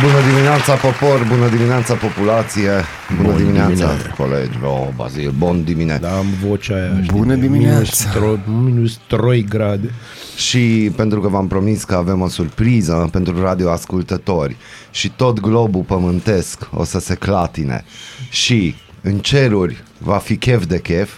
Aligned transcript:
Bună 0.00 0.20
dimineața, 0.30 0.74
popor, 0.74 1.26
bună 1.28 1.48
dimineața, 1.48 1.94
populație, 1.94 2.70
bună 3.16 3.28
Bun 3.28 3.36
dimineața, 3.36 3.72
dimine. 3.72 4.14
colegi, 4.16 4.58
oh, 4.64 4.88
Bazil, 4.96 5.30
bun 5.38 5.64
dimine. 5.64 5.98
Da, 6.00 6.16
am 6.16 6.26
vocea 6.46 6.74
aia. 6.74 7.02
știi, 7.02 7.18
Bună 7.18 7.34
de 7.34 7.40
dimineața. 7.40 7.78
Minus, 7.78 7.98
tro, 8.12 8.36
minus 8.62 8.98
3 9.06 9.44
grade. 9.44 9.90
Și 10.36 10.92
pentru 10.96 11.20
că 11.20 11.28
v-am 11.28 11.46
promis 11.46 11.84
că 11.84 11.94
avem 11.94 12.20
o 12.20 12.28
surpriză 12.28 13.08
pentru 13.12 13.42
radioascultători 13.42 14.56
și 14.90 15.10
tot 15.16 15.40
globul 15.40 15.82
pământesc 15.82 16.68
o 16.74 16.84
să 16.84 16.98
se 17.00 17.14
clatine 17.14 17.84
și 18.30 18.74
în 19.02 19.18
ceruri 19.18 19.82
va 19.98 20.16
fi 20.16 20.36
chef 20.36 20.64
de 20.66 20.78
chef 20.80 21.10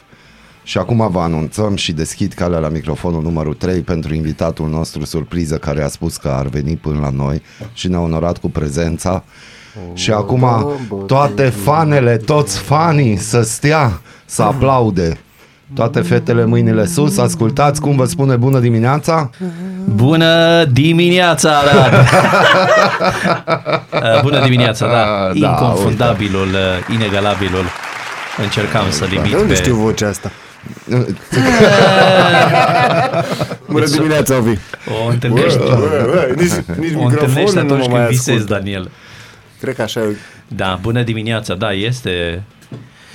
și 0.65 0.79
acum 0.79 1.09
vă 1.11 1.21
anunțăm 1.21 1.77
și 1.77 1.93
deschid 1.93 2.33
calea 2.33 2.59
la 2.59 2.69
microfonul 2.69 3.23
numărul 3.23 3.55
3 3.55 3.81
pentru 3.81 4.15
invitatul 4.15 4.69
nostru 4.69 5.05
surpriză 5.05 5.57
care 5.57 5.83
a 5.83 5.89
spus 5.89 6.17
că 6.17 6.29
ar 6.29 6.47
veni 6.47 6.77
până 6.77 6.99
la 7.01 7.11
noi 7.11 7.43
și 7.73 7.89
ne-a 7.89 8.01
onorat 8.01 8.39
cu 8.39 8.51
prezența. 8.51 9.25
Și 9.95 10.11
acum 10.11 10.47
toate 11.07 11.43
fanele, 11.43 12.17
toți 12.17 12.59
fanii 12.59 13.17
să 13.17 13.43
stea, 13.43 14.01
să 14.25 14.43
aplaude. 14.43 15.19
Toate 15.75 16.01
fetele 16.01 16.45
mâinile 16.45 16.87
sus, 16.87 17.19
ascultați 17.19 17.81
cum 17.81 17.97
vă 17.97 18.05
spune 18.05 18.37
bună 18.37 18.59
dimineața. 18.59 19.31
Bună 19.85 20.65
dimineața, 20.65 21.51
Arad! 21.51 21.93
Uh, 23.95 24.21
Bună 24.23 24.41
dimineața, 24.43 24.87
da. 24.87 25.31
Da, 25.41 25.49
Inconfundabilul, 25.49 26.47
uh, 26.49 26.95
inegalabilul. 26.95 27.65
Încercam 28.43 28.85
să-l 28.91 29.13
imit 29.13 29.31
De 29.31 29.37
unde 29.37 29.53
pe... 29.53 29.61
știu 29.61 29.75
vocea 29.75 30.09
asta? 30.09 30.31
Bună 33.69 33.87
dimineața, 33.87 34.37
Ovi. 34.37 34.57
O 35.05 35.09
întâlnești, 35.11 35.59
Bă, 35.59 35.65
bă, 36.11 36.35
Nici, 36.37 36.51
nici 36.79 36.95
o 36.95 37.01
întâlnești 37.05 37.05
microfonul 37.05 37.53
nu 37.53 37.61
atunci 37.61 37.71
mă 37.71 37.77
când 37.83 37.93
mai 37.93 38.07
visezi, 38.07 38.31
ascult. 38.31 38.49
Daniel. 38.49 38.91
Cred 39.61 39.75
că 39.75 39.83
așa 39.83 40.01
e. 40.01 40.17
Da, 40.49 40.79
bună 40.83 41.03
dimineața, 41.03 41.55
da, 41.55 41.73
este 41.73 42.43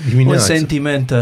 Dimineața. 0.09 0.39
un 0.41 0.57
sentiment 0.57 1.11
uh, 1.11 1.17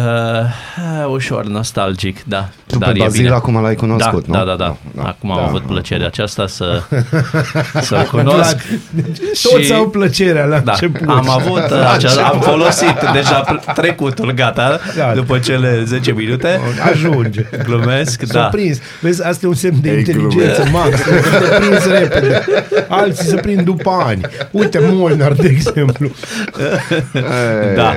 ușor 1.12 1.46
nostalgic, 1.46 2.24
da. 2.24 2.50
Tu 2.68 2.78
dar 2.78 2.92
pe 2.92 2.98
e 3.00 3.04
Bazil 3.04 3.22
bine. 3.24 3.34
acum 3.36 3.62
l-ai 3.62 3.74
Da, 3.74 3.80
cunoscut, 3.80 4.28
nu? 4.28 4.34
da, 4.34 4.44
da, 4.44 4.56
da. 4.56 4.78
Acum 5.04 5.32
am 5.32 5.38
Da. 5.38 5.44
avut 5.46 5.62
plăcerea 5.62 6.06
aceasta 6.08 6.48
să, 6.48 6.82
să-l 7.82 8.08
cunosc. 8.12 8.56
Toți 9.42 9.64
Și- 9.66 9.74
au 9.74 9.90
plăcerea 9.90 10.46
la 10.46 10.60
Da, 10.60 10.72
început. 10.72 11.08
am 11.10 11.30
avut, 11.30 11.70
uh, 11.72 11.92
acea, 11.94 12.28
am 12.28 12.40
folosit 12.40 12.96
deja 13.14 13.44
pr- 13.44 13.74
trecutul, 13.74 14.32
gata, 14.34 14.80
Da. 14.98 15.12
după 15.16 15.38
cele 15.40 15.84
10 15.86 16.12
minute. 16.12 16.60
Ajunge. 16.92 17.46
Glumesc, 17.64 18.22
S-a 18.26 18.34
da. 18.40 18.46
prins. 18.46 18.78
Vezi, 19.02 19.24
asta 19.24 19.46
e 19.46 19.50
un 19.50 19.56
semn 19.56 19.78
de 19.82 19.90
Ei, 19.92 19.98
inteligență 19.98 20.64
max. 20.72 20.98
Să 20.98 21.10
te 21.50 21.56
prinzi 21.66 21.90
repede. 21.90 22.44
Alții 22.88 23.26
se 23.26 23.36
prind 23.36 23.62
după 23.62 24.04
ani. 24.06 24.22
Uite 24.52 24.80
Molnar, 24.92 25.32
de 25.34 25.48
exemplu. 25.48 26.12
Da. 27.76 27.94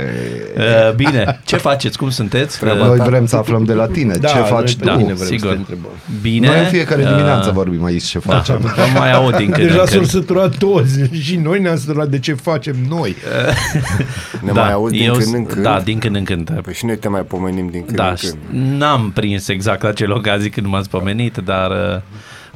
Uh, 0.89 0.95
Bine, 0.95 1.41
ce 1.45 1.57
faceți? 1.57 1.99
Cum 1.99 2.11
sunteți? 2.11 2.65
Uh, 2.65 2.75
Noi 2.75 2.99
vrem 2.99 3.27
să 3.27 3.37
aflăm 3.37 3.65
de 3.65 3.73
la 3.73 3.87
tine. 3.87 4.15
Da, 4.15 4.29
ce 4.29 4.39
faci 4.39 4.75
noi 4.75 4.93
tu? 4.93 4.97
pe 4.97 5.03
tine 5.03 5.15
vrem 5.15 5.27
sigur. 5.29 5.49
să 5.49 5.53
te 5.55 5.59
întrebăm. 5.59 5.91
Bine. 6.23 6.47
Noi 6.47 6.59
în 6.59 6.65
fiecare 6.67 7.03
dimineață 7.05 7.49
Uh, 7.49 7.55
vorbim 7.55 7.85
aici 7.85 8.05
ce 8.05 8.21
Da, 8.25 8.35
facem. 8.37 8.59
vă 8.77 8.99
mai 8.99 9.13
aud 9.13 9.37
din 9.37 9.51
când 9.51 9.67
Deja 9.67 9.81
în 9.81 9.87
s-au 9.87 9.99
când. 9.99 10.11
săturat 10.11 10.57
toți 10.57 11.01
și 11.27 11.37
noi 11.37 11.61
ne-am 11.61 11.77
săturat 11.77 12.09
de 12.09 12.19
ce 12.19 12.35
facem 12.35 12.77
noi. 12.89 13.17
Ne 14.45 14.53
mai 14.53 14.73
aud 14.73 14.91
din 14.91 14.99
Da, 15.01 15.05
eu 15.07 15.13
când 15.13 15.25
s- 15.27 15.33
în 15.33 15.47
când. 15.47 15.63
Da, 15.63 15.81
din 15.81 15.99
când 15.99 16.17
în 16.17 16.25
când. 16.25 16.61
Păi 16.63 16.75
și 16.75 16.85
noi 16.85 16.97
te 16.99 17.09
mai 17.09 17.21
pomenim 17.23 17.69
din 17.71 17.85
când 17.85 17.97
Da, 17.97 18.09
în 18.09 18.17
și 18.17 18.27
când. 18.27 18.79
n-am 18.79 19.11
prins 19.15 19.49
exact 19.49 19.83
la 19.83 19.93
ce 19.93 20.07
ocazii 20.09 20.51
când 20.51 20.67
m-ați 20.67 20.91
pomenit, 20.91 21.37
dar... 21.37 21.71
uh, 21.71 22.01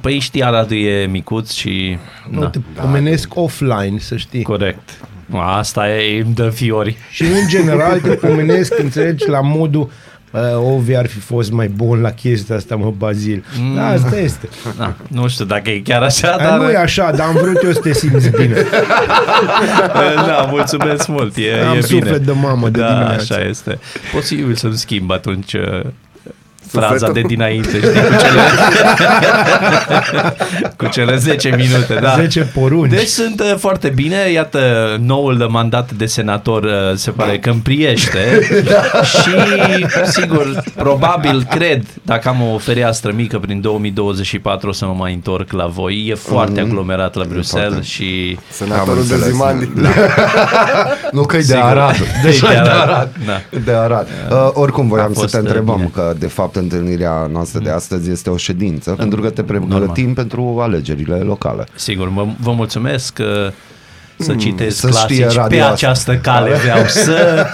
Păi 0.00 0.18
știi, 0.18 0.42
Aradul 0.44 0.76
e 0.76 1.06
micuț 1.10 1.52
și... 1.52 1.98
Nu 2.30 2.40
da, 2.40 2.46
te 2.46 2.58
pomenesc 2.80 3.28
offline, 3.36 3.98
să 3.98 4.16
știi. 4.16 4.42
corect. 4.42 4.88
Asta 5.32 5.88
e, 5.90 6.20
îmi 6.22 6.34
dă 6.34 6.48
fiori. 6.48 6.96
Și 7.10 7.22
în 7.22 7.48
general 7.48 8.00
te 8.00 8.08
pomenesc, 8.08 8.78
înțelegi, 8.78 9.28
la 9.28 9.40
modul 9.40 9.90
uh, 10.30 10.40
Ovi 10.74 10.94
ar 10.96 11.06
fi 11.06 11.18
fost 11.18 11.52
mai 11.52 11.68
bun 11.68 12.00
la 12.00 12.10
chestia 12.10 12.56
asta, 12.56 12.76
mă, 12.76 12.92
Bazil. 12.98 13.44
Mm. 13.60 13.74
Da, 13.74 13.86
asta 13.88 14.18
este. 14.18 14.48
Da, 14.78 14.94
nu 15.08 15.28
știu 15.28 15.44
dacă 15.44 15.70
e 15.70 15.80
chiar 15.80 16.02
așa, 16.02 16.36
Dar 16.36 16.48
dar... 16.48 16.58
nu 16.58 16.70
e 16.70 16.76
așa, 16.76 17.10
dar 17.10 17.26
am 17.26 17.34
vrut 17.34 17.62
eu 17.62 17.72
să 17.72 17.80
te 17.80 17.92
simți 17.92 18.30
bine. 18.30 18.54
da, 20.26 20.46
mulțumesc 20.50 21.08
mult, 21.08 21.36
e, 21.36 21.62
Am 21.66 21.76
e 21.76 21.80
bine. 21.86 22.00
suflet 22.00 22.20
de 22.20 22.32
mamă 22.32 22.68
de 22.68 22.80
da, 22.80 22.86
dimineață. 22.86 23.34
așa 23.34 23.44
este. 23.44 23.78
Posibil 24.14 24.54
să-mi 24.54 24.76
schimb 24.76 25.10
atunci 25.10 25.52
uh, 25.52 25.80
fraza 26.78 27.06
Sufletul? 27.06 27.14
de 27.22 27.34
dinainte, 27.34 27.68
știi, 27.68 27.90
cu 27.90 28.16
cele, 28.18 28.40
cu 30.76 30.86
cele 30.86 31.16
10 31.16 31.48
minute, 31.48 31.98
da. 32.00 32.14
10 32.16 32.40
porunci. 32.54 32.90
Deci 32.90 33.06
sunt 33.06 33.40
uh, 33.40 33.54
foarte 33.58 33.88
bine, 33.88 34.16
iată, 34.32 34.60
noul 35.00 35.46
mandat 35.50 35.92
de 35.92 36.06
senator 36.06 36.62
uh, 36.62 36.70
se 36.94 37.10
pare 37.10 37.38
că 37.38 37.50
împriește 37.50 38.18
și, 39.12 39.34
sigur, 40.06 40.62
probabil, 40.76 41.46
cred, 41.50 41.82
dacă 42.02 42.28
am 42.28 42.42
o 42.54 42.58
fereastră 42.58 43.12
mică 43.14 43.38
prin 43.38 43.60
2024 43.60 44.68
o 44.68 44.72
să 44.72 44.86
mă 44.86 44.94
mai 44.98 45.12
întorc 45.12 45.52
la 45.52 45.66
voi. 45.66 46.06
E 46.08 46.14
foarte 46.14 46.60
aglomerat 46.60 47.14
la 47.14 47.24
Bruxelles 47.28 47.84
și... 47.86 48.38
Senatorul 48.50 48.94
de 49.06 49.12
înțeles. 49.14 49.32
Zimandi. 49.32 49.68
Nu 51.12 51.22
că 51.22 51.36
e 51.36 51.38
de 51.38 51.44
Sigur. 51.44 51.62
Arad. 51.62 51.96
Deci 52.22 52.40
E 52.40 52.46
de 52.46 52.52
de 52.52 52.58
Arad. 52.58 52.88
Arad, 52.88 53.10
da. 53.26 53.40
De 53.64 53.72
Arad. 53.72 54.06
Uh, 54.30 54.50
oricum 54.52 54.88
voiam 54.88 55.10
A 55.10 55.14
să 55.14 55.20
fost, 55.20 55.32
te 55.32 55.38
întrebăm 55.38 55.76
bine. 55.76 55.90
că 55.94 56.12
de 56.18 56.26
fapt 56.26 56.56
întâlnirea 56.64 57.28
noastră 57.32 57.60
de 57.60 57.70
astăzi 57.70 58.10
este 58.10 58.30
o 58.30 58.36
ședință 58.36 58.90
pentru 58.90 59.20
că 59.20 59.30
te 59.30 59.42
pregătim 59.42 60.14
pentru 60.14 60.58
alegerile 60.60 61.14
locale. 61.16 61.64
Sigur, 61.74 62.08
vă, 62.08 62.26
vă 62.40 62.52
mulțumesc 62.52 63.12
că 63.12 63.50
să 64.18 64.34
citesc 64.34 64.76
să 64.76 64.90
știe 64.90 65.16
clasici 65.16 65.34
pe 65.34 65.40
radio 65.40 65.58
asta. 65.60 65.72
această 65.72 66.16
cale 66.16 66.50
vreau 66.54 66.84
să 67.04 67.46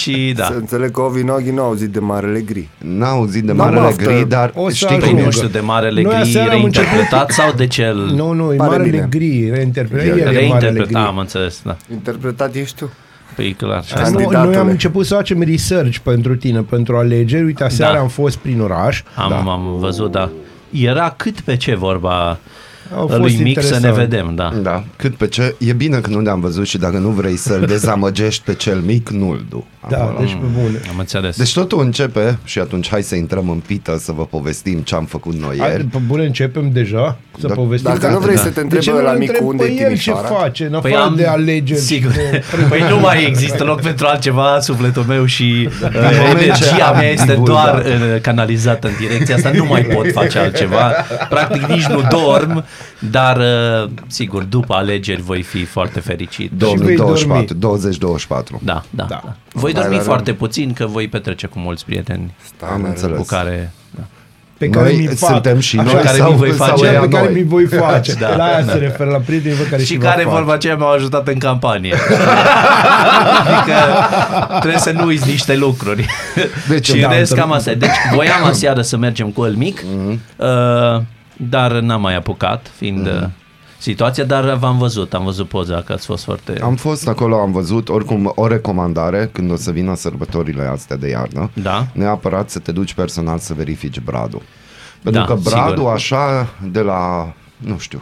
și 0.00 0.32
da. 0.36 0.44
Să 0.44 0.52
înțeleg 0.52 0.90
că 0.90 1.00
Ovi 1.00 1.22
Noghi 1.22 1.50
nu 1.50 1.60
au 1.62 1.66
auzit 1.68 1.88
de 1.90 1.98
Marele 1.98 2.40
Gri. 2.40 2.68
N-a 2.78 3.08
auzit 3.08 3.42
de 3.44 3.52
Da, 3.52 3.62
Marele 3.62 3.80
baftă. 3.80 4.04
Gri, 4.04 4.28
dar 4.28 4.52
O 4.54 4.68
să 4.68 4.74
știi 4.74 4.86
Păi 4.86 4.96
cum 4.96 5.04
ajungă. 5.04 5.22
nu 5.22 5.28
e. 5.28 5.30
știu 5.30 5.48
de 5.48 5.60
Marele 5.60 6.02
Noi 6.02 6.12
Gri 6.12 6.22
aseară 6.22 6.50
am 6.50 6.56
reinterpretat 6.56 7.30
sau 7.30 7.52
de 7.52 7.66
cel 7.66 7.96
Nu, 8.16 8.32
nu, 8.32 8.52
e 8.52 8.56
Pare 8.56 8.70
Marele 8.70 8.90
bine. 8.90 9.06
Gri, 9.10 9.50
reinterpretat. 9.54 10.06
El 10.06 10.18
e 10.18 10.22
Marele 10.24 10.38
reinterpretat, 10.38 10.86
Gri. 10.86 10.96
am 10.96 11.18
înțeles, 11.18 11.60
da. 11.64 11.76
Interpretat 11.92 12.54
ești 12.54 12.76
tu. 12.76 12.90
Păi 13.34 13.52
clar. 13.52 13.84
și 13.84 13.92
Nu, 13.94 14.00
asta. 14.00 14.14
Candidatule. 14.16 14.52
noi 14.52 14.56
am 14.62 14.68
început 14.68 15.06
să 15.06 15.14
facem 15.14 15.42
research 15.42 15.96
pentru 16.02 16.36
tine, 16.36 16.60
pentru 16.60 16.96
alegeri. 16.96 17.44
Uite, 17.44 17.64
aseară 17.64 17.94
Da. 17.94 18.00
am 18.00 18.08
fost 18.08 18.36
prin 18.36 18.60
oraș. 18.60 19.02
Am, 19.14 19.28
Da. 19.30 19.36
am 19.52 19.76
văzut, 19.78 20.10
da. 20.10 20.30
Era 20.70 21.14
cât 21.16 21.40
pe 21.40 21.56
ce 21.56 21.74
vorba 21.74 22.38
Au 22.96 23.06
fost 23.06 23.18
lui 23.20 23.36
mic 23.42 23.60
să 23.60 23.68
ne 23.70 23.74
interesant. 23.76 23.94
vedem, 23.94 24.34
da. 24.34 24.52
Da, 24.62 24.84
cât 24.96 25.14
pe 25.16 25.26
ce, 25.26 25.54
e 25.58 25.72
bine 25.72 25.98
că 25.98 26.10
nu 26.10 26.20
ne-am 26.20 26.40
văzut 26.40 26.66
și 26.66 26.78
dacă 26.78 26.98
nu 26.98 27.08
vrei 27.08 27.36
să-l 27.36 27.64
dezamăgești 27.66 28.42
pe 28.44 28.54
cel 28.54 28.78
mic, 28.80 29.08
nu-l 29.08 29.44
du. 29.48 29.66
Da, 29.88 29.96
acolo. 29.96 30.18
deci 30.20 30.30
pe 30.32 30.46
bune. 30.60 30.80
Am 30.90 30.98
înțeles. 30.98 31.36
Deci 31.36 31.52
totul 31.54 31.80
începe 31.80 32.38
și 32.44 32.58
atunci 32.58 32.88
hai 32.88 33.02
să 33.02 33.14
intrăm 33.14 33.48
în 33.50 33.58
pită 33.66 33.96
să 34.00 34.12
vă 34.12 34.24
povestim 34.26 34.78
ce 34.78 34.94
am 34.94 35.04
făcut 35.04 35.34
noi 35.34 35.56
Hai, 35.58 35.70
ieri. 35.70 35.84
pe 35.84 35.98
bune 36.06 36.24
începem 36.24 36.70
deja 36.72 37.16
să 37.40 37.46
Da- 37.46 37.54
povestim. 37.54 37.90
Dacă 37.98 38.12
nu 38.12 38.18
vrei 38.18 38.36
să 38.36 38.48
te 38.48 38.50
De 38.62 38.78
ce 38.78 38.90
întrebe 38.90 38.98
nu 38.98 39.04
la 39.04 39.10
îl 39.12 39.18
micu 39.18 39.30
întreb 39.32 39.48
unde 39.48 39.62
pe 39.64 39.68
e 39.70 39.72
el 39.72 39.78
ce 39.78 39.84
Timișoara? 39.84 40.28
face, 40.28 40.64
în 40.66 40.74
afară 40.74 41.12
de 41.16 41.26
alegeri? 41.26 41.80
Sigur. 41.80 42.12
și 42.12 42.16
de- 42.30 42.42
Păi 42.68 42.80
nu 42.88 42.98
mai 42.98 43.24
există 43.26 43.64
loc 43.64 43.80
pentru 43.80 44.06
altceva, 44.06 44.60
sufletul 44.60 45.04
meu 45.08 45.24
și 45.24 45.68
uh, 45.82 45.88
moment 45.92 46.38
ce 46.38 46.44
energia 46.44 46.86
am 46.86 46.96
mea 46.96 47.10
este 47.10 47.26
divulgat. 47.32 47.64
doar 47.64 47.84
uh, 47.84 48.20
canalizată 48.20 48.86
în 48.86 48.92
direcția 49.00 49.34
asta, 49.34 49.50
nu 49.54 49.64
mai 49.64 49.82
pot 49.82 50.12
face 50.12 50.38
altceva. 50.38 50.92
Practic 51.28 51.66
nici 51.66 51.84
nu 51.86 52.02
dorm, 52.10 52.64
dar 52.98 53.36
uh, 53.36 53.90
sigur, 54.06 54.42
după 54.42 54.74
alegeri 54.74 55.22
voi 55.22 55.42
fi 55.42 55.64
foarte 55.64 56.00
fericit. 56.00 56.50
vei 56.50 56.58
2024, 56.58 57.54
2024. 57.54 58.60
Da, 58.64 58.82
da, 58.90 59.04
Da. 59.08 59.20
da. 59.24 59.34
Voi 59.52 59.72
Hai 59.74 59.82
dormi 59.82 59.96
la 59.96 60.02
foarte 60.02 60.32
puțin, 60.32 60.72
că 60.72 60.86
voi 60.86 61.08
petrece 61.08 61.46
cu 61.46 61.58
mulți 61.58 61.84
prieteni 61.84 62.34
Am 62.72 62.84
înțeles. 62.84 63.16
cu 63.18 63.24
care... 63.24 63.72
Da. 63.90 64.02
pe 64.58 64.68
care 64.68 64.88
Noi 64.92 64.96
mi 65.08 65.14
fac. 65.16 65.30
suntem 65.30 65.58
și 65.58 65.78
Așa, 65.78 65.92
noi 65.92 66.02
care 66.02 66.16
sau, 66.16 66.30
mi 66.30 66.36
voi 66.36 66.52
sau 66.52 66.66
face. 66.66 66.84
ea 66.84 67.00
pe 67.00 67.08
care 67.08 67.24
noi. 67.24 67.34
mi 67.42 67.48
voi 67.48 67.66
face. 67.66 68.14
Da, 68.20 68.36
la 68.36 68.44
aia 68.44 68.62
da. 68.62 68.72
se 68.72 68.78
referă 68.78 69.10
la 69.10 69.18
prietenii 69.18 69.56
pe 69.56 69.68
care 69.68 69.82
Și 69.82 69.96
vă 69.96 70.04
care 70.04 70.22
fac. 70.22 70.32
vorba 70.32 70.52
aceea 70.52 70.76
m-au 70.76 70.92
ajutat 70.92 71.28
în 71.28 71.38
campanie. 71.38 71.94
adică 73.46 73.74
trebuie 74.60 74.78
să 74.80 74.90
nu 74.92 75.04
uiți 75.06 75.28
niște 75.28 75.56
lucruri. 75.56 76.06
Deci, 76.68 76.86
și 76.86 77.00
da, 77.00 77.06
în 77.08 77.12
rest 77.14 77.32
într- 77.34 77.38
cam 77.38 77.52
asta. 77.52 77.70
e. 77.70 77.74
Deci 77.74 77.90
voiam 78.14 78.44
aseară 78.44 78.80
să 78.82 78.96
mergem 78.96 79.28
cu 79.30 79.44
el 79.44 79.54
mic, 79.54 79.82
Mhm. 79.96 80.20
uh, 80.36 81.02
dar 81.48 81.72
n-am 81.72 82.00
mai 82.00 82.14
apucat, 82.16 82.70
fiind... 82.76 83.06
uh, 83.06 83.24
situația, 83.78 84.24
dar 84.24 84.54
v-am 84.54 84.78
văzut, 84.78 85.14
am 85.14 85.24
văzut 85.24 85.48
poza 85.48 85.82
că 85.82 85.92
ați 85.92 86.06
fost 86.06 86.24
foarte... 86.24 86.58
Am 86.62 86.74
fost 86.74 87.08
acolo, 87.08 87.40
am 87.40 87.52
văzut, 87.52 87.88
oricum, 87.88 88.32
o 88.34 88.46
recomandare 88.46 89.30
când 89.32 89.50
o 89.50 89.56
să 89.56 89.70
vină 89.70 89.94
sărbătorile 89.94 90.62
astea 90.62 90.96
de 90.96 91.08
iarnă. 91.08 91.50
Da. 91.54 91.86
Neapărat 91.92 92.50
să 92.50 92.58
te 92.58 92.72
duci 92.72 92.94
personal 92.94 93.38
să 93.38 93.54
verifici 93.54 94.00
bradul. 94.00 94.42
Pentru 95.02 95.20
Da, 95.20 95.26
că 95.26 95.34
bradul 95.34 95.76
sigur. 95.76 95.92
așa 95.92 96.48
de 96.70 96.80
la, 96.80 97.32
nu 97.56 97.78
știu, 97.78 98.00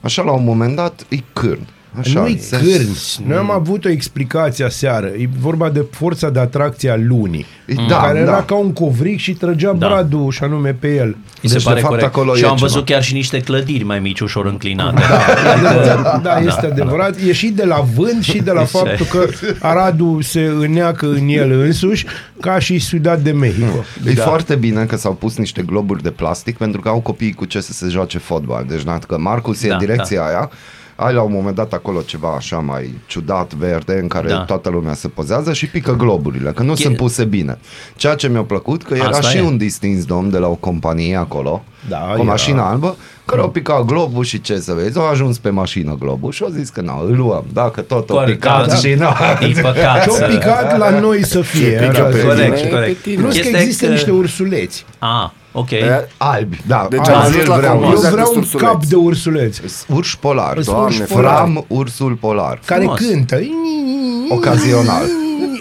așa 0.00 0.22
la 0.22 0.32
un 0.32 0.44
moment 0.44 0.76
dat 0.76 1.06
e 1.08 1.16
cârn. 1.32 1.66
Așa, 1.98 2.20
Nu-i 2.20 2.38
se- 2.40 2.56
cârn. 2.56 2.88
Noi 3.26 3.36
am 3.36 3.50
avut 3.50 3.84
o 3.84 3.88
explicație 3.88 4.64
aseară. 4.64 5.06
E 5.06 5.28
vorba 5.40 5.68
de 5.68 5.84
forța 5.90 6.30
de 6.30 6.38
atracție 6.40 6.90
a 6.90 6.96
lunii. 6.96 7.46
Da, 7.88 7.96
care 7.96 8.18
da. 8.18 8.30
era 8.30 8.42
ca 8.42 8.54
un 8.54 8.72
covric 8.72 9.18
și 9.18 9.32
trăgea 9.32 9.72
Da. 9.72 9.86
bradul 9.86 10.30
și 10.30 10.42
anume 10.42 10.72
pe 10.80 10.94
el. 10.94 11.16
Mi 11.42 11.48
se 11.48 11.54
Deci, 11.54 11.62
de 11.62 11.68
pare 11.68 11.80
fapt, 11.80 11.92
corect. 11.92 12.08
acolo 12.08 12.34
și 12.34 12.42
e 12.42 12.46
am 12.46 12.54
ceva. 12.56 12.66
văzut 12.66 12.84
chiar 12.84 13.02
și 13.02 13.14
niște 13.14 13.40
clădiri 13.40 13.84
mai 13.84 13.98
mici, 13.98 14.20
ușor 14.20 14.46
înclinate. 14.46 15.02
Da, 15.08 15.52
adevărat, 15.52 16.22
da, 16.22 16.38
este 16.38 16.66
adevărat. 16.66 17.16
E 17.28 17.32
și 17.32 17.48
de 17.48 17.64
la 17.64 17.80
vânt 17.94 18.22
și 18.22 18.38
de 18.38 18.50
la 18.50 18.58
Deci, 18.60 18.68
faptul 18.68 19.06
că 19.06 19.26
Aradul 19.60 20.22
se 20.22 20.40
îneacă 20.58 21.06
în 21.06 21.28
el 21.28 21.50
însuși 21.50 22.06
ca 22.40 22.58
și 22.58 22.78
Ciudad 22.78 23.20
de 23.22 23.30
Mexico. 23.32 23.84
E 24.06 24.12
da. 24.12 24.22
foarte 24.22 24.54
bine 24.54 24.84
că 24.84 24.96
s-au 24.96 25.12
pus 25.12 25.36
niște 25.36 25.62
globuri 25.62 26.02
de 26.02 26.10
plastic 26.10 26.56
pentru 26.56 26.80
că 26.80 26.88
au 26.88 27.00
copiii 27.00 27.32
cu 27.32 27.44
ce 27.44 27.60
să 27.60 27.72
se 27.72 27.86
joace 27.88 28.18
fotbal. 28.18 28.64
Deci, 28.68 28.82
na, 28.82 28.98
că 28.98 29.18
Marcus 29.18 29.62
e 29.62 29.68
Da, 29.68 29.74
în 29.74 29.80
direcția 29.80 30.18
da. 30.20 30.26
aia, 30.26 30.50
ai 30.96 31.14
la 31.14 31.22
un 31.22 31.32
moment 31.32 31.56
dat 31.56 31.72
acolo 31.72 32.00
ceva 32.00 32.34
așa 32.36 32.56
mai 32.58 32.98
ciudat, 33.06 33.54
verde, 33.54 33.98
în 34.02 34.08
care 34.08 34.28
Da. 34.28 34.34
da. 34.34 34.42
toată 34.44 34.68
lumea 34.68 34.94
se 34.94 35.08
pozează 35.08 35.52
și 35.52 35.66
pică 35.66 35.94
globurile, 35.96 36.50
că 36.50 36.62
nu 36.62 36.72
E- 36.72 36.76
sunt 36.76 36.96
puse 36.96 37.24
bine. 37.24 37.58
Ceea 37.96 38.14
ce 38.14 38.28
mi-a 38.28 38.42
plăcut, 38.42 38.82
că 38.84 38.94
era 38.94 39.06
Asta 39.06 39.28
și 39.28 39.36
e. 39.36 39.42
un 39.42 39.56
distins 39.56 40.04
domn 40.04 40.30
de 40.30 40.38
la 40.38 40.46
o 40.48 40.54
companie 40.54 41.16
acolo, 41.16 41.64
Da, 41.88 41.96
cu 41.96 42.10
o 42.10 42.14
era. 42.14 42.22
mașină 42.22 42.62
albă, 42.62 42.96
care 43.24 43.40
au 43.40 43.50
picat 43.50 43.84
globul 43.84 44.24
și 44.24 44.40
ce 44.40 44.58
să 44.58 44.72
vezi, 44.72 44.98
au 44.98 45.06
ajuns 45.08 45.38
pe 45.38 45.50
mașină 45.50 45.96
globul 45.98 46.32
și 46.32 46.42
au 46.42 46.48
zis 46.48 46.68
că 46.68 46.80
nu, 46.80 47.04
îl 47.06 47.16
luăm, 47.16 47.44
dacă 47.52 47.80
tot 47.80 48.10
au 48.10 48.16
Corect, 48.16 48.40
picat 48.40 48.68
da. 48.68 48.74
și 48.74 48.94
nu. 48.94 49.08
E 49.48 49.60
păcat 49.60 50.02
Și-au 50.02 50.14
să... 50.14 50.24
picat 50.30 50.78
la 50.78 50.98
noi 51.00 51.24
să 51.24 51.40
fie. 51.40 51.68
pică 51.70 51.82
era 51.84 52.02
pe 52.02 52.18
să 52.20 52.26
Corect, 52.26 52.56
zic. 52.58 52.70
corect. 52.70 52.96
Pe 52.96 53.08
tine. 53.10 53.22
Plus 53.22 53.34
că 53.34 53.40
Chestia 53.40 53.58
e 53.58 53.62
există 53.62 53.84
că- 53.86 53.90
niște 53.92 54.10
ursuleți. 54.10 54.84
Ah, 54.98 55.30
ok. 55.54 55.70
E, 55.70 56.08
Albi, 56.16 56.60
da. 56.66 56.86
Deci 56.90 57.00
Azi 57.00 57.10
am 57.10 57.20
îl 57.20 57.26
ajuns 57.26 57.46
la 57.46 57.56
vreau. 57.56 57.74
Eu 57.74 57.80
concluzia 57.80 58.08
că 58.08 58.14
vreau 58.14 58.26
sunt 58.32 58.36
un 58.36 58.42
ursuleți. 58.52 58.72
cap 58.72 58.84
de 58.84 58.96
ursuleț 58.96 59.58
Urși 59.88 60.18
polar. 60.18 60.52
Sunt 60.54 60.64
Doamne, 60.76 60.84
urși 60.84 61.12
polari. 61.12 61.36
Fram, 61.36 61.64
ursul 61.68 62.12
polar. 62.12 62.60
care 62.64 62.80
Frumos. 62.80 62.98
cântă. 63.00 63.38
Ocazional. 64.28 65.04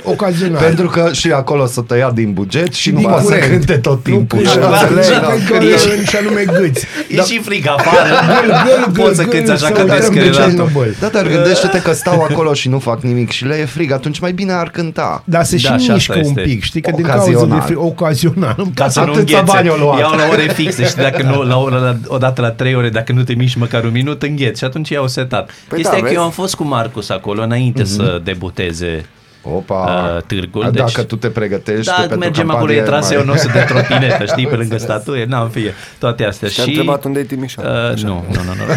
Ocazional. 0.03 0.61
Pentru 0.61 0.87
că 0.87 1.09
și 1.13 1.31
acolo 1.31 1.65
s-a 1.65 1.83
tăiat 1.87 2.13
din 2.13 2.33
buget 2.33 2.73
și 2.73 2.91
nu 2.91 2.97
din 2.97 3.07
poate 3.07 3.23
să 3.25 3.31
curent. 3.33 3.49
cânte 3.51 3.73
tot 3.77 4.03
timpul. 4.03 4.39
Nu 4.39 4.45
Și 4.49 4.57
cântă, 4.57 4.77
înțelegi, 4.81 5.09
da, 5.09 5.19
da? 5.19 5.27
că 5.27 5.33
doar 5.49 5.61
Ești- 5.63 5.97
în 5.97 6.03
și 6.05 6.15
anume 6.15 6.43
gâți. 6.59 6.85
E 7.09 7.21
și 7.21 7.39
frig 7.39 7.67
afară. 7.67 8.07
gâl, 8.41 8.53
gâl, 8.93 9.03
Poți 9.03 9.15
să 9.15 9.21
gâl, 9.23 9.31
cânti 9.31 9.51
așa 9.51 9.65
să 9.65 9.71
ca 9.71 9.81
uităm 9.81 9.87
de 9.95 9.95
descărelatul. 9.99 10.43
Chernobyl. 10.43 10.95
Da, 10.99 11.07
dar 11.07 11.27
gândește-te 11.27 11.81
că 11.81 11.93
stau 11.93 12.21
acolo 12.21 12.53
și 12.53 12.69
nu 12.69 12.79
fac 12.79 13.01
nimic 13.01 13.29
și 13.31 13.45
le 13.45 13.55
e 13.55 13.65
frig, 13.65 13.91
atunci 13.91 14.19
mai 14.19 14.31
bine 14.31 14.51
ar 14.53 14.69
cânta. 14.69 15.23
Dar 15.25 15.43
se 15.43 15.55
Da, 15.55 15.77
și 15.77 15.83
și 15.83 15.91
asta 15.91 15.93
mișcă 15.93 16.13
un 16.15 16.21
este. 16.21 16.41
pic, 16.41 16.63
știi 16.63 16.81
că 16.81 16.91
din 16.95 17.05
cauza 17.05 17.25
de 17.29 17.35
Ocazional. 17.35 17.61
fri- 17.69 17.75
ocazional. 17.75 18.53
Îmi 18.57 18.71
Ca 18.75 18.89
să 18.89 18.99
nu 18.99 19.11
Atâția 19.11 19.37
înghețe. 19.39 19.57
bani 19.57 19.69
au 19.69 19.77
luat. 19.77 19.99
Iau 19.99 20.11
la 20.15 20.23
ore 20.31 20.47
fixe 20.53 20.85
și 20.85 20.95
dacă 20.95 21.21
nu, 21.23 21.41
la, 21.41 21.69
la, 21.69 21.79
la, 21.79 21.95
odată 22.07 22.41
la 22.41 22.51
trei 22.51 22.75
ore, 22.75 22.89
dacă 22.89 23.11
nu 23.11 23.23
te 23.23 23.33
miști 23.33 23.57
măcar 23.59 23.83
un 23.83 23.91
minut, 23.91 24.23
îngheți 24.23 24.59
și 24.59 24.65
atunci 24.65 24.89
i-au 24.89 25.07
setat. 25.07 25.49
Păi 25.67 25.77
Chestia 25.77 25.91
da, 25.91 25.97
e 25.97 25.99
că 25.99 26.05
vezi? 26.05 26.15
eu 26.17 26.23
am 26.23 26.31
fost 26.31 26.55
cu 26.55 26.63
Marcus 26.63 27.09
acolo 27.09 27.41
înainte 27.43 27.83
să 27.83 28.21
debuteze 28.23 29.05
Opa, 29.45 30.11
Uh, 30.15 30.21
târgul, 30.21 30.63
A, 30.63 30.69
deci- 30.69 30.81
dacă 30.93 31.03
tu 31.03 31.15
te 31.15 31.27
pregătești 31.27 31.85
Da, 31.85 31.93
pentru 31.93 32.17
mergem 32.17 32.49
acolo, 32.49 32.57
campanie, 32.65 32.81
e 32.81 32.85
traseul 32.85 33.23
mai- 33.25 33.33
nostru 33.33 33.51
de 33.51 33.59
trotinetă, 33.67 34.25
știi, 34.25 34.47
pe 34.51 34.55
lângă 34.55 34.77
statuie, 34.77 35.25
n-am 35.25 35.49
fie, 35.49 35.73
toate 35.99 36.25
astea. 36.25 36.49
Și-a 36.49 36.63
întrebat 36.67 37.03
unde 37.03 37.19
e 37.19 37.23
Timișoara. 37.23 37.89
Uh, 37.91 38.01
nu, 38.01 38.25
nu, 38.31 38.41
nu, 38.43 38.53
nu. 38.53 38.63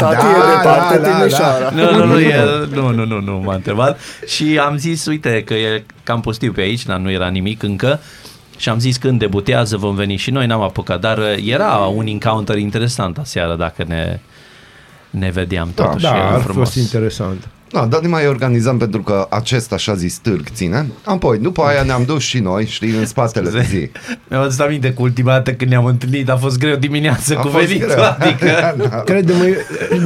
Tati 0.00 0.26
e 0.26 0.38
da, 0.38 0.56
departe 0.56 0.98
da, 0.98 1.08
da, 1.08 1.16
Timișoara. 1.18 1.70
Nu, 1.70 1.96
nu, 1.96 2.04
nu, 2.04 2.18
e, 2.20 2.36
nu, 2.74 2.90
nu, 2.90 3.04
nu, 3.04 3.20
nu 3.20 3.40
m-a 3.44 3.54
întrebat 3.54 4.00
și 4.26 4.60
am 4.66 4.76
zis, 4.76 5.06
uite, 5.06 5.42
că 5.44 5.54
e 5.54 5.84
cam 6.02 6.20
pustiu 6.20 6.52
pe 6.52 6.60
aici, 6.60 6.84
dar 6.84 6.96
nu 6.98 7.10
era 7.10 7.28
nimic 7.28 7.62
încă 7.62 8.00
și 8.56 8.68
am 8.68 8.78
zis 8.78 8.96
când 8.96 9.18
debutează 9.18 9.76
vom 9.76 9.94
veni 9.94 10.16
și 10.16 10.30
noi, 10.30 10.46
n-am 10.46 10.60
apucat, 10.62 11.00
dar 11.00 11.18
uh, 11.18 11.24
era 11.46 11.74
un 11.76 12.06
encounter 12.06 12.56
interesant 12.58 13.18
aseară 13.18 13.54
dacă 13.54 13.84
ne, 13.88 14.18
ne 15.10 15.30
vedeam 15.30 15.70
Da, 15.74 15.82
totuși, 15.84 16.04
Da, 16.04 16.16
era 16.16 16.28
ar 16.28 16.40
frumos. 16.40 16.68
fost 16.68 16.76
interesant. 16.78 17.48
Da, 17.72 17.86
dar 17.86 18.00
ne 18.00 18.08
mai 18.08 18.26
organizăm 18.26 18.76
pentru 18.78 19.00
că 19.02 19.26
acest 19.30 19.72
așa 19.72 19.94
zis 19.94 20.16
târg 20.18 20.46
ține. 20.54 20.86
Apoi, 21.04 21.38
după 21.38 21.62
aia 21.62 21.82
ne-am 21.82 22.04
dus 22.06 22.22
și 22.22 22.38
noi, 22.38 22.66
știi, 22.66 22.90
în 22.90 23.06
spatele 23.06 23.62
zi. 23.68 23.90
Mi-am 24.28 24.42
adus 24.42 24.58
aminte 24.58 24.88
că 24.92 25.02
ultima 25.02 25.32
dată 25.32 25.52
când 25.52 25.70
ne-am 25.70 25.84
întâlnit 25.84 26.28
a 26.30 26.36
fost 26.36 26.58
greu 26.58 26.76
dimineața 26.76 27.34
A 27.38 27.40
cu 27.40 27.48
fost 27.48 27.64
venitul, 27.66 27.88
greu. 27.88 28.04
adică... 28.18 28.74
Crede-mă, 29.10 29.44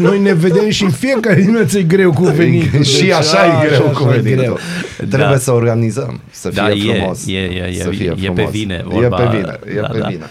noi 0.01 0.19
ne 0.21 0.33
vedem 0.35 0.69
și 0.71 0.85
în 0.85 0.91
fiecare 0.91 1.41
dimineață 1.41 1.79
e 1.79 1.83
greu 1.83 2.13
cu 2.13 2.25
venitul. 2.25 2.83
și 2.83 3.01
Deci, 3.01 3.11
așa 3.11 3.47
e 3.63 3.67
greu 3.69 3.81
cu 3.83 4.05
așa 4.05 4.15
e 4.15 4.19
venitul. 4.19 4.43
greu. 4.43 4.59
Trebuie 4.97 5.29
Da. 5.29 5.39
să 5.39 5.53
organizăm, 5.53 6.21
să 6.31 6.49
fie 6.51 6.63
Da, 6.63 6.71
e, 6.71 6.95
frumos. 6.97 7.27
e, 7.27 7.33
e, 7.39 7.75
să 7.83 7.89
e, 7.93 7.97
fie 7.97 8.07
e 8.07 8.15
pe 8.15 8.33
frumos. 8.35 8.51
vine 8.51 8.75
E 8.75 8.87
vorba. 8.89 9.17
pe 9.17 9.37
vine, 9.37 9.59
e 9.77 9.81
Da, 9.81 9.87
pe 9.87 9.99
da. 9.99 10.07
vine. 10.07 10.25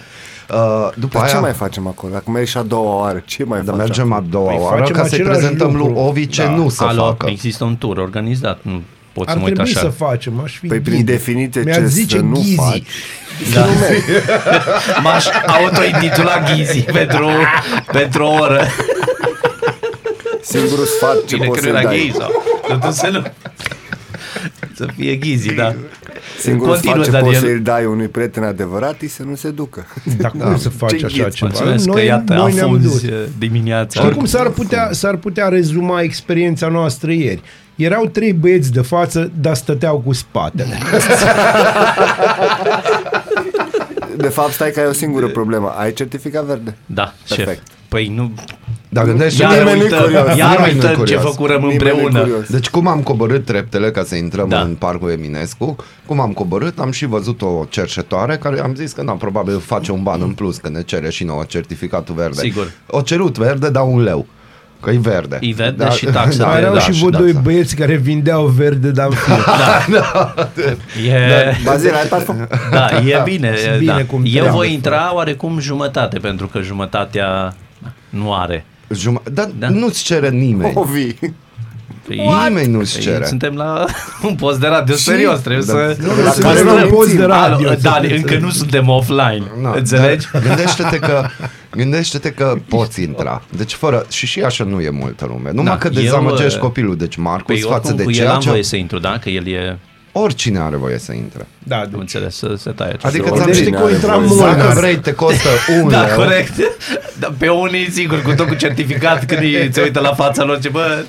Uh, 0.53 0.89
după 0.95 1.17
Dar 1.17 1.27
ce 1.27 1.33
aia, 1.33 1.41
mai 1.41 1.51
facem 1.53 1.87
acolo? 1.87 2.15
Acum 2.15 2.35
e 2.35 2.45
și 2.45 2.57
a 2.57 2.61
doua 2.61 2.95
oară. 3.01 3.21
Ce 3.25 3.43
mai 3.43 3.57
dar 3.57 3.65
facem? 3.67 3.77
mergem 3.87 4.11
a 4.11 4.23
doua 4.29 4.47
Păi 4.49 4.57
oară 4.59 4.77
facem 4.79 4.95
ca 4.95 5.07
să-i 5.07 5.19
același 5.19 5.39
prezentăm 5.39 5.67
lui 5.75 5.77
lucru. 5.87 5.95
Ovi 6.03 6.27
ce 6.27 6.43
Da. 6.43 6.49
nu 6.49 6.69
să 6.69 6.83
Alo, 6.83 7.03
facă. 7.05 7.27
există 7.29 7.63
un 7.63 7.75
tur 7.77 7.97
organizat, 7.97 8.59
nu 8.61 8.81
pot 9.13 9.27
Ar 9.27 9.33
să 9.33 9.39
mă 9.39 9.45
uit 9.45 9.53
trebui 9.53 9.71
așa. 9.71 9.79
să 9.81 9.87
facem, 9.89 10.41
aș 10.43 10.57
fi 10.57 10.67
Păi 10.67 10.79
prin 10.79 10.95
ghid. 10.95 11.05
definiție 11.05 11.61
Mi-ar 11.61 11.77
ce 11.79 11.85
zice 11.85 12.15
să 12.17 12.21
nu 12.23 12.31
ghizi. 12.33 12.55
faci. 12.55 12.87
Da. 13.53 13.65
M-aș 15.03 15.25
autointitula 15.61 16.39
Ghizi 16.53 16.79
pentru, 16.81 17.27
pentru 17.91 18.23
o 18.23 18.31
oră. 18.33 18.61
Singurul 20.41 20.85
sfat 20.85 21.23
ce 21.25 21.35
Bine 21.35 21.47
poți 21.47 21.61
că 21.61 21.65
nu 21.69 21.71
să-i 21.73 21.81
era 21.81 21.89
dai. 21.89 21.97
Ghizi 21.99 22.17
sau 22.17 22.29
totuși 22.67 22.99
să 24.75 24.83
nu... 24.83 24.89
Să 24.89 24.93
fie 24.95 25.15
Ghizi, 25.15 25.53
da. 25.53 25.75
Singurul 26.39 26.73
Continuă, 26.73 27.03
sfat 27.03 27.05
ce 27.05 27.23
poți 27.23 27.31
Daniel. 27.39 27.55
să-i 27.55 27.63
dai 27.63 27.85
unui 27.85 28.07
prieten 28.07 28.43
adevărat 28.43 29.01
e 29.01 29.07
să 29.07 29.23
nu 29.23 29.35
se 29.35 29.49
ducă. 29.49 29.85
Dar 30.17 30.31
cum 30.31 30.57
să 30.57 30.69
faci 30.69 30.97
Ce 30.97 31.05
așa 31.05 31.23
ghiți, 31.23 31.35
ceva? 31.35 31.51
Mulțumesc 31.53 31.89
că 31.89 32.01
iată, 32.01 32.33
noi 32.33 32.53
ne-am 32.53 32.71
dus. 32.81 32.85
afunzi 32.85 33.09
uh, 33.09 33.19
dimineața. 33.37 34.01
Știi 34.01 34.13
cum 34.15 34.25
s-ar 34.25 34.49
putea, 34.49 34.89
s-ar 34.91 35.15
putea 35.15 35.47
rezuma 35.47 36.01
experiența 36.01 36.67
noastră 36.67 37.11
ieri? 37.11 37.41
Erau 37.75 38.05
trei 38.05 38.33
băieți 38.33 38.71
de 38.71 38.81
față, 38.81 39.31
dar 39.39 39.55
stăteau 39.55 39.97
cu 40.05 40.13
spatele. 40.13 40.77
De 44.17 44.27
fapt, 44.27 44.51
stai 44.51 44.71
că 44.71 44.79
ai 44.79 44.85
o 44.85 44.91
singură 44.91 45.27
problemă. 45.27 45.73
Ai 45.77 45.93
certificat 45.93 46.43
verde? 46.43 46.75
Da, 46.85 47.13
șef. 47.25 47.37
Perfect. 47.37 47.67
Păi 47.87 48.07
nu... 48.07 48.33
Dar 48.93 49.05
gândește 49.05 49.41
Iar 49.41 49.51
nimeni 49.57 49.75
nu-i 49.77 49.83
uităm, 49.83 50.01
curios. 50.01 50.35
iar 50.37 50.49
Nimeni 50.49 50.57
nu-i 50.65 50.73
uităm 50.73 50.89
ce 50.89 50.95
curios. 50.97 51.21
făcurăm 51.21 51.61
Nimeni 51.61 51.77
nu-i 51.77 51.89
împreună. 51.91 52.19
curios. 52.19 52.49
Deci 52.49 52.69
cum 52.69 52.87
am 52.87 52.99
coborât 53.01 53.45
treptele 53.45 53.91
ca 53.91 54.03
să 54.03 54.15
intrăm 54.15 54.49
Da. 54.49 54.55
da. 54.55 54.61
în 54.61 54.75
parcul 54.75 55.09
Eminescu, 55.11 55.75
cum 56.05 56.19
am 56.19 56.31
coborât, 56.31 56.79
am 56.79 56.91
și 56.91 57.05
văzut 57.05 57.41
o 57.41 57.65
cercetoare 57.69 58.35
care 58.37 58.59
am 58.61 58.75
zis 58.75 58.91
că 58.91 59.01
na, 59.03 59.11
probabil 59.11 59.59
face 59.59 59.91
un 59.91 60.03
ban 60.03 60.21
în 60.21 60.31
plus 60.31 60.57
că 60.57 60.69
ne 60.69 60.81
cere 60.81 61.09
și 61.09 61.23
nouă 61.23 61.43
certificatul 61.47 62.15
verde. 62.15 62.39
Sigur. 62.39 62.71
O 62.87 63.01
cerut 63.01 63.37
verde, 63.37 63.69
dar 63.69 63.83
un 63.83 64.03
leu. 64.03 64.25
Că 64.81 64.89
e 64.89 64.97
verde. 64.97 65.37
E 65.41 65.53
verde 65.53 65.89
și 65.89 66.05
taxa 66.05 66.37
da, 66.43 66.47
Mai 66.47 66.59
erau 66.59 66.73
da, 66.73 66.79
și 66.79 66.91
vreo 66.91 67.09
da, 67.09 67.17
doi 67.17 67.33
da. 67.33 67.39
băieți 67.39 67.75
care 67.75 67.95
vindeau 67.95 68.45
verde, 68.45 68.91
dar 68.91 69.07
în 69.07 69.13
fir. 69.13 69.33
E, 71.11 71.55
Bazil, 71.63 71.93
ai 71.93 72.07
parfum? 72.07 72.47
da, 72.71 72.87
e 73.05 73.21
bine. 73.23 73.53
E 73.73 73.77
bine 73.77 73.91
da. 73.91 74.05
cum 74.05 74.21
Eu 74.25 74.31
trebuie. 74.31 74.51
voi 74.51 74.73
intra 74.73 75.11
oarecum 75.15 75.59
jumătate, 75.59 76.17
pentru 76.19 76.47
că 76.47 76.59
jumătatea 76.61 77.53
nu 78.09 78.33
are. 78.33 78.65
Juma- 79.01 79.23
dar 79.33 79.45
Da. 79.45 79.51
da. 79.59 79.69
nu-ți 79.69 80.03
cere 80.03 80.29
nimeni. 80.29 80.71
Ovi. 80.75 81.13
Păi, 82.07 82.21
Nimeni 82.47 82.71
nu-ți 82.71 82.93
păi, 82.93 83.01
cere. 83.03 83.25
Suntem 83.25 83.55
la 83.55 83.85
un 84.27 84.35
post 84.35 84.59
de 84.59 84.67
radio 84.67 84.95
Și- 84.95 85.01
serios, 85.03 85.39
trebuie 85.39 85.63
Da. 85.65 85.71
să... 85.73 85.97
Nu, 86.01 86.23
La 86.23 86.31
să 86.31 86.41
care 86.41 86.53
facem 86.53 86.65
nu 86.67 86.83
un 86.83 86.89
post 86.89 87.07
de 87.07 87.13
mințim. 87.13 87.29
radio. 87.31 87.67
Alo, 87.67 87.75
să 87.75 87.81
da, 87.81 87.91
fie- 88.01 88.15
încă 88.15 88.37
nu 88.37 88.49
suntem 88.49 88.87
offline, 88.89 89.43
Na, 89.61 89.73
înțelegi? 89.75 90.27
dar 90.31 90.41
Gândește-te 90.41 90.99
că, 90.99 91.25
gândește-te 91.71 92.29
că 92.31 92.55
poți 92.67 93.01
intra. 93.01 93.41
Deci 93.57 93.73
fără, 93.73 94.05
și 94.09 94.25
și 94.25 94.41
așa 94.41 94.63
nu 94.63 94.79
e 94.81 94.89
multă 94.89 95.25
lume. 95.29 95.49
Numai 95.53 95.71
Da, 95.71 95.77
că 95.77 95.89
eu, 95.93 96.01
dezamăgești 96.01 96.55
uh, 96.55 96.61
copilul. 96.61 96.97
Deci 96.97 97.15
Marcus 97.15 97.45
Păi 97.59 97.69
față 97.69 97.73
oricum 97.77 97.95
de 97.95 98.03
cu 98.03 98.09
el 98.09 98.15
ceea 98.15 98.33
am 98.33 98.39
ce 98.39 98.49
voie 98.49 98.63
să 98.63 98.75
intru, 98.75 98.99
da? 98.99 99.17
Că 99.21 99.29
el 99.29 99.47
e... 99.47 99.79
oricine 100.13 100.59
are 100.59 100.75
voie 100.75 100.97
să 100.97 101.13
intre. 101.13 101.47
Da, 101.63 101.75
Am 101.79 101.87
deci. 101.91 101.99
înțeles, 101.99 102.35
să 102.35 102.53
se 102.57 102.71
taie 102.71 102.89
acest 102.89 103.05
Adică 103.05 103.23
lucru. 103.29 103.35
ți-am 103.35 103.45
Gândește 103.51 103.63
zis, 103.69 103.75
că 103.79 103.83
o 103.83 103.89
intra 103.89 104.07
Dacă 104.07 104.25
mult. 104.27 104.39
Dacă 104.57 104.79
vrei, 104.79 104.97
te 104.97 105.13
costă 105.13 105.49
un 105.81 105.89
Da, 105.89 106.05
leu. 106.05 106.15
corect. 106.15 106.53
Da, 107.19 107.33
pe 107.37 107.47
unii, 107.49 107.91
sigur, 107.91 108.21
cu 108.21 108.33
tot 108.33 108.47
cu 108.47 108.53
certificat, 108.55 109.25
când 109.25 109.41
îi 109.41 109.69
se 109.71 109.81
uită 109.81 109.99
la 109.99 110.13
fața 110.13 110.43
lor, 110.43 110.59
ce 110.59 110.69
bă... 110.69 111.03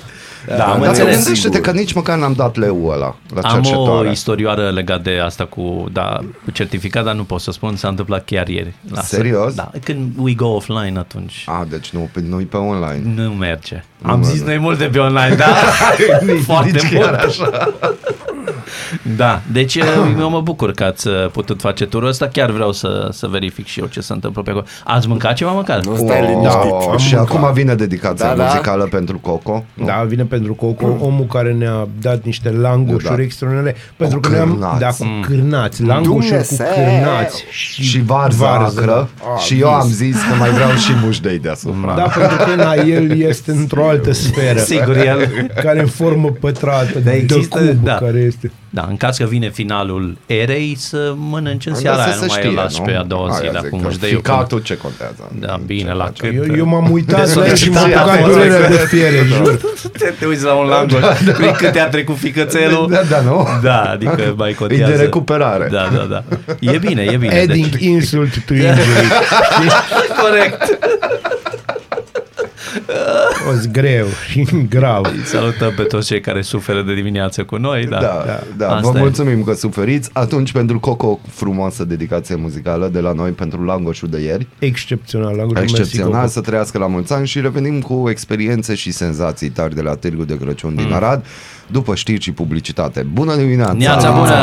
Da, 0.47 0.53
am 0.53 0.69
dar 0.69 0.79
Dar 0.79 0.87
înțeles. 0.87 1.15
gândește-te 1.23 1.59
că 1.61 1.71
nici 1.71 1.93
măcar 1.93 2.17
n-am 2.17 2.33
dat 2.33 2.55
leu 2.55 2.85
ăla 2.87 3.15
la 3.33 3.41
Am 3.41 3.57
o 3.57 3.61
cercetoare. 3.61 4.11
istorioară 4.11 4.69
legat 4.69 5.01
de 5.03 5.19
asta 5.25 5.45
cu, 5.45 5.85
da, 5.91 6.19
cu 6.43 6.51
certificat, 6.51 7.03
dar 7.03 7.13
nu 7.13 7.23
pot 7.23 7.41
să 7.41 7.51
spun, 7.51 7.75
s-a 7.75 7.87
întâmplat 7.87 8.25
chiar 8.25 8.47
ieri. 8.47 8.73
Lasă. 8.93 9.15
Serios? 9.15 9.53
Da, 9.53 9.71
când 9.83 10.11
we 10.17 10.33
go 10.33 10.45
offline 10.47 10.93
atunci. 10.97 11.43
A, 11.45 11.65
deci 11.69 11.89
nu, 11.89 12.09
pe- 12.13 12.23
nu-i 12.29 12.43
pe 12.43 12.57
online. 12.57 13.01
Nu 13.23 13.29
merge. 13.29 13.83
Nu 13.97 14.11
Am 14.11 14.19
merge. 14.19 14.33
zis 14.35 14.43
noi 14.45 14.57
multe 14.57 14.85
pe 14.85 14.99
online, 14.99 15.35
da? 15.35 15.45
Foarte 16.45 16.71
Nici 16.71 16.91
mult. 16.91 17.03
chiar 17.05 17.13
așa. 17.13 17.73
Da, 19.17 19.41
deci 19.51 19.75
eu 20.19 20.29
mă 20.29 20.41
bucur 20.41 20.71
că 20.71 20.83
ați 20.83 21.07
uh, 21.07 21.13
putut 21.31 21.61
face 21.61 21.85
turul 21.85 22.07
ăsta. 22.07 22.27
Chiar 22.27 22.51
vreau 22.51 22.71
să, 22.71 23.09
să 23.11 23.27
verific 23.27 23.65
și 23.65 23.79
eu 23.79 23.85
ce 23.85 24.01
se 24.01 24.13
întâmplă 24.13 24.41
pe 24.41 24.49
acolo. 24.49 24.65
Ați 24.83 25.07
mâncat 25.07 25.33
ceva 25.35 25.51
măcar? 25.51 25.79
Nu 25.79 25.95
stai 25.95 26.21
Wow, 26.21 26.29
liniștit. 26.29 26.89
am 26.91 26.97
și 26.97 27.13
mâncat. 27.15 27.35
acum 27.35 27.53
vine 27.53 27.75
dedicația 27.75 28.27
Da, 28.27 28.33
da. 28.35 28.43
muzicală 28.43 28.83
pentru 28.83 29.17
Coco. 29.19 29.63
Nu? 29.73 29.85
Da, 29.85 30.03
vine 30.07 30.23
pentru 30.23 30.53
Coco, 30.53 30.85
omul 30.99 31.25
care 31.25 31.51
ne-a 31.53 31.87
dat 32.01 32.23
niște 32.23 32.49
langoșuri 32.51 33.15
Da. 33.15 33.21
extraordinare, 33.21 33.75
pentru 33.97 34.19
Cu 34.19 34.27
că 34.29 34.35
ne-am 34.35 34.49
cârnați. 34.49 34.79
da, 34.79 34.87
cu 34.87 35.05
cârnați, 35.21 35.83
langoșuri 35.83 36.47
cu 36.47 36.55
Dumnezeu! 36.55 36.67
cârnați 36.75 37.43
și, 37.51 37.83
Și 37.83 38.01
varză, 38.01 38.45
acră. 38.45 39.09
Ah, 39.35 39.41
și 39.41 39.59
eu 39.59 39.69
am 39.73 39.87
vis. 39.87 39.95
zis 39.95 40.15
că 40.15 40.35
mai 40.39 40.49
vreau 40.49 40.69
și 40.69 40.91
mușdei 41.03 41.39
deasupra. 41.39 41.93
Da, 41.95 42.01
pentru 42.03 42.37
că 42.37 42.55
na, 42.55 42.73
el 42.73 43.19
este 43.19 43.51
într-o 43.51 43.87
altă 43.87 44.11
sferă. 44.25 44.59
Sigur, 44.59 44.97
el... 44.97 45.49
Care 45.63 45.79
în 45.79 45.87
formă 45.87 46.29
pătrată, 46.39 46.99
Da, 46.99 46.99
de 46.99 47.11
există, 47.11 47.59
cub, 47.59 47.83
da. 47.83 47.95
care 47.95 48.19
este. 48.35 48.51
Da, 48.69 48.85
în 48.89 48.97
caz 48.97 49.17
că 49.17 49.25
vine 49.25 49.49
finalul 49.49 50.17
erei, 50.25 50.75
să 50.79 51.13
mănânci 51.17 51.65
în 51.65 51.71
Dar 51.73 51.81
seara 51.81 51.97
să 51.97 52.03
aia, 52.03 52.11
se 52.11 52.19
nu 52.19 52.25
mai 52.27 52.37
știe, 52.37 52.49
îl 52.49 52.55
lași 52.55 52.79
nu? 52.79 52.85
pe 52.85 52.91
a 52.93 53.03
doua 53.03 53.29
zi, 53.29 53.41
Aia 53.41 53.51
dar 53.51 53.61
zic 53.61 53.69
cum 53.69 53.81
că 53.81 53.87
își 53.87 53.97
dă 53.99 54.07
eu. 54.07 54.15
Ficatul 54.15 54.59
ce 54.59 54.77
contează? 54.77 55.31
Da, 55.39 55.59
bine, 55.65 55.89
Ce 55.89 55.95
la 55.95 56.03
face? 56.03 56.21
cât... 56.27 56.47
Eu, 56.49 56.55
eu 56.55 56.65
m-am 56.65 56.91
uitat 56.91 57.25
De 57.27 57.33
la 57.39 57.45
el 57.45 57.55
și 57.55 57.69
m-am 57.69 57.77
solicitare 57.81 58.09
apucat 58.09 58.19
a 58.19 58.23
fost. 58.23 58.33
durerea 58.33 58.69
de 58.69 58.85
fiere, 58.87 59.23
jur. 59.25 59.59
Te, 59.99 60.13
te 60.19 60.25
uiți 60.25 60.43
la 60.43 60.53
un 60.53 60.67
langoș, 60.67 60.99
da, 60.99 61.51
cât 61.51 61.71
te-a 61.71 61.87
trecut 61.89 62.17
ficățelul. 62.17 62.87
Da, 62.89 63.01
da, 63.09 63.21
nu? 63.21 63.47
Da, 63.63 63.81
adică 63.81 64.33
mai 64.37 64.49
E 64.49 64.53
contează. 64.53 64.91
de 64.95 65.01
recuperare. 65.01 65.67
Da, 65.71 65.89
da, 65.93 66.03
da. 66.09 66.23
E 66.59 66.77
bine, 66.77 67.01
e 67.01 67.17
bine. 67.17 67.39
Adding 67.39 67.65
Deci, 67.67 67.81
insult 67.81 68.45
to 68.45 68.53
injury. 68.53 69.07
corect. 70.23 70.77
O 73.49 73.53
zi 73.53 73.67
greu 73.71 74.05
și 74.29 74.47
grav. 74.75 75.05
Îi 75.05 75.23
salutăm 75.25 75.73
pe 75.75 75.83
toți 75.83 76.07
cei 76.07 76.21
care 76.21 76.41
suferă 76.41 76.81
de 76.81 76.93
dimineață 76.93 77.43
cu 77.43 77.55
noi. 77.57 77.85
Da, 77.85 77.99
Da, 77.99 78.23
da, 78.25 78.43
da. 78.57 78.75
Asta 78.75 78.89
vă 78.91 78.97
e. 78.97 79.01
mulțumim 79.01 79.43
că 79.43 79.53
suferiți. 79.53 80.09
Atunci, 80.13 80.51
pentru 80.51 80.79
Coco, 80.79 81.19
frumoasă 81.29 81.83
dedicație 81.85 82.35
muzicală 82.35 82.87
de 82.87 82.99
la 82.99 83.11
noi 83.11 83.31
pentru 83.31 83.63
langoșul 83.65 84.09
de 84.09 84.19
ieri. 84.19 84.47
Excepțional. 84.59 85.35
langoșul 85.35 85.63
Excepțional, 85.63 86.19
Mersi, 86.19 86.33
să 86.33 86.41
trăiască 86.41 86.77
la 86.77 86.87
mulți 86.87 87.13
ani 87.13 87.27
și 87.27 87.41
revenim 87.41 87.81
cu 87.81 88.09
experiențe 88.09 88.75
și 88.75 88.91
senzații 88.91 89.49
tari 89.49 89.75
de 89.75 89.81
la 89.81 89.95
Târgul 89.95 90.25
de 90.25 90.37
Crăciun 90.37 90.75
din 90.75 90.93
Arad, 90.93 91.25
după 91.67 91.95
știri 91.95 92.21
și 92.21 92.31
publicitate. 92.31 93.01
Bună 93.13 93.35
dimineața! 93.35 93.73
Neața 93.73 94.11
bună! 94.11 94.33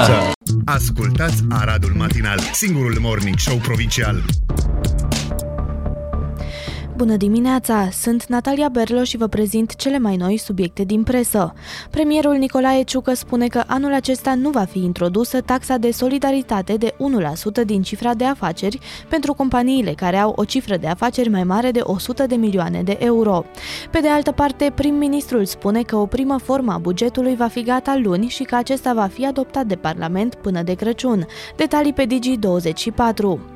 Ascultați 0.65 1.43
Aradul 1.51 1.93
Matinal, 1.97 2.39
singurul 2.53 2.97
morning 3.01 3.39
show 3.39 3.57
provincial. 3.57 4.23
Bună 7.03 7.17
dimineața! 7.17 7.89
Sunt 7.91 8.27
Natalia 8.27 8.69
Berlo 8.69 9.05
și 9.05 9.17
vă 9.17 9.27
prezint 9.27 9.77
cele 9.77 9.99
mai 9.99 10.17
noi 10.17 10.37
subiecte 10.37 10.85
din 10.85 11.03
presă. 11.03 11.53
Premierul 11.91 12.35
Nicolae 12.35 12.83
Ciucă 12.83 13.15
spune 13.15 13.47
că 13.47 13.63
anul 13.67 13.93
acesta 13.93 14.35
nu 14.35 14.51
va 14.51 14.65
fi 14.65 14.79
introdusă 14.79 15.41
taxa 15.41 15.77
de 15.77 15.91
solidaritate 15.91 16.75
de 16.75 16.95
1% 17.63 17.65
din 17.65 17.83
cifra 17.83 18.15
de 18.15 18.25
afaceri 18.25 18.79
pentru 19.09 19.35
companiile 19.35 19.93
care 19.93 20.17
au 20.17 20.33
o 20.37 20.45
cifră 20.45 20.77
de 20.77 20.87
afaceri 20.87 21.29
mai 21.29 21.45
mare 21.45 21.71
de 21.71 21.81
100 21.83 22.27
de 22.27 22.35
milioane 22.35 22.83
de 22.83 22.97
euro. 23.01 23.45
Pe 23.91 23.99
de 24.01 24.09
altă 24.09 24.33
parte, 24.33 24.73
prim-ministrul 24.75 25.45
spune 25.45 25.83
că 25.83 25.97
o 25.97 26.07
primă 26.07 26.39
formă 26.39 26.73
a 26.73 26.79
bugetului 26.79 27.35
va 27.35 27.47
fi 27.47 27.63
gata 27.63 28.01
luni 28.03 28.29
și 28.29 28.43
că 28.43 28.55
acesta 28.55 28.93
va 28.93 29.07
fi 29.07 29.27
adoptat 29.27 29.67
de 29.67 29.77
Parlament 29.77 30.35
până 30.35 30.63
de 30.63 30.75
Crăciun. 30.75 31.27
Detalii 31.57 31.93
pe 31.93 32.07
Digi24. 32.07 33.52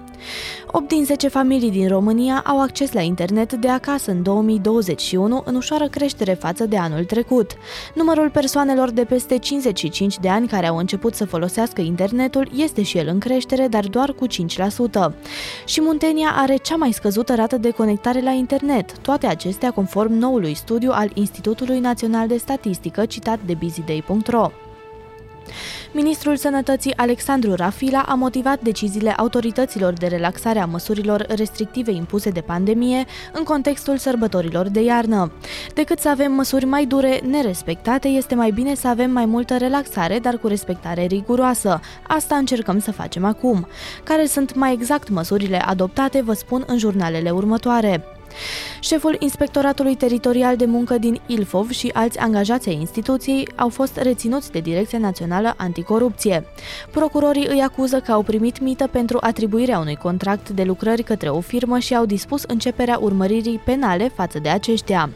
8 0.66 0.88
din 0.88 1.04
10 1.04 1.28
familii 1.28 1.70
din 1.70 1.88
România 1.88 2.42
au 2.46 2.60
acces 2.60 2.92
la 2.92 3.00
internet 3.00 3.52
de 3.52 3.68
acasă 3.68 4.10
în 4.10 4.22
2021, 4.22 5.42
în 5.44 5.54
ușoară 5.54 5.88
creștere 5.88 6.32
față 6.32 6.66
de 6.66 6.76
anul 6.76 7.04
trecut. 7.04 7.50
Numărul 7.94 8.30
persoanelor 8.30 8.90
de 8.90 9.04
peste 9.04 9.38
55 9.38 10.18
de 10.18 10.28
ani 10.28 10.48
care 10.48 10.66
au 10.66 10.76
început 10.76 11.14
să 11.14 11.24
folosească 11.24 11.80
internetul 11.80 12.50
este 12.56 12.82
și 12.82 12.98
el 12.98 13.08
în 13.08 13.18
creștere, 13.18 13.66
dar 13.68 13.84
doar 13.84 14.12
cu 14.12 14.26
5%. 14.26 15.14
Și 15.64 15.80
Muntenia 15.80 16.32
are 16.34 16.56
cea 16.56 16.76
mai 16.76 16.92
scăzută 16.92 17.34
rată 17.34 17.56
de 17.58 17.70
conectare 17.70 18.20
la 18.20 18.30
internet, 18.30 18.98
toate 18.98 19.26
acestea 19.26 19.70
conform 19.70 20.12
noului 20.12 20.54
studiu 20.54 20.90
al 20.92 21.10
Institutului 21.14 21.78
Național 21.78 22.26
de 22.28 22.36
Statistică 22.36 23.06
citat 23.06 23.38
de 23.46 23.54
busyday.ro. 23.54 24.65
Ministrul 25.92 26.36
Sănătății 26.36 26.96
Alexandru 26.96 27.54
Rafila 27.54 28.04
a 28.08 28.14
motivat 28.14 28.60
deciziile 28.60 29.10
autorităților 29.10 29.92
de 29.92 30.06
relaxare 30.06 30.58
a 30.58 30.66
măsurilor 30.66 31.24
restrictive 31.28 31.90
impuse 31.90 32.30
de 32.30 32.40
pandemie 32.40 33.04
în 33.32 33.44
contextul 33.44 33.96
sărbătorilor 33.96 34.68
de 34.68 34.80
iarnă. 34.80 35.32
Decât 35.74 35.98
să 35.98 36.08
avem 36.08 36.32
măsuri 36.32 36.64
mai 36.64 36.86
dure, 36.86 37.20
nerespectate, 37.28 38.08
este 38.08 38.34
mai 38.34 38.50
bine 38.50 38.74
să 38.74 38.88
avem 38.88 39.10
mai 39.10 39.24
multă 39.24 39.56
relaxare, 39.56 40.18
dar 40.18 40.38
cu 40.38 40.46
respectare 40.46 41.04
riguroasă. 41.04 41.80
Asta 42.02 42.36
încercăm 42.36 42.78
să 42.78 42.92
facem 42.92 43.24
acum. 43.24 43.66
Care 44.04 44.26
sunt 44.26 44.54
mai 44.54 44.72
exact 44.72 45.08
măsurile 45.08 45.58
adoptate, 45.58 46.20
vă 46.20 46.32
spun 46.32 46.64
în 46.66 46.78
jurnalele 46.78 47.30
următoare. 47.30 48.15
Șeful 48.80 49.16
Inspectoratului 49.18 49.94
Teritorial 49.94 50.56
de 50.56 50.64
Muncă 50.64 50.98
din 50.98 51.20
Ilfov 51.26 51.70
și 51.70 51.90
alți 51.92 52.18
angajați 52.18 52.68
ai 52.68 52.74
instituției 52.74 53.48
au 53.54 53.68
fost 53.68 53.96
reținuți 53.96 54.52
de 54.52 54.60
Direcția 54.60 54.98
Națională 54.98 55.54
Anticorupție. 55.56 56.44
Procurorii 56.90 57.46
îi 57.46 57.60
acuză 57.60 58.00
că 58.00 58.12
au 58.12 58.22
primit 58.22 58.60
mită 58.60 58.86
pentru 58.86 59.18
atribuirea 59.20 59.78
unui 59.78 59.96
contract 59.96 60.48
de 60.48 60.62
lucrări 60.62 61.02
către 61.02 61.28
o 61.28 61.40
firmă 61.40 61.78
și 61.78 61.94
au 61.94 62.06
dispus 62.06 62.42
începerea 62.42 62.98
urmăririi 63.00 63.60
penale 63.64 64.12
față 64.14 64.38
de 64.38 64.48
aceștia. 64.48 65.10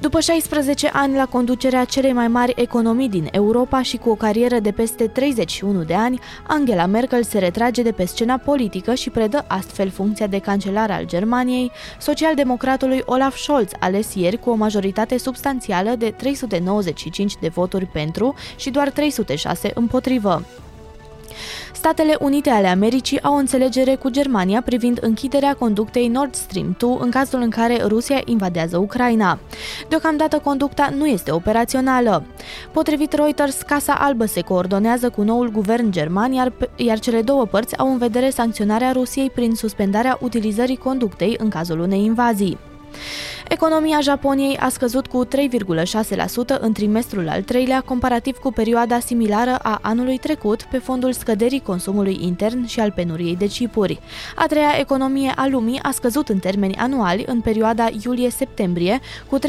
După 0.00 0.20
16 0.20 0.90
ani 0.92 1.14
la 1.14 1.26
conducerea 1.26 1.84
celei 1.84 2.12
mai 2.12 2.28
mari 2.28 2.52
economii 2.56 3.08
din 3.08 3.28
Europa 3.30 3.82
și 3.82 3.96
cu 3.96 4.10
o 4.10 4.14
carieră 4.14 4.58
de 4.58 4.70
peste 4.70 5.06
31 5.06 5.82
de 5.82 5.94
ani, 5.94 6.20
Angela 6.46 6.86
Merkel 6.86 7.22
se 7.22 7.38
retrage 7.38 7.82
de 7.82 7.92
pe 7.92 8.04
scena 8.04 8.36
politică 8.36 8.94
și 8.94 9.10
predă 9.10 9.44
astfel 9.48 9.90
funcția 9.90 10.26
de 10.26 10.38
cancelar 10.38 10.90
al 10.90 11.04
Germaniei, 11.04 11.70
socialdemocratului 12.00 13.02
Olaf 13.04 13.36
Scholz, 13.36 13.70
ales 13.80 14.14
ieri 14.14 14.38
cu 14.38 14.50
o 14.50 14.54
majoritate 14.54 15.18
substanțială 15.18 15.94
de 15.98 16.10
395 16.10 17.32
de 17.40 17.48
voturi 17.48 17.86
pentru 17.86 18.34
și 18.56 18.70
doar 18.70 18.90
306 18.90 19.70
împotrivă. 19.74 20.42
Statele 21.86 22.16
Unite 22.20 22.50
ale 22.50 22.66
Americii 22.66 23.22
au 23.22 23.34
o 23.34 23.36
înțelegere 23.36 23.94
cu 23.94 24.08
Germania 24.10 24.62
privind 24.62 24.98
închiderea 25.00 25.54
conductei 25.54 26.08
Nord 26.08 26.34
Stream 26.34 26.74
2 26.78 26.96
în 27.00 27.10
cazul 27.10 27.40
în 27.40 27.50
care 27.50 27.82
Rusia 27.82 28.20
invadează 28.24 28.78
Ucraina. 28.78 29.38
Deocamdată 29.88 30.38
conducta 30.38 30.92
nu 30.96 31.06
este 31.06 31.30
operațională. 31.30 32.24
Potrivit 32.72 33.12
Reuters, 33.12 33.62
Casa 33.62 33.94
Albă 33.94 34.24
se 34.24 34.40
coordonează 34.40 35.10
cu 35.10 35.22
noul 35.22 35.50
guvern 35.50 35.90
german, 35.90 36.32
iar, 36.32 36.52
iar 36.76 36.98
cele 36.98 37.22
două 37.22 37.44
părți 37.44 37.78
au 37.78 37.90
în 37.92 37.98
vedere 37.98 38.30
sancționarea 38.30 38.92
Rusiei 38.92 39.30
prin 39.30 39.54
suspendarea 39.54 40.18
utilizării 40.20 40.76
conductei 40.76 41.34
în 41.38 41.48
cazul 41.48 41.80
unei 41.80 42.04
invazii. 42.04 42.58
Economia 43.48 44.00
Japoniei 44.00 44.56
a 44.56 44.68
scăzut 44.68 45.06
cu 45.06 45.26
3,6% 45.26 46.60
în 46.60 46.72
trimestrul 46.72 47.28
al 47.28 47.42
treilea, 47.42 47.80
comparativ 47.80 48.36
cu 48.36 48.52
perioada 48.52 48.98
similară 48.98 49.58
a 49.62 49.78
anului 49.82 50.18
trecut, 50.18 50.62
pe 50.62 50.78
fondul 50.78 51.12
scăderii 51.12 51.60
consumului 51.60 52.18
intern 52.20 52.66
și 52.66 52.80
al 52.80 52.92
penuriei 52.92 53.36
de 53.36 53.46
chipuri. 53.46 54.00
A 54.36 54.46
treia 54.46 54.74
economie 54.78 55.32
a 55.36 55.46
lumii 55.48 55.78
a 55.82 55.90
scăzut 55.90 56.28
în 56.28 56.38
termeni 56.38 56.76
anuali 56.76 57.24
în 57.26 57.40
perioada 57.40 57.88
iulie-septembrie 58.04 59.00
cu 59.28 59.38
3,6%, 59.38 59.42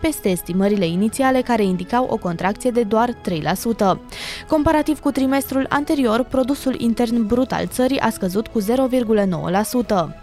peste 0.00 0.28
estimările 0.28 0.86
inițiale 0.86 1.40
care 1.40 1.64
indicau 1.64 2.06
o 2.10 2.16
contracție 2.16 2.70
de 2.70 2.82
doar 2.82 3.10
3%. 3.12 3.98
Comparativ 4.48 5.00
cu 5.00 5.10
trimestrul 5.10 5.66
anterior, 5.68 6.22
produsul 6.22 6.74
intern 6.80 7.26
brut 7.26 7.52
al 7.52 7.66
țării 7.66 8.00
a 8.00 8.10
scăzut 8.10 8.46
cu 8.46 8.60
0,9% 8.60 10.22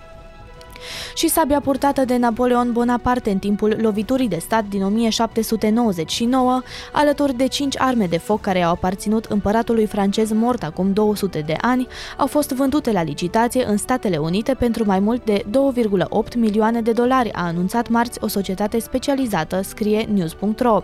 și 1.15 1.27
sabia 1.29 1.59
purtată 1.59 2.05
de 2.05 2.17
Napoleon 2.17 2.71
Bonaparte 2.71 3.29
în 3.29 3.37
timpul 3.37 3.77
loviturii 3.81 4.27
de 4.27 4.37
stat 4.41 4.65
din 4.69 4.83
1799, 4.83 6.61
alături 6.93 7.33
de 7.33 7.47
cinci 7.47 7.79
arme 7.79 8.05
de 8.05 8.17
foc 8.17 8.41
care 8.41 8.63
au 8.63 8.71
aparținut 8.71 9.25
împăratului 9.25 9.85
francez 9.85 10.31
mort 10.31 10.63
acum 10.63 10.93
200 10.93 11.43
de 11.45 11.55
ani, 11.61 11.87
au 12.17 12.27
fost 12.27 12.51
vândute 12.51 12.91
la 12.91 13.03
licitație 13.03 13.65
în 13.65 13.77
Statele 13.77 14.17
Unite 14.17 14.53
pentru 14.53 14.85
mai 14.85 14.99
mult 14.99 15.25
de 15.25 15.45
2,8 15.45 16.35
milioane 16.37 16.81
de 16.81 16.91
dolari, 16.91 17.33
a 17.33 17.45
anunțat 17.45 17.89
marți 17.89 18.19
o 18.21 18.27
societate 18.27 18.79
specializată, 18.79 19.61
scrie 19.61 20.07
news.ro. 20.13 20.83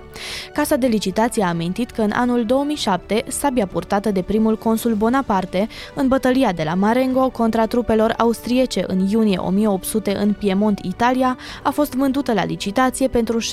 Casa 0.54 0.75
de 0.75 0.88
licitație 0.88 1.44
a 1.44 1.48
amintit 1.48 1.92
că 1.92 2.02
în 2.02 2.12
anul 2.12 2.46
2007, 2.46 3.24
sabia 3.28 3.66
purtată 3.66 4.12
de 4.12 4.22
primul 4.22 4.58
consul 4.58 4.94
Bonaparte 4.94 5.68
în 5.96 6.08
bătălia 6.08 6.52
de 6.52 6.64
la 6.64 6.74
Marengo 6.74 7.30
contra 7.30 7.66
trupelor 7.66 8.14
austriece 8.18 8.84
în 8.88 9.08
iunie 9.10 9.38
1800 9.38 9.85
în 9.94 10.34
Piemont, 10.34 10.80
Italia, 10.80 11.38
a 11.63 11.70
fost 11.70 11.94
vândută 11.94 12.34
la 12.34 12.46
licitație 12.46 13.08
pentru 13.08 13.39
6,5 13.39 13.46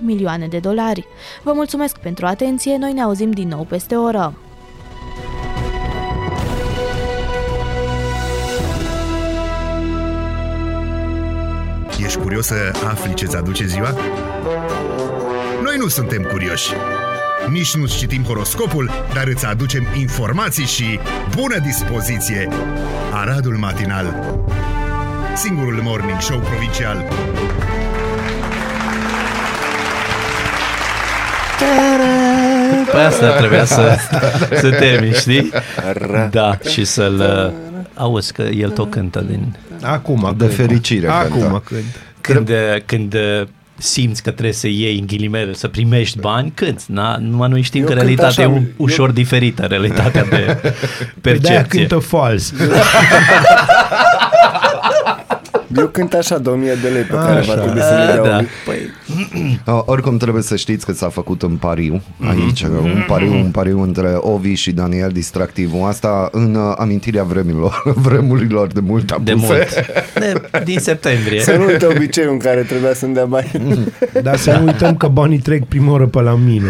milioane 0.00 0.46
de 0.46 0.58
dolari. 0.58 1.06
Vă 1.42 1.52
mulțumesc 1.52 1.98
pentru 1.98 2.26
atenție, 2.26 2.76
noi 2.76 2.92
ne 2.92 3.02
auzim 3.02 3.30
din 3.30 3.48
nou 3.48 3.64
peste 3.64 3.96
o 3.96 4.02
oră. 4.02 4.34
Ești 12.04 12.18
curios 12.18 12.46
să 12.46 12.72
afli 12.84 13.14
ce-ți 13.14 13.36
aduce 13.36 13.66
ziua? 13.66 13.90
Noi 15.62 15.76
nu 15.76 15.88
suntem 15.88 16.22
curioși. 16.22 16.72
Nici 17.50 17.74
nu 17.74 17.86
citim 17.86 18.22
horoscopul, 18.22 18.90
dar 19.14 19.26
îți 19.26 19.46
aducem 19.46 19.86
informații 19.98 20.64
și 20.64 20.98
bună 21.36 21.58
dispoziție. 21.58 22.48
Aradul 23.12 23.56
Matinal 23.56 24.34
Singurul 25.34 25.80
morning 25.82 26.20
show 26.20 26.38
provincial 26.38 27.04
Păi 32.92 33.00
asta 33.00 33.30
trebuia 33.36 33.64
să, 33.64 33.96
să 34.60 34.70
termin, 34.70 35.12
știi? 35.12 35.50
Da, 36.30 36.58
și 36.70 36.84
să-l... 36.84 37.18
uh, 37.46 37.80
Auzi 37.94 38.32
că 38.32 38.42
el 38.42 38.70
tot 38.70 38.90
cântă 38.90 39.24
din... 39.28 39.56
Acum 39.82 40.34
De 40.36 40.44
cânt. 40.44 40.56
fericire 40.56 41.08
Acum 41.08 41.40
cântă. 41.40 41.62
când. 41.64 41.82
Când, 42.20 42.48
uh, 42.48 42.56
când 42.86 43.14
uh, 43.14 43.46
simți 43.76 44.22
că 44.22 44.30
trebuie 44.30 44.52
să 44.54 44.66
iei 44.68 44.98
în 44.98 45.06
ghilimele, 45.06 45.52
să 45.54 45.68
primești 45.68 46.18
bani, 46.18 46.52
cânti. 46.54 46.82
Na? 46.86 47.16
Numai 47.16 47.48
noi 47.48 47.62
știm 47.62 47.80
Eu 47.80 47.86
că 47.86 47.92
cânt 47.92 48.04
realitatea 48.04 48.44
așa, 48.44 48.52
e 48.52 48.56
eu- 48.56 48.62
ușor 48.76 49.10
diferită, 49.10 49.62
realitatea 49.66 50.24
de 50.24 50.28
De-aia 50.36 50.74
percepție. 51.20 51.64
cântă 51.80 51.98
fals. 51.98 52.52
Eu 55.76 55.86
cânt 55.86 56.14
așa 56.14 56.38
de 56.38 56.48
1000 56.48 56.74
de 56.82 56.88
lei 56.88 57.02
pe 57.02 57.14
care 57.14 57.38
Așa. 57.38 57.54
va 57.54 57.60
trebui 57.60 57.80
să 57.80 57.94
le 57.98 58.04
dea 58.12 58.22
Da. 58.22 58.28
da. 58.28 58.36
Păi, 58.64 58.78
Uh, 59.66 59.80
oricum 59.84 60.16
trebuie 60.16 60.42
să 60.42 60.56
știți 60.56 60.86
că 60.86 60.92
s-a 60.92 61.08
făcut 61.08 61.42
un 61.42 61.56
pariu 61.56 62.02
aici, 62.28 62.62
un 62.62 63.04
pariu, 63.06 63.32
un 63.32 63.50
pariu 63.52 63.82
între 63.82 64.08
Ovi 64.16 64.54
și 64.54 64.72
Daniel 64.72 65.10
Distractivul. 65.12 65.86
Asta 65.88 66.28
în 66.32 66.54
uh, 66.54 66.74
amintirea 66.78 67.22
vremilor, 67.22 67.82
vremurilor 68.06 68.66
de 68.66 68.80
mult 68.80 69.10
apuse. 69.10 69.24
de 69.24 69.34
mult. 69.46 69.68
De, 70.14 70.60
din 70.64 70.78
septembrie. 70.78 71.40
Să 71.40 71.56
nu 71.58 71.64
uite 71.64 71.86
obiceiul 71.86 72.32
în 72.32 72.38
care 72.38 72.60
trebuia 72.60 72.94
să-mi 72.94 73.14
dea 73.14 73.24
bani. 73.24 73.50
Dar 74.22 74.36
să 74.36 74.56
nu 74.60 74.66
uităm 74.66 74.96
că 74.96 75.08
banii 75.08 75.38
trec 75.38 75.64
prima 75.64 75.92
oră 75.92 76.06
pe 76.06 76.20
la 76.20 76.34
mine. 76.44 76.68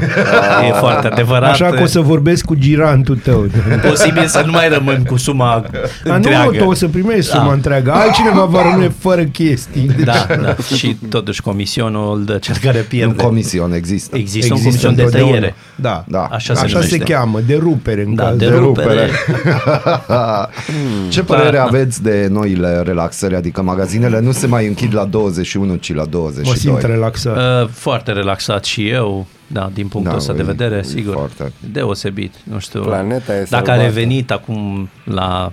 E 0.69 0.73
foarte 0.73 1.07
adevărat. 1.07 1.51
Așa 1.51 1.67
că 1.71 1.83
o 1.83 1.87
să 1.87 2.01
vorbesc 2.01 2.45
cu 2.45 2.55
girantul 2.55 3.17
tău. 3.17 3.47
Posibil 3.89 4.27
să 4.27 4.43
nu 4.47 4.51
mai 4.53 4.69
rămân 4.69 5.05
cu 5.09 5.17
suma 5.17 5.65
Dar 6.05 6.17
întreagă. 6.17 6.51
nu, 6.53 6.59
tu 6.59 6.65
o 6.65 6.75
să 6.75 6.89
primești 6.89 7.31
suma 7.31 7.47
Da. 7.47 7.53
întreagă. 7.53 7.93
Altcineva 7.93 8.45
va 8.45 8.63
rămâne 8.63 8.92
fără 8.99 9.25
chestii. 9.25 9.87
Da, 10.05 10.27
da. 10.43 10.57
Și 10.77 10.97
totuși 11.09 11.43
comisionul 11.43 12.25
de 12.25 12.39
cel 12.41 12.57
care 12.63 12.79
Un 12.79 12.85
pierde. 12.89 13.23
comision 13.23 13.73
există. 13.73 14.17
Există, 14.17 14.55
un 14.55 14.61
comision 14.63 14.95
de 14.95 15.03
întotdeauna. 15.03 15.33
tăiere. 15.39 15.55
Da. 15.77 16.05
Da. 16.09 16.23
Așa, 16.25 16.55
se 16.55 16.61
Așa 16.65 16.81
se 16.81 16.87
numește. 16.95 17.13
cheamă, 17.13 17.41
de 17.41 17.57
rupere 17.57 18.03
în 18.03 18.15
Da, 18.15 18.23
caz 18.25 18.37
de 18.37 18.49
de 18.49 18.55
rupere. 18.57 19.09
Ce 21.09 21.23
părere 21.23 21.57
Da. 21.57 21.63
aveți 21.63 22.03
de 22.03 22.29
noile 22.31 22.83
relaxări? 22.85 23.35
Adică 23.35 23.63
magazinele 23.63 24.21
nu 24.21 24.33
se 24.33 24.47
mai 24.47 24.67
închid 24.67 24.95
la 24.95 25.05
21, 25.05 25.75
ci 25.75 25.95
la 25.95 26.03
Mă 26.03 26.09
22. 26.11 26.57
simt 26.57 26.83
relaxat. 26.93 27.37
Uh, 27.63 27.69
foarte 27.69 28.13
relaxat 28.13 28.65
și 28.65 28.89
eu, 28.89 29.27
da, 29.47 29.71
din 29.75 29.89
punctul 29.89 30.13
Da, 30.13 30.19
ăsta 30.19 30.33
de 30.33 30.41
e- 30.41 30.45
vedere, 30.45 30.77
e 30.77 30.83
sigur. 30.83 31.15
foarte. 31.15 31.53
Deosebit, 31.73 32.35
nu 32.45 32.59
știu. 32.59 32.81
Planeta 32.81 33.33
e 33.35 33.47
Dacă 33.51 33.71
a 33.71 33.75
salvată. 33.75 33.83
revenit 33.83 34.31
acum 34.31 34.89
la 35.05 35.53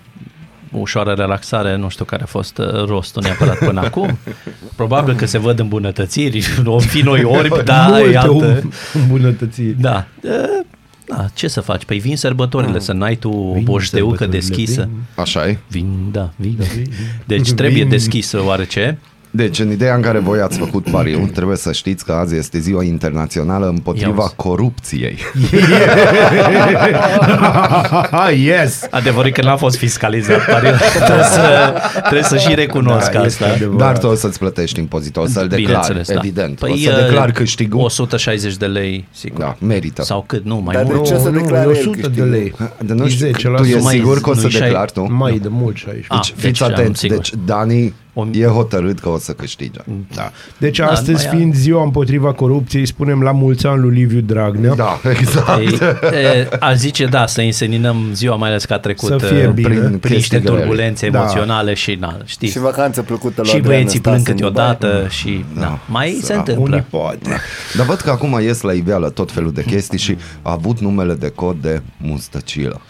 ușoară 0.72 1.12
relaxare, 1.12 1.76
nu 1.76 1.90
știu 1.90 2.06
care 2.06 2.24
a 2.24 2.26
fost 2.26 2.58
uh, 2.58 2.84
rostul 2.86 3.22
neapărat 3.24 3.58
până 3.58 3.82
acum. 3.82 4.18
Probabil 4.76 5.16
că 5.16 5.26
se 5.26 5.38
văd 5.38 5.60
îmbunătățiri, 5.60 6.46
o 6.66 6.80
fi 6.80 7.02
noi 7.02 7.24
orbi, 7.24 7.64
da, 7.64 8.00
e 8.00 8.02
Multe 8.02 8.18
altă. 8.18 8.70
îmbunătățiri. 8.94 9.76
Da. 9.82 10.06
Uh, 10.24 10.32
Da, 11.08 11.26
ce 11.34 11.48
să 11.48 11.62
faci? 11.62 11.86
Păi 11.86 12.00
vin 12.00 12.18
sărbătorile, 12.18 12.80
să 12.80 12.92
n-ai 12.94 13.16
tu 13.16 13.30
o 13.30 13.54
Vin 13.54 13.64
boșteucă 13.64 14.16
sărbătorile, 14.18 14.38
deschisă. 14.48 14.82
vin. 14.92 15.00
Așa 15.16 15.48
e. 15.48 15.58
Vin, 15.70 15.88
da, 16.12 16.32
vin. 16.36 16.58
Deci 17.26 17.52
trebuie 17.60 17.80
Vin. 17.82 17.90
deschisă 17.90 18.42
oarece. 18.46 18.98
Deci, 19.32 19.60
în 19.60 19.72
ideea 19.72 19.96
în 19.96 20.02
care 20.02 20.20
voi 20.20 20.40
ați 20.42 20.58
făcut 20.58 20.90
pariu, 20.92 21.30
trebuie 21.34 21.58
să 21.58 21.72
știți 21.72 22.06
că 22.06 22.12
azi 22.12 22.36
este 22.36 22.60
ziua 22.60 22.84
internațională 22.84 23.68
împotriva 23.68 24.10
Ia-uzi. 24.18 24.36
corupției. 24.36 25.18
yes! 28.46 28.88
Adevărul 28.90 29.28
e 29.28 29.32
că 29.32 29.42
n-a 29.42 29.56
fost 29.56 29.78
fiscalizat, 29.78 30.46
pariu. 30.46 30.70
trebuie, 31.06 31.24
să, 31.26 31.74
trebuie 32.00 32.24
să 32.24 32.38
și 32.38 32.56
recunosc 32.56 33.12
Da, 33.12 33.24
este 33.24 33.44
asta. 33.44 33.56
adevărat. 33.56 33.80
Dar 33.80 33.98
tu 33.98 34.08
o 34.08 34.16
să-ți 34.16 34.40
plătești 34.40 34.80
impozitul, 34.80 35.22
o 35.22 35.26
să-l 35.26 35.48
declari, 35.48 35.66
Bineînțeles, 35.66 36.08
da. 36.08 36.14
evident. 36.18 36.60
Păi, 36.60 36.72
o 36.72 36.76
să 36.76 36.96
uh, 36.98 37.04
declar 37.06 37.32
câștigul. 37.32 37.80
160 37.84 38.56
de 38.58 38.66
lei, 38.66 39.08
sigur. 39.12 39.40
Da, 39.40 39.56
merită. 39.66 40.04
Sau 40.04 40.24
cât, 40.28 40.46
nu, 40.46 40.62
mai 40.66 40.76
Dar 40.76 40.84
de 40.84 40.92
mult. 40.94 41.08
ce 41.08 41.18
să 41.18 41.30
nu, 41.30 41.40
declare 41.40 41.60
e 41.60 41.64
el 41.64 41.70
100 41.70 41.90
de 41.96 42.02
câștigul? 42.02 42.30
lei. 42.30 42.54
De 42.86 42.94
nu 42.94 43.06
E 43.06 43.10
știu, 43.10 43.28
10%. 43.28 43.32
tu 43.56 43.64
ești 43.64 43.84
Mai- 43.84 43.96
sigur 43.96 44.22
că 44.22 44.30
o 44.30 44.34
să 44.34 44.42
nu-i 44.42 44.50
șai- 44.52 44.62
declari 44.62 44.92
tu? 44.92 45.14
Mai 45.14 45.40
de 45.42 45.48
mult 45.52 45.76
16. 45.76 46.08
Ah, 46.10 46.20
Deci, 46.20 46.30
fiți 46.36 46.42
deci, 46.42 46.62
am, 46.62 46.72
atenți, 46.72 47.00
sigur. 47.00 47.16
deci 47.16 47.32
Dani 47.46 47.94
O- 48.20 48.28
e 48.40 48.46
hotărât 48.46 49.00
că 49.00 49.10
o 49.10 49.18
să 49.18 49.32
câștige. 49.32 49.80
Da. 50.16 50.32
Deci 50.58 50.78
Da, 50.78 50.86
astăzi, 50.86 51.26
mai 51.28 51.36
fiind 51.36 51.54
ziua 51.54 51.84
împotriva 51.84 52.34
corupției, 52.34 52.86
spunem 52.86 53.22
la 53.22 53.32
mulți 53.32 53.66
ani 53.68 53.82
lui 53.82 53.94
Liviu 53.96 54.20
Dragnea. 54.22 54.74
Da, 54.76 55.00
exact. 55.20 55.60
Ei, 55.60 55.80
e, 56.24 56.48
aș 56.60 56.76
zice 56.76 57.06
da, 57.06 57.26
să 57.26 57.42
înseninăm 57.42 57.98
ziua, 58.14 58.36
mai 58.36 58.50
ales 58.50 58.66
că 58.66 58.74
a 58.74 58.80
trecut 58.80 59.08
Să 59.20 59.26
fie 59.28 59.46
uh, 59.48 59.54
bine. 59.54 59.68
Prin 59.68 59.80
prin 59.80 59.92
niște 59.94 60.10
chestii 60.14 60.40
grele. 60.40 60.58
turbulențe 60.58 61.10
Da. 61.10 61.20
emoționale 61.20 61.74
și, 61.74 61.98
na, 62.00 62.18
știți, 62.26 62.52
Și 62.52 62.60
vacanță 62.60 63.02
plăcută 63.02 63.42
la 63.42 63.48
și 63.48 63.56
Adrian 63.56 63.74
băieții 63.74 64.00
plâng 64.00 64.18
Năstase 64.18 64.44
în 64.44 64.48
Dubai. 64.52 64.66
câteodată 64.76 65.08
și 65.10 65.46
Da. 65.54 65.62
da. 65.62 65.80
mai 65.90 66.20
se 66.24 66.34
Da. 66.34 66.38
întâmplă. 66.40 66.64
Unii 66.76 66.86
poate. 66.90 67.38
Dar 67.78 67.86
văd 67.86 67.98
că 68.00 68.10
acum 68.10 68.40
ies 68.42 68.62
la 68.62 68.74
iveală 68.74 69.10
tot 69.10 69.32
felul 69.32 69.52
de 69.52 69.64
chestii 69.64 69.98
și 70.00 70.18
a 70.42 70.52
avut 70.52 70.80
numele 70.80 71.14
de 71.14 71.30
cod 71.36 71.56
de 71.62 71.82
Mustăcilă. 71.98 72.82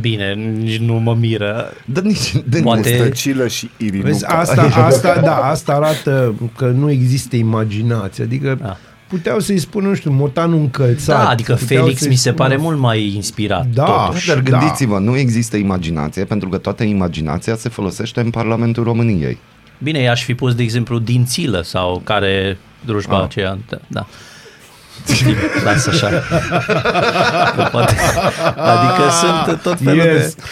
Bine, 0.00 0.34
nici 0.34 0.78
nu 0.78 0.94
mă 0.94 1.14
miră. 1.14 1.72
Dar 1.84 2.02
nici 2.02 2.32
de 2.48 2.60
Poate- 2.60 2.88
Mustăcilă 2.90 3.48
și 3.48 3.70
Irinuca. 3.76 4.08
Vezi, 4.08 4.24
asta, 4.26 4.62
asta, 4.86 5.20
da, 5.20 5.36
asta 5.36 5.72
arată 5.72 6.34
că 6.56 6.66
nu 6.66 6.90
există 6.90 7.36
imaginație. 7.36 8.24
Adică 8.24 8.58
Da. 8.62 8.76
puteau 9.08 9.38
să-i 9.40 9.58
spună, 9.58 9.88
nu 9.88 9.94
știu, 9.94 10.10
motanul 10.10 10.58
încălțat. 10.58 11.22
Da, 11.22 11.28
adică 11.28 11.54
Puteau 11.54 11.82
Felix 11.84 12.00
să-i 12.00 12.08
mi 12.08 12.14
se 12.16 12.28
spună- 12.28 12.36
pare 12.44 12.56
mult 12.56 12.78
mai 12.78 13.12
inspirat. 13.14 13.66
Da. 13.66 13.84
totuși. 13.84 14.26
Dar 14.28 14.38
Da. 14.40 14.50
gândiți-vă, 14.58 14.98
nu 14.98 15.16
există 15.16 15.56
imaginație 15.56 16.24
pentru 16.24 16.48
că 16.48 16.56
toată 16.56 16.82
imaginația 16.82 17.56
se 17.56 17.68
folosește 17.68 18.20
în 18.20 18.30
Parlamentul 18.30 18.82
României. 18.84 19.38
Bine, 19.78 19.98
i-aș 19.98 20.24
fi 20.24 20.34
pus, 20.34 20.54
de 20.54 20.62
exemplu, 20.62 20.98
din 20.98 21.24
țilă 21.24 21.62
sau 21.62 22.00
care 22.04 22.58
drujba 22.84 23.16
Ah. 23.16 23.22
aceea. 23.24 23.58
Da. 23.86 24.06
Știi, 25.14 25.34
Lasă 25.64 25.90
așa. 25.92 26.08
Că 27.56 27.68
Poate. 27.72 27.94
Adică 28.56 29.02
sunt 29.20 29.60
tot 29.62 29.78
felul 29.84 30.04
Yes. 30.04 30.34
de... 30.34 30.42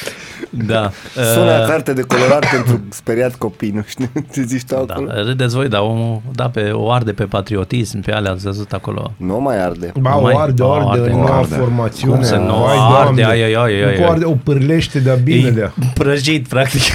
Da. 0.55 0.91
Sună 1.35 1.59
Uh, 1.61 1.67
carte 1.69 1.93
de 1.93 2.03
colorat 2.03 2.51
pentru 2.51 2.81
speriat 2.91 3.35
copii, 3.35 3.71
nu 3.71 3.85
știu 3.87 4.11
ce 4.35 4.43
zici 4.43 4.63
tu 4.65 4.77
acolo. 4.77 5.07
da, 5.07 5.15
râdeți 5.23 5.55
voi, 5.55 5.69
dar 5.69 5.81
omul 5.81 6.21
da 6.35 6.45
pe, 6.49 6.71
o 6.73 6.91
arde 6.93 7.13
pe 7.13 7.25
patriotism, 7.25 8.01
pe 8.01 8.13
alea 8.13 8.31
ați 8.33 8.45
văzut 8.45 8.73
acolo. 8.73 9.13
Nu 9.17 9.41
mai 9.41 9.65
arde. 9.65 9.93
Ba, 10.01 10.11
Nu 10.11 10.19
o 10.19 10.21
mai- 10.21 10.35
arde, 10.39 10.63
o 10.63 10.67
o 10.69 10.73
arde, 10.73 10.89
arde, 11.01 11.11
în 11.13 11.19
o 11.19 11.23
noua 11.23 11.37
arde. 11.39 11.55
formațiune. 11.55 12.15
Cum 12.15 12.25
să 12.25 12.37
nu 12.37 12.55
Vai, 12.55 12.77
arde? 12.79 13.03
Doamne. 13.03 13.25
Ai, 13.25 13.43
ai, 13.43 13.53
ai, 13.55 13.83
ai, 13.83 13.97
Nu 13.99 14.05
ai. 14.05 14.11
arde, 14.11 14.25
o 14.25 14.31
pârlește 14.45 14.99
de 14.99 15.21
bine 15.25 15.51
de 15.51 15.61
E 15.61 15.85
prăjit, 15.95 16.49
practic. 16.49 16.83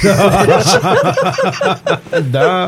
Da, 2.30 2.66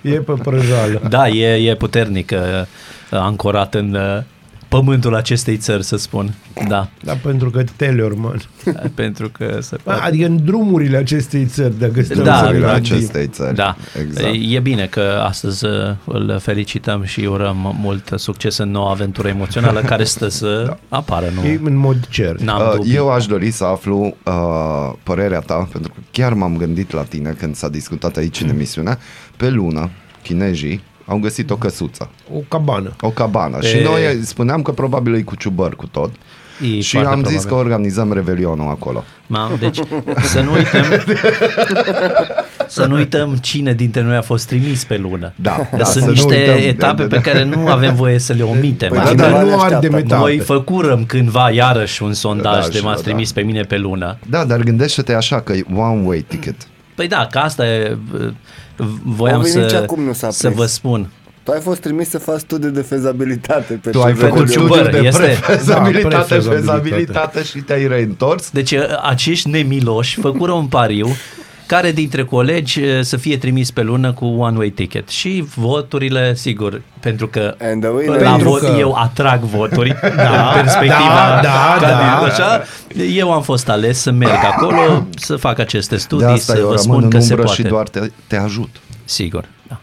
e 0.00 0.10
pe 0.10 0.32
prăjală. 0.42 1.00
da, 1.08 1.28
e, 1.28 1.70
e 1.70 1.74
puternic 1.74 2.30
uh, 2.34 2.38
ancorat 3.20 3.74
în 3.74 3.94
uh, 3.94 4.22
pământul 4.68 5.14
acestei 5.14 5.56
țări, 5.56 5.84
să 5.84 5.96
spun. 5.96 6.34
Da, 6.68 6.88
Da, 7.02 7.12
pentru 7.22 7.50
că 7.50 7.64
Tellerman. 7.76 8.42
pentru 8.94 9.28
că 9.30 9.58
se 9.60 9.76
Da, 9.76 9.82
poate. 9.92 10.00
adică 10.06 10.26
în 10.26 10.44
drumurile 10.44 10.96
acestei 10.96 11.44
țări, 11.46 11.78
dacă 11.78 12.02
stăm 12.02 12.22
Da, 12.24 12.36
să 12.36 12.42
ne 12.44 12.48
Drumurile 12.48 12.72
gândim. 12.72 12.94
acestei 12.94 13.26
țări. 13.28 13.54
Da, 13.54 13.76
Exact. 14.00 14.34
e 14.48 14.58
bine 14.60 14.86
că 14.86 15.22
astăzi 15.26 15.64
uh, 15.64 15.72
îl 16.04 16.38
felicităm 16.40 17.04
și 17.04 17.20
urăm 17.20 17.76
mult 17.80 18.12
succes 18.16 18.56
în 18.56 18.70
noua 18.70 18.90
aventură 18.90 19.28
emoțională 19.28 19.80
care 19.80 20.04
stă 20.04 20.28
să 20.28 20.76
apară, 20.88 21.26
nu? 21.34 21.44
E 21.48 21.60
în 21.64 21.76
mod 21.76 22.06
cer. 22.08 22.36
N-am 22.40 22.60
Uh, 22.60 22.72
dubii. 22.76 22.94
Eu 22.94 23.10
aș 23.10 23.26
dori 23.26 23.50
să 23.50 23.64
aflu 23.64 24.16
uh, 24.24 24.92
părerea 25.02 25.40
ta, 25.40 25.68
pentru 25.72 25.92
că 25.94 26.00
chiar 26.10 26.32
m-am 26.32 26.56
gândit 26.56 26.92
la 26.92 27.02
tine 27.02 27.30
când 27.38 27.54
s-a 27.54 27.68
discutat 27.68 28.16
aici 28.16 28.40
în 28.40 28.48
emisiune. 28.48 28.98
Pe 29.36 29.48
lună, 29.50 29.90
chinezii 30.22 30.82
au 31.06 31.18
găsit 31.18 31.50
o 31.50 31.56
căsuță, 31.56 32.10
O 32.34 32.38
cabană. 32.48 32.92
o 33.00 33.08
cabană. 33.10 33.56
Pe- 33.58 33.66
Și 33.66 33.76
noi 33.82 34.00
spuneam 34.22 34.62
că 34.62 34.70
probabil 34.72 35.14
e 35.14 35.20
cu 35.22 35.34
ciubăr 35.36 35.76
cu 35.76 35.86
tot. 35.86 36.10
E 36.76 36.80
și 36.80 36.96
foarte 36.96 37.12
am 37.14 37.24
zis 37.24 37.26
probabil. 37.26 37.48
că 37.48 37.54
organizăm 37.54 38.12
revelionul 38.12 38.68
acolo. 38.68 39.04
Ma, 39.26 39.50
deci 39.60 39.78
să 40.22 40.40
nu 40.40 40.52
uităm 40.52 40.82
să 42.68 42.84
nu 42.86 42.94
uităm 42.94 43.34
cine 43.36 43.72
dintre 43.72 44.02
noi 44.02 44.16
a 44.16 44.22
fost 44.22 44.46
trimis 44.46 44.84
pe 44.84 44.96
lună. 44.96 45.32
Da, 45.36 45.50
Că 45.70 45.76
da, 45.76 45.84
sunt 45.84 46.02
să 46.02 46.08
nu 46.08 46.10
niște 46.10 46.34
uităm. 46.52 46.68
etape 46.68 47.02
Da, 47.02 47.08
da, 47.08 47.16
pe 47.20 47.30
care 47.30 47.44
nu 47.44 47.66
avem 47.66 47.94
voie 47.94 48.18
să 48.18 48.32
le 48.32 48.42
omitem. 48.42 48.88
Păi 48.88 48.98
Păi 48.98 49.06
adică 49.08 49.22
da, 49.22 49.28
da, 49.30 49.34
dar 49.36 49.42
ne 49.44 49.48
nu 49.50 49.54
așteaptă. 49.54 49.74
ardem 49.74 49.94
etape. 49.94 50.20
noi 50.20 50.38
făcurăm 50.38 51.04
cândva 51.04 51.50
iarăși 51.50 52.02
un 52.02 52.12
sondaj 52.12 52.62
Da, 52.64 52.68
de 52.70 52.76
și 52.76 52.84
m-ați 52.84 53.02
da. 53.02 53.08
trimis 53.10 53.32
pe 53.32 53.40
mine 53.40 53.62
pe 53.62 53.76
lună. 53.78 54.16
Da, 54.30 54.44
dar 54.44 54.60
gândește-te 54.62 55.14
așa 55.14 55.40
că 55.40 55.52
e 55.52 55.64
one 55.74 56.02
way 56.06 56.24
ticket. 56.28 56.54
Păi 56.94 57.08
da, 57.08 57.26
că 57.30 57.38
asta 57.38 57.66
e, 57.66 57.96
v- 58.10 58.32
voiam 59.04 59.40
Ovi 59.40 59.50
nici 59.58 59.68
să, 59.70 59.76
acum 59.82 60.02
nu 60.02 60.12
s-a 60.12 60.30
să 60.30 60.46
prins. 60.46 60.60
vă 60.60 60.66
spun. 60.66 61.10
Tu 61.42 61.52
ai 61.52 61.60
fost 61.60 61.80
trimis 61.80 62.08
să 62.08 62.18
faci 62.18 62.38
studii 62.40 62.70
de 62.70 62.80
fezabilitate 62.80 63.74
pe 63.82 63.90
Tu 63.90 64.02
ai 64.02 64.12
ce 64.14 64.18
făcut 64.18 64.38
vedem 64.44 64.60
eu. 64.62 64.62
ciubăr, 64.62 64.78
studiul 64.82 65.00
de 65.02 65.06
este- 65.08 65.22
prefezabilitate, 65.22 66.08
Da, 66.08 66.18
prefezabilitate. 66.18 66.54
fezabilitate 66.54 67.42
și 67.42 67.58
te-ai 67.58 67.86
reîntors. 67.86 68.50
Deci 68.50 68.74
acești 69.02 69.48
nemiloși 69.50 70.20
făcură 70.20 70.52
un 70.52 70.66
pariu 70.66 71.08
care 71.66 71.90
dintre 71.92 72.24
colegi 72.24 72.80
uh, 72.82 73.00
să 73.00 73.16
fie 73.16 73.38
trimis 73.38 73.70
pe 73.70 73.82
lună 73.82 74.12
cu 74.12 74.24
one-way 74.24 74.68
ticket. 74.68 75.08
Și 75.08 75.44
voturile, 75.54 76.34
sigur, 76.34 76.82
pentru 77.00 77.26
că 77.28 77.54
And 77.60 77.82
the 77.82 77.90
winner 77.90 78.20
la 78.20 78.30
Pentru 78.30 78.48
vot 78.48 78.60
că- 78.60 78.74
eu 78.78 78.92
atrag 78.92 79.40
voturi 79.40 79.88
da, 80.16 80.48
în 80.54 80.60
perspectiva 80.60 81.40
da, 81.42 81.42
da, 81.42 81.76
ca 81.80 81.88
da. 81.88 82.20
din- 82.20 82.30
așa, 82.30 82.62
eu 83.14 83.32
am 83.32 83.42
fost 83.42 83.68
ales 83.68 83.98
să 84.00 84.10
merg 84.10 84.44
acolo, 84.54 85.06
să 85.16 85.36
fac 85.36 85.58
aceste 85.58 85.94
De 85.94 86.00
studii, 86.00 86.26
asta 86.26 86.52
să 86.52 86.58
eu 86.58 86.66
vă 86.66 86.74
rămân 86.74 86.82
spun 86.82 87.02
în 87.02 87.10
că 87.10 87.18
se 87.18 87.30
umbră 87.32 87.44
poate. 87.46 87.62
și 87.62 87.68
doar 87.68 87.88
te, 87.88 88.00
te 88.26 88.36
ajut. 88.36 88.68
Sigur, 89.04 89.44
da. 89.68 89.78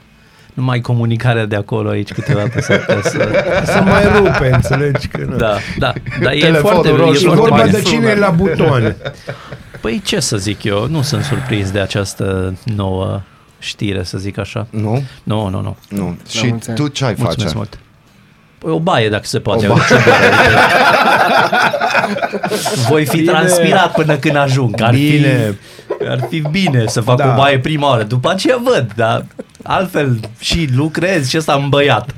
Numai 0.54 0.80
comunicarea 0.82 1.46
de 1.46 1.56
acolo 1.56 1.90
aici 1.90 2.12
câteodată 2.14 2.62
s-ar 2.62 2.78
putea 2.80 3.02
să... 3.02 3.30
Să 3.74 3.82
mai 3.86 4.04
rupe, 4.16 4.50
înțelegi 4.54 5.08
că 5.08 5.26
nu. 5.30 5.36
Da, 5.36 5.56
da, 5.78 5.94
dar 6.22 6.34
e 6.34 6.38
Telefonul 6.40 6.60
foarte, 6.72 6.90
e 6.90 6.92
roșu, 7.06 7.24
E 7.24 7.26
foarte 7.26 7.40
vorba 7.50 7.56
bine. 7.64 7.78
de 7.78 7.82
cine 7.82 8.08
e 8.10 8.16
la 8.16 8.30
butoane. 8.30 8.96
Păi 9.84 10.02
ce 10.06 10.20
să 10.20 10.38
zic 10.38 10.64
eu, 10.64 10.88
nu 10.88 11.02
sunt 11.02 11.24
surprins 11.24 11.72
de 11.72 11.80
această 11.80 12.54
nouă 12.64 13.22
știre, 13.60 14.04
să 14.04 14.18
zic 14.18 14.38
așa. 14.38 14.68
Nu? 14.70 15.04
Nu, 15.24 15.48
nu, 15.48 15.62
nu. 15.62 15.78
Nu. 15.90 16.18
Și 16.30 16.46
mulți 16.48 16.70
ani. 16.70 16.78
tu 16.80 16.88
ce 16.88 17.06
ai 17.06 17.14
Mulțumesc 17.18 17.42
face? 17.44 17.56
mult. 17.56 17.80
Păi 18.58 18.72
o 18.72 18.80
baie 18.80 19.10
dacă 19.10 19.24
se 19.26 19.40
poate. 19.40 19.68
O 19.68 19.74
baie. 19.74 19.84
Voi 22.90 23.06
fi 23.06 23.18
Bine. 23.18 23.32
transpirat 23.32 23.92
până 23.94 24.16
când 24.18 24.36
ajung. 24.36 24.82
Ar 24.82 24.94
Bine. 24.94 25.58
Fi, 26.00 26.08
ar 26.08 26.20
fi 26.30 26.40
bine 26.52 26.84
să 26.88 27.02
fac 27.02 27.18
Da. 27.18 27.32
o 27.32 27.36
baie 27.36 27.60
prima 27.60 27.88
oară. 27.90 28.04
După 28.04 28.30
aceea 28.32 28.58
văd, 28.64 28.92
dar 28.96 29.26
altfel 29.64 30.20
și 30.40 30.70
lucrez 30.76 31.30
și 31.30 31.38
ăsta 31.38 31.54
îmbăiat. 31.54 32.10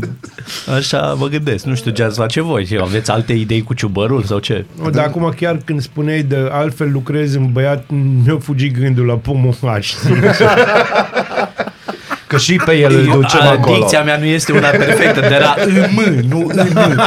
Așa 0.76 1.14
mă 1.18 1.26
gândesc. 1.26 1.64
Nu 1.64 1.74
știu 1.74 1.90
ce 1.90 2.02
ați 2.02 2.18
face 2.18 2.40
voi. 2.40 2.66
Și 2.66 2.78
Aveți 2.80 3.10
alte 3.10 3.32
idei 3.32 3.62
cu 3.62 3.74
ciubărul 3.74 4.22
sau 4.22 4.38
ce? 4.38 4.64
O, 4.84 4.90
dar 4.90 5.04
acum 5.04 5.32
chiar 5.36 5.60
când 5.64 5.80
spuneai 5.82 6.22
de 6.22 6.48
altfel 6.50 6.92
lucrez 6.92 7.34
în 7.34 7.52
băiat, 7.52 7.84
mi-a 8.24 8.38
fugit 8.40 8.78
gândul 8.78 9.06
la 9.06 9.14
pomohaș. 9.14 9.92
Că 12.26 12.38
și 12.38 12.60
pe 12.64 12.72
el 12.76 12.94
îl 12.94 13.04
ducem 13.04 13.40
A, 13.40 13.50
acolo. 13.50 13.76
Dicția 13.76 14.02
mea 14.02 14.16
nu 14.16 14.24
este 14.24 14.52
una 14.52 14.68
perfectă, 14.68 15.20
de 15.20 15.38
la 15.40 15.54
M, 15.94 16.26
nu 16.28 16.38
M. 16.38 17.00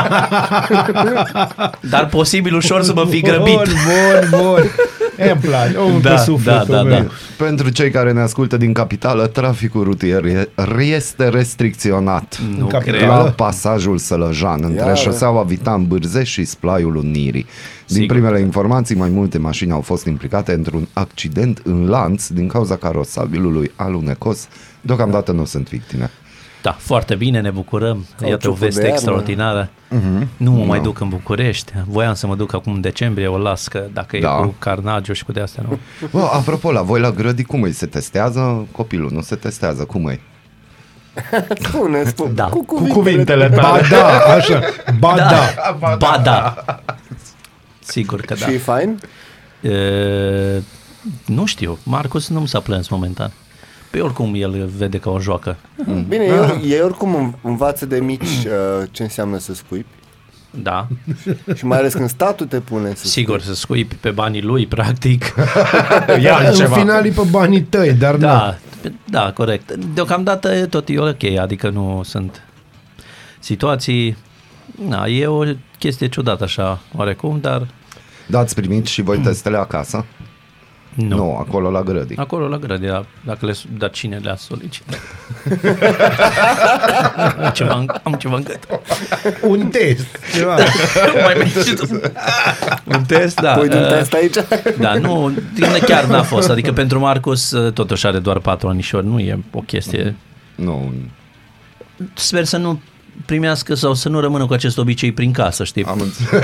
Dar 1.80 2.06
posibil 2.06 2.56
ușor 2.56 2.84
să 2.84 2.94
mă 2.94 3.06
fi 3.10 3.22
grăbit. 3.22 3.56
Bun, 3.56 3.66
bun, 4.30 4.40
bun. 4.40 4.72
E, 5.18 5.30
îmi 5.32 5.40
place. 5.42 5.76
Omul 5.78 6.02
Da, 6.02 6.10
pe 6.14 6.18
sufletul 6.22 6.66
da, 6.68 6.76
da, 6.76 6.84
meu. 6.84 7.00
da. 7.02 7.08
Pentru 7.46 7.70
cei 7.70 7.92
care 7.92 8.12
ne 8.12 8.20
ascultă 8.22 8.58
din 8.58 8.74
capitală, 8.74 9.28
traficul 9.28 9.84
rutier 9.84 10.26
e- 10.26 10.50
este 10.96 11.28
restricționat. 11.30 12.40
Nu 12.58 12.66
capitală? 12.66 12.98
cred. 12.98 13.10
La 13.10 13.16
pasajul 13.36 13.98
Sălăjan, 13.98 14.60
între 14.64 14.80
Iară. 14.86 14.94
șoseaua 14.96 15.44
Vitan 15.44 15.88
Bârzeș 15.88 16.30
și 16.32 16.44
Splaiul 16.44 16.96
Unirii. 16.96 17.46
Din 17.88 17.96
Sigur. 17.96 18.16
primele 18.16 18.40
informații, 18.40 18.96
mai 18.96 19.10
multe 19.10 19.38
mașini 19.38 19.72
au 19.72 19.82
fost 19.82 20.06
implicate 20.06 20.54
într-un 20.54 20.88
accident 20.94 21.62
în 21.64 21.88
lanț 21.90 22.28
din 22.28 22.48
cauza 22.48 22.76
carosabilului 22.76 23.72
alunecos. 23.76 24.48
Deocamdată 24.82 25.32
nu 25.32 25.46
sunt 25.46 25.70
victime. 25.70 26.10
Da, 26.66 26.72
foarte 26.80 27.16
bine, 27.16 27.42
ne 27.42 27.50
bucurăm. 27.50 27.98
Iată 27.98 28.26
o 28.26 28.28
Cauciucul 28.28 28.58
veste 28.58 28.80
de 28.80 28.86
iarnă. 28.88 28.94
extraordinară. 29.02 29.70
Nu 30.38 30.52
mă 30.52 30.64
mai 30.66 30.80
duc 30.82 31.00
în 31.00 31.10
București. 31.10 31.74
Voiam 31.88 32.14
să 32.14 32.28
mă 32.28 32.36
duc 32.36 32.54
acum 32.54 32.74
în 32.74 32.82
decembrie, 32.82 33.28
o 33.28 33.38
las 33.38 33.68
că 33.68 33.84
dacă 33.94 34.18
Da. 34.18 34.38
e 34.42 34.46
cu 34.46 34.56
carnagiu 34.60 35.14
și 35.14 35.24
cu 35.26 35.32
de 35.32 35.40
astea, 35.40 35.64
nu. 35.70 35.80
Bă, 36.20 36.30
apropo, 36.34 36.72
la 36.72 36.82
voi 36.82 37.00
la 37.00 37.12
grădi 37.12 37.44
cum 37.44 37.62
îi 37.62 37.72
se 37.72 37.86
testează? 37.86 38.68
Copilul 38.72 39.10
nu 39.14 39.22
se 39.22 39.36
testează, 39.36 39.84
cum 39.84 40.08
e? 40.08 40.20
Spune, 41.64 42.04
spune. 42.04 42.32
Da. 42.34 42.44
Cu 42.46 42.64
Cu 42.66 42.76
cuvintele. 42.76 42.94
cuvintele 42.94 43.48
Ba 43.48 43.62
tale. 43.62 43.88
da, 43.90 44.08
așa. 44.34 44.60
Ba 45.00 45.16
da. 45.16 45.42
Ba 45.98 46.22
da. 46.24 46.56
Sigur 47.80 48.22
că 48.22 48.34
da. 48.40 48.46
Și 48.46 48.54
e 48.54 48.58
fain? 48.58 49.00
E, 49.62 50.62
nu 51.26 51.46
știu, 51.46 51.78
Marcus 51.84 52.30
nu 52.30 52.40
mi 52.40 52.48
s-a 52.48 52.60
plâns 52.60 52.88
momentan. 52.88 53.32
Pe 53.96 54.02
oricum 54.02 54.34
el 54.36 54.70
vede 54.78 54.98
ca 54.98 55.10
o 55.10 55.20
joacă. 55.20 55.56
Bine, 56.08 56.24
ei, 56.24 56.72
ei 56.72 56.82
oricum 56.82 57.16
în- 57.16 57.34
învață 57.42 57.86
de 57.86 58.00
mici 58.00 58.22
uh, 58.22 58.88
ce 58.92 59.04
înseamnă 59.04 59.38
să 59.38 59.54
scuipi. 59.54 59.88
Da, 60.62 60.88
Și 61.56 61.66
mai 61.66 61.78
ales 61.78 61.94
când 61.94 62.10
statul 62.10 62.46
te 62.46 62.60
pune 62.60 62.94
să 62.96 63.08
sigur, 63.08 63.42
să 63.42 63.54
scuipi 63.54 63.96
pe 63.96 64.10
banii 64.12 64.42
lui, 64.42 64.66
practic. 64.68 65.34
Ia 66.24 66.38
În 66.48 66.54
ceva. 66.54 66.76
final 66.76 67.06
e 67.06 67.10
pe 67.10 67.22
banii 67.30 67.62
tăi, 67.62 67.94
dar 67.94 68.16
da. 68.16 68.28
Da, 68.82 68.90
da, 69.06 69.32
corect. 69.32 69.72
Deocamdată 69.76 70.66
tot 70.66 70.90
e 70.90 71.00
ok, 71.00 71.24
adică 71.40 71.70
nu 71.70 72.02
sunt 72.04 72.44
situații... 73.40 74.18
Na, 74.88 75.06
e 75.06 75.28
o 75.28 75.44
chestie 75.80 76.08
ciudată 76.08 76.44
așa, 76.44 76.80
oarecum, 76.96 77.38
dar 77.42 77.68
Da, 78.28 78.40
ați 78.40 78.56
primit 78.56 78.86
și 78.86 79.02
voi 79.02 79.18
testele 79.18 79.58
acasă? 79.58 80.06
Nu. 80.96 81.16
Nu, 81.16 81.36
acolo 81.38 81.70
la 81.70 81.82
grădi. 81.84 82.14
Acolo 82.18 82.48
la 82.48 82.58
grădina, 82.58 83.06
dacă 83.26 83.46
le, 83.46 83.54
dar 83.78 83.90
cine 83.90 84.18
le-a 84.24 84.36
solicitat? 84.36 85.00
am, 87.44 87.52
ceva, 87.54 87.76
în- 87.78 87.90
am 88.04 88.14
ceva 88.14 88.36
în 88.36 88.44
gât. 88.44 88.60
Un 89.42 89.68
test. 89.68 90.06
Ceva. 90.36 90.56
Mai 91.26 91.34
mergi 91.38 91.60
și 91.70 91.74
tu. 91.76 92.02
Un 92.84 93.04
test, 93.08 93.40
da. 93.40 93.54
Pui 93.54 93.70
din 93.70 93.78
Uh, 93.82 93.88
test 93.88 94.14
aici? 94.14 94.36
Da, 94.80 94.94
nu, 94.94 95.32
din- 95.54 95.80
chiar 95.86 96.04
n-a 96.06 96.24
fost. 96.24 96.50
Adică 96.50 96.72
pentru 96.72 97.00
Marcus 97.00 97.52
uh, 97.52 97.74
totuși 97.74 98.06
are 98.06 98.20
doar 98.20 98.40
patru 98.40 98.68
anișori, 98.68 99.06
nu 99.06 99.20
e 99.20 99.40
o 99.52 99.60
chestie. 99.60 100.16
Nu, 100.56 100.94
Sper 102.14 102.44
să 102.44 102.58
nu 102.58 102.80
primească 103.26 103.74
sau 103.74 103.94
să 103.94 104.10
nu 104.10 104.20
rămână 104.20 104.46
cu 104.46 104.54
acest 104.54 104.78
obicei 104.78 105.12
prin 105.12 105.32
casă, 105.32 105.64
știi? 105.64 105.84
am 105.86 106.00
înțeles. 106.00 106.44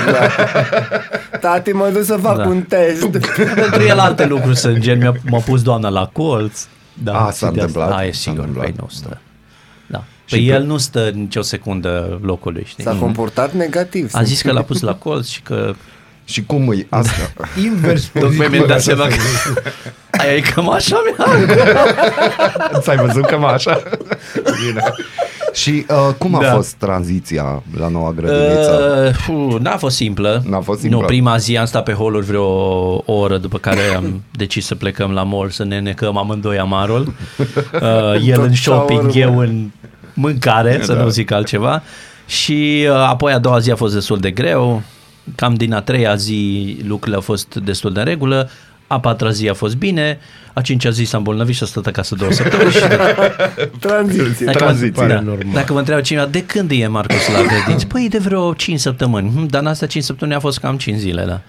Tati, 1.42 1.72
mă 1.72 1.90
duc 1.94 2.04
să 2.04 2.18
fac 2.22 2.38
Da. 2.38 2.46
un 2.48 2.62
test. 2.62 3.06
Pentru 3.62 3.82
el 3.88 4.00
alte 4.00 4.26
lucruri 4.26 4.58
sunt, 4.58 4.78
gen 4.78 4.98
mi-a, 4.98 5.14
m-a 5.30 5.40
pus 5.40 5.62
doamna 5.62 5.90
la 5.90 6.10
colț. 6.14 6.66
Da, 6.94 7.26
A, 7.26 7.32
și 7.32 7.38
s-a 7.38 7.52
de 7.52 7.62
asta- 7.62 7.66
întâmplat, 7.66 7.90
Da, 7.90 8.06
e 8.06 8.12
s-a 8.12 8.18
sigur, 8.20 8.38
întâmplat. 8.40 8.66
păi 8.66 8.76
nu 8.80 8.88
stă. 8.90 9.18
Da. 9.88 10.04
Și 10.26 10.36
Păi 10.36 10.46
pe- 10.46 10.54
el 10.54 10.64
nu 10.64 10.78
stă 10.78 11.10
nicio 11.14 11.42
secundă 11.42 12.20
locului, 12.24 12.64
știi? 12.68 12.84
S-a 12.84 12.96
comportat 13.00 13.54
negativ. 13.54 14.10
A 14.14 14.24
zis 14.24 14.42
că 14.42 14.52
l-a 14.52 14.62
pus 14.62 14.82
la 14.82 14.94
colț 14.96 15.28
și 15.28 15.42
că 15.42 15.74
Și 16.26 16.44
cum 16.46 16.68
îi 16.68 16.88
asta? 16.90 17.32
Invers 17.64 18.04
tocmai 18.20 18.48
mi-am 18.48 18.66
dat 18.68 18.82
seama 18.82 19.08
că 19.08 19.14
aia 20.12 20.34
e 20.36 20.40
cămașa 20.40 21.02
mea. 21.18 21.28
Ți-ai 22.80 22.98
văzut 22.98 23.26
că 23.26 23.36
așa? 23.36 23.82
Bine. 24.34 24.82
Și 25.54 25.86
uh, 25.90 26.14
cum 26.18 26.36
a 26.36 26.42
Da. 26.42 26.52
fost 26.54 26.74
tranziția 26.74 27.64
la 27.78 27.88
noua 27.88 28.12
grădiniță? 28.12 29.04
Uh, 29.08 29.14
fu, 29.14 29.58
n-a 29.62 29.78
fost 29.78 29.96
simplă. 29.96 30.44
N-a 30.50 30.60
fost 30.60 30.80
simplă. 30.80 31.00
Nu, 31.00 31.06
prima 31.06 31.38
zi 31.38 31.58
am 31.58 31.66
stat 31.66 31.84
pe 31.84 31.92
holuri 31.94 32.26
vreo 32.26 32.44
o 33.06 33.14
oră, 33.14 33.38
după 33.38 33.58
care 33.58 33.80
am 33.96 34.22
decis 34.32 34.66
să 34.66 34.76
plecăm 34.76 35.12
la 35.12 35.24
mall 35.24 35.50
să 35.50 35.64
ne 35.64 35.80
necăm 35.80 36.18
amândoi 36.18 36.60
amarul. 36.60 37.14
Uh, 37.74 38.28
el 38.28 38.42
în 38.42 38.54
shopping, 38.54 39.10
shawarma. 39.12 39.34
eu 39.34 39.38
în 39.50 39.70
mâncare, 40.14 40.80
să 40.84 40.94
Da. 40.94 41.02
nu 41.04 41.10
zic 41.10 41.32
altceva. 41.32 41.82
Și 42.26 42.86
uh, 42.90 42.96
apoi 42.96 43.34
a 43.34 43.40
doua 43.40 43.60
zi 43.60 43.72
a 43.72 43.76
fost 43.76 43.94
destul 43.94 44.20
de 44.20 44.32
greu. 44.32 44.82
Cam 45.36 45.54
din 45.54 45.74
a 45.74 45.82
treia 45.82 46.16
zi 46.16 46.78
lucrurile 46.88 47.16
au 47.16 47.22
fost 47.22 47.56
destul 47.56 47.94
de 47.94 48.00
în 48.00 48.06
regulă. 48.06 48.50
A 48.91 48.99
patra 48.99 49.30
zi 49.32 49.49
a 49.49 49.54
fost 49.54 49.75
bine, 49.75 50.19
a 50.54 50.62
cincea 50.62 50.89
zi 50.89 51.04
s-a 51.04 51.17
îmbolnăvit 51.17 51.56
și 51.56 51.63
a 51.63 51.65
stat 51.65 51.86
acasă 51.86 52.15
două 52.15 52.32
săptămâni 52.32 52.71
și 52.71 52.80
Tranziție. 53.80 54.45
dacă, 54.45 54.58
Tranziție. 54.58 55.01
mă, 55.01 55.08
da, 55.08 55.19
normal. 55.19 55.54
dacă 55.54 55.73
mă 55.73 55.80
întreabă 55.80 56.01
cineva, 56.01 56.25
de 56.25 56.43
când 56.43 56.71
e 56.73 56.88
Marcus 56.88 57.27
la 57.27 57.41
grădiniță? 57.47 57.86
Păi 57.86 58.08
de 58.10 58.17
vreo 58.17 58.54
5 58.54 58.80
săptămâni. 58.80 59.32
Hm, 59.36 59.45
Dar 59.47 59.62
în 59.62 59.67
astea 59.67 59.88
5 59.88 60.04
săptămâni 60.04 60.38
a 60.38 60.39
fost 60.39 60.60
cam 60.60 60.77
5 60.77 60.97
zile, 60.97 61.23
da. 61.25 61.41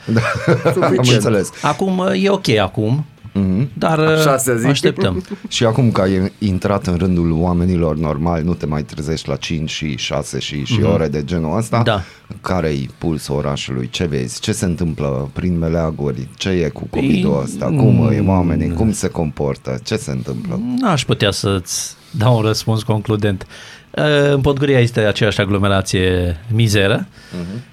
Am 0.64 0.72
Suficient. 0.72 1.06
înțeles. 1.08 1.50
Acum 1.62 1.98
uh, 1.98 2.24
e 2.24 2.28
ok 2.28 2.48
acum, 2.48 3.04
Mhm. 3.32 3.68
dar 3.78 3.98
uh, 3.98 4.18
șasea 4.18 4.54
zi. 4.54 4.66
așteptăm. 4.66 5.24
Și 5.48 5.64
acum 5.64 5.90
că 5.90 6.00
ai 6.00 6.32
intrat 6.38 6.86
în 6.86 6.96
rândul 6.96 7.32
oamenilor 7.32 7.96
normali, 7.96 8.44
nu 8.44 8.54
te 8.54 8.66
mai 8.66 8.82
trezești 8.82 9.28
la 9.28 9.36
5 9.36 9.70
și 9.70 9.96
6 9.96 10.38
și, 10.38 10.64
și 10.64 10.82
ore 10.82 11.08
de 11.08 11.24
genul 11.24 11.56
ăsta? 11.56 11.82
Da. 11.82 12.02
Care-i 12.40 12.90
pulsul 12.98 13.34
orașului? 13.34 13.88
Ce 13.88 14.04
vezi? 14.04 14.40
Ce 14.40 14.52
se 14.52 14.64
întâmplă 14.64 15.30
prin 15.32 15.58
meleaguri? 15.58 16.28
Ce 16.36 16.48
e 16.48 16.68
cu 16.68 16.86
Păi, 16.90 17.00
COVID-ul 17.00 17.40
ăsta? 17.42 17.66
Cum 17.66 18.08
e 18.12 18.20
oamenii? 18.20 18.72
Cum 18.72 18.92
se 18.92 19.08
comportă? 19.08 19.80
Ce 19.84 19.96
se 19.96 20.10
întâmplă? 20.10 20.60
N-aș 20.78 21.04
putea 21.04 21.30
să-ți 21.30 21.96
dau 22.10 22.36
un 22.36 22.42
răspuns 22.42 22.82
concludent. 22.82 23.46
Uh, 23.96 24.04
În 24.32 24.40
Podgoria 24.40 24.78
este 24.80 25.00
aceeași 25.00 25.40
aglomerație 25.40 26.36
mizeră. 26.48 27.06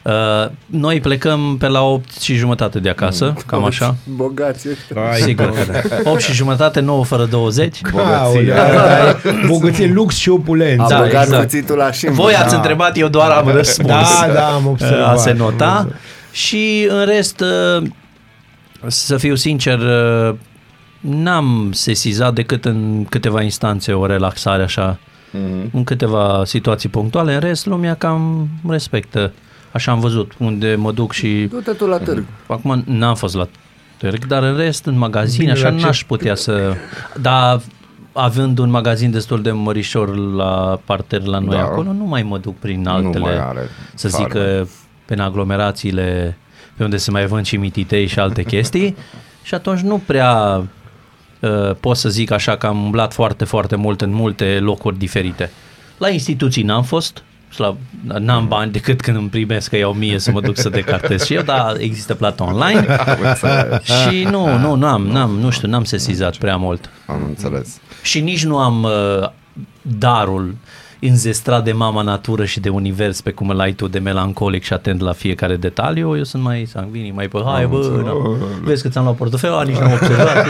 Uh, 0.01 0.11
Noi 0.65 0.99
plecăm 0.99 1.57
pe 1.59 1.67
la 1.67 1.81
8 1.81 2.21
și 2.21 2.35
jumătate 2.35 2.79
de 2.79 2.89
acasă, 2.89 3.33
cam 3.45 3.63
așa. 3.65 3.95
Bogați 4.15 4.67
ăștia. 4.69 5.09
Ai, 5.11 5.19
Sigur 5.21 5.51
că 5.51 5.71
da. 6.03 6.09
8 6.09 6.21
și 6.21 6.33
jumătate, 6.33 6.79
9 6.79 7.03
fără 7.03 7.25
20. 7.25 7.81
Bogăție. 7.91 8.53
Bogăție. 8.53 9.47
Bogăție, 9.47 9.87
lux 9.93 10.15
și 10.15 10.29
opulență. 10.29 10.83
A 10.83 10.87
Da, 10.87 10.97
băgat 10.99 11.23
exact. 11.23 11.41
cuțitul 11.41 11.77
la 11.77 11.91
șim. 11.91 12.13
Voi 12.13 12.33
ați 12.35 12.55
întrebat, 12.55 12.97
eu 12.97 13.07
doar 13.07 13.29
am 13.31 13.47
răspuns. 13.47 13.87
Da, 13.89 14.29
da, 14.33 14.47
am 14.47 14.67
observat. 14.67 15.13
A 15.13 15.15
se 15.15 15.31
nota. 15.31 15.87
Și 16.31 16.87
în 16.89 17.05
rest, 17.05 17.39
uh, 17.39 17.83
să 18.87 19.17
fiu 19.17 19.35
sincer, 19.35 19.79
uh, 19.79 20.35
n-am 20.99 21.69
sesizat 21.73 22.33
decât 22.33 22.65
în 22.65 23.05
câteva 23.09 23.41
instanțe 23.41 23.91
o 23.91 24.05
relaxare 24.05 24.63
așa, 24.63 24.99
Mhm. 25.31 25.69
în 25.73 25.83
câteva 25.83 26.41
situații 26.45 26.89
punctuale. 26.89 27.33
În 27.33 27.39
rest, 27.39 27.65
lumea 27.65 27.93
cam 27.95 28.47
respectă. 28.67 29.31
Așa 29.71 29.91
am 29.91 29.99
văzut, 29.99 30.31
unde 30.37 30.75
mă 30.75 30.91
duc 30.91 31.11
și... 31.11 31.47
Du-te 31.51 31.71
tu 31.71 31.85
la 31.85 31.97
târg. 31.97 32.23
Acum 32.47 32.83
n-am 32.85 33.15
fost 33.15 33.35
la 33.35 33.47
Târg, 33.97 34.25
dar 34.25 34.43
în 34.43 34.55
rest, 34.57 34.85
în 34.85 34.97
magazin, 34.97 35.39
Bine, 35.39 35.51
așa 35.51 35.69
la 35.69 35.77
ce- 35.77 35.83
n-aș 35.85 36.03
putea 36.03 36.35
să... 36.35 36.73
Dar 37.21 37.61
având 38.13 38.57
un 38.57 38.69
magazin 38.69 39.11
destul 39.11 39.41
de 39.41 39.51
mărișor 39.51 40.15
la 40.17 40.79
parter 40.85 41.23
la 41.23 41.39
noi 41.39 41.55
Da. 41.55 41.61
acolo, 41.61 41.91
nu 41.93 42.03
mai 42.03 42.23
mă 42.23 42.37
duc 42.37 42.57
prin 42.59 42.87
altele, 42.87 43.23
mai 43.23 43.39
are 43.47 43.69
să 43.93 44.07
zic 44.09 44.27
farmec. 44.27 44.33
că 44.33 44.65
pe 45.05 45.21
aglomerațiile 45.21 46.37
pe 46.77 46.83
unde 46.83 46.97
se 46.97 47.11
mai 47.11 47.25
vând 47.25 47.45
și 47.45 47.57
mititei 47.57 48.05
și 48.05 48.19
alte 48.19 48.43
chestii 48.43 48.95
și 49.43 49.53
atunci 49.55 49.79
nu 49.79 50.01
prea 50.05 50.33
uh, 50.57 50.63
pot 51.79 51.97
să 51.97 52.09
zic 52.09 52.31
așa 52.31 52.57
că 52.57 52.67
am 52.67 52.83
umblat 52.83 53.13
foarte, 53.13 53.45
foarte 53.45 53.75
mult 53.75 54.01
în 54.01 54.11
multe 54.11 54.59
locuri 54.59 54.97
diferite. 54.97 55.51
La 55.97 56.09
instituții 56.09 56.63
n-am 56.63 56.83
fost, 56.83 57.23
și 57.49 57.59
la, 57.59 57.77
n-am 58.19 58.47
bani 58.47 58.71
decât 58.71 59.01
când 59.01 59.17
îmi 59.17 59.29
primesc 59.29 59.69
că 59.69 59.77
iau 59.77 59.93
mie 59.93 60.19
să 60.19 60.31
mă 60.31 60.41
duc 60.41 60.57
să 60.57 60.69
decartez 60.69 61.25
și 61.25 61.33
eu, 61.33 61.41
dar 61.41 61.75
există 61.79 62.15
plată 62.15 62.43
online 62.43 62.85
și 64.09 64.23
nu, 64.23 64.57
nu, 64.57 64.75
n-am, 64.75 65.07
n-am, 65.07 65.31
nu 65.31 65.49
știu, 65.49 65.67
n-am 65.67 65.83
sesizat 65.83 66.35
prea 66.35 66.55
mult. 66.55 66.89
Am 67.05 67.23
înțeles. 67.27 67.79
Și 68.01 68.19
nici 68.19 68.45
nu 68.45 68.57
am 68.57 68.83
uh, 68.83 69.29
darul 69.81 70.55
înzestrat 71.01 71.63
de 71.63 71.71
mama 71.71 72.01
natură 72.01 72.45
și 72.45 72.59
de 72.59 72.69
univers 72.69 73.21
pe 73.21 73.31
cum 73.31 73.49
îl 73.49 73.59
ai 73.59 73.71
tu 73.71 73.87
de 73.87 73.99
melancolic 73.99 74.63
și 74.63 74.73
atent 74.73 75.01
la 75.01 75.11
fiecare 75.11 75.55
detaliu, 75.55 76.17
eu 76.17 76.23
sunt 76.23 76.43
mai 76.43 76.65
sanguinic, 76.71 77.13
mai 77.13 77.27
pe 77.27 77.41
hai 77.45 77.65
bă, 77.65 78.01
na, 78.05 78.11
vezi 78.63 78.81
că 78.81 78.89
ți-am 78.89 79.03
luat 79.03 79.15
portofel, 79.15 79.53
a, 79.53 79.63
nici 79.63 79.75
nu 79.75 79.85
am 79.85 79.91
observat. 79.91 80.45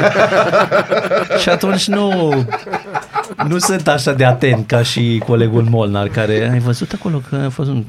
și 1.42 1.50
atunci 1.50 1.88
nu, 1.88 2.34
nu 3.48 3.58
sunt 3.58 3.88
așa 3.88 4.14
de 4.14 4.26
atent 4.26 4.68
ca 4.68 4.82
și 4.82 5.22
colegul 5.26 5.64
Molnar 5.70 6.08
care 6.08 6.50
ai 6.52 6.60
văzut 6.60 6.92
acolo 6.94 7.22
că 7.30 7.36
a 7.46 7.50
fost 7.50 7.70
un... 7.70 7.84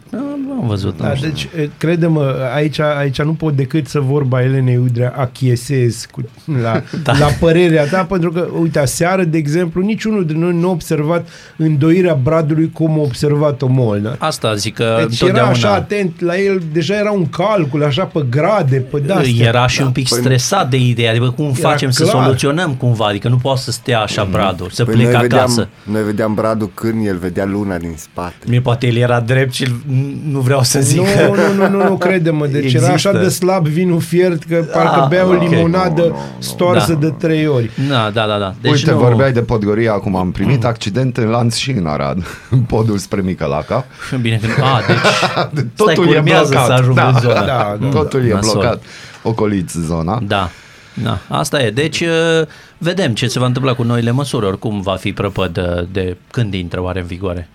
Nu, 0.61 0.66
nu 0.66 0.73
am 0.73 0.77
văzut. 0.77 0.96
Da, 0.96 1.09
nu 1.09 1.14
știu. 1.14 1.29
deci, 1.29 1.49
e, 1.57 1.68
crede-mă, 1.79 2.37
aici, 2.55 2.79
aici 2.79 3.23
nu 3.23 3.33
pot 3.33 3.57
decât 3.57 3.87
să 3.87 4.01
vorba 4.01 4.42
Elenei 4.42 4.77
Udrea 4.77 5.14
achiesez 5.16 6.07
cu, 6.11 6.20
la, 6.62 6.83
da. 7.05 7.18
la 7.18 7.27
părerea 7.27 7.87
ta, 7.87 8.05
pentru 8.05 8.33
că, 8.33 8.49
uite, 8.61 8.79
aseară, 8.79 9.25
de 9.25 9.38
exemplu, 9.38 9.83
niciunul 9.83 10.27
dintre 10.27 10.44
noi 10.44 10.55
nu 10.61 10.68
a 10.68 10.70
observat 10.70 11.29
îndoirea 11.57 12.14
Bradului 12.23 12.70
cum 12.73 12.90
a 12.90 13.03
observat-o 13.03 13.66
Molnar. 13.66 14.16
Asta 14.18 14.55
zic 14.55 14.75
că 14.75 14.85
Deci 14.85 15.20
era 15.20 15.29
întotdeauna... 15.29 15.51
așa 15.51 15.73
atent 15.75 16.20
la 16.20 16.38
el, 16.38 16.62
deja 16.73 16.94
era 16.94 17.11
un 17.11 17.29
calcul, 17.29 17.85
așa 17.85 18.05
pe 18.05 18.27
grade, 18.31 18.77
pe 18.77 18.99
de 18.99 19.14
Era 19.38 19.66
și 19.66 19.83
un 19.83 19.90
pic 19.90 20.07
stresat 20.07 20.70
de 20.70 20.77
ideea, 20.77 21.11
adică 21.11 21.31
cum 21.31 21.44
Era 21.59 21.68
facem 21.68 21.90
să 21.90 22.03
clar. 22.03 22.25
soluționăm 22.25 22.75
cumva, 22.75 23.07
adică 23.07 23.29
nu 23.29 23.37
poate 23.37 23.61
să 23.61 23.70
stea 23.70 24.01
așa 24.01 24.25
Bradu, 24.25 24.68
să 24.70 24.85
Păi 24.85 24.94
plece 24.94 25.11
noi 25.11 25.25
acasă. 25.25 25.46
vedeam, 25.46 25.68
noi 25.83 26.03
vedeam 26.03 26.35
Bradu 26.35 26.66
când 26.66 27.07
el 27.07 27.16
vedea 27.16 27.44
luna 27.44 27.77
din 27.77 27.94
spate. 27.96 28.35
Mie 28.46 28.61
poate 28.61 28.87
el 28.87 28.96
era 28.96 29.20
drept 29.20 29.53
și 29.53 29.66
nu 30.31 30.40
vreau 30.50 30.62
să 30.64 30.80
zic 30.80 30.98
Nu, 30.98 31.02
că... 31.02 31.42
nu, 31.56 31.68
nu, 31.68 31.78
nu, 31.78 31.88
nu 31.88 31.96
crede-mă. 31.96 32.46
Deci 32.46 32.62
Există. 32.64 32.84
era 32.84 32.94
așa 32.94 33.12
de 33.12 33.28
slab 33.28 33.66
vinul 33.66 34.00
fiert 34.00 34.42
că 34.42 34.64
parcă 34.72 35.06
bea 35.08 35.26
o 35.26 35.30
ok. 35.30 35.48
limonadă 35.48 36.00
Nu, 36.02 36.06
nu, 36.08 36.14
nu. 36.14 36.18
stoarsă 36.38 36.92
Da. 36.92 36.98
de 36.98 37.10
trei 37.18 37.46
ori. 37.46 37.70
Da, 37.88 38.10
da, 38.12 38.26
da, 38.26 38.38
da. 38.38 38.54
Deci 38.60 38.70
Deci 38.70 38.80
Uite, 38.80 38.90
nu... 38.90 38.98
vorbeai 38.98 39.32
de 39.32 39.42
Podgoria, 39.42 39.92
acum 39.92 40.16
am 40.16 40.30
primit 40.32 40.64
accident 40.64 41.16
în 41.16 41.28
lanț 41.28 41.56
și 41.56 41.70
în 41.70 41.86
Arad, 41.86 42.26
în 42.50 42.60
podul 42.74 42.98
spre 42.98 43.20
Micălaca. 43.20 43.84
Bine 44.20 44.40
că... 44.56 44.62
A, 44.62 44.82
deci... 44.86 44.96
Totul 45.76 45.92
stai, 45.92 45.94
că 45.94 46.00
e 46.00 46.16
urmează 46.18 46.48
blocat. 46.50 46.66
să 46.66 46.72
ajung 46.72 46.94
da, 46.96 47.06
în 47.08 47.18
zonă. 47.20 47.34
Da, 47.34 47.76
da. 47.80 47.88
Totul 47.88 48.26
e 48.26 48.32
Nasol. 48.32 48.52
blocat. 48.52 48.82
Ocoliți 49.22 49.78
zona. 49.80 50.20
Da. 50.22 50.50
Da, 51.02 51.18
asta 51.28 51.62
e. 51.62 51.70
Deci, 51.70 52.00
uh, 52.00 52.46
vedem 52.78 53.14
ce 53.14 53.26
se 53.26 53.38
va 53.38 53.46
întâmpla 53.46 53.74
cu 53.74 53.82
noile 53.82 54.10
măsuri. 54.10 54.46
Oricum 54.46 54.80
va 54.80 54.96
fi 54.96 55.12
prăpăd 55.12 55.60
de 55.92 56.16
când 56.30 56.54
intră 56.54 56.82
oare 56.82 57.00
în 57.00 57.06
vigoare. 57.06 57.48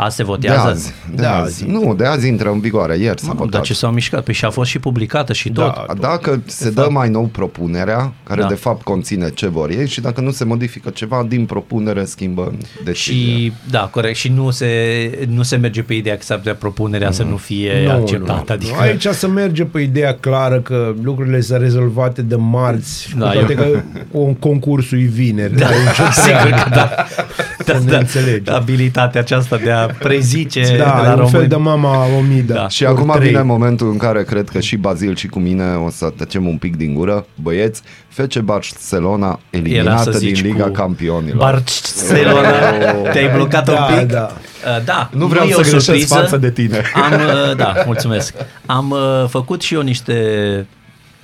Azi 0.00 0.16
se 0.16 0.22
De 0.22 0.28
votează? 0.28 0.68
azi. 0.68 0.92
De 1.14 1.22
Da, 1.22 1.36
azi. 1.36 1.54
zi. 1.54 1.64
Nu, 1.64 1.94
de 1.94 2.04
azi 2.04 2.28
intră 2.28 2.50
în 2.50 2.60
vigoare. 2.60 2.96
Ieri 2.96 3.20
s-a 3.20 3.26
Mamă, 3.26 3.38
votat. 3.38 3.52
dar 3.54 3.62
ce 3.62 3.74
s-au 3.74 3.90
mișcat? 3.90 4.22
Păi 4.24 4.34
și 4.34 4.44
a 4.44 4.50
fost 4.50 4.70
și 4.70 4.78
publicată 4.78 5.32
și 5.32 5.50
tot. 5.50 5.74
Da. 5.86 5.94
Dacă 6.00 6.42
se 6.46 6.70
dă 6.70 6.88
mai 6.90 7.08
nou 7.08 7.24
propunerea, 7.24 8.12
care 8.22 8.40
Da. 8.40 8.46
de 8.46 8.54
fapt 8.54 8.82
conține 8.82 9.30
ce 9.30 9.46
vor 9.48 9.70
ei 9.70 9.88
și 9.88 10.00
dacă 10.00 10.20
nu 10.20 10.30
se 10.30 10.44
modifică 10.44 10.90
ceva 10.90 11.24
din 11.28 11.44
propunere, 11.46 12.04
schimbă 12.04 12.52
decizia. 12.84 13.34
Și, 13.36 13.52
da, 13.70 13.88
corect, 13.92 14.16
și 14.16 14.28
nu 14.28 14.50
se, 14.50 14.68
nu 15.28 15.42
se 15.42 15.56
merge 15.56 15.82
pe 15.82 15.94
ideea 15.94 16.14
că 16.16 16.22
s-ar 16.22 16.36
putea 16.36 16.54
propunerea 16.54 17.10
să 17.10 17.22
nu 17.22 17.36
fie 17.36 17.72
Nu, 17.84 17.90
acceptată. 17.90 18.44
nu, 18.48 18.54
adică, 18.54 18.72
nu. 18.74 18.80
Aici 18.80 19.06
să 19.06 19.28
merge 19.28 19.64
pe 19.64 19.80
ideea 19.80 20.14
clară 20.14 20.60
că 20.60 20.94
lucrurile 21.02 21.40
sunt 21.40 21.60
rezolvate 21.60 22.22
de 22.22 22.36
marți, 22.36 23.08
Da, 23.18 23.24
da, 23.24 23.30
cu 23.30 23.36
toate 23.38 23.52
eu- 23.52 23.58
că 23.72 23.82
un 24.18 24.34
concursul 24.34 24.98
e 24.98 25.02
vineri. 25.02 25.56
Da, 25.56 25.64
N-are 25.68 25.76
nicio 25.78 26.10
sigur 26.22 26.38
treabă. 26.40 26.62
că 26.62 26.68
da. 26.74 26.88
da, 27.72 27.78
ne 27.78 27.90
da. 27.90 27.98
înțelegem. 27.98 28.54
Abilitatea 28.54 29.20
aceasta 29.20 29.56
de 29.56 29.70
a 29.70 29.87
prezice 29.98 30.74
Da, 30.78 30.84
la 31.02 31.06
e 31.06 31.08
un 31.08 31.14
români. 31.14 31.30
fel 31.30 31.46
de 31.46 31.56
mama 31.56 32.06
omida. 32.18 32.54
Da. 32.54 32.68
Și 32.68 32.84
Ori 32.84 32.92
acum 32.92 33.12
trei. 33.16 33.28
vine 33.28 33.42
momentul 33.42 33.90
în 33.90 33.96
care 33.96 34.22
cred 34.24 34.48
că 34.48 34.60
și 34.60 34.76
Bazil 34.76 35.16
și 35.16 35.26
cu 35.26 35.38
mine 35.38 35.64
o 35.86 35.90
să 35.90 36.12
tăcem 36.16 36.46
un 36.48 36.56
pic 36.56 36.76
din 36.76 36.94
gură. 36.94 37.26
Băieți, 37.42 37.82
FC 38.08 38.38
Barcelona 38.38 39.26
Era 39.26 39.38
eliminată 39.50 40.10
să 40.10 40.18
din 40.18 40.28
zici 40.28 40.42
Liga 40.42 40.64
cu 40.64 40.70
Campionilor. 40.70 41.36
Barcelona, 41.36 42.50
te-ai 43.12 43.30
blocat 43.34 43.64
Da, 43.64 43.72
un 43.72 43.98
pic? 43.98 44.08
da. 44.08 44.30
Uh, 44.78 44.84
Da, 44.84 45.10
Nu 45.12 45.26
vreau 45.26 45.46
e 45.46 45.50
să 45.52 45.56
o 45.58 45.60
greșesc 45.60 45.84
surpriză. 45.84 46.14
față 46.14 46.36
de 46.36 46.50
tine. 46.50 46.82
Am, 46.94 47.12
uh, 47.12 47.56
da, 47.56 47.74
mulțumesc. 47.86 48.34
Am 48.66 48.90
uh, 48.90 49.28
făcut 49.28 49.62
și 49.62 49.74
eu 49.74 49.80
niște 49.80 50.14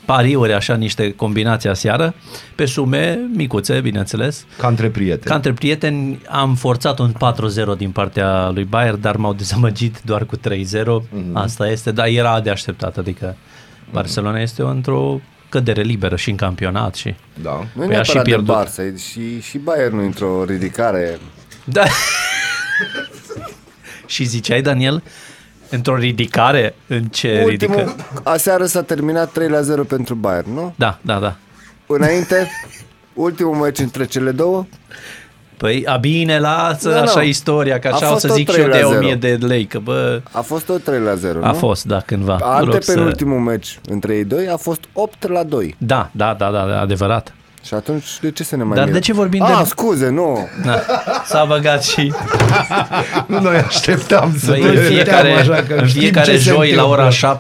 pariuri, 0.04 0.52
așa, 0.52 0.74
niște 0.74 1.12
combinații 1.12 1.68
aseară, 1.68 2.14
pe 2.54 2.64
sume 2.64 3.18
micuțe, 3.34 3.80
bineînțeles. 3.80 4.44
Ca 4.58 4.66
între 4.66 4.88
prieteni. 4.88 5.24
Ca 5.24 5.34
între 5.34 5.52
prieteni 5.52 6.20
am 6.28 6.54
forțat 6.54 6.98
un 6.98 7.12
4-0 7.74 7.76
din 7.76 7.90
partea 7.90 8.48
lui 8.48 8.64
Bayer, 8.64 8.94
dar 8.94 9.16
m-au 9.16 9.32
dezamăgit 9.32 10.00
doar 10.04 10.24
cu 10.24 10.36
3-0. 10.36 10.40
Mhm. 11.10 11.36
Asta 11.36 11.68
este, 11.68 11.90
dar 11.90 12.06
era 12.06 12.40
de 12.40 12.50
așteptat, 12.50 12.96
adică 12.96 13.36
Barcelona 13.90 14.40
este 14.40 14.62
într-o 14.62 15.20
cădere 15.48 15.82
liberă 15.82 16.16
și 16.16 16.30
în 16.30 16.36
campionat 16.36 16.94
și... 16.94 17.14
Da. 17.42 17.66
Nu 17.72 17.84
e 17.84 17.86
Păi 17.86 17.96
a 17.96 18.02
și 18.02 18.14
neapărat 18.14 18.24
de 18.24 18.30
pierdut. 18.30 18.54
Barça, 18.54 18.94
e 18.94 18.96
și, 18.96 19.40
și 19.40 19.58
Bayern 19.58 19.96
nu 19.96 20.02
într-o 20.02 20.44
ridicare. 20.44 21.18
Da. 21.64 21.84
și 24.06 24.24
ziceai, 24.24 24.62
Daniel, 24.62 25.02
într-o 25.74 25.96
ridicare? 25.96 26.74
În 26.87 27.02
ce 27.04 27.42
Ultimul, 27.44 27.76
ridică? 27.78 27.96
aseară 28.22 28.64
s-a 28.64 28.82
terminat 28.82 29.30
3 29.32 29.48
la 29.48 29.60
0 29.60 29.82
pentru 29.84 30.14
Bayern, 30.14 30.52
nu? 30.54 30.72
Da, 30.76 30.98
da, 31.00 31.18
da. 31.18 31.37
Înainte, 31.87 32.50
ultimul 33.14 33.54
meci 33.54 33.78
între 33.78 34.04
cele 34.04 34.30
două, 34.30 34.66
Păi, 35.56 35.87
a 35.87 35.96
bine, 35.96 36.38
lasă 36.38 36.88
Nu, 36.88 36.94
nu. 36.94 37.00
așa 37.00 37.22
istoria, 37.22 37.78
că 37.78 37.88
A 37.88 37.94
așa 37.94 38.06
o 38.06 38.08
fost 38.08 38.20
să 38.20 38.26
tot 38.26 38.37
zic 38.37 38.48
și 38.50 38.54
3 38.54 38.64
eu 38.64 38.70
la 38.70 38.76
de 38.76 38.82
0. 38.82 38.98
1000 38.98 39.14
de 39.14 39.38
lei, 39.46 39.64
că 39.66 39.78
bă, 39.78 40.20
a 40.32 40.40
fost 40.40 40.64
tot 40.64 40.84
3 40.84 40.98
la 41.00 41.14
0, 41.14 41.44
a 41.44 41.50
nu? 41.50 41.54
fost, 41.54 41.84
da, 41.84 42.00
cândva. 42.00 42.37
Nu 42.40 42.46
Ante 42.46 42.70
rog 42.70 42.82
să- 42.82 42.92
penultimul 42.94 43.38
meci 43.38 43.78
între 43.88 44.14
ei 44.14 44.24
doi 44.24 44.48
a 44.48 44.56
fost 44.56 44.80
8 44.92 45.28
la 45.28 45.42
2. 45.42 45.74
Da, 45.78 46.08
da, 46.12 46.34
da, 46.38 46.50
da, 46.50 46.66
da, 46.66 46.80
adevărat. 46.80 47.34
Și 47.66 47.74
atunci 47.74 48.05
de 48.20 48.31
ce 48.31 48.44
să 48.44 48.57
ne 48.57 48.62
mai 48.62 48.74
Dar 48.77 48.85
mirăm? 48.85 48.98
de 49.00 49.05
ce 49.07 49.12
vorbim 49.12 49.42
ah, 49.42 49.59
de- 49.59 49.64
scuze, 49.68 50.09
nu. 50.09 50.48
Da. 50.64 50.81
S-a 51.27 51.44
băgat 51.44 51.85
și 51.85 52.12
Nu 53.27 53.40
noi 53.40 53.57
așteptam 53.57 54.37
să 54.38 54.46
Băi, 54.50 54.61
te... 54.61 54.68
în 54.68 54.77
fiecare, 54.85 55.33
așa, 55.33 55.64
că 55.68 55.74
în 55.74 55.87
știm 55.87 56.00
fiecare 56.00 56.31
ce 56.33 56.38
se 56.38 56.50
joi 56.50 56.74
la 56.74 56.83
întâmplă. 56.83 57.03
ora 57.27 57.38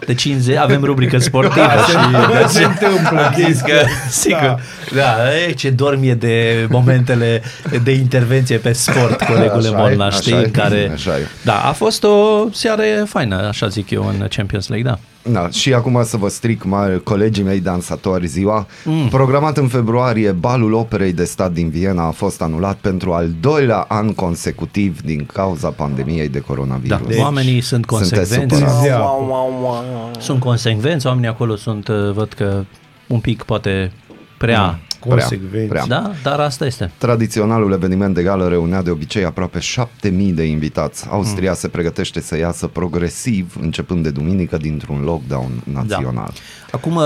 7.50 0.54 0.58
avem 0.58 0.84
rubrică 0.84 1.18
sportivă 1.28 1.68
și 1.88 1.96
Ce 2.42 2.46
se 2.48 2.64
întâmplă? 2.64 3.26
Am 3.26 3.34
zis 3.46 3.60
că, 3.60 3.72
sigur, 4.10 4.60
da, 4.94 5.34
e, 5.48 5.52
ce 5.52 5.70
dorm 5.70 6.00
e 6.02 6.14
de 6.14 6.66
momentele 6.70 7.42
de 7.82 7.90
intervenție 7.92 8.56
pe 8.56 8.72
sport, 8.72 9.22
colegule 9.32 9.68
Așa 9.68 9.76
e, 9.76 9.80
Molnar, 9.80 10.06
așa 10.08 10.20
știi, 10.20 10.32
e, 10.32 10.36
în 10.36 10.50
care... 10.50 10.90
așa 10.94 11.18
e. 11.18 11.26
Da, 11.42 11.60
a 11.68 11.72
fost 11.72 12.04
o 12.04 12.44
seară 12.52 12.82
faină, 13.08 13.46
așa 13.48 13.68
zic 13.68 13.90
eu, 13.90 14.06
în 14.06 14.26
Champions 14.36 14.68
League, 14.68 14.90
da. 14.90 14.98
Da, 15.30 15.48
și 15.50 15.74
acum 15.74 16.00
să 16.04 16.16
vă 16.16 16.28
stric 16.28 16.64
mai, 16.64 17.00
colegii 17.04 17.42
mei 17.44 17.60
dansatori 17.60 18.26
ziua. 18.26 18.66
Mm. 18.84 19.08
Programat 19.08 19.56
în 19.56 19.68
februarie, 19.68 20.30
balul 20.32 20.72
operei 20.72 21.12
de 21.12 21.24
stat 21.24 21.52
din 21.52 21.68
Viena 21.68 22.06
a 22.06 22.10
fost 22.10 22.42
anulat 22.42 22.76
pentru 22.76 23.12
al 23.12 23.30
doilea 23.40 23.84
an 23.88 24.12
consecutiv 24.14 25.00
din 25.00 25.26
cauza 25.32 25.68
pandemiei 25.68 26.28
de 26.28 26.38
Da, 26.38 26.44
coronavirus. 26.46 27.06
deci, 27.06 27.18
oamenii 27.20 27.60
sunt 27.60 27.84
sunteți 27.88 28.10
consecvenți. 28.14 28.54
supărați. 28.56 28.80
Zia. 28.82 28.98
Wow, 28.98 29.26
wow, 29.28 29.58
wow. 29.62 30.10
Sunt 30.18 30.40
consecvenți, 30.40 31.06
oamenii 31.06 31.28
acolo 31.28 31.56
sunt, 31.56 31.88
uh, 31.88 32.12
văd 32.14 32.32
că 32.32 32.64
un 33.06 33.20
pic 33.20 33.42
poate 33.42 33.92
prea... 34.38 34.80
Consecvenți. 35.08 35.68
Prea. 35.68 35.84
Da, 35.86 36.12
dar 36.22 36.40
asta 36.40 36.66
este. 36.66 36.90
Tradiționalul 36.98 37.72
eveniment 37.72 38.14
de 38.14 38.22
gală 38.22 38.48
reunea 38.48 38.82
de 38.82 38.90
obicei 38.90 39.24
aproape 39.24 39.58
7000 39.58 40.32
de 40.32 40.42
invitați. 40.44 41.06
Austria 41.10 41.50
Mm. 41.50 41.56
se 41.56 41.68
pregătește 41.68 42.20
să 42.20 42.36
iasă 42.38 42.66
progresiv, 42.66 43.56
începând 43.60 44.02
de 44.02 44.10
duminică, 44.10 44.56
dintr-un 44.56 45.00
lockdown 45.02 45.62
național. 45.72 46.32
Acum, 46.70 46.96
uh, 46.96 47.04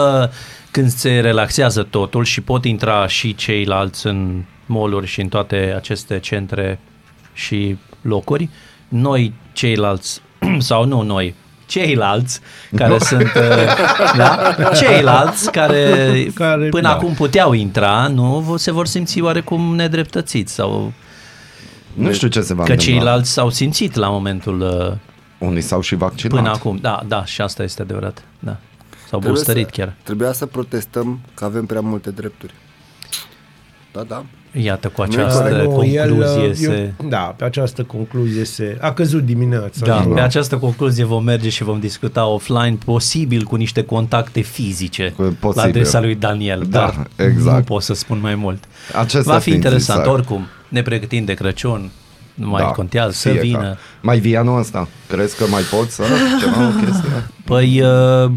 când 0.70 0.90
se 0.90 1.20
relaxează 1.20 1.82
totul 1.82 2.24
și 2.24 2.40
pot 2.40 2.64
intra 2.64 3.06
și 3.06 3.34
ceilalți 3.34 4.06
în 4.06 4.42
mall 4.66 5.04
și 5.04 5.20
în 5.20 5.28
toate 5.28 5.72
aceste 5.76 6.18
centre 6.18 6.78
și 7.32 7.76
locuri, 8.02 8.48
noi 8.88 9.32
ceilalți, 9.52 10.20
sau 10.58 10.84
nu 10.84 11.02
noi, 11.02 11.34
ceilalți 11.68 12.40
care 12.76 12.98
sunt, 12.98 13.22
uh, 13.22 14.16
da? 14.16 14.52
ceilalți 14.80 15.50
care, 15.50 16.26
Care- 16.34 16.68
până 16.68 16.82
da. 16.88 16.94
acum 16.94 17.14
puteau 17.14 17.52
intra, 17.52 18.06
nu 18.08 18.54
se 18.58 18.70
vor 18.72 18.86
simți 18.86 19.20
oarecum 19.20 19.74
nedreptățiți 19.74 20.52
sau 20.54 20.92
Nu 21.94 22.12
știu 22.12 22.28
ce 22.28 22.40
se 22.40 22.54
va 22.54 22.62
că 22.64 22.70
întâmpla. 22.70 22.94
ceilalți 22.94 23.30
s-au 23.30 23.50
simțit 23.50 23.94
la 23.94 24.08
momentul 24.08 24.60
uh, 24.60 25.48
Unii 25.48 25.60
s-au 25.62 25.80
și 25.80 25.94
vaccinat. 25.94 26.36
până 26.38 26.50
acum. 26.50 26.78
Da, 26.80 27.02
da, 27.06 27.24
și 27.24 27.40
asta 27.40 27.62
este 27.62 27.82
adevărat. 27.82 28.22
Da. 28.38 28.56
S-au 29.08 29.18
Trebuie 29.18 29.32
bustărit 29.32 29.64
să, 29.64 29.70
chiar. 29.80 29.94
Trebuia 30.02 30.32
să 30.32 30.46
protestăm 30.46 31.20
că 31.34 31.44
avem 31.44 31.66
prea 31.66 31.80
multe 31.80 32.10
drepturi. 32.10 32.52
Da, 33.92 34.02
da. 34.02 34.24
Iată, 34.52 34.88
cu 34.88 35.04
Nu 35.04 35.12
e 35.12 35.22
această 35.24 35.42
corect. 35.42 35.64
concluzie 35.64 36.42
el, 36.42 36.54
se... 36.54 36.92
eu, 37.00 37.08
da, 37.08 37.18
pe 37.18 37.44
această 37.44 37.82
concluzie 37.82 38.44
se... 38.44 38.76
A 38.80 38.92
căzut 38.92 39.22
dimineața. 39.24 39.86
Da, 39.86 40.04
Nu? 40.06 40.14
pe 40.14 40.20
această 40.20 40.56
concluzie 40.56 41.04
vom 41.04 41.24
merge 41.24 41.48
și 41.48 41.62
vom 41.62 41.80
discuta 41.80 42.26
offline, 42.26 42.78
posibil 42.84 43.42
cu 43.42 43.56
niște 43.56 43.82
contacte 43.82 44.40
fizice 44.40 45.12
Cu- 45.16 45.22
la 45.22 45.32
posibil. 45.40 45.68
adresa 45.68 46.00
lui 46.00 46.14
Daniel, 46.14 46.66
Da, 46.68 46.78
dar 46.78 47.06
exact. 47.26 47.56
nu 47.56 47.62
pot 47.62 47.82
să 47.82 47.94
spun 47.94 48.18
mai 48.20 48.34
mult. 48.34 48.64
Acesta 49.00 49.32
Va 49.32 49.36
fi 49.38 49.42
fiind 49.42 49.56
interesant, 49.64 50.02
zis, 50.02 50.12
oricum, 50.12 50.46
ne 50.68 50.82
pregătim 50.82 51.24
de 51.24 51.34
Crăciun, 51.34 51.90
nu 52.34 52.48
mai 52.48 52.72
contează, 52.74 53.12
să 53.12 53.28
fie 53.28 53.40
vină. 53.40 53.58
ca- 53.58 53.76
Mai 54.00 54.18
vii 54.18 54.36
anul 54.36 54.58
ăsta? 54.58 54.88
Crezi 55.08 55.36
că 55.36 55.44
mai 55.50 55.62
poți 55.62 55.94
să 55.94 56.02
ceva 56.40 56.66
o 56.68 56.84
chestie? 56.84 57.10
Păi, 57.44 57.80
uh, 57.82 58.30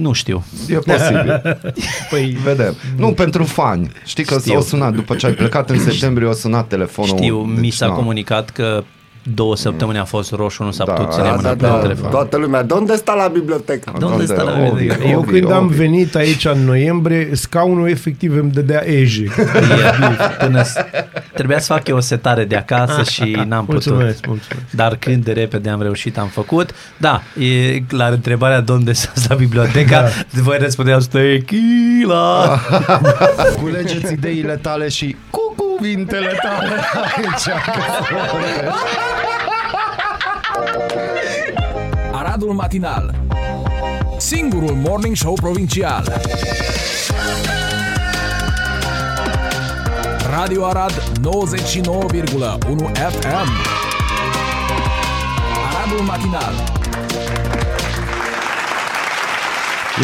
nu 0.00 0.12
știu. 0.12 0.44
E 0.68 0.74
posibil. 0.74 1.42
Păi, 2.10 2.36
Vedem. 2.44 2.74
Nu, 2.96 3.12
pentru 3.12 3.44
fani. 3.44 3.90
Știi 4.04 4.24
că 4.24 4.38
Știu. 4.38 4.52
s-au 4.52 4.62
sunat 4.62 4.94
după 4.94 5.14
ce 5.16 5.26
ai 5.26 5.32
plecat 5.32 5.70
în 5.70 5.78
septembrie, 5.78 6.26
au 6.26 6.32
sunat 6.34 6.66
telefonul. 6.68 7.16
Știu, 7.16 7.36
mi 7.38 7.60
Deci, 7.60 7.72
s-a 7.72 7.86
na. 7.86 7.92
comunicat 7.92 8.50
că 8.50 8.84
două 9.22 9.56
săptămâni 9.56 9.98
a 9.98 10.04
fost 10.04 10.32
roșu, 10.32 10.62
nu 10.62 10.70
s-a 10.70 10.84
Da, 10.84 10.92
putut 10.92 11.08
da, 11.10 11.14
ține 11.16 11.28
da, 11.28 11.34
mâna 11.34 11.54
da, 11.54 11.66
pe 11.68 11.72
da. 11.74 11.78
telefon. 11.78 12.10
Toată 12.10 12.36
lumea, 12.36 12.62
de 12.62 12.74
unde 12.74 12.96
sta 12.96 13.12
la 13.14 13.28
bibliotecă? 13.28 13.92
De 13.98 14.04
unde 14.04 14.24
stă 14.24 14.42
la 14.42 14.50
Ovi, 14.60 14.78
bibliotecă? 14.78 15.08
eu 15.08 15.18
Ovi, 15.18 15.30
când 15.40 15.52
am 15.52 15.64
Ovi. 15.64 15.76
venit 15.76 16.14
aici 16.14 16.44
în 16.44 16.64
noiembrie, 16.64 17.28
scaunul 17.32 17.88
efectiv 17.88 18.36
îmi 18.38 18.50
dădea 18.50 18.86
eje. 18.88 19.22
E, 19.24 20.44
până 20.44 20.62
s- 20.62 20.74
trebuia 21.34 21.58
să 21.58 21.72
fac 21.72 21.88
eu 21.88 21.96
o 21.96 22.00
setare 22.00 22.44
de 22.44 22.56
acasă 22.56 23.02
și 23.02 23.42
n-am 23.46 23.64
putut. 23.64 23.84
Mulțumesc, 23.86 24.26
mulțumesc. 24.26 24.64
Dar 24.70 24.96
când 24.96 25.24
de 25.24 25.32
repede 25.32 25.68
am 25.70 25.82
reușit, 25.82 26.18
am 26.18 26.26
făcut. 26.28 26.70
Da, 26.96 27.22
e 27.38 27.82
la 27.90 28.06
întrebarea 28.06 28.60
de 28.60 28.72
unde 28.72 28.92
s-a 28.92 29.12
la 29.28 29.34
biblioteca, 29.34 30.00
da. 30.00 30.08
voi 30.42 30.56
răspundeați 30.60 31.08
tequila. 31.08 32.60
Culegeți 33.62 34.12
ideile 34.12 34.56
tale 34.62 34.88
și 34.88 35.16
cu 35.30 35.54
cuvintele 35.80 36.36
tale 36.42 36.76
aici. 37.16 37.50
Aradul 42.12 42.54
Matinal. 42.54 43.10
Singurul 44.18 44.76
Morning 44.76 45.16
Show 45.16 45.34
Provincial. 45.34 46.04
Radio 50.30 50.64
Arad 50.66 50.92
99,1 51.20 52.92
FM 52.94 53.48
Aradul 55.64 56.02
Matinal 56.04 56.79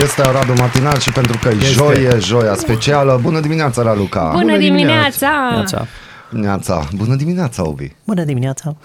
Este 0.03 0.23
Aradul 0.23 0.55
Matinal 0.59 0.99
și 0.99 1.11
pentru 1.13 1.39
că 1.43 1.49
e 1.49 1.53
Este. 1.53 1.67
joie, 1.67 2.19
joia 2.19 2.55
specială. 2.55 3.19
Bună 3.23 3.41
dimineața, 3.41 3.83
Raluca! 3.83 4.29
Bună, 4.31 4.43
Bună 4.43 4.57
dimineața! 4.57 5.49
Neața. 5.53 5.87
Dimineața! 6.31 6.89
Bună 6.95 7.15
dimineața, 7.15 7.67
Obi! 7.69 7.97
Bună 8.05 8.25
dimineața! 8.25 8.77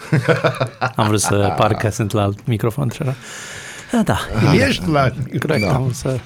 Am 0.95 1.07
vrut 1.07 1.19
să 1.21 1.53
parcă 1.57 1.89
sunt 1.89 2.11
la 2.11 2.21
alt 2.21 2.47
microfon 2.47 2.89
și 2.89 3.01
așa. 3.01 3.15
Da, 3.91 4.01
da. 4.01 4.53
Ești 4.53 4.89
la... 4.89 5.09
Corect, 5.39 5.65
Da. 5.65 5.73
am 5.73 5.81
vrut 5.81 5.95
să... 5.95 6.19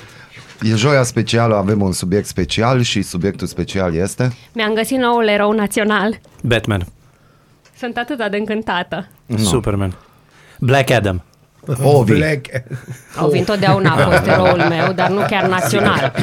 E 0.61 0.75
joia 0.75 1.03
specială, 1.03 1.55
avem 1.55 1.81
un 1.81 1.91
subiect 1.91 2.25
special 2.27 2.81
și 2.81 3.01
subiectul 3.01 3.47
special 3.47 3.95
este... 3.95 4.33
Mi-am 4.53 4.73
găsit 4.73 4.97
noul 4.97 5.27
erou 5.27 5.51
național. 5.51 6.19
Batman, 6.43 6.85
Sunt 7.77 7.97
atât 7.97 8.17
de 8.31 8.37
încântată. 8.37 9.07
no. 9.25 9.37
Superman, 9.37 9.95
Black 10.59 10.91
Adam. 10.91 11.23
Ovi. 11.83 12.13
Black. 12.13 12.45
Ovi 13.21 13.37
întotdeauna 13.37 13.93
a 13.93 14.09
fost 14.09 14.27
eroul 14.27 14.65
meu, 14.69 14.93
dar 14.93 15.09
nu 15.09 15.21
chiar 15.29 15.47
național. 15.47 16.13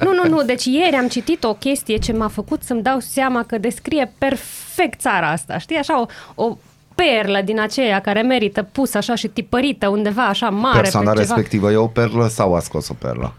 Nu, 0.00 0.12
nu, 0.14 0.28
nu. 0.28 0.42
Deci 0.42 0.64
ieri 0.64 0.96
am 0.96 1.08
citit 1.08 1.44
o 1.44 1.54
chestie 1.54 1.96
ce 1.96 2.12
m-a 2.12 2.28
făcut 2.28 2.62
să-mi 2.62 2.82
dau 2.82 2.98
seama 3.00 3.44
că 3.46 3.58
descrie 3.58 4.12
perfect 4.18 5.00
țara 5.00 5.30
asta. 5.30 5.58
Știi, 5.58 5.76
așa 5.76 6.00
o, 6.00 6.06
o 6.44 6.56
perlă 6.94 7.40
din 7.44 7.60
aceea 7.60 8.00
care 8.00 8.22
merită 8.22 8.68
pusă 8.72 8.96
așa 8.98 9.14
și 9.14 9.26
tipărită 9.28 9.88
undeva 9.88 10.22
așa 10.26 10.48
mare 10.48 10.80
Persoana 10.80 11.10
pe 11.10 11.20
ceva. 11.20 11.34
respectivă 11.34 11.70
e 11.72 11.76
o 11.76 11.86
perlă 11.86 12.28
sau 12.28 12.54
a 12.54 12.60
scos 12.60 12.88
o 12.88 12.94
perlă? 12.98 13.34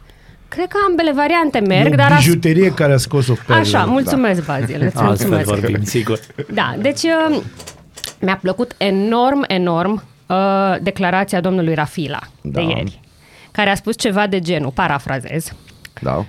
Cred 0.48 0.68
că 0.68 0.78
ambele 0.88 1.12
variante 1.12 1.58
E 1.58 1.62
merg, 1.62 1.94
o 1.94 1.96
dar... 1.96 2.12
As... 2.12 2.18
bijuterie 2.18 2.72
care 2.74 2.94
a 2.94 2.98
scos 2.98 3.28
o 3.28 3.34
perlă. 3.48 3.62
Așa, 3.62 3.84
mulțumesc, 3.84 4.46
Bazil, 4.46 4.82
îți 4.82 4.98
Altfel 4.98 5.06
mulțumesc. 5.28 5.46
vorbim, 5.46 5.84
sigur. 5.84 6.20
Da, 6.54 6.76
deci 6.80 7.02
uh, 7.04 7.42
mi-a 8.20 8.38
plăcut 8.42 8.76
enorm, 8.78 9.44
enorm 9.48 10.04
uh, 10.28 10.76
declarația 10.82 11.42
domnului 11.42 11.74
Rafila 11.74 12.20
Da. 12.42 12.62
de 12.62 12.68
ieri, 12.68 13.00
care 13.52 13.70
a 13.70 13.76
spus 13.76 13.98
ceva 13.98 14.28
de 14.28 14.40
genul, 14.40 14.72
parafrazez, 14.72 15.52
Da? 16.02 16.26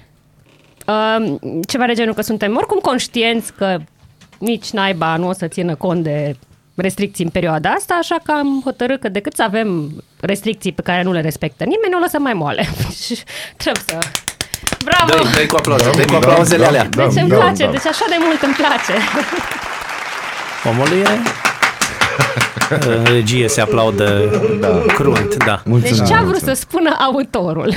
uh, 0.87 1.35
ceva 1.69 1.87
de 1.87 1.95
genul 1.95 2.15
că 2.15 2.23
suntem 2.23 2.57
oricum 2.57 2.79
conștienți 2.79 3.53
că 3.53 3.79
nici 4.39 4.71
naiba 4.71 5.17
nu 5.17 5.29
o 5.29 5.33
să 5.33 5.47
țină 5.47 5.75
cont 5.75 6.03
de 6.03 6.37
restricții 6.75 7.25
în 7.25 7.31
perioada 7.31 7.71
asta, 7.71 7.95
așa 8.01 8.17
că 8.23 8.33
am 8.33 8.61
hotărât 8.65 9.01
că 9.01 9.09
decât 9.09 9.35
să 9.35 9.43
avem 9.43 9.91
restricții 10.21 10.73
pe 10.73 10.83
care 10.83 11.03
nu 11.03 11.13
le 11.13 11.21
respectă 11.21 11.65
nimeni, 11.65 11.95
o 11.95 11.99
lăsăm 11.99 12.23
mai 12.23 12.33
moale. 12.33 12.63
Și 13.05 13.23
trebuie 13.57 13.85
să... 13.87 13.99
Bravo! 14.85 15.23
Dă-i, 15.23 15.33
dă-i 15.33 15.47
cu 15.47 15.57
aplauze, 15.57 15.85
Da, 15.85 15.91
dă-i 15.91 16.05
cu 16.05 16.11
da, 16.11 16.17
aplauzele 16.17 16.63
da, 16.63 16.69
alea. 16.69 16.85
da. 16.85 17.07
Deci 17.07 17.21
îmi 17.23 17.29
place, 17.31 17.67
deci 17.71 17.87
așa 17.87 18.05
de 18.09 18.17
mult 18.27 18.43
îmi 18.43 18.55
place. 18.55 18.95
Omul 20.69 20.87
e... 20.87 21.05
În 22.87 23.05
regie 23.05 23.49
se 23.49 23.61
aplaudă 23.61 24.21
da. 24.61 24.83
crunt, 24.95 25.45
da. 25.45 25.63
Mulțumim. 25.65 25.97
Deci 25.99 26.07
ce 26.09 26.15
a 26.15 26.17
vrut 26.17 26.27
mulțumim. 26.31 26.55
să 26.55 26.61
spună 26.61 26.97
autorul? 26.99 27.75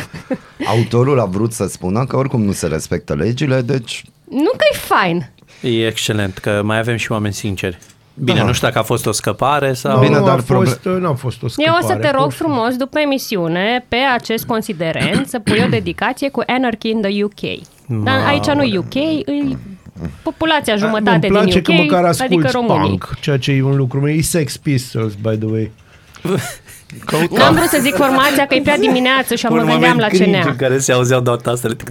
Autorul 0.67 1.19
a 1.19 1.25
vrut 1.25 1.53
să 1.53 1.65
spună 1.67 2.05
că 2.05 2.17
oricum 2.17 2.43
nu 2.43 2.51
se 2.51 2.67
respectă 2.67 3.13
legile, 3.13 3.61
deci 3.61 4.03
Nu 4.29 4.49
că 4.57 4.65
e 4.73 4.77
fain. 4.77 5.29
E 5.61 5.87
excelent, 5.87 6.37
că 6.37 6.61
mai 6.63 6.77
avem 6.79 6.95
și 6.95 7.11
oameni 7.11 7.33
sinceri. 7.33 7.77
Bine, 8.13 8.37
Da. 8.39 8.45
nu 8.45 8.53
știu 8.53 8.67
dacă 8.67 8.79
a 8.79 8.83
fost 8.83 9.05
o 9.05 9.11
scăpare 9.11 9.73
sau... 9.73 9.95
Nu, 9.95 10.01
Bine, 10.05 10.17
nu, 10.19 10.25
dar 10.25 10.37
a 10.37 10.41
fost, 10.41 10.79
nu 10.83 11.09
a 11.09 11.13
fost 11.13 11.37
o 11.41 11.45
Eu 11.45 11.49
scăpare. 11.49 11.83
o 11.83 11.87
să 11.87 11.95
te 11.95 12.11
rog 12.11 12.21
pur 12.23 12.31
și- 12.31 12.37
frumos, 12.37 12.75
după 12.75 12.99
emisiune, 12.99 13.85
pe 13.87 13.97
acest 14.15 14.45
considerent, 14.45 15.27
să 15.27 15.39
pui 15.39 15.61
o 15.65 15.69
dedicație 15.69 16.29
cu 16.29 16.41
Anarchy 16.47 16.89
in 16.89 17.01
the 17.01 17.23
UK. 17.23 17.59
Dar 18.03 18.25
aici 18.27 18.45
nu 18.45 18.77
UK, 18.79 18.93
e 18.93 19.23
populația 20.23 20.75
jumătate 20.75 21.27
Îmi 21.27 21.35
place 21.37 21.45
din 21.45 21.57
UK, 21.57 21.63
că 21.63 21.71
măcar 21.71 22.05
asculti 22.05 22.33
adică 22.33 22.49
românii. 22.53 22.89
punk, 22.89 23.17
ceea 23.19 23.37
ce 23.37 23.51
e 23.51 23.63
un 23.63 23.75
lucru. 23.75 24.07
E 24.07 24.21
Sex 24.21 24.57
Pistols, 24.57 25.13
by 25.13 25.37
the 25.37 25.45
way. 25.47 25.71
N-am 27.37 27.53
vrut 27.55 27.67
să 27.69 27.77
zic 27.81 27.95
formația 27.95 28.47
că 28.47 28.55
e 28.55 28.61
prea 28.61 28.77
dimineață 28.77 29.35
și 29.35 29.45
mă 29.45 29.63
gândeam 29.63 29.97
la 29.97 30.07
cringe 30.07 30.39
CNA. 30.39 30.49
în 30.49 30.55
care 30.55 30.77
se 30.79 30.91
auzeau 30.91 31.19
doar 31.21 31.37
tastele. 31.37 31.75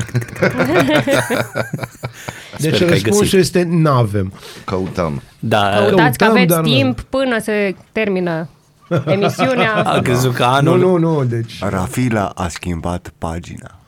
Deci 2.59 2.79
că 2.79 2.85
ai 2.85 2.90
răspunsul 2.90 3.23
găsit. 3.23 3.38
este 3.38 3.62
n-avem. 3.71 4.33
căutăm. 4.64 5.23
Da, 5.38 5.71
Căutați 5.87 6.19
că 6.19 6.25
Căutăm, 6.25 6.31
aveți 6.31 6.47
dar 6.47 6.61
nu. 6.61 6.66
timp 6.69 7.01
până 7.01 7.38
se 7.38 7.75
termină 7.92 8.49
emisiunea. 9.07 9.73
a 9.75 10.01
crezut 10.01 10.35
că 10.35 10.42
Nu, 10.42 10.49
anul... 10.49 10.79
nu, 10.79 10.97
nu, 10.97 11.25
deci... 11.25 11.59
Rafila 11.61 12.33
a 12.35 12.49
schimbat 12.49 13.12
pagina. 13.19 13.79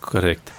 Corect. 0.00 0.52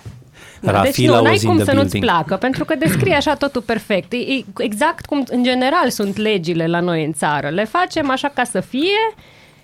Da, 0.72 0.72
deci 0.72 0.86
Rafila 0.86 1.16
nu, 1.16 1.22
n-ai 1.24 1.32
was 1.32 1.42
in 1.42 1.48
cum 1.48 1.58
the 1.58 1.66
să 1.66 1.72
nu-ți 1.72 1.90
building. 1.90 2.04
placă, 2.04 2.36
pentru 2.36 2.66
că 2.66 2.76
descrie 2.76 3.16
așa 3.16 3.36
totul 3.36 3.62
perfect. 3.62 4.14
E, 4.14 4.18
e 4.18 4.44
exact 4.58 5.06
cum 5.06 5.24
în 5.30 5.44
general 5.44 5.90
sunt 5.90 6.18
legile 6.18 6.68
la 6.68 6.80
noi 6.80 7.06
în 7.06 7.14
țară. 7.14 7.50
Le 7.50 7.66
facem 7.66 8.10
așa 8.10 8.28
ca 8.28 8.44
să 8.44 8.60
fie 8.60 9.04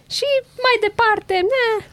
și 0.10 0.26
mai 0.66 0.78
departe, 0.82 1.34
ne, 1.34 1.86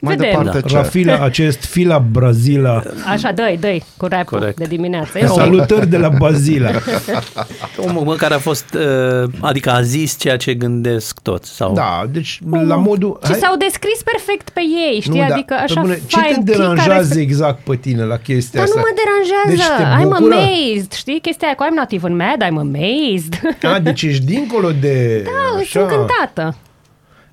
Mai 0.00 0.16
vedem. 0.16 0.30
departe 0.42 0.68
ce? 0.68 0.76
Rafila, 0.76 1.18
acest 1.24 1.64
fila 1.64 1.98
Brazila. 1.98 2.82
Așa, 3.06 3.32
dă-i, 3.32 3.56
dă-i 3.60 3.82
cu 3.96 4.06
rap 4.06 4.24
Corect. 4.24 4.56
de 4.58 4.64
dimineață. 4.64 5.18
E 5.18 5.24
ok. 5.28 5.36
Salutări 5.36 5.86
de 5.88 5.96
la 5.96 6.08
Bazila. 6.08 6.70
Omul 7.88 8.02
măcar 8.04 8.32
a 8.32 8.38
fost, 8.38 8.74
uh, 8.74 9.30
adică 9.40 9.70
a 9.70 9.82
zis 9.82 10.18
ceea 10.18 10.36
ce 10.36 10.54
gândesc 10.54 11.20
toți. 11.20 11.50
Sau... 11.54 11.72
Da, 11.72 12.04
deci 12.10 12.40
la 12.66 12.76
modul... 12.76 13.18
Și 13.26 13.34
s-au 13.34 13.56
descris 13.56 14.02
perfect 14.04 14.48
pe 14.50 14.60
ei, 14.60 15.00
știi? 15.00 15.20
Nu, 15.20 15.26
da, 15.28 15.34
adică 15.34 15.54
pe 15.54 15.62
așa 15.62 15.80
bune, 15.80 15.94
Ce 16.06 16.16
fain, 16.20 16.34
te 16.34 16.40
click 16.40 16.58
care 16.58 16.58
deranjează 16.58 17.12
să- 17.12 17.20
exact 17.20 17.58
pe 17.64 17.76
tine 17.76 18.04
la 18.04 18.16
chestia 18.16 18.60
Dar 18.60 18.68
nu 18.68 18.80
asta? 18.80 18.88
mă 18.88 19.00
deranjează. 19.02 19.48
Deci 19.48 19.76
te 19.76 20.02
I'm 20.04 20.18
bucură? 20.18 20.34
amazed. 20.34 20.92
Știi 20.92 21.20
chestia 21.20 21.46
aia 21.46 21.56
cu 21.56 21.64
I'm 21.64 21.76
not 21.76 21.90
even 21.92 22.16
mad, 22.16 22.44
I'm 22.44 22.58
amazed. 22.58 23.40
A, 23.74 23.78
deci 23.78 24.02
ești 24.02 24.24
dincolo 24.24 24.70
de... 24.80 25.22
Da, 25.24 25.62
sunt 25.70 25.90
încântată. 25.90 26.56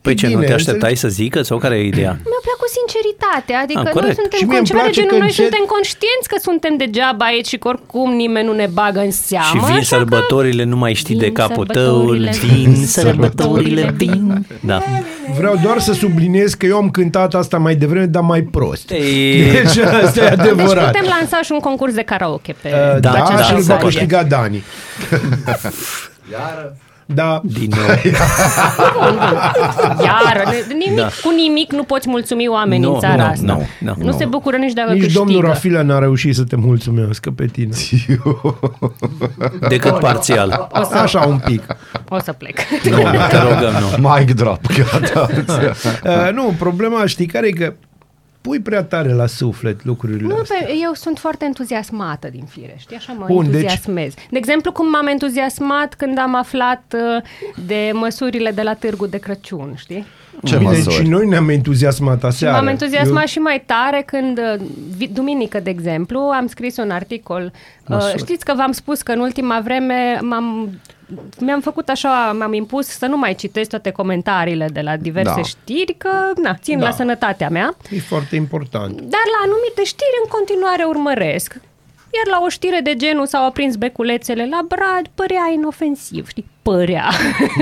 Păi 0.06 0.14
E 0.14 0.16
ce, 0.22 0.28
nu 0.28 0.34
bine, 0.34 0.46
te 0.46 0.54
așteptai 0.54 0.90
înțelegi? 0.96 1.16
să 1.18 1.22
zică 1.24 1.40
sau 1.50 1.58
care 1.58 1.76
e 1.78 1.84
ideea? 1.94 2.14
Mi-a 2.32 2.42
plăcut 2.50 2.70
sinceritatea, 2.80 3.58
adică 3.66 3.80
Ah, 3.80 3.86
noi 3.88 3.94
corect. 3.98 4.16
suntem 4.22 4.40
Și 4.40 4.46
mie 4.46 4.58
îmi 4.58 4.68
ceva 4.72 4.80
de 4.80 4.84
place 4.88 5.00
genul, 5.02 5.14
că 5.14 5.18
noi 5.24 5.30
încet- 5.32 5.46
suntem 5.48 5.66
conștienți 5.76 6.28
că 6.32 6.38
suntem 6.48 6.74
degeaba 6.84 7.26
aici 7.32 7.48
și 7.54 7.58
că 7.62 7.68
oricum 7.74 8.10
nimeni 8.24 8.46
nu 8.50 8.54
ne 8.62 8.68
bagă 8.80 9.00
în 9.08 9.12
seamă. 9.28 9.52
și 9.52 9.58
vin 9.70 9.80
așa 9.84 9.90
că- 9.90 9.94
sărbătorile, 9.96 10.64
nu 10.74 10.78
mai 10.84 10.94
știi 11.02 11.18
de 11.24 11.30
Vin 11.32 11.38
capul 11.42 11.66
tău, 11.78 11.84
sărbătorile, 11.84 12.32
vin 12.44 12.50
vin 12.74 12.86
sărbătorile, 12.98 13.82
sărbătorile, 13.82 13.94
vin. 13.98 14.48
Da. 14.72 14.78
Vreau 15.38 15.56
doar 15.64 15.80
să 15.88 15.92
subliniez 15.94 16.50
că 16.54 16.66
eu 16.66 16.78
am 16.84 16.90
cântat 16.90 17.34
asta 17.34 17.58
mai 17.58 17.76
devreme, 17.76 18.06
dar 18.06 18.24
mai 18.24 18.42
prost. 18.42 18.90
Ei, 18.92 19.52
Deci 19.52 19.78
asta 19.78 20.20
e 20.26 20.30
Deci 20.30 20.40
adevărat. 20.40 20.86
putem 20.92 21.08
lansa 21.20 21.40
și 21.42 21.52
un 21.52 21.60
concurs 21.60 21.94
de 21.94 22.02
karaoke 22.02 22.56
pe 22.62 22.68
Uh, 22.70 23.00
Da, 23.00 23.12
da, 23.12 23.26
da, 23.36 23.42
și 23.44 23.54
îl 23.54 23.60
se 23.60 23.72
va 23.72 23.76
poate. 23.76 23.84
câștiga 23.96 24.24
Dani. 24.24 24.64
Da, 27.08 27.42
Din 27.44 27.72
nou. 27.76 28.14
Iar, 30.04 30.44
nimic, 30.68 30.96
Da. 30.96 31.06
cu 31.24 31.30
nimic 31.36 31.72
nu 31.72 31.84
poți 31.84 32.10
mulțumi 32.10 32.48
oamenii 32.48 32.86
Nu, 32.88 32.94
în 32.94 33.00
țara 33.00 33.16
nu, 33.16 33.24
asta. 33.24 33.46
nu, 33.46 33.96
nu. 33.98 34.06
nu 34.06 34.12
se 34.12 34.26
bucură 34.26 34.58
nici 34.58 34.74
dacă 34.74 34.92
nici 34.92 35.02
câștigă. 35.02 35.24
domnul 35.24 35.42
Rafila 35.46 35.82
n-a 35.82 36.00
reușit 36.00 36.36
să 36.36 36.44
te 36.44 36.56
mulțumească 36.56 37.32
pe 37.32 37.46
tine. 37.46 37.76
Decât 39.70 40.00
parțial. 40.00 40.68
O 40.72 40.84
să, 40.84 40.96
Așa 40.98 41.20
un 41.20 41.40
pic. 41.46 41.64
o 42.10 42.20
să 42.20 42.32
plec. 42.32 42.58
Nu, 42.90 42.98
te 43.30 43.38
rogăm, 43.38 43.74
nu. 44.02 44.08
Mic 44.10 44.32
drop, 44.36 44.60
gata. 44.78 45.28
Uh, 46.04 46.32
nu, 46.34 46.54
problema 46.60 47.06
știi 47.06 47.26
care 47.26 47.48
e 47.48 47.52
că 47.52 47.74
pui 48.46 48.60
prea 48.60 48.84
tare 48.84 49.14
la 49.14 49.26
suflet 49.28 49.84
lucrurile 49.86 50.28
Nu, 50.28 50.36
astea. 50.42 50.58
pe, 50.66 50.72
eu 50.84 50.94
sunt 50.94 51.18
foarte 51.18 51.46
entuziasmată 51.46 52.28
din 52.32 52.44
fire, 52.50 52.76
știi? 52.78 52.96
Așa 52.96 53.14
mă 53.14 53.26
Bun, 53.28 53.44
deci- 53.46 53.54
entuziasmez. 53.56 54.14
De 54.30 54.38
exemplu, 54.38 54.72
cum 54.72 54.90
m-am 54.90 55.08
entuziasmat 55.08 55.94
când 55.94 56.20
am 56.20 56.36
aflat 56.36 56.84
uh, 56.96 57.24
de 57.66 57.92
măsurile 57.94 58.52
de 58.52 58.62
la 58.62 58.74
Târgu 58.74 59.06
de 59.06 59.18
Crăciun, 59.18 59.74
știi? 59.78 60.06
Ce 60.44 60.58
Bine, 60.58 60.70
măsuri? 60.70 60.96
și 60.96 61.02
noi 61.08 61.28
ne-am 61.28 61.50
entuziasmat 61.50 62.20
Și 62.20 62.26
aseară. 62.26 62.56
m-am 62.56 62.68
entuziasmat 62.68 63.22
Eu- 63.22 63.28
și 63.28 63.40
mai 63.40 63.64
tare 63.66 64.04
când, 64.06 64.38
uh, 64.38 64.66
vi- 64.98 65.08
duminică, 65.08 65.60
de 65.60 65.70
exemplu, 65.70 66.20
am 66.20 66.48
scris 66.48 66.78
un 66.78 66.90
articol. 66.90 67.44
Uh, 67.44 67.52
Măsuri. 67.88 68.18
știți 68.18 68.46
că 68.46 68.54
v-am 68.58 68.72
spus 68.72 69.02
că 69.02 69.12
în 69.12 69.20
ultima 69.20 69.60
vreme 69.64 70.20
m-am, 70.22 70.70
mi-am 71.40 71.62
făcut 71.62 71.90
așa, 71.90 72.36
m-am 72.40 72.54
impus 72.54 72.86
să 72.88 73.06
nu 73.06 73.18
mai 73.18 73.36
citesc 73.36 73.70
toate 73.70 73.92
comentariile 73.92 74.70
de 74.74 74.82
la 74.82 74.98
diverse 74.98 75.34
Da. 75.36 75.42
știri, 75.42 75.96
că 75.98 76.10
na, 76.42 76.56
țin 76.62 76.80
Da. 76.80 76.86
la 76.86 76.92
sănătatea 76.92 77.50
mea. 77.50 77.76
E 77.92 78.00
foarte 78.00 78.36
important. 78.36 78.94
Dar 78.96 79.26
la 79.36 79.40
anumite 79.44 79.84
știri 79.84 80.20
în 80.24 80.30
continuare 80.30 80.84
urmăresc. 80.84 81.56
Iar 82.18 82.38
la 82.40 82.46
o 82.46 82.50
știre 82.50 82.80
de 82.84 82.96
genul 82.96 83.26
s-au 83.26 83.46
aprins 83.46 83.76
beculețele 83.76 84.48
la 84.52 84.60
brad, 84.68 85.08
părea 85.16 85.50
inofensiv, 85.54 86.28
știi? 86.28 86.46
Părea. 86.62 87.10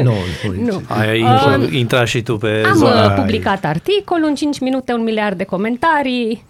Nu, 0.03 0.13
nu. 0.43 0.61
nu. 0.65 0.81
Ai 0.87 1.19
intrat, 1.19 1.71
intrat 1.71 2.07
și 2.07 2.21
tu 2.21 2.37
pe 2.37 2.63
Am 2.65 2.75
zona. 2.75 3.05
uh, 3.05 3.13
publicat 3.15 3.65
articol, 3.65 4.23
în 4.23 4.35
5 4.35 4.59
minute 4.59 4.93
un 4.93 5.03
miliard 5.03 5.37
de 5.37 5.43
comentarii. 5.43 6.45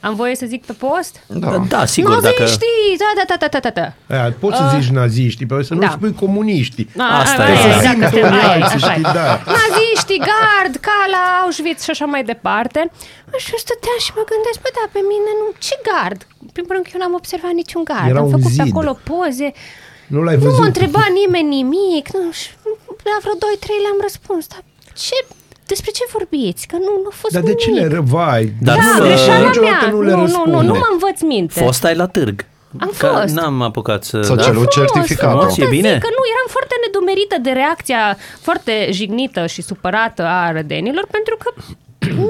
Am 0.00 0.14
voie 0.14 0.34
să 0.36 0.46
zic 0.46 0.64
pe 0.66 0.72
post? 0.72 1.14
Da. 1.26 1.64
Da, 1.68 1.84
sigur, 1.84 2.20
dacă... 2.20 2.34
Naziștii! 2.42 2.96
Da, 3.02 3.10
da, 3.18 3.24
da, 3.30 3.36
da, 3.46 3.48
da, 3.54 3.60
da, 3.68 3.72
da. 3.80 4.14
Aia, 4.16 4.34
poți 4.42 4.56
să 4.56 4.64
zici 4.74 4.90
naziștii, 4.90 5.46
pe 5.46 5.62
să 5.62 5.74
nu 5.74 5.80
da. 5.80 5.90
spui 5.96 6.14
comuniștii. 6.24 6.88
A, 6.98 7.18
Asta 7.20 7.42
a, 7.42 7.50
e. 7.50 7.56
a, 7.56 7.76
Exact, 7.76 7.98
că 8.00 8.08
Simptomii 8.08 8.40
aia 8.40 8.56
e, 8.58 8.62
alții, 8.62 8.76
așa 8.80 8.92
e. 8.92 8.98
știi, 8.98 9.12
da. 9.20 9.28
Naziștii, 9.60 10.20
gard, 10.30 10.74
ca 10.86 10.96
la 11.14 11.22
Auschwitz 11.42 11.80
și 11.86 11.90
așa 11.94 12.06
mai 12.14 12.22
departe. 12.32 12.80
Și 13.44 13.48
eu 13.54 13.60
stăteam 13.66 13.98
și 14.06 14.10
mă 14.18 14.24
gândesc, 14.32 14.58
bă, 14.64 14.70
da, 14.78 14.84
pe 14.96 15.00
mine 15.12 15.30
nu, 15.40 15.46
ce 15.66 15.74
gard? 15.88 16.20
În 16.46 16.50
primul 16.56 16.72
rând 16.74 16.84
că 16.86 16.90
eu 16.94 17.00
n-am 17.02 17.16
observat 17.20 17.54
niciun 17.62 17.82
gard. 17.90 18.08
Era 18.12 18.20
Am 18.22 18.26
un 18.28 18.34
făcut 18.36 18.52
pe 18.56 18.62
zid. 18.62 18.72
acolo 18.72 18.92
poze. 19.10 19.48
Nu 20.14 20.18
l-ai 20.26 20.36
Nu 20.38 20.42
văzut. 20.44 20.58
m-a 20.60 20.70
întrebat 20.72 21.10
nimeni 21.22 21.48
nimic. 21.58 22.04
Nu, 22.16 22.24
și 22.40 22.48
la 23.10 23.16
vreo 23.24 23.36
2-3 23.44 23.84
le-am 23.84 24.00
răspuns. 24.08 24.42
Dar 24.52 24.62
ce, 25.04 25.16
despre 25.66 25.90
ce 25.90 26.04
vorbiți? 26.12 26.66
Că 26.66 26.76
nu, 26.76 26.92
nu 27.02 27.08
a 27.10 27.14
fost 27.22 27.32
Dar 27.32 27.42
de 27.42 27.54
nimic. 27.54 27.64
ce 27.64 27.70
le 27.80 27.94
răvai? 27.96 28.52
Dar 28.66 28.76
Da, 28.76 28.82
nu, 28.98 29.04
greșeala 29.04 29.46
niciodată 29.46 29.84
mea. 29.84 29.90
nu 29.94 30.00
le 30.02 30.10
nu, 30.10 30.16
nu, 30.16 30.22
nu, 30.22 30.22
răspunde. 30.24 30.66
nu 30.66 30.72
mă 30.84 30.88
învăț 30.92 31.20
minte. 31.20 31.60
Fost 31.68 31.84
ai 31.84 31.94
la 31.94 32.06
târg. 32.06 32.44
Am 32.84 32.92
Că 32.98 33.06
fost. 33.06 33.34
N-am 33.34 33.62
apucat 33.62 34.04
să... 34.04 34.22
S-a 34.22 34.34
da? 34.34 34.42
cerut 34.42 34.68
Frumos, 34.72 34.74
certificatul. 34.92 35.38
frumos, 35.38 35.56
E 35.58 35.62
să 35.62 35.68
bine? 35.76 35.90
Zic 35.92 36.02
că 36.06 36.10
nu, 36.18 36.22
eram 36.34 36.48
foarte 36.56 36.74
nedumerită 36.84 37.36
de 37.46 37.50
reacția 37.62 38.02
foarte 38.46 38.72
jignită 38.98 39.46
și 39.54 39.60
supărată 39.70 40.22
a 40.38 40.52
rădenilor 40.58 41.06
pentru 41.16 41.34
că 41.42 41.48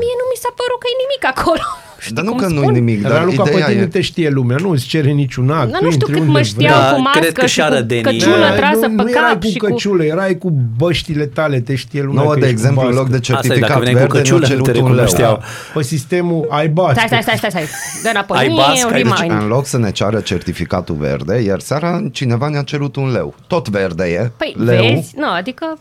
mie 0.00 0.14
nu 0.20 0.26
mi 0.32 0.38
s-a 0.42 0.52
părut 0.60 0.78
că 0.82 0.86
e 0.92 1.02
nimic 1.04 1.22
acolo. 1.34 1.64
Știi 2.06 2.14
Dar 2.14 2.24
nu 2.24 2.30
cum 2.30 2.40
că 2.40 2.46
nu-i 2.46 2.58
spun? 2.62 2.72
nimic, 2.72 3.02
Dar 3.02 3.12
dar 3.12 3.24
Luca, 3.24 3.42
pe 3.42 3.50
ideea 3.50 3.66
tine 3.66 3.80
e... 3.80 3.86
te 3.86 4.00
știe 4.00 4.28
lumea, 4.28 4.56
nu 4.60 4.70
îți 4.70 4.86
cere 4.86 5.10
niciun 5.10 5.50
act. 5.50 5.70
Dar 5.70 5.78
tu 5.78 5.84
nu 5.84 5.90
știu 5.90 6.06
intri 6.06 6.12
cât 6.12 6.16
unde 6.20 6.26
mă 6.26 6.32
vrei. 6.32 6.44
știau 6.44 6.80
Da, 6.80 6.92
cu 6.94 7.00
mască 7.00 7.18
cred 7.18 7.32
că 7.32 7.46
și 7.46 7.52
și 7.52 7.58
cu 7.60 7.64
arădenii- 7.66 8.02
căciulă 8.02 8.36
Da, 8.48 8.54
trasă 8.56 8.86
nu, 8.86 8.96
pe 8.96 9.02
nu 9.02 9.10
erai 9.10 9.30
cap 9.30 9.40
cu 9.42 9.46
și 9.48 9.56
cu... 9.58 9.66
căciulă, 9.66 10.04
erai 10.04 10.38
cu 10.38 10.50
băștile 10.76 11.24
tale, 11.26 11.60
te 11.60 11.74
știe 11.74 12.02
lumea 12.02 12.22
Nouă, 12.22 12.32
că 12.34 12.38
de 12.40 12.46
ești 12.46 12.54
cu 12.58 12.60
exemplu, 12.60 12.88
în 12.88 12.94
bască. 12.94 13.00
loc 13.02 13.10
de 13.10 13.16
Asta 13.16 13.32
e, 13.32 13.34
dacă 13.34 13.46
certificat 13.48 13.78
veneai 13.78 13.94
cu 14.06 14.12
verde, 14.12 14.12
ne-au 14.12 14.22
căciulă, 14.38 14.46
cerut 14.46 14.64
te 14.64 14.70
un 14.70 14.76
leu. 14.76 14.86
recunoșteau. 14.86 15.42
Pe 15.74 15.82
sistemul 15.82 16.46
ai 16.50 16.68
bască. 16.68 16.92
Stai, 17.06 17.06
stai, 17.22 17.22
stai, 17.22 17.36
stai, 17.36 17.50
stai. 17.50 17.64
Dă 18.02 18.08
înapoi. 18.08 18.38
Ai 18.38 18.46
Ai 18.46 18.54
bască, 18.56 18.94
ai 18.94 19.02
Deci, 19.02 19.12
remind. 19.18 19.42
în 19.42 19.48
loc 19.48 19.66
să 19.66 19.78
ne 19.78 19.90
ceară 19.90 20.20
certificatul 20.20 20.94
verde, 20.98 21.42
iar 21.42 21.60
seara 21.60 22.02
cineva 22.12 22.48
ne-a 22.48 22.62
cerut 22.62 22.96
un 22.96 23.12
leu. 23.12 23.34
Tot 23.46 23.68
verde 23.68 24.04
e, 24.04 24.30
Păi, 24.36 24.54
leu. 24.64 24.82
vezi? 24.94 25.12
Nu, 25.16 25.26
adică 25.36 25.78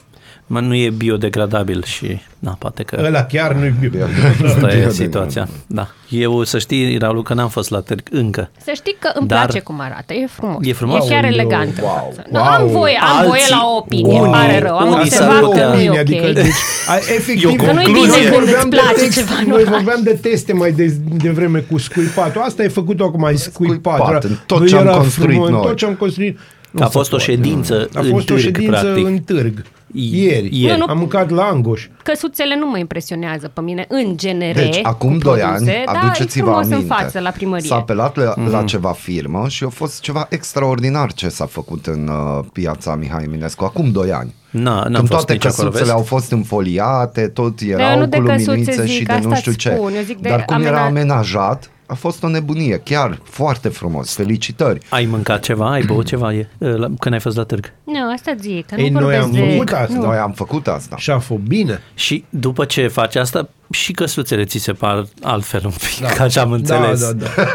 Mă, 0.48 0.60
nu 0.60 0.76
e 0.76 0.90
biodegradabil 0.90 1.84
și... 1.84 2.20
Na, 2.40 2.56
poate 2.60 2.84
că... 2.84 3.02
Ăla 3.06 3.24
chiar 3.24 3.54
nu-i 3.54 3.74
bio. 3.90 4.04
Asta 4.04 4.16
e 4.18 4.44
Biodegradabil. 4.44 4.90
situația. 4.90 5.48
Da. 5.68 5.88
Eu, 6.10 6.44
să 6.44 6.60
știi, 6.60 6.98
Raul, 6.98 7.24
că 7.24 7.34
n-am 7.34 7.50
fost 7.50 7.70
la 7.70 7.80
târg 7.80 8.08
încă. 8.12 8.50
să 8.66 8.72
știi 8.76 8.96
că 9.00 9.12
îmi 9.14 9.28
Dar- 9.28 9.40
place 9.44 9.60
cum 9.60 9.80
arată. 9.80 10.14
E 10.14 10.28
frumos. 10.28 10.58
E 10.66 10.74
frumos? 10.74 11.06
E 11.06 11.10
chiar 11.10 11.24
Aoleu, 11.24 11.40
elegant. 11.40 11.80
wow, 11.82 12.14
Nu, 12.32 12.40
wow. 12.40 12.48
am 12.48 12.68
voie, 12.68 12.98
am 13.02 13.08
Alții- 13.16 13.28
voie 13.28 13.42
la 13.50 13.62
o 13.74 13.76
opinie, 13.78 14.06
unii- 14.06 14.20
îmi 14.24 14.32
pare 14.32 14.60
rău. 14.60 14.76
Am 14.78 14.88
unii 14.88 15.00
observat 15.00 15.32
s-ar 15.32 15.40
că 15.40 15.46
putea- 15.48 15.68
nu 15.74 15.80
e 15.80 15.90
ok. 15.90 15.98
Adică, 15.98 16.32
deci, 16.32 16.46
a, 16.88 16.96
efectiv, 16.96 17.44
E 17.44 17.48
o 17.48 17.54
Că 17.66 17.72
nu-i 17.72 17.84
concluzie. 17.84 18.20
bine 18.20 18.30
când 18.32 18.44
îți 18.44 18.52
vorbeam 18.54 18.70
de 18.70 18.76
place 18.76 19.02
text- 19.04 19.18
ceva 19.18 19.34
Noi 19.48 19.64
nou. 19.64 19.74
vorbeam 19.74 20.00
de 20.04 20.14
teste 20.22 20.54
mai 20.54 20.72
de, 20.72 20.86
de 21.24 21.30
vreme 21.30 21.60
cu 21.60 21.78
scuipatul. 21.78 22.42
Asta 22.42 22.64
e 22.64 22.68
făcut 22.68 23.00
acum, 23.00 23.24
ai 23.24 23.36
scuipat. 23.38 23.96
Scuipat, 23.96 24.10
Era- 24.10 24.20
în 24.24 24.38
tot 24.46 24.60
nu 24.60 24.68
ce 24.68 24.76
am 24.76 24.88
era 24.88 24.96
construit 24.96 25.30
frumos, 25.30 25.48
în 25.50 25.54
noi. 25.56 25.64
Tot 25.66 25.76
ce 25.78 25.86
am 25.86 25.94
construit. 25.94 26.40
Nu 26.80 26.82
A 26.84 26.86
se 26.86 26.92
fost 26.92 27.12
o 27.14 27.16
poate. 27.16 27.32
ședință 27.32 27.90
A 27.94 28.00
în 28.00 28.10
fost 28.10 28.30
o 28.30 28.34
târg, 28.34 28.40
ședință 28.40 28.70
practic. 28.82 29.06
în 29.06 29.18
târg. 29.20 29.64
I- 29.94 30.24
Ieri. 30.24 30.50
ieri. 30.62 30.78
Nu, 30.80 30.86
nu. 30.86 30.92
Am 30.92 30.98
mâncat 30.98 31.30
langoș. 31.30 31.88
Căsuțele 32.04 32.56
nu 32.60 32.70
mă 32.70 32.78
impresionează 32.78 33.52
pe 33.54 33.62
mine 33.62 33.86
în 33.88 34.18
genere. 34.18 34.62
Deci, 34.62 34.80
acum 34.84 35.12
cu 35.12 35.18
2 35.18 35.40
produse, 35.40 35.72
ani, 35.72 35.84
dar 35.86 35.96
aduceți-vă 35.96 36.46
e 36.50 36.52
frumos 36.52 36.66
aminte, 36.72 36.94
în 36.94 37.00
față 37.00 37.20
la 37.20 37.30
primărie. 37.30 37.68
s-a 37.68 37.76
apelat 37.76 38.16
la, 38.16 38.34
Mhm. 38.38 38.50
la 38.52 38.64
ceva 38.64 38.92
firmă 38.92 39.46
și 39.48 39.64
a 39.64 39.68
fost 39.70 40.02
ceva 40.02 40.26
extraordinar 40.30 41.14
ce 41.14 41.30
s-a 41.30 41.46
făcut 41.46 41.86
în 41.86 42.08
uh, 42.12 42.46
piața 42.54 42.96
Mihai 42.96 43.24
Eminescu, 43.24 43.64
acum 43.64 43.92
2 43.92 44.12
ani. 44.12 44.34
Na, 44.50 44.74
n-am 44.74 44.84
Când 44.84 44.98
fost 44.98 45.10
toate 45.10 45.34
nici 45.34 45.46
acolo, 45.46 45.68
căsuțele 45.70 45.84
vezi? 45.92 45.92
au 45.98 46.04
fost 46.18 46.32
înfoliate, 46.32 47.28
tot 47.28 47.60
eu 47.62 47.80
erau 47.80 48.00
nu 48.00 48.06
de 48.06 48.18
cu 48.18 48.24
căsuțe 48.24 48.50
luminițe 48.50 48.82
zic, 48.86 48.92
și 48.92 49.04
de 49.04 49.12
asta 49.14 49.28
nu 49.28 49.36
știu 49.36 49.52
îți 49.52 49.60
ce. 49.60 49.70
spun, 49.76 49.94
eu 49.96 50.02
zic 50.02 50.18
de 50.20 50.30
Dar 50.30 50.46
cum 50.46 50.62
era 50.62 50.78
amena- 50.78 50.86
amenajat, 50.88 51.70
a 51.88 51.94
fost 51.94 52.24
o 52.24 52.28
nebunie, 52.28 52.78
chiar 52.78 53.20
foarte 53.24 53.70
frumos, 53.70 54.14
felicitări. 54.16 54.80
Ai 54.90 55.06
mâncat 55.06 55.42
ceva? 55.44 55.72
Ai 55.72 55.84
băut 55.84 56.06
ceva 56.06 56.34
e, 56.34 56.48
la- 56.58 56.90
când 57.00 57.14
ai 57.14 57.20
fost 57.20 57.36
la 57.38 57.44
târg? 57.44 57.74
Nu, 57.84 58.12
asta 58.14 58.34
zic, 58.40 58.66
că 58.66 58.76
Ei, 58.82 58.90
nu 58.90 59.00
noi 59.00 59.04
vorbesc 59.20 59.26
am 59.26 59.32
de... 59.32 59.52
făcut 59.52 59.72
asta. 59.72 59.98
Noi 59.98 60.18
am 60.18 60.32
făcut 60.32 60.68
asta. 60.68 60.96
Și 60.98 61.12
a 61.12 61.20
fost 61.20 61.42
bine. 61.42 61.82
Și 61.94 62.24
după 62.30 62.66
ce 62.66 62.88
faci 62.88 63.16
asta, 63.16 63.50
și 63.72 63.92
căsuțele 63.92 64.44
ți 64.46 64.58
se 64.58 64.72
par 64.74 65.06
altfel 65.22 65.62
un 65.66 65.72
pic, 65.72 66.00
da. 66.08 66.08
ca 66.14 66.28
ce 66.28 66.40
am 66.40 66.52
înțeles. 66.52 67.00
Da, 67.00 67.12
da, 67.12 67.26
da. 67.36 67.46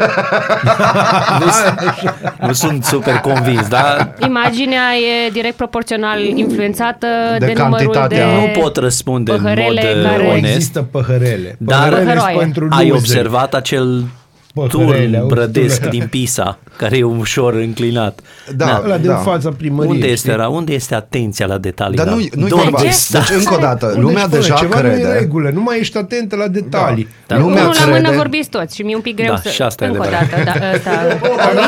Nu, 2.39 2.47
nu 2.47 2.53
sunt 2.53 2.83
super 2.83 3.13
convins, 3.15 3.67
dar 3.67 4.13
Imaginea 4.19 4.81
e 4.95 5.29
direct 5.29 5.55
proporțional 5.55 6.21
influențată 6.23 7.07
De 7.39 7.45
de, 7.45 7.53
numărul 7.57 7.91
de... 7.91 7.97
cantitatea. 7.99 8.35
nu 8.39 8.59
pot 8.61 8.77
răspunde 8.77 9.31
în 9.31 9.41
mod 9.41 9.53
păhărele 9.53 9.93
uh, 9.95 10.03
care- 10.09 10.23
Nu 10.23 10.29
onest. 10.29 10.53
există 10.55 10.81
păhărele. 10.81 11.55
Dar- 11.59 11.77
Păhărele 11.79 11.95
sunt 12.03 12.13
Păhăroaie. 12.13 12.37
pentru 12.37 12.67
Ai 12.71 12.87
loseri. 12.87 12.91
observat 12.97 13.53
acel 13.53 13.85
Păhărele, 13.87 14.07
turn 14.67 15.15
auzi, 15.15 15.27
brădesc 15.27 15.81
tu, 15.81 15.89
din 15.89 16.07
Pisa, 16.09 16.57
care 16.77 16.97
e 16.97 17.03
ușor 17.03 17.53
înclinat. 17.53 18.19
Da, 18.55 18.81
Ăla 18.85 18.97
din 18.97 19.09
da. 19.09 19.15
fața 19.15 19.49
primăriei. 19.57 19.93
Unde 19.93 20.05
este, 20.05 20.17
știi? 20.17 20.31
era, 20.31 20.47
unde 20.47 20.73
este 20.73 20.95
atenția 20.95 21.45
la 21.45 21.57
detalii? 21.57 21.95
Dar 21.97 22.05
la 22.05 22.11
nu, 22.11 22.17
nu-i 22.35 22.49
domn? 22.49 22.61
vorba. 22.63 22.79
ce? 22.79 22.85
Deci, 23.09 23.29
încă 23.37 23.53
o 23.53 23.57
dată, 23.57 23.85
Unde 23.85 23.99
lumea 23.99 24.21
își 24.23 24.29
pune 24.29 24.41
deja 24.41 24.55
ceva 24.55 24.81
nu 24.81 24.87
e 24.87 24.89
în 24.91 24.99
crede. 24.99 25.17
regulă, 25.17 25.49
nu 25.53 25.61
mai 25.61 25.79
ești 25.79 25.97
atentă 25.97 26.35
la 26.35 26.47
detalii. 26.47 27.07
Da. 27.27 27.37
Lumea 27.37 27.61
Unul 27.63 27.75
la 27.79 27.85
mână 27.85 27.99
crede- 28.01 28.15
vorbiți 28.15 28.49
toți 28.49 28.75
și 28.75 28.81
mi-e 28.81 28.95
un 28.95 29.01
pic 29.01 29.15
greu 29.15 29.27
Da, 29.33 29.37
să... 29.43 29.49
și 29.49 29.61
asta 29.61 29.83
e 29.83 29.87
Încă 29.87 29.99
o 29.99 30.03
adevărat. 30.03 30.29
dată, 30.29 30.59
da, 30.59 30.73
ăsta... 30.75 30.91
da, 31.35 31.51
da. 31.55 31.67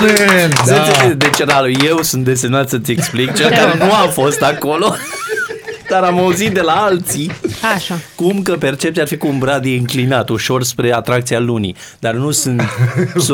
Deci, 0.00 0.66
Da. 0.66 0.74
da. 0.74 1.14
deci 1.16 1.44
Ralu, 1.44 1.70
eu 1.86 2.02
sunt 2.02 2.24
desemnat 2.24 2.68
să-ți 2.68 2.90
explic, 2.90 3.32
cel 3.34 3.48
care 3.50 3.76
nu 3.78 3.92
a 3.92 4.08
fost 4.12 4.42
acolo, 4.42 4.94
dar 6.00 6.02
am 6.10 6.18
auzit 6.18 6.52
de 6.54 6.60
la 6.60 6.72
alții 6.72 7.30
Așa. 7.74 7.94
cum 8.14 8.42
că 8.42 8.52
percepția 8.52 9.02
ar 9.02 9.08
fi 9.08 9.16
cu 9.16 9.26
un 9.26 9.38
brad 9.38 9.64
înclinat, 9.64 10.28
ușor 10.28 10.62
spre 10.62 10.92
atracția 10.92 11.38
lunii, 11.40 11.76
dar 11.98 12.14
nu 12.14 12.30
sunt 12.30 12.62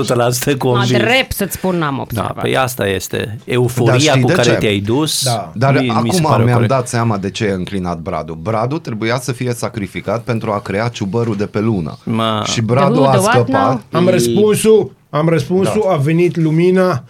100% 0.08 0.14
Mă 0.16 0.54
convins. 0.58 0.90
drept 1.02 1.32
să-ți 1.32 1.52
spun, 1.56 1.76
n-am 1.76 1.94
Da, 1.94 2.00
observat. 2.02 2.40
păi 2.40 2.56
asta 2.56 2.86
este. 2.88 3.16
Dar 3.16 3.36
Euforia 3.44 3.94
știi 3.98 4.20
cu 4.20 4.26
de 4.26 4.32
care 4.32 4.48
ce? 4.50 4.54
te-ai 4.56 4.78
dus. 4.78 5.24
Da. 5.24 5.52
Dar 5.54 5.72
mi- 5.74 5.78
mi 6.02 6.10
se 6.10 6.18
acum 6.18 6.30
pare 6.30 6.42
mi-am 6.42 6.52
corect. 6.54 6.72
dat 6.72 6.88
seama 6.88 7.16
de 7.18 7.30
ce 7.30 7.44
e 7.44 7.52
înclinat 7.52 7.98
bradul. 7.98 8.34
Bradul 8.42 8.78
trebuia 8.78 9.18
să 9.20 9.32
fie 9.32 9.52
sacrificat 9.54 10.22
pentru 10.22 10.50
a 10.50 10.60
crea 10.60 10.88
ciubărul 10.88 11.36
de 11.36 11.46
pe 11.46 11.60
lună. 11.60 11.98
Ma. 12.04 12.42
Și 12.52 12.60
bradul 12.60 12.94
The 12.96 13.00
who, 13.02 13.08
a 13.08 13.12
the 13.16 13.20
what 13.20 13.32
scăpat. 13.34 13.62
now? 13.68 13.80
Am 14.00 14.08
răspunsul, 14.08 14.92
am 15.10 15.28
răspunsul, 15.28 15.82
Da. 15.86 15.92
a 15.92 15.96
venit 15.96 16.36
lumina. 16.36 17.04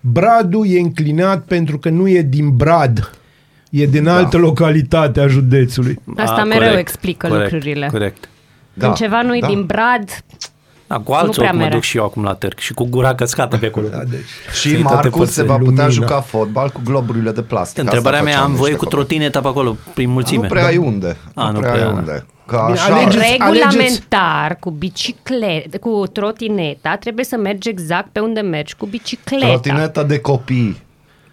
Bradul 0.00 0.66
e 0.68 0.78
înclinat 0.80 1.42
pentru 1.44 1.78
că 1.78 1.88
nu 1.88 2.08
e 2.08 2.22
din 2.22 2.56
Brad. 2.56 3.10
E 3.74 3.86
din 3.86 4.08
altă 4.08 4.36
localitate 4.36 5.20
a 5.20 5.26
județului. 5.26 5.98
Asta 6.16 6.40
A, 6.40 6.44
mereu 6.44 6.68
corect, 6.68 6.88
explică 6.88 7.28
corect, 7.28 7.52
lucrurile. 7.52 7.88
Corect. 7.90 8.28
Când 8.78 8.94
ceva 8.94 9.22
nu 9.22 9.36
e 9.36 9.40
da. 9.40 9.46
din 9.46 9.64
Brad, 9.64 10.08
Da, 10.86 10.98
cu 10.98 11.12
alți 11.12 11.36
prea 11.38 11.48
ochi 11.48 11.54
mă 11.54 11.58
mereu. 11.62 11.74
duc 11.74 11.82
și 11.82 11.96
eu 11.96 12.04
acum 12.04 12.22
la 12.22 12.34
târg 12.34 12.58
și 12.58 12.72
cu 12.74 12.84
gura 12.84 13.14
căscată 13.14 13.56
pe 13.56 13.66
acolo. 13.66 13.86
Da, 13.88 14.02
deci. 14.10 14.20
Și 14.60 14.68
Fii 14.68 14.82
toate 14.82 14.94
Marcus 14.94 15.30
se 15.30 15.42
va 15.42 15.52
părțile. 15.52 15.70
putea 15.70 15.86
Lumina. 15.86 16.06
juca 16.06 16.20
fotbal 16.20 16.68
cu 16.70 16.80
globurile 16.84 17.30
de 17.30 17.42
plastic. 17.42 17.78
Întrebarea 17.82 18.18
Asta 18.18 18.30
mea, 18.30 18.38
făceam 18.38 18.50
am 18.52 18.56
voie 18.58 18.70
niște 18.72 18.84
cu 18.86 18.90
copii. 18.90 19.06
trotineta 19.06 19.40
pe 19.40 19.48
acolo, 19.48 19.76
prin 19.94 20.10
mulțime. 20.10 20.42
Nu 20.42 20.48
prea 20.48 20.64
ai 20.66 20.76
unde. 20.76 21.16
A, 21.34 21.46
nu 21.46 21.52
nu 21.52 21.58
prea 21.58 21.72
ai 21.72 21.78
prea. 21.78 21.90
unde. 21.90 22.26
Că 22.46 22.62
Bine, 22.66 22.78
așa... 22.78 22.94
alegeți- 22.94 23.30
Regulamentar 23.30 24.56
cu 24.60 24.70
bicicleta, 24.70 25.78
cu 25.78 26.02
trotineta, 26.12 26.96
trebuie 26.96 27.24
să 27.24 27.36
mergi 27.36 27.68
exact 27.68 28.08
pe 28.12 28.20
unde 28.20 28.40
mergi 28.40 28.74
cu 28.76 28.86
bicicleta. 28.86 29.46
Trotineta 29.46 30.02
de 30.02 30.18
copii, 30.20 30.82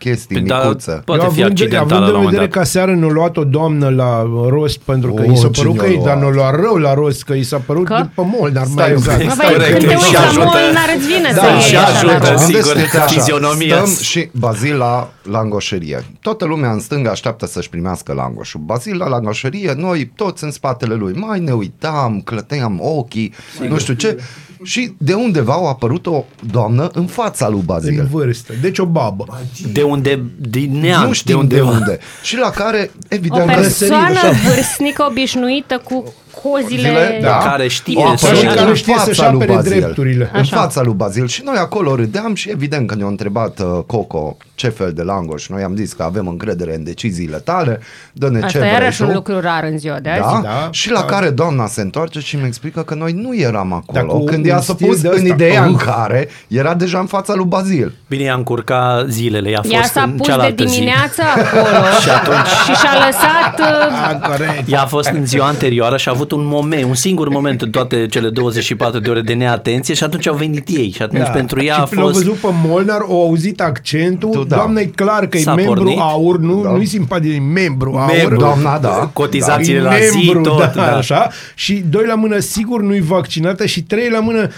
chestii 0.03 0.35
Păi, 0.35 0.45
da, 0.47 0.57
micuțe. 0.63 1.01
Poate 1.05 1.23
Eu 1.23 1.29
fi 1.29 1.41
având, 1.41 1.51
accidentală 1.59 1.95
având 1.95 2.11
la 2.11 2.17
un 2.17 2.23
în 2.25 2.29
vedere 2.29 2.31
moment 2.31 2.51
că 2.51 2.57
dat. 2.57 2.67
aseară 2.67 2.91
ne-a 2.95 3.07
luat 3.17 3.37
o 3.37 3.43
doamnă 3.43 3.89
la 3.89 4.21
rost 4.49 4.77
pentru 4.79 5.13
că 5.13 5.21
O, 5.27 5.31
i 5.31 5.35
s-a 5.35 5.47
cine 5.49 5.65
părut 5.65 5.77
că 5.77 5.85
o 5.85 5.87
e, 5.87 5.95
dar 5.95 6.03
luat? 6.05 6.19
ne-a 6.19 6.29
luat 6.29 6.55
rău 6.55 6.75
la 6.75 6.93
rost, 6.93 7.23
că 7.23 7.33
i 7.33 7.43
s-a 7.43 7.61
părut 7.65 7.85
Că? 7.85 7.95
după 8.01 8.29
mol, 8.39 8.49
dar 8.51 8.63
Stai 8.65 8.75
mai 8.75 8.89
un 8.91 8.97
exact. 8.97 9.17
pic, 9.19 9.27
Mă, 9.27 9.33
stai 9.33 9.53
băi, 9.55 9.65
un 9.65 9.71
când 9.77 9.77
pic. 9.79 9.87
te 9.89 9.95
și 9.95 10.03
uiți 10.03 10.13
la 10.13 10.27
ajută- 10.27 10.43
mol, 10.45 10.53
n-ar-ți 10.73 11.07
vine 11.07 11.31
Da, 11.35 11.41
să 11.41 11.59
și 11.67 11.73
iei 11.73 11.81
așa 11.83 11.95
ajută, 11.97 12.17
la 12.23 12.31
rost. 12.31 12.43
sigur, 12.45 12.61
Gândește-te 12.61 12.97
așa, 12.97 13.07
fizionomia. 13.07 13.75
Stăm 13.85 14.03
și 14.03 14.29
Bazil 14.33 14.77
la 14.77 15.09
langoșerie. 15.23 16.05
Toată 16.21 16.45
lumea 16.45 16.71
în 16.71 16.79
stânga 16.79 17.09
așteaptă 17.09 17.45
să-și 17.45 17.69
primească 17.69 18.13
langoșul. 18.13 18.59
Bazil 18.63 18.97
la 18.97 19.07
langoșerie, 19.07 19.73
noi 19.77 20.11
toți 20.15 20.43
în 20.43 20.51
spatele 20.51 20.93
lui. 20.93 21.13
Mai 21.15 21.39
ne 21.39 21.51
uitam, 21.51 22.21
clăteam 22.25 22.79
ochii, 22.83 23.33
nu 23.69 23.77
știu 23.77 23.93
ce. 23.93 24.17
Și 24.63 24.93
de 24.97 25.13
undeva 25.13 25.53
a 25.53 25.67
apărut 25.67 26.05
o 26.05 26.23
doamnă 26.51 26.89
în 26.93 27.05
fața 27.05 27.49
lui 27.49 27.59
În 27.59 27.65
Bazil. 27.65 28.07
vârstă. 28.11 28.53
Deci 28.61 28.77
o 28.79 28.85
babă. 28.85 29.41
De 29.73 29.81
unde, 29.81 30.23
din 30.49 30.79
neam, 30.79 31.05
nu 31.07 31.13
știm 31.13 31.47
de 31.47 31.55
de 31.55 31.61
unde. 31.61 31.77
unde. 31.77 31.99
Și 32.23 32.37
la 32.37 32.49
care, 32.49 32.91
O 32.93 33.05
evident, 33.09 33.45
persoană 33.45 34.05
așa. 34.19 34.31
vârstnică 34.31 35.05
obișnuită 35.09 35.81
cu 35.83 36.13
cozile... 36.41 36.81
Zile, 36.81 37.19
da. 37.21 37.37
Care 37.37 37.67
știe 37.67 37.97
O 37.97 38.15
să- 38.15 38.25
apărut 38.25 38.37
Și 38.39 38.45
care 38.55 38.69
în 38.69 38.73
știe 38.75 38.93
fața 38.93 39.05
să-și 39.05 39.19
lui 39.19 39.27
apere 39.29 39.53
Bazil. 39.53 39.79
drepturile. 39.79 40.29
În 40.33 40.39
Așa. 40.39 40.55
fața 40.57 40.81
lui 40.81 40.93
Bazil. 40.93 41.27
Și 41.27 41.41
noi 41.45 41.55
acolo 41.57 41.95
râdeam 41.95 42.35
și 42.35 42.49
evident 42.49 42.87
că 42.87 42.95
ne-a 42.95 43.07
întrebat 43.07 43.59
uh, 43.59 43.79
Coco 43.85 44.37
ce 44.55 44.69
fel 44.69 44.93
de 44.93 45.01
langoș. 45.01 45.47
Noi 45.47 45.63
am 45.63 45.75
zis 45.75 45.93
că 45.93 46.03
avem 46.03 46.27
încredere 46.27 46.75
în 46.75 46.83
deciziile 46.83 47.37
tale, 47.37 47.79
dă-ne 48.13 48.39
ce 48.39 48.45
Asta 48.45 48.59
vrei 48.59 48.71
iarăși 48.71 49.01
un 49.01 49.07
tu. 49.07 49.13
lucru 49.13 49.39
rar 49.39 49.63
în 49.63 49.77
ziua 49.77 49.99
de 49.99 50.09
azi. 50.09 50.21
Da? 50.21 50.39
Da, 50.43 50.67
și 50.71 50.91
la 50.91 50.99
da. 50.99 51.05
care 51.05 51.29
doamna 51.29 51.67
se 51.67 51.81
întoarce 51.81 52.19
și 52.19 52.35
îmi 52.35 52.45
explică 52.45 52.81
că 52.81 52.95
noi 52.95 53.11
nu 53.11 53.35
eram 53.35 53.73
acolo. 53.73 53.97
Dar 53.99 54.05
cu 54.05 54.23
când 54.23 54.43
un 54.43 54.49
ea 54.49 54.59
s-a 54.61 54.73
stil 54.73 54.87
pus 54.87 55.01
de 55.01 55.07
în 55.07 55.13
ăsta, 55.13 55.27
ideea 55.27 55.63
în 55.63 55.73
uh. 55.73 55.81
care 55.85 56.29
era 56.47 56.73
deja 56.73 56.99
în 56.99 57.05
fața 57.05 57.33
lui 57.35 57.45
Bazil. 57.45 57.93
Bine, 58.07 58.23
i-a 58.23 58.33
încurcat 58.33 59.07
zilele, 59.09 59.49
i-a 59.49 59.61
fost 59.61 59.73
Ea 59.73 59.83
s-a 59.83 60.01
în 60.01 60.09
pus 60.11 60.19
de 60.27 60.31
cealaltă 60.31 60.65
zi. 60.65 60.73
dimineață 60.73 61.21
acolo 61.35 61.67
Și 62.01 62.09
atunci- 62.09 62.47
și 62.65 62.73
și-a 62.81 62.93
lăsat... 63.05 63.59
uh, 63.59 64.09
Ah, 64.09 64.29
corect. 64.29 64.71
Ea 64.71 64.81
a 64.81 64.85
fost 64.85 65.07
în 65.09 65.25
ziua 65.25 65.45
anterioară 65.47 65.97
și 65.97 66.09
a 66.09 66.13
avut 66.21 66.31
un 66.31 66.45
moment, 66.45 66.83
un 66.83 66.93
singur 66.95 67.29
moment 67.29 67.61
în 67.61 67.69
toate 67.69 68.05
cele 68.09 68.29
24 68.29 68.99
de 68.99 69.09
ore 69.09 69.21
de 69.21 69.33
neatenție 69.33 69.93
și 69.93 70.03
atunci 70.03 70.27
au 70.27 70.35
venit 70.35 70.67
ei 70.69 70.91
și 70.95 71.01
atunci 71.01 71.27
pentru 71.33 71.63
ea 71.63 71.75
a 71.77 71.85
și 71.85 71.95
l-au 71.95 72.05
fost... 72.07 72.17
văzut 72.23 72.35
pe 72.37 72.47
Molnar, 72.67 72.99
au 73.01 73.21
auzit 73.21 73.61
accentul, 73.61 74.29
Tu, 74.31 74.43
da. 74.43 74.55
doamna 74.55 74.79
e 74.79 74.85
clar 74.85 75.27
că 75.27 75.37
e 75.37 75.41
S-a 75.41 75.53
membru 75.55 75.73
pornit. 75.73 75.97
aur, 75.99 76.37
nu, 76.39 76.61
Da. 76.63 76.71
nu-i 76.71 76.85
simpatic, 76.85 77.33
e 77.35 77.39
membru 77.39 77.95
aur. 77.97 78.11
Membru. 78.15 78.35
Doamna, 78.37 78.77
da. 78.79 79.09
Cotizațiile 79.13 79.79
E 79.79 79.81
la 79.81 79.95
zi, 80.11 80.17
membru, 80.25 80.41
tot. 80.49 80.59
da, 80.59 80.71
Da. 80.75 80.97
așa. 80.97 81.29
Și 81.55 81.83
doi 81.89 82.05
la 82.07 82.15
mână, 82.15 82.39
sigur 82.39 82.81
nu-i 82.81 82.99
vaccinată 83.01 83.65
și 83.65 83.83
trei 83.83 84.09
la 84.09 84.19
mână, 84.19 84.49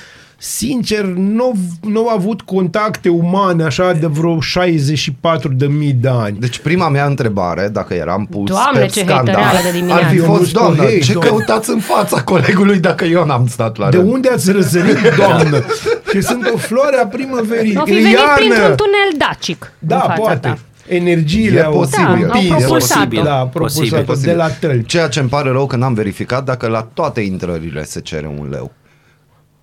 sincer, 0.46 1.04
nu 1.06 1.54
nu 1.82 2.00
au 2.08 2.16
avut 2.16 2.42
contacte 2.42 3.10
umane 3.10 3.64
așa 3.64 3.94
de 3.94 4.06
vreo 4.08 4.40
64 4.40 5.54
de 5.54 5.66
mii 5.68 5.92
de 5.94 6.08
ani. 6.12 6.38
Deci 6.40 6.58
prima 6.60 6.90
mea 6.90 7.06
întrebare, 7.06 7.68
dacă 7.72 7.94
eram 7.94 8.26
pus 8.26 8.50
Doamne, 8.50 8.80
pe 8.80 8.86
ce 8.86 9.00
scandal, 9.00 9.36
hatereală 9.36 9.58
de 9.64 9.72
dimineață. 9.72 10.04
ar 10.04 10.10
fi 10.10 10.18
Eu 10.18 10.26
nu 10.26 10.34
fost, 10.34 10.50
spun 10.50 10.62
doamnă, 10.62 10.82
hate, 10.82 11.00
ce 11.00 11.14
doamne. 11.14 11.30
căutați 11.30 11.70
în 11.70 11.80
fața 11.80 12.22
colegului 12.24 12.80
dacă 12.80 13.06
eu 13.06 13.26
n-am 13.26 13.48
stat 13.48 13.78
la 13.78 13.90
De 13.90 13.98
rând? 13.98 14.12
unde 14.12 14.30
ați 14.30 14.52
răsărit, 14.52 14.98
doamnă? 15.18 15.64
și 16.12 16.22
sunt 16.22 16.52
o 16.54 16.58
floare 16.58 16.98
a 16.98 17.06
primăverii. 17.08 17.76
Au 17.76 17.86
fi 17.86 17.92
E 17.92 17.96
venit 17.96 18.14
iarnă. 18.14 18.34
printr-un 18.36 18.76
tunel 18.76 19.10
dacic 19.18 19.72
Da, 19.80 19.96
în 19.96 20.02
fața 20.02 20.14
poate. 20.22 20.48
ta. 20.48 20.58
Energiile 20.88 21.60
E 21.60 21.64
au 21.64 21.72
posibil. 21.74 22.06
Da, 22.06 22.14
au 22.14 22.40
împins. 22.42 22.48
propulsat-o. 22.56 23.22
Da, 23.24 23.34
Posibil. 23.54 23.90
propulsat 23.92 24.24
de 24.26 24.34
la 24.34 24.48
tălci. 24.50 24.90
Ceea 24.90 25.08
ce 25.08 25.20
îmi 25.20 25.30
pare 25.30 25.50
rău 25.50 25.66
că 25.66 25.76
n-am 25.76 25.94
verificat 25.94 26.44
dacă 26.44 26.68
la 26.68 26.88
toate 26.94 27.22
intrările 27.22 27.84
se 27.84 28.00
cere 28.00 28.28
un 28.40 28.48
leu. 28.52 28.72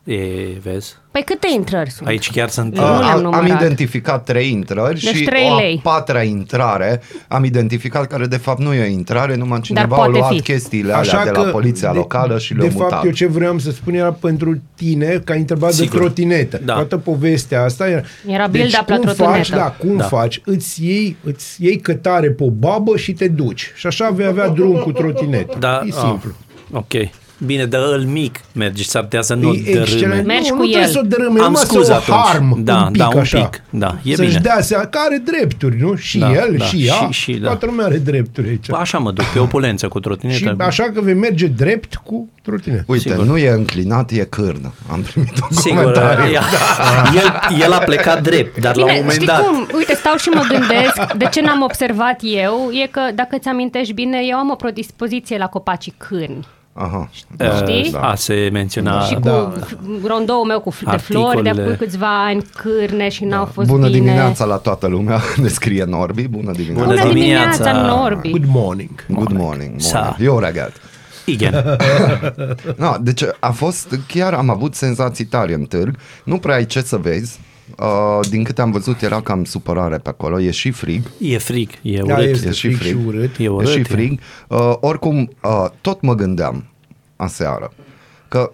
E, 0.05 0.16
vezi? 0.62 0.96
Păi 1.11 1.22
câte 1.24 1.46
intrări 1.55 1.90
sunt? 1.90 2.09
Aici 2.09 2.30
chiar 2.30 2.48
sunt... 2.48 2.74
Nu 2.74 2.80
le-am 2.80 2.92
am, 3.03 3.14
am 3.16 3.20
numărat. 3.22 3.61
identificat 3.61 4.24
trei 4.24 4.51
intrări 4.51 5.01
Deci 5.01 5.14
și 5.14 5.24
trei 5.24 5.48
o 5.51 5.55
a 5.55 5.61
lei. 5.61 5.80
patra 5.82 6.22
intrare 6.22 7.01
am 7.28 7.44
identificat 7.44 8.07
care 8.07 8.26
de 8.26 8.36
fapt 8.36 8.59
nu 8.61 8.72
e 8.74 8.82
o 8.82 8.86
intrare, 8.86 9.36
numai 9.36 9.61
cineva 9.61 9.94
a 9.94 9.98
poate 9.98 10.11
luat 10.18 10.32
fi. 10.32 10.40
chestiile 10.42 10.92
alea 10.92 11.24
de 11.24 11.30
la 11.30 11.42
poliția 11.42 11.92
locală 11.92 12.38
și 12.38 12.55
le-a 12.55 12.62
De 12.68 12.70
fapt, 12.70 12.82
mutat. 12.82 13.05
eu 13.05 13.11
ce 13.11 13.26
vreau 13.26 13.59
să 13.59 13.70
spun 13.70 13.94
era 13.94 14.12
pentru 14.12 14.61
tine, 14.74 15.20
că 15.24 15.32
ai 15.32 15.38
întrebat 15.38 15.72
Sigur. 15.72 15.92
de 15.98 16.05
trotinetă. 16.05 16.61
Da. 16.64 16.74
Toată 16.74 16.96
povestea 16.96 17.62
asta 17.64 17.88
era... 17.88 18.03
Era 18.26 18.48
deci, 18.48 18.61
build-up 18.61 18.88
la 18.88 18.94
cum 18.96 19.05
trotinetă. 19.05 19.32
faci, 19.36 19.48
da, 19.51 19.74
cum 19.78 19.96
Da. 19.96 20.05
faci, 20.05 20.40
îți 20.44 20.84
iei, 20.86 21.16
îți 21.24 21.64
iei 21.64 21.76
cătare 21.80 22.30
pe 22.30 22.42
o 22.44 22.51
babă 22.51 22.96
și 22.96 23.12
te 23.12 23.28
duci. 23.28 23.72
Și 23.74 23.86
așa 23.86 24.11
vei 24.11 24.26
avea 24.26 24.48
drum 24.48 24.74
cu 24.76 24.92
trotinetă. 24.92 25.57
Da, 25.59 25.80
e 25.84 25.88
ah, 25.88 26.03
simplu. 26.07 26.32
ok. 26.72 26.92
Bine, 27.47 27.64
dar 27.66 27.80
îl 27.82 28.03
mic 28.05 28.41
mergi, 28.53 28.84
s-ar 28.88 29.03
putea 29.03 29.22
să 29.22 29.34
nu 29.34 29.53
e 29.53 29.62
dărâme. 29.64 29.80
excelent. 29.82 30.26
Mergi 30.26 30.51
nu, 30.51 30.57
cu 30.57 30.62
nu 30.62 30.66
trebuie 30.68 30.86
el. 30.88 30.93
să 30.93 31.01
o 31.05 31.07
dărâme, 31.07 31.41
Am 31.41 31.47
numai 31.47 31.62
scuz 31.64 31.84
să 31.86 31.93
o 31.93 31.95
atunci. 31.95 32.16
harm 32.18 32.64
Da, 32.64 32.76
un 32.86 32.93
pic 32.93 33.01
da, 33.01 33.09
un 33.09 33.18
așa. 33.18 33.41
pic. 33.41 33.62
Da, 33.70 33.97
e 34.03 34.14
Să-și 34.14 34.28
bine. 34.28 34.41
dea 34.43 34.61
seama 34.61 34.84
că 34.84 34.99
are 35.07 35.22
drepturi, 35.24 35.76
nu? 35.80 35.95
Și 35.95 36.18
Da, 36.18 36.30
el, 36.32 36.55
da, 36.59 36.64
și 36.64 36.86
ea. 36.86 36.95
și- 36.95 37.20
și, 37.22 37.32
da. 37.32 37.47
Toată 37.47 37.66
lumea 37.66 37.86
are 37.86 37.97
drepturi 37.97 38.49
aici. 38.49 38.66
Așa 38.72 38.99
mă 38.99 39.11
duc, 39.12 39.24
pe 39.24 39.38
opulență 39.38 39.88
cu 39.88 40.01
trotinetă. 40.01 40.38
și 40.38 40.55
așa 40.59 40.82
că 40.95 41.01
vei 41.01 41.14
merge 41.14 41.47
drept 41.47 41.95
cu 41.95 42.28
trotinetă. 42.43 42.84
Uite, 42.86 43.09
Sigur. 43.09 43.24
nu 43.26 43.36
e 43.36 43.51
înclinat, 43.51 44.11
e 44.11 44.24
cârnă. 44.24 44.72
Am 44.91 45.01
primit 45.01 45.32
un 45.51 45.57
Sigur, 45.57 45.78
comentariu. 45.80 46.32
ea, 46.32 46.43
el, 47.14 47.59
el 47.61 47.72
a 47.72 47.78
plecat 47.78 48.22
drept, 48.22 48.61
dar 48.61 48.76
la 48.76 48.82
un 48.82 48.88
Bine, 48.88 48.99
moment 49.01 49.14
știi 49.20 49.26
dat... 49.26 49.41
cum? 49.47 49.66
Uite, 49.76 49.95
stau 49.95 50.16
și 50.16 50.28
mă 50.28 50.43
gândesc, 50.49 51.12
de 51.16 51.28
ce 51.30 51.41
n-am 51.41 51.62
observat 51.62 52.18
eu, 52.22 52.70
e 52.82 52.86
că, 52.86 53.01
dacă 53.14 53.38
ți 53.38 53.49
amintești 53.49 53.93
bine, 53.93 54.18
eu 54.30 54.36
am 54.36 54.51
o 54.51 54.55
predispoziție 54.55 55.38
la 55.38 55.47
copacii 55.47 55.95
cârni. 55.97 56.47
Aha. 56.73 57.11
Știi? 57.57 57.95
A 58.01 58.14
se 58.14 58.49
menționa... 58.53 59.01
și 59.01 59.14
cu 59.14 59.21
da. 59.21 59.53
rondoul 60.07 60.45
meu 60.47 60.61
cu 60.61 60.71
de 60.91 60.97
flori 60.97 61.43
de 61.43 61.49
Articolele. 61.49 61.62
acum 61.62 61.77
câțiva 61.87 62.25
ani, 62.25 62.45
cârne 62.57 63.09
și 63.09 63.25
n-au 63.25 63.45
fost 63.45 63.68
Bună 63.68 63.87
bine. 63.87 63.99
dimineața 63.99 64.45
la 64.45 64.57
toată 64.57 64.87
lumea, 64.87 65.21
ne 65.43 65.49
scrie 65.49 65.85
Norbi, 65.85 66.29
bună 66.29 66.53
dimineața. 66.53 66.85
Bună 66.85 67.01
Bună 67.01 67.12
dimineața, 67.12 67.64
dimineața. 67.64 67.95
Norbi. 67.97 68.31
Good 68.31 68.45
morning. 68.47 69.05
Good 69.09 69.33
morning, 69.33 69.81
Sa. 69.81 69.99
morning. 69.99 70.29
Jó 70.29 70.39
reggelt. 70.39 70.81
Igen. 71.25 71.64
No, 72.77 72.95
deci 73.01 73.23
a 73.41 73.51
fost, 73.51 73.99
chiar 74.07 74.33
am 74.35 74.51
avut 74.51 74.75
senzații 74.75 75.25
tare 75.25 75.55
în 75.55 75.64
târg, 75.64 75.97
nu 76.25 76.39
prea 76.39 76.55
ai 76.55 76.66
ce 76.66 76.81
să 76.83 76.97
vezi, 76.97 77.41
uh, 77.79 78.29
din 78.31 78.45
câte 78.45 78.61
am 78.61 78.71
văzut 78.71 79.03
era 79.03 79.21
cam 79.23 79.45
supărare 79.45 79.99
pe 79.99 80.09
acolo, 80.09 80.41
e 80.41 80.51
și 80.51 80.71
frig, 80.71 81.03
E 81.21 81.39
frig, 81.39 81.71
e 81.83 82.03
Da, 82.03 82.14
urât. 82.14 82.27
este 82.29 82.49
e 82.49 82.53
și 82.53 82.66
frig 82.73 82.77
frig. 82.79 82.91
și 83.01 83.07
urât. 83.07 83.37
E 83.39 83.43
e 83.43 83.49
urât. 83.49 83.68
și 83.68 83.83
frig. 83.83 84.21
Uh, 84.49 84.73
oricum, 84.81 85.31
uh, 85.43 85.66
tot 85.81 86.01
mă 86.01 86.14
gândeam 86.14 86.64
aseară 87.16 87.73
că 88.29 88.53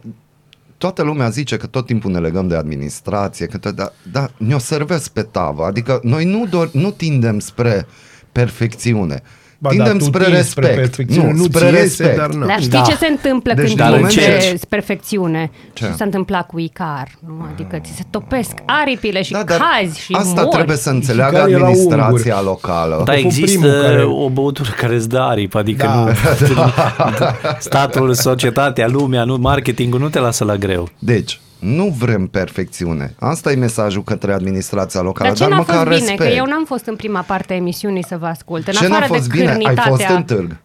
toată 0.78 1.02
lumea 1.02 1.28
zice 1.28 1.56
că 1.56 1.66
tot 1.66 1.86
timpul 1.86 2.10
ne 2.10 2.18
legăm 2.18 2.48
de 2.48 2.54
administrație, 2.56 3.46
că 3.46 3.58
tot, 3.58 3.74
da, 3.74 3.92
da, 4.12 4.30
ne-o 4.38 4.58
servesc 4.58 5.10
pe 5.10 5.22
tavă, 5.22 5.64
adică 5.64 6.00
noi 6.02 6.24
nu, 6.24 6.46
dor, 6.50 6.70
nu 6.72 6.90
tindem 6.90 7.38
spre 7.38 7.86
perfecțiune. 8.32 9.22
Ba 9.58 9.68
Tindem 9.68 9.92
da, 9.92 9.98
tu 9.98 10.04
spre 10.04 10.24
tinzi 10.24 10.36
respect. 10.36 10.66
spre 10.66 10.80
perfecțiune, 10.80 11.32
nu 11.32 11.42
spre 11.44 11.58
ți 11.58 11.64
iese, 11.64 11.76
respect. 11.80 12.16
dar 12.16 12.28
nu. 12.28 12.46
Dar 12.46 12.56
știi 12.58 12.70
Da. 12.70 12.82
ce 12.88 12.96
se 12.96 13.06
întâmplă 13.06 13.52
Deci, 13.54 13.64
când 13.66 13.76
dar 13.78 13.92
tingi 13.92 14.02
încerci. 14.18 14.42
spre 14.42 14.66
perfecțiune? 14.68 15.50
Ce? 15.72 15.84
Ce 15.84 15.92
s-a 15.92 16.04
întâmplat 16.04 16.46
cu 16.46 16.58
Icar? 16.58 17.08
Nu? 17.26 17.46
Adică 17.52 17.78
ți 17.84 17.92
se 17.96 18.02
topesc 18.10 18.52
aripile 18.66 19.22
și 19.22 19.32
Da, 19.32 19.42
dar 19.42 19.58
cazi 19.58 20.00
și 20.00 20.12
asta 20.12 20.40
mori. 20.42 20.54
trebuie 20.56 20.76
să 20.76 20.90
înțeleagă 20.90 21.36
care 21.36 21.50
era 21.50 21.66
administrația 21.66 22.40
locală. 22.42 23.02
Dar 23.04 23.14
A 23.14 23.18
fost 23.20 23.36
există 23.38 23.58
primul 23.60 23.80
care- 23.80 24.02
o 24.04 24.28
băutură 24.28 24.68
care 24.76 24.94
îți 24.94 25.08
dă 25.08 25.18
aripă, 25.18 25.58
adică 25.58 25.86
Da. 25.86 25.94
nu, 26.04 26.10
statul, 27.58 28.14
societatea, 28.14 28.86
lumea, 28.88 29.24
nu, 29.24 29.36
marketingul 29.36 30.00
nu 30.00 30.08
te 30.08 30.18
lasă 30.18 30.44
la 30.44 30.56
greu. 30.56 30.88
Deci, 30.98 31.40
nu 31.58 31.94
vrem 31.98 32.26
perfecțiune. 32.26 33.14
Asta 33.18 33.52
e 33.52 33.54
mesajul 33.54 34.02
către 34.02 34.32
administrația 34.32 35.00
locală, 35.00 35.28
Dar 35.28 35.36
ce 35.36 35.42
dar 35.42 35.52
n-a 35.52 35.56
măcar 35.58 35.74
fost 35.76 35.88
bine? 35.88 35.98
respect. 36.08 36.30
Că 36.30 36.36
eu 36.36 36.44
n-am 36.44 36.64
fost 36.66 36.86
în 36.86 36.96
prima 36.96 37.20
parte 37.20 37.52
a 37.52 37.56
emisiunii 37.56 38.04
să 38.04 38.16
vă 38.20 38.26
ascult. 38.26 38.66
În 38.66 38.72
Ce 38.72 38.86
n-a 38.88 38.96
afară 38.96 39.12
fost 39.12 39.28
de 39.28 39.38
bine? 39.38 39.48
Ai 39.50 39.56
cârnitatea... 39.58 39.90
fost 39.92 40.04
în 40.08 40.22
târg. 40.22 40.56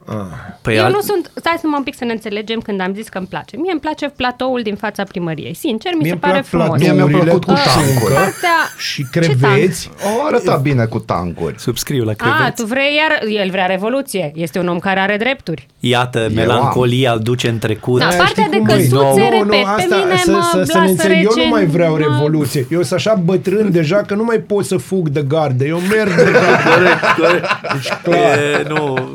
Păi 0.62 0.76
eu 0.76 0.84
al- 0.86 0.92
nu 0.92 1.02
sunt... 1.02 1.32
Stai 1.36 1.60
numai 1.64 1.78
un 1.78 1.84
pic 1.84 1.96
să 1.96 2.04
ne 2.06 2.12
înțelegem 2.12 2.60
când 2.60 2.82
am 2.82 2.94
zis 2.94 3.08
că 3.08 3.18
îmi 3.18 3.28
place. 3.28 3.58
Mie 3.58 3.72
îmi 3.72 3.80
place 3.80 4.10
platoul 4.10 4.62
din 4.64 4.76
fața 4.76 5.04
primăriei. 5.04 5.54
Sincer, 5.56 5.92
mi 5.92 5.98
Mie 5.98 6.08
se 6.08 6.12
îmi 6.12 6.22
pare 6.22 6.34
plac 6.34 6.46
frumos. 6.46 6.80
Mie 6.80 6.92
mi-a 6.92 7.04
platourile 7.06 7.24
plăcut 7.32 7.44
cu 7.46 7.52
cu 7.54 7.60
tancuri. 7.66 7.94
șuncă 7.94 8.14
Partea... 8.14 8.58
și 8.78 9.08
Ce 9.12 9.20
creveți. 9.20 9.89
O 10.20 10.26
arăta 10.26 10.56
bine 10.56 10.86
cu 10.86 11.00
tancuri. 11.00 11.56
Subscriu 11.60 12.04
la 12.04 12.12
A, 12.12 12.14
creveți. 12.14 12.62
tu 12.62 12.68
vrei 12.68 12.96
iar... 12.96 13.42
El 13.44 13.50
vrea 13.50 13.66
revoluție. 13.66 14.32
Este 14.36 14.60
un 14.60 14.68
om 14.68 14.80
care 14.80 15.00
are 15.00 15.18
drepturi. 15.18 15.68
Iată, 15.80 16.30
melancolia 16.36 17.12
îl 17.12 17.20
duce 17.20 17.48
în 17.50 17.58
trecut. 17.58 18.00
Da, 18.00 18.08
Aia 18.08 18.18
partea 18.18 18.44
știi 18.44 18.52
de 18.52 18.58
cum 18.58 18.68
e? 18.68 18.74
căsuțe, 18.74 18.96
Nu, 19.20 19.30
repet, 19.30 19.44
nu, 19.46 19.50
pe 19.50 19.64
asta, 19.66 19.96
mine 19.96 20.16
să, 20.18 20.32
mă 20.32 20.80
să, 20.88 20.93
să 21.01 21.07
ne 21.07 21.13
lasă 21.13 21.21
înțeleg, 21.21 21.23
eu 21.23 21.32
rece, 21.36 21.43
nu 21.43 21.49
mai 21.49 21.65
vreau 21.65 21.91
mă- 21.91 21.97
revoluție. 21.99 22.65
Eu 22.69 22.82
sunt 22.82 22.99
așa 22.99 23.13
bătrân 23.15 23.71
deja 23.71 23.95
că 23.97 24.15
nu 24.15 24.23
mai 24.23 24.38
pot 24.38 24.65
să 24.65 24.77
fug 24.77 25.09
de 25.09 25.21
gardă. 25.27 25.63
Eu 25.65 25.79
merg 25.79 26.15
de 26.15 26.23
gardă. 26.32 26.69
Corect, 26.75 27.01
corect. 27.17 27.47
Deci 27.73 27.91
clar, 28.03 28.38
E, 28.38 28.65
nu... 28.67 29.09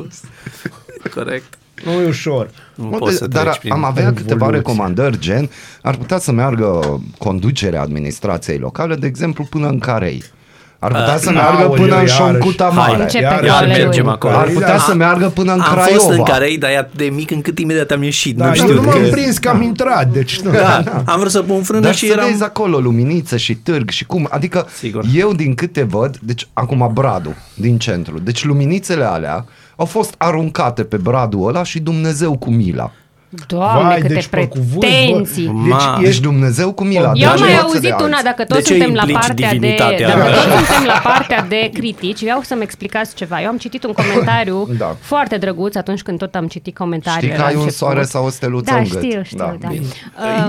Corect. 1.14 1.58
nu 1.84 1.92
e 1.92 2.06
ușor. 2.06 2.50
Nu 2.74 2.84
Mă, 2.84 2.96
poți 2.96 3.12
de- 3.12 3.18
să 3.18 3.26
dar 3.26 3.42
treci 3.42 3.58
prin... 3.58 3.72
am 3.72 3.84
avea 3.84 4.02
evoluție. 4.02 4.24
câteva 4.26 4.50
recomandări, 4.50 5.18
gen, 5.18 5.50
ar 5.82 5.96
putea 5.96 6.18
să 6.18 6.32
meargă 6.32 7.00
conducerea 7.18 7.80
administrației 7.80 8.58
locale, 8.58 8.94
de 8.94 9.06
exemplu, 9.06 9.44
până 9.50 9.68
în 9.68 9.78
Carei. 9.78 10.22
Ar 10.86 11.00
putea 11.00 11.14
Uh, 11.14 11.20
să 11.20 11.30
meargă 11.30 11.52
aoleu, 11.62 11.70
până 11.70 11.84
în 11.84 11.90
iarăși. 11.92 12.14
Șoncuta 12.14 12.64
Hai, 12.64 12.74
Mare. 12.90 13.02
Începe 13.02 13.24
Iar- 13.24 13.38
cu 13.38 13.44
Iar 13.44 13.56
ale 13.56 13.66
lui. 13.66 13.82
mergem 13.82 14.08
acolo. 14.08 14.34
Ar 14.36 14.48
putea 14.48 14.68
Da. 14.76 14.78
să 14.78 14.94
meargă 14.94 15.26
până 15.28 15.52
în 15.52 15.60
Am 15.60 15.72
Craiova. 15.72 15.92
fost 16.02 16.10
în 16.10 16.22
Carei, 16.22 16.58
dar 16.58 16.70
e 16.70 16.76
atât 16.78 16.96
de 16.96 17.04
mic 17.04 17.30
încât 17.30 17.58
imediat 17.58 17.90
am 17.90 18.02
ieșit. 18.02 18.36
Da, 18.36 18.44
nu 18.44 18.50
eu 18.50 18.56
știu 18.56 18.74
nu 18.74 18.82
m-am 18.82 19.00
că... 19.02 19.08
prins 19.10 19.38
că 19.38 19.48
am 19.48 19.62
intrat, 19.62 20.08
deci 20.08 20.40
nu. 20.40 20.50
Da, 20.50 20.82
am 21.04 21.18
vrut 21.18 21.30
să 21.30 21.42
pun 21.42 21.62
frână 21.62 21.80
Dar 21.80 21.94
și 21.94 22.06
să 22.06 22.12
eram... 22.12 22.26
vezi 22.28 22.42
acolo 22.42 22.78
luminiță 22.78 23.36
și 23.36 23.54
târg 23.54 23.90
și 23.90 24.04
cum, 24.04 24.28
adică 24.30 24.66
Sigur. 24.78 25.04
eu 25.14 25.32
din 25.32 25.54
câte 25.54 25.82
văd, 25.82 26.16
deci 26.22 26.48
acum 26.52 26.90
Bradu 26.94 27.34
din 27.54 27.78
centru, 27.78 28.18
deci 28.18 28.44
luminițele 28.44 29.04
alea 29.04 29.44
au 29.76 29.84
fost 29.84 30.14
aruncate 30.18 30.82
pe 30.82 30.96
Bradul 30.96 31.48
ăla 31.48 31.62
și 31.62 31.78
Dumnezeu 31.80 32.36
cu 32.38 32.50
mila. 32.50 32.92
Doamne, 33.46 33.82
Vai, 33.88 34.00
câte 34.00 34.12
deci 34.14 34.26
pe 34.26 34.46
cuvânt, 34.46 34.72
bă. 34.72 34.78
pretenții. 34.78 35.46
Ma. 35.52 35.98
Deci 36.02 36.18
Dumnezeu 36.18 36.72
cu 36.72 36.84
mila. 36.84 37.00
Eu 37.14 37.28
am 37.28 37.34
deci 37.36 37.40
mai 37.40 37.50
învață 37.50 37.54
de 37.54 37.56
auzit 37.74 37.90
alții. 37.92 38.06
una, 38.06 38.18
dacă 38.22 38.44
De 38.48 38.54
toți 38.54 38.66
ce 38.66 38.72
suntem 38.72 38.94
la 38.94 39.00
implici 39.00 39.18
partea 39.18 39.48
de, 39.50 39.56
divinitatea? 39.56 40.08
dacă 40.08 40.20
Da. 40.20 40.54
toți 40.56 40.66
suntem 40.72 40.84
la 40.86 41.00
partea 41.02 41.42
de 41.48 41.70
critici, 41.74 42.20
vreau 42.20 42.40
să-mi 42.42 42.62
explicați 42.62 43.14
ceva. 43.14 43.42
Eu 43.42 43.48
am 43.48 43.56
citit 43.56 43.84
un 43.84 43.92
comentariu 43.92 44.68
Da. 44.78 44.96
foarte 45.00 45.36
drăguț 45.36 45.74
atunci 45.76 46.02
când 46.02 46.18
tot 46.18 46.34
am 46.34 46.46
citit 46.46 46.76
comentariile 46.76 47.26
Știi 47.26 47.36
că 47.36 47.42
la 47.42 47.46
ai 47.46 47.54
un 47.54 47.60
început. 47.60 47.78
soare 47.78 48.02
sau 48.02 48.24
o 48.26 48.30
steluță 48.30 48.70
Da, 48.72 48.76
în 48.78 48.84
gât. 48.90 49.02
știu, 49.02 49.22
știu, 49.22 49.56
da. 49.60 49.68
Bine. 49.68 49.84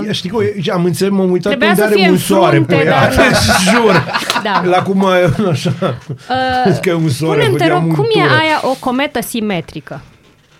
Uh, 0.02 0.08
Știi 0.10 0.30
că 0.30 0.36
eu 0.62 0.74
am 0.74 0.84
înțeles, 0.84 1.12
m-am 1.12 1.30
uitat 1.30 1.46
Trebuia 1.56 1.68
unde 1.68 1.80
să 1.80 1.86
are 1.86 1.94
fie 1.94 2.06
un 2.06 2.12
în 2.12 2.18
soare 2.18 2.54
frunte, 2.54 2.74
pe 2.74 2.84
ea. 2.84 2.90
dar 2.90 3.14
nu. 3.16 3.22
Jur. 3.72 4.04
Da. 4.42 4.62
La 4.64 4.82
cum 4.82 5.04
ai, 5.06 5.22
așa. 5.50 5.72
Uh, 5.80 6.78
că 6.80 6.88
e 6.88 6.92
un 6.94 7.08
soare, 7.08 7.40
Spune-mi, 7.42 7.56
te 7.56 7.62
făcea 7.64 7.72
rog, 7.74 7.82
cum 7.94 8.04
e 8.14 8.18
muntură. 8.18 8.40
aia 8.40 8.60
o 8.62 8.76
cometă 8.80 9.20
simetrică? 9.22 10.00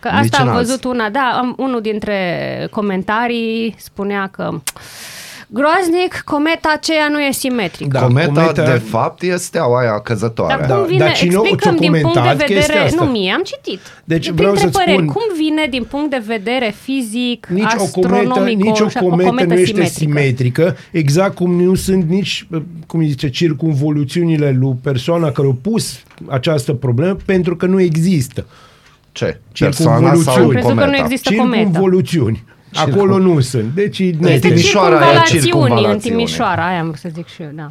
Că 0.01 0.09
Nici 0.13 0.21
asta 0.25 0.39
am 0.39 0.47
n-azi. 0.47 0.67
văzut 0.67 0.85
una, 0.85 1.11
da, 1.11 1.37
am, 1.39 1.55
unul 1.59 1.81
dintre 1.81 2.19
comentarii 2.71 3.75
spunea 3.79 4.29
că 4.33 4.61
groaznic, 5.51 6.23
cometa 6.25 6.73
aceea 6.77 7.09
nu 7.11 7.21
e 7.21 7.33
simetrică. 7.33 7.91
Da, 7.99 8.01
Cometa, 8.01 8.33
cometa- 8.53 8.65
de 8.65 8.79
fapt, 8.89 9.23
e 9.23 9.37
steaua 9.37 9.81
aia 9.81 10.01
căzătoare. 10.01 10.57
Dar 10.61 10.69
Da, 10.69 10.75
cum 10.75 10.87
vine, 10.87 10.99
dar 10.99 11.13
cine 11.13 11.35
o- 11.37 11.41
explicăm 11.41 11.77
ți-o 11.77 11.81
din 11.81 11.91
punct 11.91 12.15
de 12.15 12.21
comentat 12.21 12.47
chestia 12.47 12.61
vedere, 12.67 12.85
asta? 12.87 13.05
nu 13.05 13.11
mie, 13.11 13.33
am 13.33 13.43
citit. 13.43 13.81
Deci 14.05 14.21
Printre 14.23 14.33
vreau 14.45 14.55
să-ți 14.57 14.79
păreri, 14.79 15.03
spun- 15.03 15.07
cum 15.13 15.23
vine 15.37 15.67
din 15.71 15.85
punct 15.85 16.11
de 16.11 16.23
vedere 16.27 16.75
fizic, 16.83 17.47
Nici 17.47 17.63
o 17.77 17.85
cometă, 18.01 18.15
astronomic, 18.17 18.57
nici 18.63 18.81
o 18.81 18.85
așa, 18.85 19.01
cometă, 19.01 19.31
nu 19.45 19.53
este 19.53 19.65
simetrică? 19.65 19.89
simetrică, 19.89 20.77
exact 20.93 21.35
cum 21.35 21.63
nu 21.63 21.75
sunt 21.75 22.05
nici, 22.09 22.47
cum 22.87 23.01
îi 23.01 23.09
zice, 23.09 23.29
circunvoluțiunile 23.31 24.57
lui 24.61 24.77
persoana 24.83 25.31
care 25.31 25.49
a 25.49 25.55
pus 25.63 25.99
această 26.27 26.73
problemă, 26.73 27.17
pentru 27.27 27.57
că 27.57 27.67
nu 27.67 27.81
există. 27.81 28.47
Ce? 29.13 29.41
Circumvoluțiuni. 29.53 30.13
Persoana 30.13 30.33
sau 30.33 30.43
Am 30.45 30.49
crezut 30.49 30.69
că 30.69 30.75
nu 30.75 30.81
cometa? 30.85 31.03
există 31.03 31.35
cometa. 31.35 31.57
Circunvoluțiuni. 31.63 32.45
Acolo 32.75 33.19
nu 33.19 33.41
sunt. 33.41 33.65
Deci 33.75 33.99
e 33.99 34.05
Este 34.05 34.25
nete. 34.25 34.39
Timișoara 34.49 34.95
e 34.95 34.99
circunvalațiuni 34.99 35.39
în 35.39 35.43
circunvalațiune. 35.43 36.17
Timișoara, 36.17 36.67
aia 36.67 36.79
am 36.79 36.85
vrut 36.87 36.99
să 36.99 37.09
zic 37.15 37.27
și 37.29 37.43
eu, 37.43 37.49
da. 37.55 37.71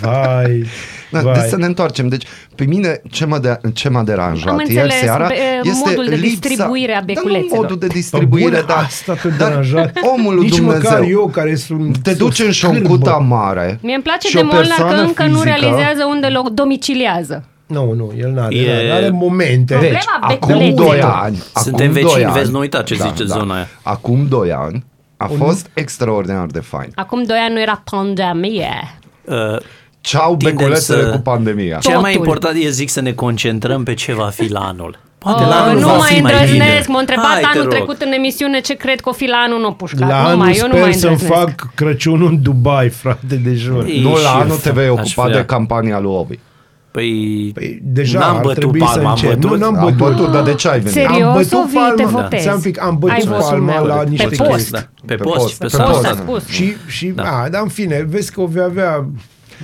Vai, 0.00 0.64
Da, 1.10 1.20
vai. 1.20 1.32
deci 1.40 1.48
să 1.48 1.56
ne 1.56 1.66
întoarcem. 1.66 2.08
Deci, 2.08 2.26
pe 2.54 2.64
mine, 2.64 3.00
ce 3.10 3.24
m-a, 3.26 3.38
de, 3.38 3.58
ce 3.72 3.88
m-a 3.88 4.02
deranjat 4.02 4.48
Am 4.52 4.58
ieri 4.58 4.70
înțeles, 4.72 4.98
seara 5.00 5.26
be- 5.26 5.34
este 5.62 5.82
modul 5.88 6.04
de 6.08 6.14
lipsa, 6.14 6.38
distribuire 6.48 6.92
a 6.92 6.94
Dar 6.94 7.04
nu 7.06 7.12
beculețelor. 7.14 7.58
modul 7.60 7.78
de 7.78 7.86
Pe 7.86 7.92
distribuire, 7.92 8.48
bune, 8.48 8.62
dar, 8.66 8.76
asta 8.84 9.14
te 9.14 9.28
dar 9.28 9.48
deranjat. 9.48 9.98
omul 10.16 10.34
lui 10.34 10.44
Nici 10.44 10.56
Dumnezeu 10.56 10.90
măcar 10.90 11.02
eu 11.08 11.28
care 11.28 11.54
sunt... 11.54 11.98
te 11.98 12.12
duci 12.14 12.38
în 12.40 12.52
scârbă. 12.52 12.76
șoncuta 12.76 13.12
mare 13.16 13.78
Mie 13.82 13.94
îmi 13.94 14.02
place 14.02 14.28
și 14.28 14.34
de 14.34 14.40
o 14.40 14.44
Molnar 14.44 14.62
că 14.62 14.66
persoană 14.68 15.02
încă 15.02 15.22
nu 15.22 15.28
fizică- 15.38 15.44
realizează 15.58 16.04
unde 16.08 16.26
lo 16.26 16.42
domiciliază. 16.52 17.44
Nu, 17.66 17.92
nu, 17.92 18.12
el 18.18 18.30
n-are, 18.30 18.54
E- 18.54 18.86
e... 18.86 18.92
are 18.92 19.08
momente. 19.10 19.74
Problema 19.74 20.00
Acum 20.20 20.36
beculeților. 20.48 20.86
2 20.88 21.00
ani. 21.00 21.42
Suntem 21.54 21.80
acum 21.90 21.92
vecini, 21.92 22.12
doi 22.12 22.24
ani- 22.24 22.32
vezi, 22.32 22.50
nu 22.50 22.58
uita 22.58 22.82
ce 22.82 22.94
zice 22.94 23.24
zona 23.24 23.54
aia. 23.54 23.68
Acum 23.82 24.26
2 24.28 24.52
ani 24.52 24.84
a 25.16 25.26
fost 25.26 25.70
extraordinar 25.74 26.46
de 26.46 26.60
fain. 26.60 26.92
Acum 26.94 27.22
doi 27.22 27.36
ani 27.38 27.54
nu 27.54 27.60
era 27.60 27.82
pandemie. 27.90 28.98
Uh, 29.24 29.34
Ceau 30.00 30.36
Tindem 30.36 30.56
beculețele 30.56 31.02
să- 31.02 31.10
cu 31.10 31.18
pandemia. 31.18 31.78
cel 31.78 31.98
mai 31.98 32.12
Totul. 32.12 32.26
important 32.26 32.56
e, 32.64 32.68
zic, 32.70 32.88
să 32.88 33.00
ne 33.00 33.12
concentrăm 33.12 33.82
pe 33.82 33.94
ce 33.94 34.14
va 34.14 34.28
fi 34.28 34.50
la 34.50 34.60
anul. 34.60 34.98
Poate 35.18 35.42
Oh, 35.42 35.48
la 35.48 35.62
anul 35.64 35.80
nu 35.80 35.86
va 35.86 35.96
mai 35.96 36.12
fi 36.14 36.20
mai 36.20 36.32
bine. 36.32 36.42
îndrăznesc, 36.52 36.88
m-a 36.88 36.98
întrebat 36.98 37.24
Hai, 37.26 37.40
te 37.40 37.46
anul 37.46 37.62
rog. 37.62 37.72
trecut 37.72 38.00
în 38.00 38.12
emisiune 38.12 38.60
ce 38.60 38.74
cred 38.74 39.00
că 39.00 39.08
o 39.08 39.12
fi 39.12 39.26
la 39.26 39.36
anul 39.36 39.60
nou 39.60 39.72
pușcat. 39.72 40.08
La 40.08 40.20
nu 40.20 40.26
anul 40.26 40.38
mai, 40.38 40.56
eu 40.56 40.66
nu 40.68 40.72
mai 40.78 40.92
sper 40.92 40.92
să-mi 41.00 41.12
îndrăznesc. 41.12 41.40
fac 41.58 41.74
Crăciunul 41.74 42.28
în 42.28 42.42
Dubai, 42.42 42.88
frate, 42.88 43.34
de 43.44 43.54
jur. 43.54 43.84
E- 43.84 44.00
Nu, 44.00 44.16
și 44.16 44.22
la 44.22 44.30
eu 44.34 44.40
anul 44.40 44.56
te 44.56 44.70
vei 44.70 44.84
aș 44.84 44.90
ocupa 44.90 45.22
vrea. 45.24 45.36
de 45.36 45.44
campania 45.44 45.98
lui 45.98 46.12
Obi. 46.14 46.38
Păi, 46.96 47.50
Păi, 47.54 47.80
deja 47.82 48.18
n-am 48.18 48.36
ar 48.36 48.42
bătut 48.42 48.58
trebui 48.58 48.78
palma, 48.78 48.92
să 48.94 49.00
am 49.00 49.10
încep. 49.10 49.34
bătut. 49.34 49.50
Nu, 49.50 49.56
n-am 49.56 49.76
Am 49.76 49.84
bătut. 49.84 49.96
bătut, 50.16 50.32
dar 50.32 50.42
de 50.42 50.54
ce 50.54 50.68
ai 50.68 50.78
venit? 50.78 50.92
Serios? 50.92 51.22
Am 51.22 51.32
bătut 51.32 51.52
o 51.52 51.64
vii, 51.66 51.92
te 51.96 52.02
palma. 52.02 52.20
votezi? 52.20 52.42
Stai 52.42 52.54
un 52.54 52.60
pic, 52.60 52.80
am 52.80 52.88
Ai 52.88 52.96
bătut 52.98 53.24
votul 53.24 53.40
palma 53.42 53.72
meu. 53.72 53.84
la 53.84 53.94
Pe 53.94 54.08
niște 54.08 54.26
post. 54.36 54.50
chestii. 54.50 54.72
Da, 54.72 54.78
pe 55.06 55.14
Pe 55.14 55.22
post, 55.22 55.36
post, 55.36 55.58
pe 55.58 55.66
pe 55.66 55.76
Post 55.76 55.90
post. 55.92 56.04
a 56.04 56.08
da. 56.08 56.14
spus. 56.22 56.46
Și, 56.46 56.76
și 56.86 57.06
Da. 57.06 57.22
a, 57.22 57.48
dar 57.48 57.62
în 57.62 57.68
fine, 57.68 58.06
vezi 58.08 58.32
că 58.32 58.40
o 58.40 58.46
vei 58.46 58.62
avea 58.62 59.08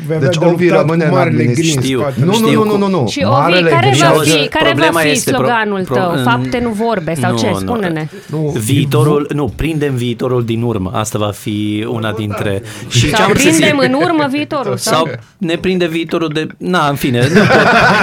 vei 0.06 0.16
avea 0.16 0.28
Deci 0.28 0.38
de 0.38 0.44
Ovi 0.44 0.64
luptat 0.68 0.80
rămâne 0.80 1.04
cu 1.04 1.10
în 1.10 1.16
marele 1.18 1.36
gri 1.36 1.44
în 1.44 1.50
administrație. 1.50 1.82
Știu. 1.88 2.00
spate. 2.00 2.20
Nu, 2.20 2.26
nu, 2.26 2.32
Știu 2.46 2.64
nu, 2.64 2.76
nu, 2.76 2.88
nu, 2.88 3.00
nu. 3.00 3.06
Și 3.08 3.22
Ovi, 3.24 3.34
Marele 3.40 3.70
care 3.70 3.90
gri- 3.90 3.98
va 4.00 4.06
Auzi, 4.08 4.30
fi, 4.30 4.48
care 4.48 4.64
va 4.64 4.70
problema 4.70 5.00
fi 5.00 5.08
este 5.08 5.30
pro- 5.30 5.38
sloganul 5.44 5.82
pro- 5.84 5.94
tău? 5.94 6.10
în- 6.12 6.22
Fapte, 6.22 6.58
nu 6.62 6.70
vorbe? 6.70 7.14
Sau 7.14 7.30
Nu, 7.30 7.38
ce? 7.38 7.48
nu. 7.50 7.58
Spune-ne. 7.58 8.08
Nu, 8.26 8.38
Viitorul, 8.64 9.30
nu, 9.34 9.52
prindem 9.56 9.94
viitorul 9.94 10.44
din 10.44 10.62
urmă. 10.62 10.90
Asta 10.94 11.18
va 11.18 11.30
fi 11.30 11.86
una 11.90 12.12
dintre... 12.12 12.62
Și 12.88 13.00
ce 13.00 13.14
Sau 13.16 13.24
am 13.24 13.34
să 13.34 13.38
zic- 13.40 13.48
prindem 13.56 13.78
în 13.78 13.92
urmă 13.92 14.26
viitorul? 14.30 14.76
Sau? 14.76 14.94
Sau 14.94 15.08
ne 15.38 15.56
prinde 15.56 15.86
viitorul 15.86 16.28
de... 16.28 16.46
Na, 16.56 16.88
în 16.88 16.94
fine, 16.94 17.20
nu 17.20 17.34
pot. 17.40 17.46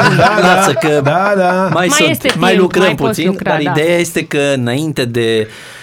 Lasă 0.56 0.72
că 0.74 1.00
Da, 1.04 1.34
da. 1.38 1.52
mai, 1.62 1.72
Mai 1.74 1.88
sunt, 1.90 2.10
este 2.10 2.32
mai 2.38 2.50
timp, 2.50 2.62
lucrăm 2.62 2.84
mai 2.84 2.96
poți 2.96 3.10
puțin, 3.10 3.26
lucra, 3.28 3.50
dar 3.52 3.62
da. 3.64 3.72
ideea 3.72 3.98
este 3.98 4.26
că 4.26 4.40
înainte 4.56 5.06
de 5.06 5.48
uh, 5.48 5.78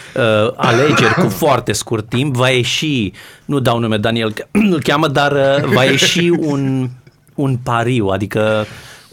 alegeri 0.56 1.14
cu 1.14 1.28
foarte 1.28 1.72
scurt 1.72 2.08
timp. 2.08 2.36
Va 2.36 2.48
ieși, 2.48 3.12
nu 3.44 3.58
dau 3.58 3.78
nume 3.78 3.96
Daniel, 3.96 4.32
că 4.32 4.44
îl 4.72 4.82
cheamă, 4.82 5.08
dar 5.08 5.32
uh, 5.32 5.64
va 5.64 5.84
ieși 5.84 6.28
un, 6.28 6.88
un 7.34 7.56
pariu, 7.62 8.06
adică 8.06 8.66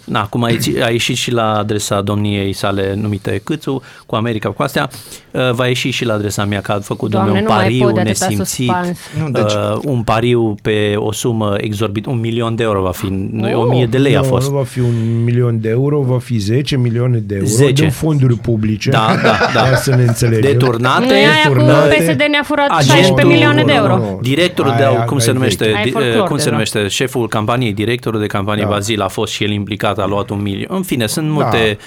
Na, 0.06 0.26
cum 0.26 0.44
a, 0.44 0.50
ieși, 0.50 0.72
a 0.84 0.90
ieșit 0.90 1.16
și 1.16 1.32
la 1.32 1.58
adresa 1.58 2.02
domniei 2.02 2.54
sale 2.54 2.94
numite 3.02 3.42
Câțu, 3.44 3.82
cu 4.06 4.16
America, 4.16 4.50
cu 4.50 4.62
astea, 4.64 4.90
uh, 5.32 5.52
va 5.52 5.68
ieși 5.68 5.90
și 5.90 6.06
la 6.06 6.14
adresa 6.14 6.46
mea 6.46 6.62
că 6.62 6.72
a 6.72 6.80
făcut 6.80 7.10
Doamne, 7.10 7.28
domnule 7.32 7.48
nu 7.48 7.54
un 7.54 7.56
mai 7.62 7.66
pariu 7.70 7.86
pot 7.86 7.94
de 8.04 8.10
atâta 8.10 8.26
nesimțit, 8.28 8.66
suspans. 8.68 8.98
Nu, 9.24 9.30
deci- 9.30 9.54
uh, 9.54 9.78
un 9.84 10.02
pariu 10.04 10.56
pe 10.62 10.94
o 10.96 11.12
sumă 11.12 11.54
exorbită, 11.58 12.10
un 12.10 12.20
milion 12.20 12.56
de 12.56 12.64
euro 12.64 12.82
va 12.82 12.92
fi, 12.92 13.06
Oh, 13.06 13.54
o 13.54 13.64
mie 13.68 13.86
de 13.86 13.98
lei 13.98 14.16
a 14.16 14.20
nu, 14.20 14.26
fost. 14.26 14.50
Nu 14.50 14.58
va 14.58 14.64
fi 14.64 14.80
un 14.80 15.24
milion 15.24 15.60
de 15.62 15.70
euro, 15.70 16.00
va 16.02 16.20
fi 16.20 16.38
10 16.38 16.78
milioane 16.78 17.18
de 17.18 17.34
euro 17.36 17.48
10. 17.48 17.72
din 17.82 17.92
fonduri 17.92 18.36
publice. 18.36 18.90
Da, 18.90 19.16
da, 19.24 19.38
da. 19.54 19.70
Ca 19.70 19.76
să 19.76 19.96
ne 19.96 20.04
înțelegem. 20.04 20.52
Deturnate, 20.52 21.06
Nu 21.06 21.12
e 21.12 21.16
aia 21.18 21.28
cu 21.48 21.54
turnate. 21.54 21.96
PSD 21.96 22.22
ne-a 22.30 22.44
furat 22.44 22.68
Agentul- 22.70 22.96
16 22.96 23.28
milioane 23.34 23.64
de 23.64 23.72
Nu, 23.74 23.78
nu, 23.80 23.92
euro. 23.92 23.98
nu. 23.98 24.20
Directorul 24.22 24.74
de, 24.78 24.84
Aia 24.84 25.04
cum 25.04 25.18
se 25.20 25.26
mai 25.26 25.38
numește, 25.38 25.64
vechi. 25.66 25.76
Ai 25.76 25.84
di- 25.84 25.90
folclor 25.92 26.28
cum 26.28 26.38
se 26.38 26.44
deja. 26.44 26.52
numește, 26.52 26.88
șeful 26.88 27.28
campaniei, 27.28 27.74
directorul 27.74 28.20
de 28.20 28.26
campanie 28.26 28.64
Da. 28.64 28.70
Bazil 28.70 29.02
a 29.02 29.08
fost 29.08 29.34
și 29.34 29.44
el 29.44 29.52
implicat, 29.52 29.93
a 30.02 30.06
luat 30.06 30.30
un 30.30 30.42
milion. 30.42 30.68
În 30.76 30.84
fine, 30.84 31.08
sunt 31.08 31.30
multe, 31.30 31.78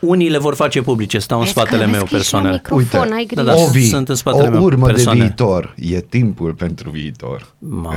unii 0.00 0.28
le 0.28 0.38
vor 0.38 0.54
face 0.54 0.82
publice, 0.82 1.18
stau 1.18 1.38
în 1.38 1.44
Vezi 1.44 1.54
că- 1.56 1.60
spatele 1.60 1.84
vezi 1.84 1.96
meu 1.96 2.04
că 2.10 2.16
ești 2.16 2.34
la 2.34 2.40
persoane. 2.40 2.50
microfon, 2.50 3.12
ai 3.12 3.26
Da, 3.26 3.42
grijă. 3.42 3.56
da. 3.56 3.62
Ovi, 3.64 3.86
sunt 3.88 4.08
în 4.08 4.14
spatele 4.14 4.48
o 4.48 4.50
meu 4.50 4.62
urmă 4.62 4.86
persoane. 4.86 5.18
de 5.18 5.24
viitor. 5.24 5.74
E 5.76 6.00
timpul 6.00 6.52
pentru 6.52 6.90
viitor. 6.90 7.46
Ma, 7.58 7.94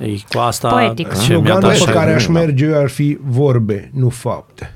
ei, 0.00 0.24
cu 0.32 0.38
asta 0.38 0.68
Poetic. 0.68 1.08
ce 1.08 1.14
mi-a 1.16 1.24
Sloganul 1.24 1.60
dat 1.60 1.70
pe 1.70 1.76
și 1.76 1.84
care 1.84 2.14
aș 2.14 2.26
da. 2.26 2.32
merge 2.32 2.64
eu 2.64 2.78
ar 2.80 2.88
fi 2.88 3.18
vorbe, 3.26 3.90
nu 3.94 4.08
fapte. 4.08 4.72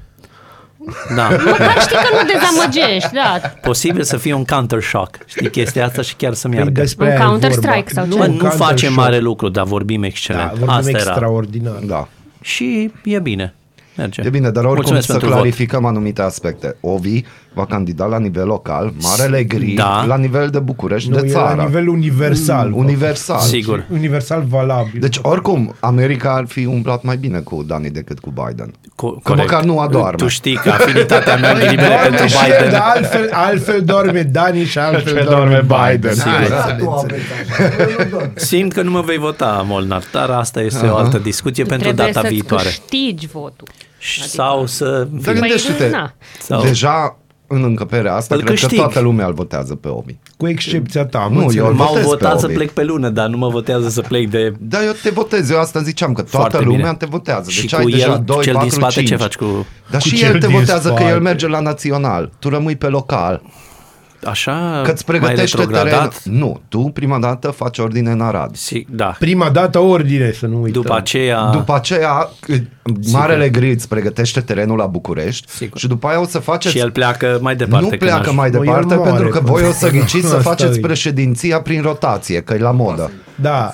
Da, 1.16 1.28
Măcar 1.28 1.80
știi 1.80 1.96
că 1.96 2.08
nu 2.12 2.30
dezamăgești, 2.32 3.12
da. 3.14 3.48
posibil 3.62 4.02
să 4.02 4.16
fie 4.16 4.32
un 4.34 4.44
counter-shock. 4.44 5.18
Știi 5.26 5.50
chestia 5.50 5.84
asta 5.84 6.02
și 6.02 6.14
chiar 6.14 6.32
să 6.34 6.48
Păi 6.48 6.56
meargă. 6.56 6.80
despre 6.80 7.04
Un 7.04 7.10
aia 7.10 7.20
e 7.20 7.24
Counter-Strike 7.26 7.92
vorba. 7.94 8.00
sau 8.00 8.04
ce? 8.10 8.16
Bă, 8.18 8.24
un 8.24 8.30
nu 8.32 8.38
facem 8.38 8.56
Counter-Strike. 8.58 8.94
mare 8.94 9.18
lucru, 9.18 9.48
dar 9.48 9.64
vorbim 9.64 10.00
Da, 10.00 10.06
excelent. 10.06 10.48
vorbim 10.50 10.68
Asta 10.68 10.88
era. 10.88 10.98
extraordinar. 10.98 11.78
Da. 11.86 12.08
Și 12.40 12.90
e 13.04 13.18
bine. 13.18 13.54
Merge. 13.96 14.22
E 14.24 14.30
bine, 14.30 14.50
dar 14.50 14.64
oricum 14.64 14.74
Mulțumesc 14.74 15.06
să 15.06 15.12
pentru 15.12 15.28
vot. 15.30 15.38
clarificăm 15.38 15.84
anumite 15.84 16.22
aspecte. 16.22 16.76
Ovi 16.80 17.22
va 17.54 17.64
candida 17.66 18.04
la 18.04 18.18
nivel 18.18 18.46
local, 18.46 18.92
Marele 19.02 19.44
Gri, 19.44 19.72
Da. 19.72 20.04
la 20.06 20.16
nivel 20.16 20.48
de 20.48 20.58
București, 20.58 21.10
Nu, 21.10 21.16
de 21.20 21.26
e 21.26 21.30
țară. 21.30 21.54
la 21.56 21.64
nivel 21.64 21.88
universal. 21.88 22.68
Mm, 22.68 22.76
universal. 22.76 23.38
Sigur. 23.40 23.84
Universal 23.92 24.44
valabil. 24.48 25.00
Deci, 25.00 25.18
oricum, 25.22 25.74
America 25.80 26.32
ar 26.34 26.44
fi 26.46 26.64
umplat 26.64 27.02
mai 27.02 27.16
bine 27.16 27.38
cu 27.38 27.62
Dani 27.66 27.90
decât 27.90 28.18
cu 28.18 28.30
Biden. 28.30 28.70
Co- 28.70 29.22
Că 29.22 29.34
măcar 29.34 29.62
nu 29.64 29.78
adorme. 29.78 30.16
Tu 30.16 30.28
știi 30.28 30.54
că 30.56 30.70
afinitatea 30.70 31.36
mea 31.36 31.52
în 31.52 31.58
ghilimele 31.58 31.86
Doarme 31.88 32.16
pentru 32.16 32.26
și 32.26 32.36
el, 32.50 32.56
Biden. 32.56 32.70
dar 32.70 32.82
altfel, 32.94 33.28
altfel 33.32 33.82
dorme 33.84 34.22
Dani 34.22 34.64
și 34.64 34.78
altfel 34.78 35.24
dorme 35.30 35.60
Biden. 35.66 36.14
Sigur. 36.14 36.30
Hai 36.30 36.48
Da. 36.48 36.60
să 36.66 36.76
ne 36.78 36.84
înțelegem. 36.86 38.32
Simt 38.34 38.72
că 38.72 38.82
nu 38.82 38.90
mă 38.90 39.00
vei 39.00 39.18
vota, 39.18 39.64
Molnar, 39.66 40.02
dar 40.12 40.30
asta 40.30 40.60
este 40.60 40.86
o 40.86 40.96
altă 40.96 41.18
discuție 41.18 41.64
pentru 41.64 41.86
Trebuie 41.86 42.06
data 42.06 42.20
să-ți 42.20 42.32
viitoare. 42.34 42.64
câștigi 42.64 43.26
votul. 43.26 43.68
Și- 43.98 44.28
Sau 44.28 44.66
să... 44.66 45.06
Dar 45.10 45.32
Păi, 45.32 45.34
gândește-te, 45.34 45.88
na. 45.90 46.12
Sau- 46.40 46.62
deja 46.62 47.16
în 47.54 47.62
încăperea 47.64 48.14
asta, 48.14 48.34
Îl 48.34 48.40
cred 48.40 48.52
câștig. 48.52 48.70
că 48.78 48.82
toată 48.84 49.00
lumea 49.00 49.26
îl 49.26 49.32
votează 49.32 49.74
pe 49.74 49.88
Ovi. 49.88 50.14
Cu 50.36 50.48
excepția 50.48 51.04
ta, 51.06 51.28
Nu, 51.32 51.38
nu, 51.40 51.52
eu- 51.54 51.64
eu... 51.66 51.72
M-au 51.74 51.86
votez 51.86 52.02
pe 52.02 52.08
votat 52.08 52.38
să 52.40 52.46
Obi. 52.46 52.54
plec 52.54 52.70
pe 52.70 52.84
lună, 52.84 53.08
dar 53.08 53.28
nu 53.28 53.36
mă 53.36 53.48
votează 53.48 53.88
să 53.88 54.00
plec 54.00 54.30
de... 54.30 54.52
Da, 54.58 54.84
eu 54.84 54.92
te 55.02 55.10
votez, 55.10 55.50
eu 55.50 55.58
asta 55.60 55.80
ziceam, 55.82 56.12
că 56.12 56.22
toată 56.22 56.36
Foarte 56.36 56.60
lumea 56.66 56.76
bine. 56.84 56.94
te 56.98 57.06
votează. 57.06 57.50
Și 57.50 57.60
Deci 57.60 57.70
cu 57.74 57.76
ai 57.80 57.84
deja 57.86 58.12
el, 58.12 58.22
2, 58.24 58.42
cel 58.42 58.52
4, 58.52 58.68
din 58.68 58.78
spate 58.78 58.92
5. 58.92 59.08
ce 59.08 59.16
faci 59.16 59.34
cu... 59.34 59.66
Dar 59.90 60.00
Cu 60.00 60.08
și 60.08 60.16
cel 60.16 60.34
el 60.34 60.40
te 60.40 60.46
din 60.46 60.56
votează 60.58 60.88
că 60.88 60.94
spate. 60.94 61.10
el 61.12 61.20
merge 61.20 61.48
la 61.48 61.60
național. 61.60 62.30
Tu 62.38 62.48
rămâi 62.48 62.76
pe 62.76 62.86
local. 62.86 63.42
Așa, 64.24 64.80
Că-ți 64.84 65.04
mai 65.08 65.18
pregătește 65.18 65.56
teren. 65.56 65.72
retrogradat? 65.72 66.22
Nu, 66.24 66.60
tu 66.68 66.78
prima 66.80 67.18
dată 67.18 67.50
faci 67.50 67.78
ordine 67.78 68.10
în 68.10 68.20
Arad. 68.20 68.56
Si, 68.56 68.86
da. 68.90 69.14
Prima 69.18 69.48
dată 69.50 69.78
ordine, 69.78 70.30
să 70.32 70.46
nu 70.46 70.62
uităm. 70.62 70.82
După 70.82 70.94
aceea... 70.96 71.50
După 71.52 71.74
aceea, 71.74 72.28
Marele 73.12 73.48
Grid 73.48 73.76
îți 73.76 73.88
pregătește 73.88 74.40
terenul 74.40 74.76
la 74.76 74.86
București 74.86 75.50
Sigur. 75.50 75.78
și 75.78 75.86
după 75.86 76.06
aia 76.08 76.20
o 76.20 76.24
să 76.26 76.38
faceți... 76.38 76.74
Și 76.74 76.80
el 76.80 76.90
pleacă 76.90 77.38
mai 77.40 77.56
departe. 77.56 77.82
nu 77.84 77.88
când 77.88 78.00
pleacă 78.00 78.28
aș- 78.28 78.34
mai 78.34 78.50
Nu, 78.50 78.56
el 78.58 78.62
departe 78.64 78.94
moare, 78.94 79.10
pentru 79.10 79.28
că 79.28 79.38
până- 79.38 79.50
voi 79.52 79.68
o 79.68 79.72
să 79.72 79.90
ghiciți 79.90 80.26
să 80.26 80.36
Asta 80.36 80.50
faceți 80.50 80.78
e. 80.78 80.80
președinția 80.80 81.60
prin 81.60 81.82
rotație, 81.82 82.40
că 82.40 82.54
e 82.54 82.58
la 82.58 82.70
modă. 82.70 83.10
Da. 83.34 83.72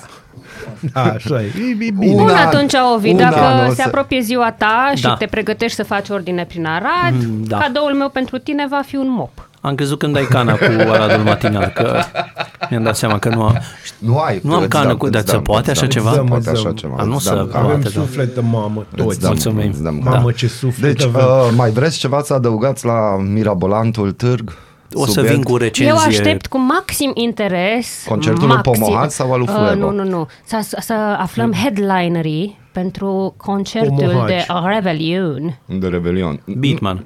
Da, 0.93 1.01
așa 1.01 1.41
e. 1.41 1.45
E, 1.45 1.69
e 1.69 1.91
bine. 1.91 2.11
Un 2.11 2.15
Bun, 2.15 2.27
an- 2.29 2.45
atunci, 2.47 2.73
Ovi, 2.95 3.09
un 3.09 3.17
dacă 3.17 3.39
an 3.39 3.65
o 3.65 3.69
se 3.69 3.75
să- 3.75 3.83
apropie 3.85 4.19
ziua 4.21 4.51
ta 4.57 4.91
și 4.95 5.01
Da. 5.01 5.13
te 5.15 5.25
pregătești 5.25 5.75
să 5.75 5.83
faci 5.83 6.09
ordine 6.09 6.45
prin 6.45 6.65
Arad, 6.65 7.13
Mm, 7.25 7.43
da. 7.43 7.57
cadoul 7.57 7.93
meu 7.93 8.09
pentru 8.09 8.37
tine 8.37 8.67
va 8.69 8.81
fi 8.85 8.95
un 8.95 9.09
mop. 9.09 9.48
Am 9.61 9.75
crezut 9.75 9.99
când 9.99 10.15
ai 10.15 10.25
cana 10.25 10.53
cu 10.55 10.63
Aradul 10.91 11.23
Matinal, 11.23 11.65
că 11.67 11.99
mi-am 12.69 12.83
dat 12.83 12.95
seama 12.97 13.19
că 13.19 13.29
nu 13.29 13.41
am... 13.43 13.57
Nu 13.97 14.17
ai. 14.19 14.39
Nu 14.43 14.53
am 14.53 14.59
îți 14.59 14.69
cană 14.69 14.87
dăm, 14.87 14.97
cu- 14.97 15.05
îți 15.05 15.13
dar 15.13 15.23
se 15.25 15.31
dăm, 15.31 15.41
poate 15.41 15.61
îți 15.61 15.69
așa 15.69 15.79
dăm, 15.81 15.89
ceva? 15.89 16.09
îți 16.09 16.17
dăm, 16.17 16.25
Îți 16.25 16.31
Poate 16.43 16.49
așa 16.49 16.63
dăm. 16.67 16.75
ceva. 16.75 16.95
A, 16.97 17.03
nu 17.03 17.13
îți 17.13 17.23
să- 17.23 17.33
dăm 17.35 17.47
cană. 17.47 17.63
Avem 17.65 17.79
Poate, 17.79 17.95
da. 17.95 18.01
sufletă, 18.01 18.41
mamă, 18.41 18.85
Îți 18.95 19.03
toți. 19.03 19.19
dăm, 19.19 19.29
Mulțumim. 19.29 19.69
îți 19.69 19.83
dăm 19.83 19.95
Mamă, 20.03 20.15
cană. 20.17 20.31
ce 20.31 20.47
suflet 20.47 20.97
Deci, 20.97 21.05
avem. 21.07 21.21
uh, 21.25 21.51
mai 21.55 21.69
vreți 21.71 21.97
ceva 21.97 22.21
să 22.21 22.33
adăugați 22.33 22.85
la 22.85 23.17
Mirabolantul 23.17 24.11
Târg? 24.11 24.57
O 24.93 25.05
să 25.05 25.11
Subiect? 25.11 25.33
vin 25.35 25.43
cu 25.43 25.57
recenzie. 25.57 25.93
Eu 25.93 26.07
aștept 26.07 26.47
cu 26.47 26.57
maxim 26.59 27.11
interes 27.13 28.03
Concertul 28.07 28.47
lui 28.47 28.55
maxim, 28.55 28.71
Pomohat 28.83 29.11
sau 29.11 29.31
al 29.33 29.39
lui 29.39 29.47
Uh, 29.49 29.55
Fuego? 29.55 29.91
Nu, 29.91 30.03
nu, 30.03 30.09
nu. 30.09 30.27
Să, 30.45 30.75
să 30.79 30.93
aflăm 31.19 31.53
headlinerii 31.53 32.59
pentru 32.71 33.33
concertul 33.37 33.95
Pomohaci. 33.97 34.27
de 34.27 34.45
Rebellion. 34.73 35.59
De 35.65 35.87
Rebelion. 35.87 36.41
Beatman. 36.45 37.05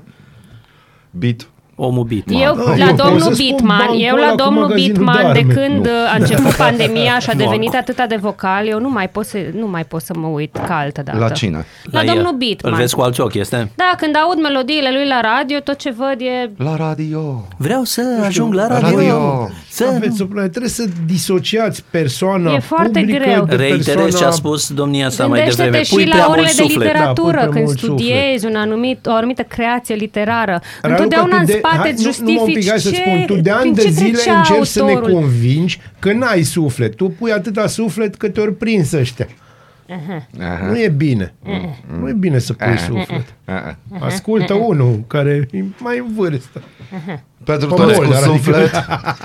Beat. 1.11 1.47
Omul 1.75 2.03
Beatman. 2.03 2.41
Eu 2.41 2.51
Ah, 2.51 2.77
la 2.77 2.85
eu 2.85 2.95
pot 2.95 3.03
domnul 3.05 3.19
să 3.19 3.31
spun 3.33 3.45
Bitman, 3.45 3.77
bancul 3.77 4.01
eu 4.01 4.15
ăla 4.15 4.25
la 4.25 4.29
cu 4.31 4.35
domnul 4.35 4.61
magazinul 4.61 4.91
Bitman 4.93 5.15
de 5.15 5.21
de 5.31 5.39
arme. 5.39 5.53
când 5.53 5.85
Nu. 5.85 5.91
a 6.13 6.15
început 6.19 6.51
pandemia 6.51 7.19
și 7.19 7.29
a 7.29 7.33
Nu. 7.33 7.43
devenit 7.43 7.75
atât 7.75 8.01
de 8.07 8.15
vocal, 8.21 8.67
eu 8.67 8.79
nu 8.79 8.89
mai 8.89 9.09
pot 9.09 9.25
să, 9.25 9.37
nu 9.59 9.67
mai 9.67 9.83
pot 9.85 10.01
să 10.01 10.13
mă 10.17 10.27
uit 10.27 10.55
ca 10.67 10.77
altă 10.77 11.01
dată. 11.05 11.17
La 11.17 11.29
cine? 11.29 11.65
La, 11.91 11.99
el. 11.99 12.05
domnul 12.05 12.27
Îl 12.31 12.37
Bitman. 12.37 12.73
vezi 12.75 12.95
cu 12.95 13.01
alți 13.01 13.21
ochi, 13.21 13.33
este? 13.33 13.71
Da, 13.75 13.91
când 13.97 14.15
aud 14.23 14.39
melodiile 14.41 14.89
lui 14.91 15.07
la 15.07 15.19
radio, 15.21 15.59
tot 15.59 15.77
ce 15.77 15.91
văd 15.97 16.19
e... 16.19 16.51
La 16.63 16.75
radio. 16.75 17.47
Vreau 17.57 17.83
să 17.83 18.01
ajung 18.25 18.53
la 18.53 18.67
radio. 18.67 18.95
radio. 18.97 19.49
Să... 19.69 19.85
Aveți 19.95 20.21
o 20.21 20.25
problemă. 20.25 20.47
Trebuie 20.47 20.71
să 20.71 20.83
disociați 21.05 21.83
persoana 21.89 22.53
E 22.53 22.59
foarte 22.59 22.99
publică 22.99 23.23
greu. 23.23 23.43
de 23.45 23.55
Reiterez 23.55 23.85
persoana... 23.85 24.17
ce 24.17 24.25
a 24.25 24.29
spus 24.29 24.71
domnia 24.73 25.09
sa 25.09 25.25
mai 25.27 25.37
Gândește-te 25.37 25.63
devreme. 25.63 25.83
și 25.85 25.93
Pui 25.93 26.05
la 26.05 26.09
prea 26.11 26.25
mult 26.25 26.37
orele 26.37 26.51
de 26.55 26.61
suflet. 26.61 26.77
literatură, 26.87 27.31
Da, 27.31 27.31
pui 27.31 27.31
prea 27.31 27.49
când 27.49 27.65
mult 27.65 27.77
studiezi 27.77 28.45
un 28.45 28.55
anumit, 28.55 29.05
o 29.05 29.11
anumită 29.13 29.41
creație 29.41 29.95
literară. 29.95 30.61
Raluca, 30.81 31.01
Întotdeauna 31.03 31.35
tu 31.35 31.39
în 31.39 31.45
de- 31.45 31.51
spate 31.67 31.77
hai, 31.77 31.91
îți 31.91 32.03
nu- 32.05 32.25
Nu 32.25 32.31
mă 32.31 32.37
justifici 32.37 32.41
obligai 32.41 32.79
să 32.79 32.89
ce, 32.89 32.95
spun, 32.95 33.23
tu 33.25 33.41
de 33.41 33.49
ani 33.49 33.61
prin 33.61 33.73
de 33.73 33.81
ce 33.81 33.89
zile 33.89 34.11
trecea 34.11 34.37
încerci 34.37 34.65
să 34.65 34.83
ne 34.83 34.91
autorul. 34.91 35.13
convingi 35.13 35.79
că 35.99 36.13
n-ai 36.13 36.43
suflet. 36.43 36.95
Tu 36.95 37.09
pui 37.09 37.31
atâta 37.31 37.67
suflet 37.67 38.15
că 38.15 38.29
te-ori 38.29 38.55
prins 38.55 38.91
ăștia. 38.91 39.27
Aha. 40.39 40.65
Nu 40.67 40.79
e 40.79 40.89
bine. 40.89 41.33
Nu 41.99 42.09
e 42.09 42.13
bine 42.13 42.39
să 42.39 42.53
pui 42.53 42.77
suflet. 42.77 43.33
Aha. 43.45 43.77
Ascultă 43.99 44.53
unul 44.53 45.03
care 45.07 45.47
e 45.51 45.63
mai 45.77 45.97
în 45.97 46.13
vârstă. 46.15 46.61
Pentru 47.43 47.67
Pe 47.67 47.73
toți 47.81 47.93
cu 47.97 48.01
Molnar, 48.03 48.23
adică- 48.23 48.35
suflet, 48.35 48.71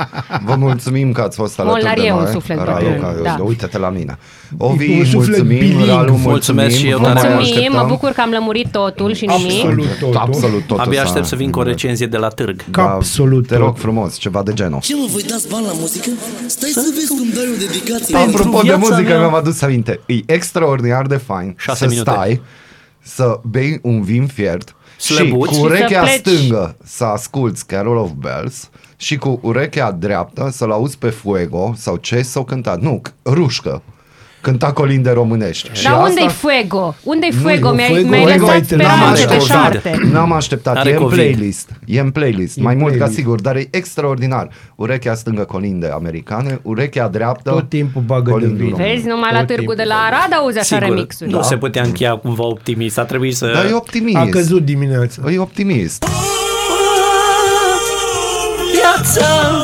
vă 0.46 0.54
mulțumim 0.58 1.12
că 1.12 1.20
ați 1.20 1.36
fost 1.36 1.58
alături 1.60 1.82
Molnar 1.82 1.98
de 2.00 2.06
e 2.06 2.10
noi. 2.10 2.20
un 2.20 2.32
suflet 2.32 2.58
Ralu, 2.64 2.86
bun, 2.88 3.00
ca, 3.00 3.14
da. 3.22 3.36
uite-te 3.44 3.78
la 3.78 3.88
mine. 3.90 4.18
Ovi, 4.58 4.98
un 4.98 5.04
suflet 5.04 5.26
mulțumim, 5.28 5.58
biling. 5.58 5.86
Ralu, 5.88 5.96
mulțumim. 6.00 6.30
Mulțumesc 6.30 6.76
și 6.76 6.88
eu, 6.88 6.98
Vă 6.98 7.02
mai 7.02 7.12
Mulțumim, 7.12 7.34
Mulțumim, 7.36 7.58
mă 7.60 7.66
așteptăm. 7.66 7.88
bucur 7.88 8.10
că 8.10 8.20
am 8.20 8.30
lămurit 8.30 8.70
totul 8.70 9.14
și 9.14 9.26
nimic. 9.26 9.64
Absolut 9.64 9.98
totul. 10.00 10.16
Absolut 10.16 10.62
totul. 10.66 10.84
Abia 10.84 10.98
s-a- 11.00 11.04
aștept 11.06 11.26
să 11.26 11.36
vin 11.36 11.50
cu 11.50 11.58
o 11.58 11.62
recenzie 11.62 12.06
de 12.06 12.16
la 12.16 12.28
târg. 12.28 12.64
Ca 12.70 12.82
absolut 12.90 13.46
Te 13.46 13.56
rog 13.56 13.66
tot. 13.72 13.78
frumos, 13.78 14.16
ceva 14.16 14.42
de 14.42 14.52
genul. 14.52 14.80
Ce 14.80 14.94
mă, 14.94 15.06
voi 15.12 15.22
dați 15.22 15.48
bani 15.48 15.64
la 15.66 15.72
muzică? 15.80 16.10
Stai 16.46 16.70
să 16.70 16.80
vezi 16.94 17.08
cum 17.08 17.26
dai 17.34 17.44
o 17.54 17.56
dedicație. 17.66 18.16
Apropo 18.16 18.56
de 18.56 18.62
viața 18.62 18.78
muzică, 18.78 19.08
mea. 19.08 19.18
mi-am 19.18 19.34
adus 19.34 19.62
aminte. 19.62 20.00
E 20.06 20.14
extraordinar 20.26 21.06
de 21.06 21.16
fain 21.16 21.54
Șase 21.58 21.78
să 21.84 21.86
minute. 21.90 22.10
stai, 22.10 22.40
să 23.02 23.40
bei 23.50 23.78
un 23.82 24.02
vin 24.02 24.26
fiert 24.26 24.74
Slăbuți. 24.98 25.52
și 25.52 25.54
Și 25.54 25.60
cu 25.60 25.66
să 25.66 25.72
urechea 25.72 26.00
pleci. 26.02 26.14
stângă 26.18 26.76
să 26.84 27.04
asculți 27.04 27.66
Carol 27.66 27.96
of 27.96 28.10
Bells 28.10 28.70
și 28.96 29.16
cu 29.16 29.38
urechea 29.42 29.90
dreaptă 29.90 30.48
să-l 30.52 30.70
auzi 30.70 30.98
pe 30.98 31.08
Fuego 31.10 31.72
sau 31.76 31.96
ce 31.96 32.22
s-au 32.22 32.44
cântat. 32.44 32.80
Nu, 32.80 33.02
rușcă. 33.24 33.82
Cânta 34.48 34.72
colinde 34.72 35.10
românești. 35.10 35.68
Și 35.72 35.82
Dar 35.82 35.92
asta- 35.92 36.08
unde-i 36.08 36.28
Fuego? 36.28 36.94
Unde-i 37.02 37.30
Nu, 37.34 37.40
Fuego? 37.40 37.68
eu 37.68 37.74
Mi-ai, 37.74 37.88
Fuego- 37.88 38.08
mi-ai 38.08 38.22
Fuego 38.22 38.40
lăsat 38.44 38.54
ai 38.54 38.60
terminat. 38.62 38.96
N-am 38.98 39.14
speranțe 39.14 39.26
de 39.26 39.34
așteptat, 39.34 39.72
șarte. 39.82 40.08
n-am 40.12 40.32
așteptat, 40.32 40.76
Are 40.76 40.90
e 40.90 40.92
în 40.92 40.98
COVID. 40.98 41.16
playlist, 41.18 41.70
e 41.84 42.00
în 42.00 42.10
playlist, 42.10 42.56
E 42.58 42.62
mai 42.62 42.74
în 42.74 42.78
mult 42.80 42.90
ca 42.92 42.96
playlist. 42.98 43.18
sigur, 43.20 43.40
dar 43.40 43.56
e 43.56 43.68
extraordinar. 43.70 44.48
Urechea 44.74 45.14
stângă 45.14 45.42
colinde 45.44 45.90
americane, 45.94 46.60
urechea 46.62 47.08
dreaptă 47.08 47.50
Tot 47.50 47.68
timpul 47.68 48.02
bagă 48.02 48.22
de 48.24 48.30
colinde 48.30 48.54
vin. 48.62 48.70
românești. 48.70 48.94
Vezi, 48.96 49.06
numai 49.08 49.30
la 49.32 49.38
Tot 49.38 49.46
târgu 49.46 49.74
de 49.74 49.82
timpul. 49.82 49.96
la 50.10 50.16
Arad 50.16 50.32
auzi 50.40 50.58
așa 50.58 50.76
Sigur, 50.76 50.94
remixuri. 50.94 51.30
nu 51.30 51.42
se 51.42 51.56
putea 51.56 51.82
încheia 51.82 52.14
cumva 52.16 52.44
optimist. 52.46 52.98
A 52.98 53.02
trebuit 53.04 53.36
să... 53.36 53.50
Dar 53.54 53.64
e 53.64 53.72
optimist. 53.74 54.16
A 54.16 54.26
căzut 54.30 54.64
dimineața. 54.64 55.22
E 55.32 55.38
optimist. 55.38 56.04
Viața! 58.72 59.62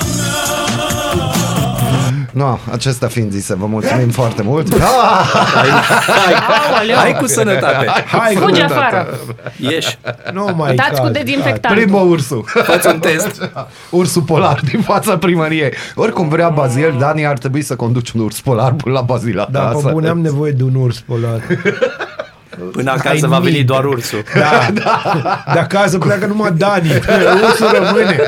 No, 2.34 2.58
acesta 2.72 3.06
fiind 3.06 3.32
zise, 3.32 3.54
vă 3.54 3.66
mulțumim 3.66 4.08
foarte 4.08 4.42
mult. 4.42 4.72
Ah, 4.82 6.76
Aoleu, 6.76 6.96
Hai 6.96 7.12
cu 7.20 7.26
sănătate! 7.26 7.86
Hai, 8.06 8.34
fugi 8.34 8.60
că- 8.60 8.64
afară. 8.72 9.18
Ieși, 9.56 9.98
Nu 10.32 10.50
mai 10.56 10.74
Dați 10.74 10.90
cu 11.00 11.02
caz. 11.06 11.10
dezinfectant. 11.10 11.74
primul 11.74 12.10
ursul. 12.10 12.44
fă 12.46 12.90
un 12.92 12.98
test. 12.98 13.50
Ursul 13.90 14.22
polar 14.22 14.60
din 14.70 14.80
fața 14.80 15.18
primăriei. 15.18 15.72
Oricum 15.94 16.28
vrea 16.28 16.48
Bazil, 16.48 16.96
Dani 16.98 17.26
ar 17.26 17.38
trebui 17.38 17.62
să 17.62 17.76
conduci 17.76 18.10
un 18.10 18.20
urs 18.20 18.40
polar 18.40 18.72
până 18.72 18.94
la 18.94 19.00
Bazila. 19.00 19.48
Da, 19.50 19.60
pe 19.60 19.88
bune 19.90 20.08
am 20.08 20.20
nevoie 20.20 20.52
de 20.52 20.62
un 20.62 20.74
urs 20.74 20.98
polar. 21.00 21.40
Până 22.72 22.90
acasă 22.90 23.08
Ai 23.08 23.20
va 23.20 23.38
veni 23.38 23.56
minte. 23.56 23.62
doar 23.72 23.84
ursul. 23.84 24.22
Da, 24.34 24.66
de 25.52 25.58
acasă 25.58 25.98
pleacă 25.98 26.26
numai 26.26 26.50
Dani. 26.56 26.88
Ursul 27.42 27.68
rămâne. 27.72 28.18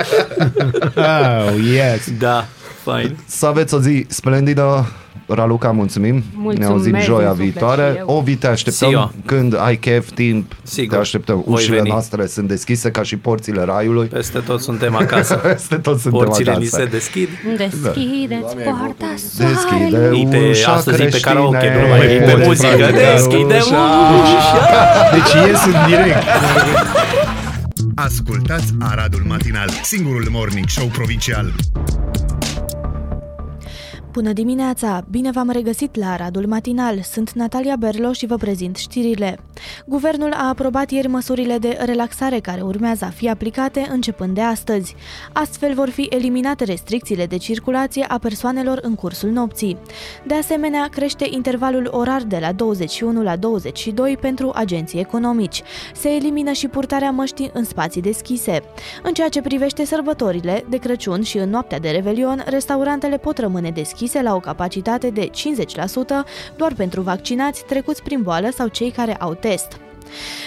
Oh, 0.97 1.53
yes. 1.75 2.11
Da, 2.19 2.45
fain. 2.91 3.17
Să 3.27 3.47
aveți 3.47 3.75
o 3.75 3.81
zi 3.81 4.05
splendidă. 4.09 4.87
Raluca, 5.29 5.71
mulțumim. 5.71 6.23
Mulțumesc 6.35 6.59
ne 6.59 6.67
auzim 6.75 6.93
din 6.93 7.01
joia 7.01 7.29
suflet 7.29 7.47
viitoare. 7.49 7.91
și 7.93 7.99
eu. 7.99 8.17
Ovi, 8.17 8.35
te 8.37 8.47
așteptăm 8.47 8.89
See 8.89 8.99
you. 8.99 9.13
când 9.25 9.57
ai 9.61 9.77
chef, 9.77 10.11
timp. 10.15 10.53
Sigur. 10.63 10.95
Te 10.95 11.01
așteptăm. 11.01 11.43
Voi 11.47 11.55
Ușile 11.55 11.77
veni. 11.77 11.89
noastre 11.89 12.27
sunt 12.27 12.49
deschise 12.49 12.91
ca 12.91 13.03
și 13.03 13.17
porțile 13.17 13.63
raiului. 13.65 14.07
Peste 14.07 14.39
tot 14.39 14.61
suntem 14.61 14.95
acasă. 14.97 15.35
Peste 15.53 15.77
tot 15.77 16.01
suntem 16.01 16.21
Porțile 16.21 16.51
acasă. 16.51 16.63
ni 16.65 16.71
se 16.71 16.85
deschid. 16.85 17.29
Deschideți 17.57 18.57
poarta 18.57 19.07
Deschide 19.15 19.55
soarelui. 19.69 20.21
E 20.21 20.27
pe, 20.31 20.49
ușa 20.51 20.73
astăzi 20.73 21.01
e 21.01 21.05
pe 21.05 21.09
creștine. 21.09 21.33
karaoke, 21.33 21.73
nu 21.83 21.89
mai 21.89 22.15
e 22.15 22.19
pe 22.19 22.33
Poți, 22.33 22.47
muzică. 22.47 22.67
frate, 22.77 22.93
Deschide 23.15 23.57
ușa. 23.57 23.77
ușa! 24.23 25.11
Deci 25.13 25.49
ies 25.49 25.65
în 25.65 25.87
direct. 25.87 26.23
Ascultați 27.95 28.73
Aradul 28.81 29.23
Matinal, 29.29 29.69
singurul 29.83 30.29
morning 30.31 30.69
show 30.69 30.87
provincial. 30.87 31.53
Bună 34.17 34.33
dimineața! 34.33 35.05
Bine 35.11 35.31
v-am 35.31 35.51
regăsit 35.51 35.97
la 35.97 36.13
Aradul 36.13 36.47
Matinal. 36.47 37.01
Sunt 37.03 37.33
Natalia 37.33 37.77
Berlo 37.77 38.13
și 38.13 38.27
vă 38.27 38.37
prezint 38.37 38.77
știrile. 38.77 39.39
Guvernul 39.87 40.33
a 40.33 40.49
aprobat 40.49 40.91
ieri 40.91 41.09
măsurile 41.09 41.59
de 41.59 41.79
relaxare 41.85 42.41
care 42.41 42.61
urmează 42.61 43.05
a 43.05 43.09
fi 43.09 43.29
aplicate 43.29 43.87
începând 43.91 44.35
de 44.35 44.41
astăzi. 44.41 44.95
Astfel 45.33 45.75
vor 45.75 45.89
fi 45.89 46.07
eliminate 46.11 46.65
restricțiile 46.65 47.27
de 47.27 47.37
circulație 47.37 48.05
a 48.09 48.19
persoanelor 48.19 48.79
în 48.83 48.95
cursul 48.95 49.31
nopții. 49.31 49.79
De 50.27 50.35
asemenea, 50.35 50.89
crește 50.89 51.27
intervalul 51.31 51.89
orar 51.93 52.23
de 52.23 52.39
la 52.41 52.53
21 52.53 53.23
la 53.23 53.37
22 53.37 54.17
pentru 54.21 54.51
agenții 54.55 55.01
economici. 55.01 55.63
Se 55.95 56.09
elimină 56.09 56.53
și 56.53 56.69
purtarea 56.69 57.11
măștii 57.11 57.51
în 57.53 57.65
spații 57.65 58.03
deschise. 58.03 58.63
În 59.03 59.13
ceea 59.13 59.29
ce 59.29 59.41
privește 59.41 59.85
sărbătorile 59.85 60.65
de 60.69 60.77
Crăciun 60.77 61.23
și 61.23 61.39
în 61.39 61.51
noaptea 61.51 61.79
de 61.79 61.91
Revelion, 61.91 62.45
restaurantele 62.47 63.19
pot 63.19 63.39
rămâne 63.39 63.71
deschise 63.71 64.05
la 64.15 64.35
o 64.35 64.41
capacitate 64.41 65.11
de 65.11 65.31
50% 65.31 65.33
doar 66.57 66.75
pentru 66.75 67.01
vaccinați 67.01 67.65
trecuți 67.65 68.03
prin 68.03 68.23
boală 68.23 68.51
sau 68.51 68.69
cei 68.69 68.91
care 68.91 69.17
au 69.17 69.35
test. 69.35 69.79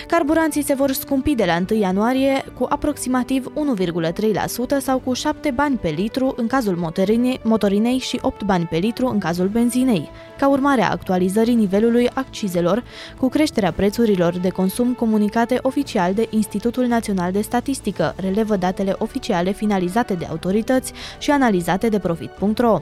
Carburanții 0.08 0.64
se 0.64 0.74
vor 0.74 0.92
scumpi 0.92 1.36
de 1.36 1.46
la 1.46 1.64
1 1.70 1.80
ianuarie 1.80 2.46
cu 2.58 2.66
aproximativ 2.70 3.52
1,3% 3.82 4.78
sau 4.80 5.00
cu 5.00 5.14
7 5.14 5.52
bani 5.52 5.78
pe 5.78 5.90
litru 5.90 6.34
în 6.38 6.48
cazul 6.48 6.76
motorinei, 6.76 7.40
motorinei 7.44 7.98
și 7.98 8.20
8 8.22 8.44
bani 8.44 8.66
pe 8.66 8.78
litru 8.78 9.08
în 9.08 9.20
cazul 9.20 9.48
benzinei, 9.48 10.10
ca 10.38 10.50
urmare 10.50 10.82
a 10.82 10.90
actualizării 10.90 11.56
nivelului 11.56 12.10
accizelor 12.14 12.84
cu 13.18 13.30
creșterea 13.30 13.72
prețurilor 13.72 14.38
de 14.38 14.50
consum 14.50 14.94
comunicate 14.94 15.60
oficial 15.62 16.14
de 16.14 16.28
Institutul 16.30 16.86
Național 16.86 17.32
de 17.32 17.42
Statistică, 17.42 18.16
relevă 18.18 18.56
datele 18.56 18.96
oficiale 18.98 19.52
finalizate 19.52 20.14
de 20.14 20.26
autorități 20.26 20.94
și 21.20 21.32
analizate 21.32 21.90
de 21.90 22.00
Profit.ro. 22.00 22.82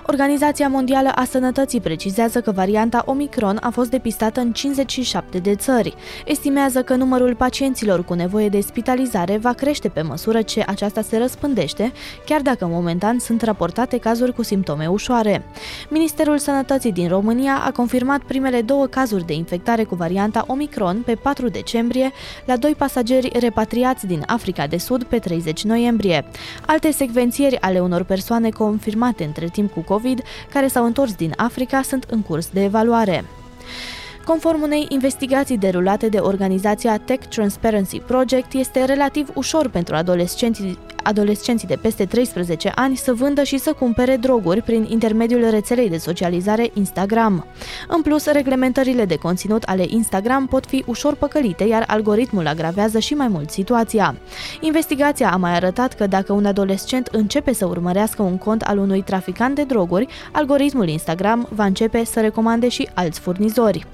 Organizația 0.07 0.67
Mondială 0.67 1.09
a 1.15 1.23
Sănătății 1.23 1.81
precizează 1.81 2.41
că 2.41 2.51
varianta 2.51 3.03
Omicron 3.05 3.57
a 3.61 3.69
fost 3.69 3.89
depistată 3.89 4.39
în 4.39 4.51
57 4.51 5.37
de 5.37 5.55
țări. 5.55 5.95
Estimează 6.25 6.81
că 6.81 6.95
numărul 6.95 7.35
pacienților 7.35 8.03
cu 8.05 8.13
nevoie 8.13 8.49
de 8.49 8.61
spitalizare 8.61 9.37
va 9.37 9.53
crește 9.53 9.89
pe 9.89 10.01
măsură 10.01 10.41
ce 10.41 10.63
aceasta 10.67 11.01
se 11.01 11.17
răspândește, 11.17 11.91
chiar 12.25 12.41
dacă 12.41 12.65
momentan 12.65 13.19
sunt 13.19 13.41
raportate 13.41 13.97
cazuri 13.97 14.33
cu 14.33 14.43
simptome 14.43 14.87
ușoare. 14.87 15.45
Ministerul 15.89 16.37
Sănătății 16.37 16.91
din 16.91 17.07
România 17.07 17.61
a 17.65 17.71
confirmat 17.71 18.21
primele 18.21 18.61
două 18.61 18.85
cazuri 18.85 19.25
de 19.25 19.33
infectare 19.33 19.83
cu 19.83 19.95
varianta 19.95 20.43
Omicron 20.47 21.01
pe 21.05 21.15
4 21.15 21.47
decembrie 21.47 22.11
la 22.45 22.57
doi 22.57 22.75
pasageri 22.77 23.31
repatriați 23.39 24.07
din 24.07 24.23
Africa 24.25 24.67
de 24.67 24.77
Sud 24.77 25.03
pe 25.03 25.19
30 25.19 25.63
noiembrie. 25.63 26.25
Alte 26.65 26.91
secvențieri 26.91 27.61
ale 27.61 27.79
unor 27.79 28.03
persoane 28.03 28.49
confirmate 28.49 29.23
între 29.23 29.47
timp 29.51 29.71
cu 29.71 29.79
COVID 29.91 30.23
care 30.49 30.67
s-au 30.67 30.85
întors 30.85 31.13
din 31.13 31.33
Africa 31.37 31.81
sunt 31.81 32.03
în 32.09 32.21
curs 32.21 32.49
de 32.49 32.63
evaluare. 32.63 33.25
Conform 34.31 34.61
unei 34.61 34.85
investigații 34.89 35.57
derulate 35.57 36.09
de 36.09 36.17
organizația 36.17 36.97
Tech 36.97 37.27
Transparency 37.27 37.99
Project, 37.99 38.53
este 38.53 38.85
relativ 38.85 39.29
ușor 39.33 39.69
pentru 39.69 39.95
adolescenții, 39.95 40.77
adolescenții 41.03 41.67
de 41.67 41.75
peste 41.81 42.05
13 42.05 42.71
ani 42.75 42.95
să 42.95 43.13
vândă 43.13 43.43
și 43.43 43.57
să 43.57 43.73
cumpere 43.73 44.15
droguri 44.15 44.61
prin 44.61 44.87
intermediul 44.89 45.49
rețelei 45.49 45.89
de 45.89 45.97
socializare 45.97 46.69
Instagram. 46.73 47.45
În 47.87 48.01
plus, 48.01 48.25
reglementările 48.25 49.05
de 49.05 49.15
conținut 49.15 49.63
ale 49.63 49.85
Instagram 49.87 50.47
pot 50.47 50.65
fi 50.65 50.83
ușor 50.87 51.15
păcălite, 51.15 51.63
iar 51.63 51.83
algoritmul 51.87 52.47
agravează 52.47 52.99
și 52.99 53.13
mai 53.13 53.27
mult 53.27 53.49
situația. 53.49 54.15
Investigația 54.61 55.31
a 55.31 55.35
mai 55.37 55.55
arătat 55.55 55.93
că 55.93 56.07
dacă 56.07 56.33
un 56.33 56.45
adolescent 56.45 57.07
începe 57.07 57.53
să 57.53 57.65
urmărească 57.65 58.21
un 58.21 58.37
cont 58.37 58.61
al 58.61 58.77
unui 58.77 59.01
traficant 59.01 59.55
de 59.55 59.63
droguri, 59.63 60.07
algoritmul 60.31 60.87
Instagram 60.87 61.47
va 61.49 61.65
începe 61.65 62.03
să 62.05 62.19
recomande 62.19 62.67
și 62.67 62.89
alți 62.93 63.19
furnizori. 63.19 63.85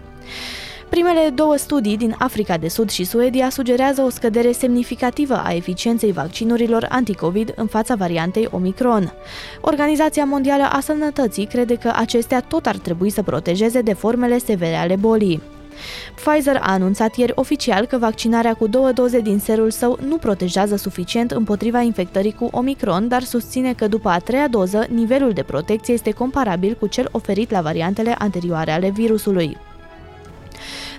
Primele 0.90 1.30
două 1.36 1.56
studii 1.56 1.98
din 1.98 2.16
Africa 2.18 2.58
de 2.58 2.68
Sud 2.68 2.90
și 2.90 3.04
Suedia 3.04 3.50
sugerează 3.50 4.02
o 4.02 4.10
scădere 4.10 4.52
semnificativă 4.52 5.42
a 5.44 5.54
eficienței 5.54 6.12
vaccinurilor 6.12 6.86
anticovid 6.90 7.54
în 7.56 7.68
fața 7.68 7.96
variantei 7.96 8.48
Omicron. 8.52 9.14
Organizația 9.62 10.26
Mondială 10.26 10.64
a 10.64 10.80
Sănătății 10.80 11.46
crede 11.46 11.76
că 11.76 11.92
acestea 11.96 12.42
tot 12.42 12.66
ar 12.66 12.76
trebui 12.76 13.10
să 13.10 13.24
protejeze 13.24 13.82
de 13.82 13.94
formele 13.94 14.38
severe 14.38 14.76
ale 14.76 14.96
bolii. 14.96 15.42
Pfizer 16.16 16.56
a 16.56 16.72
anunțat 16.72 17.16
ieri 17.16 17.32
oficial 17.36 17.86
că 17.86 17.98
vaccinarea 17.98 18.54
cu 18.54 18.68
două 18.68 18.92
doze 18.92 19.20
din 19.20 19.40
serul 19.40 19.72
său 19.72 20.00
nu 20.08 20.18
protejează 20.18 20.76
suficient 20.76 21.32
împotriva 21.32 21.82
infectării 21.82 22.34
cu 22.34 22.50
Omicron, 22.52 23.08
dar 23.08 23.24
susține 23.24 23.74
că 23.74 23.88
după 23.88 24.10
a 24.10 24.20
treia 24.20 24.48
doză, 24.48 24.86
nivelul 24.90 25.32
de 25.32 25.44
protecție 25.44 25.94
este 25.94 26.12
comparabil 26.12 26.76
cu 26.80 26.88
cel 26.88 27.10
oferit 27.12 27.52
la 27.52 27.62
variantele 27.62 28.16
anterioare 28.18 28.72
ale 28.72 28.90
virusului. 28.90 29.58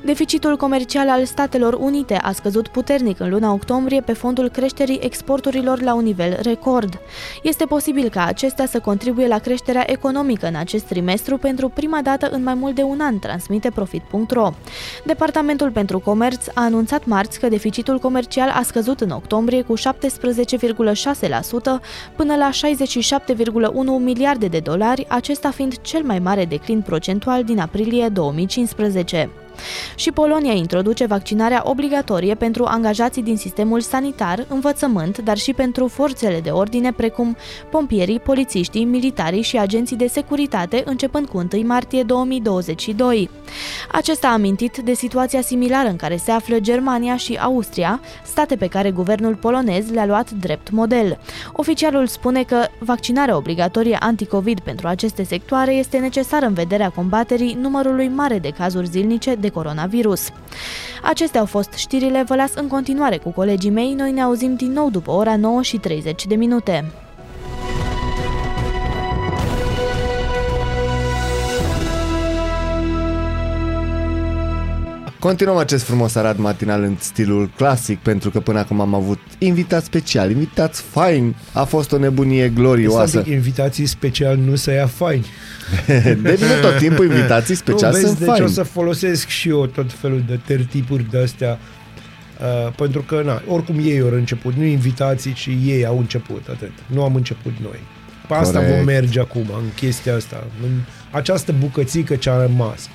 Deficitul 0.03 0.57
comercial 0.57 1.09
al 1.09 1.25
Statelor 1.25 1.75
Unite 1.75 2.15
a 2.15 2.33
scăzut 2.33 2.69
puternic 2.69 3.21
în 3.21 3.31
luna 3.31 3.53
octombrie 3.53 4.01
pe 4.01 4.13
fondul 4.13 4.49
creșterii 4.49 4.99
exporturilor 5.03 5.81
la 5.81 5.95
un 5.95 6.03
nivel 6.03 6.39
record. 6.43 7.01
Este 7.43 7.65
posibil 7.65 8.09
ca 8.09 8.25
acestea 8.25 8.67
să 8.67 8.81
contribuie 8.81 9.27
la 9.27 9.39
creșterea 9.39 9.91
economică 9.91 10.47
în 10.47 10.55
acest 10.55 10.85
trimestru 10.85 11.37
pentru 11.37 11.69
prima 11.69 12.01
dată 12.03 12.29
în 12.31 12.43
mai 12.43 12.55
mult 12.55 12.75
de 12.75 12.83
un 12.83 13.01
an, 13.01 13.19
transmite 13.19 13.71
Profit.ro. 13.71 14.51
Departamentul 15.05 15.71
pentru 15.71 15.99
Comerț 15.99 16.47
a 16.55 16.63
anunțat 16.63 17.05
marți 17.05 17.41
că 17.41 17.49
deficitul 17.49 17.99
comercial 17.99 18.49
a 18.49 18.63
scăzut 18.63 19.01
în 19.01 19.11
octombrie 19.11 19.63
cu 19.63 19.75
17,6% 19.77 19.83
până 22.17 22.37
la 22.37 22.51
67,1 22.51 22.55
miliarde 23.99 24.47
de 24.47 24.59
dolari, 24.59 25.07
acesta 25.09 25.51
fiind 25.51 25.81
cel 25.81 26.03
mai 26.03 26.19
mare 26.19 26.45
declin 26.45 26.81
procentual 26.81 27.45
din 27.45 27.59
aprilie 27.59 28.09
2015. 28.09 29.31
Și 29.95 30.13
Polonia 30.13 30.53
introduce 30.53 31.07
vaccinarea 31.07 31.63
obligatorie 31.65 32.35
pentru 32.35 32.65
angajații 32.65 33.23
din 33.23 33.37
sistemul 33.37 33.81
sanitar, 33.81 34.45
învățământ, 34.49 35.19
dar 35.19 35.39
și 35.39 35.53
pentru 35.53 35.87
forțele 35.89 36.41
de 36.41 36.51
ordine 36.51 36.93
precum 36.93 37.37
pompierii, 37.71 38.21
polițiștii, 38.21 38.85
militarii 38.85 39.43
și 39.43 39.59
agenții 39.59 39.97
de 39.97 40.07
securitate 40.07 40.83
începând 40.87 41.29
cu 41.29 41.47
1 41.53 41.63
martie 41.67 42.03
2022. 42.03 43.31
Acesta 43.93 44.29
a 44.29 44.33
amintit 44.33 44.77
de 44.77 44.93
situația 44.93 45.41
similară 45.41 45.89
în 45.89 45.97
care 45.97 46.17
se 46.17 46.31
află 46.31 46.59
Germania 46.59 47.17
și 47.17 47.39
Austria, 47.41 48.01
state 48.25 48.57
pe 48.57 48.67
care 48.67 48.91
guvernul 48.91 49.35
polonez 49.35 49.91
le-a 49.91 50.07
luat 50.07 50.31
drept 50.31 50.71
model. 50.71 51.19
Oficialul 51.53 52.07
spune 52.07 52.43
că 52.43 52.67
vaccinarea 52.79 53.37
obligatorie 53.37 53.97
anticovid 54.01 54.61
pentru 54.61 54.89
aceste 54.89 55.23
sectoare 55.23 55.73
este 55.73 55.99
necesară 55.99 56.47
în 56.47 56.53
vederea 56.53 56.89
combaterii 56.89 57.59
numărului 57.61 58.09
mare 58.09 58.39
de 58.39 58.51
cazuri 58.51 58.87
zilnice 58.87 59.35
de 59.35 59.48
coronavirus. 59.49 60.29
Acestea 61.03 61.41
au 61.41 61.47
fost 61.47 61.73
știrile, 61.73 62.23
vă 62.27 62.35
las 62.35 62.55
în 62.55 62.67
continuare 62.67 63.17
cu 63.17 63.31
colegii 63.31 63.71
mei, 63.71 63.95
noi 63.95 64.13
ne 64.13 64.23
auzim 64.23 64.55
din 64.55 64.73
nou 64.73 64.91
după 64.91 65.11
ora 65.11 65.37
9 65.37 65.63
și 65.63 65.77
30 65.77 66.27
de 66.27 66.35
minute. 66.35 66.93
Continuăm 75.19 75.57
acest 75.57 75.85
frumos 75.85 76.15
arat 76.15 76.37
matinal 76.37 76.83
în 76.83 76.97
stilul 76.99 77.51
clasic, 77.57 77.99
pentru 77.99 78.31
că 78.31 78.41
până 78.41 78.59
acum 78.59 78.81
am 78.81 78.95
avut 78.95 79.19
invitați 79.39 79.87
special, 79.87 80.31
invitați 80.31 80.83
fain. 80.83 81.37
A 81.53 81.65
fost 81.65 81.93
o 81.93 81.99
nebunie 81.99 82.49
glorioasă. 82.49 83.19
Este 83.19 83.31
invitații 83.31 83.87
special 83.87 84.37
nu 84.37 84.55
să 84.55 84.73
ia 84.73 84.87
faini. 84.87 85.27
de 85.87 86.19
bine 86.23 86.55
tot 86.63 86.77
timpul 86.79 87.05
invitații 87.05 87.55
special 87.55 87.91
nu, 87.91 87.97
vezi, 87.97 88.07
sunt 88.07 88.19
deci 88.19 88.29
faini. 88.29 88.45
o 88.45 88.49
să 88.49 88.63
folosesc 88.63 89.29
și 89.29 89.49
eu 89.49 89.67
tot 89.67 89.93
felul 89.93 90.23
de 90.27 90.41
tertipuri 90.47 91.11
de 91.11 91.19
astea 91.19 91.59
Uh, 92.39 92.73
pentru 92.77 93.03
că, 93.03 93.23
na, 93.25 93.43
oricum 93.47 93.79
ei 93.79 94.01
au 94.01 94.09
început, 94.09 94.55
nu 94.55 94.65
invitații, 94.65 95.33
ci 95.33 95.49
ei 95.65 95.87
au 95.87 95.99
început, 95.99 96.47
atât. 96.51 96.73
Nu 96.87 97.03
am 97.03 97.15
început 97.15 97.53
noi. 97.63 97.79
Pe 98.29 98.35
asta 98.35 98.59
Corect. 98.59 98.77
vom 98.77 98.85
merge 98.85 99.21
acum, 99.21 99.47
în 99.55 99.65
chestia 99.75 100.15
asta, 100.15 100.45
în 100.63 100.71
această 101.11 101.55
bucățică 101.59 102.17
ce 102.17 102.31
a 102.31 102.41
rămas. 102.41 102.89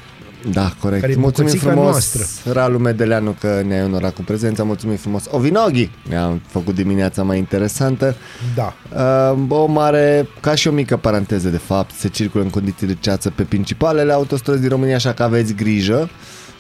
Da, 0.52 0.74
corect. 0.80 1.02
Care 1.02 1.14
e 1.14 1.16
mulțumim 1.16 1.52
bucățica 1.52 1.72
frumos, 1.72 1.92
noastră. 1.92 2.52
Ralu 2.52 2.78
Medeleanu, 2.78 3.36
că 3.40 3.62
ne-ai 3.68 3.84
onorat 3.84 4.14
cu 4.14 4.22
prezența. 4.22 4.64
Mulțumim 4.64 4.96
frumos. 4.96 5.24
Ovinoghi 5.30 5.90
ne-a 6.10 6.40
făcut 6.48 6.76
dimineața 6.76 7.24
mai 7.24 7.38
interesantă. 7.38 8.16
Da. 8.56 8.74
Uh, 9.32 9.46
o 9.50 9.66
mare, 9.66 10.28
ca 10.40 10.56
și 10.56 10.68
o 10.68 10.72
mică 10.72 10.98
paranteză 10.98 11.50
de 11.50 11.58
fapt, 11.58 11.96
se 11.96 12.08
circulă 12.08 12.44
în 12.44 12.50
condiții 12.50 12.88
de 12.88 12.98
ceață 13.00 13.30
pe 13.30 13.44
principalele 13.44 14.14
autostrăzi 14.14 14.60
din 14.60 14.70
România, 14.70 14.96
așa 14.96 15.14
că 15.14 15.24
aveți 15.24 15.54
grijă. 15.54 16.10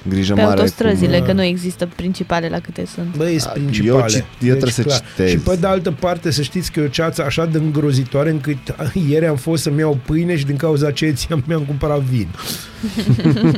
Grijă 0.09 0.33
Pe 0.33 0.41
mare. 0.41 0.59
autostrăzile, 0.59 1.17
cum, 1.17 1.25
că 1.25 1.33
nu 1.33 1.43
există 1.43 1.89
principale 1.95 2.49
la 2.49 2.59
câte 2.59 2.85
sunt. 2.93 3.15
Băi, 3.17 3.39
sunt 3.39 3.53
eu 3.55 3.61
principale. 3.63 4.19
cit- 4.19 4.25
eu 4.41 4.49
trebuie 4.49 4.71
să 4.71 4.81
clar. 4.81 5.01
citez. 5.09 5.29
Și 5.29 5.37
pe 5.37 5.55
de 5.55 5.67
altă 5.67 5.91
parte, 5.91 6.31
să 6.31 6.41
știți 6.41 6.71
că 6.71 6.79
e 6.79 6.83
o 6.83 6.87
ceață 6.87 7.23
așa 7.23 7.45
de 7.45 7.57
îngrozitoare 7.57 8.29
încât 8.29 8.57
ieri 9.09 9.25
am 9.27 9.35
fost 9.35 9.63
să-mi 9.63 9.79
iau 9.79 9.99
pâine 10.05 10.37
și 10.37 10.45
din 10.45 10.55
cauza 10.55 10.87
aceea 10.87 11.13
mi-am 11.47 11.61
cumpărat 11.61 11.99
vin. 11.99 12.27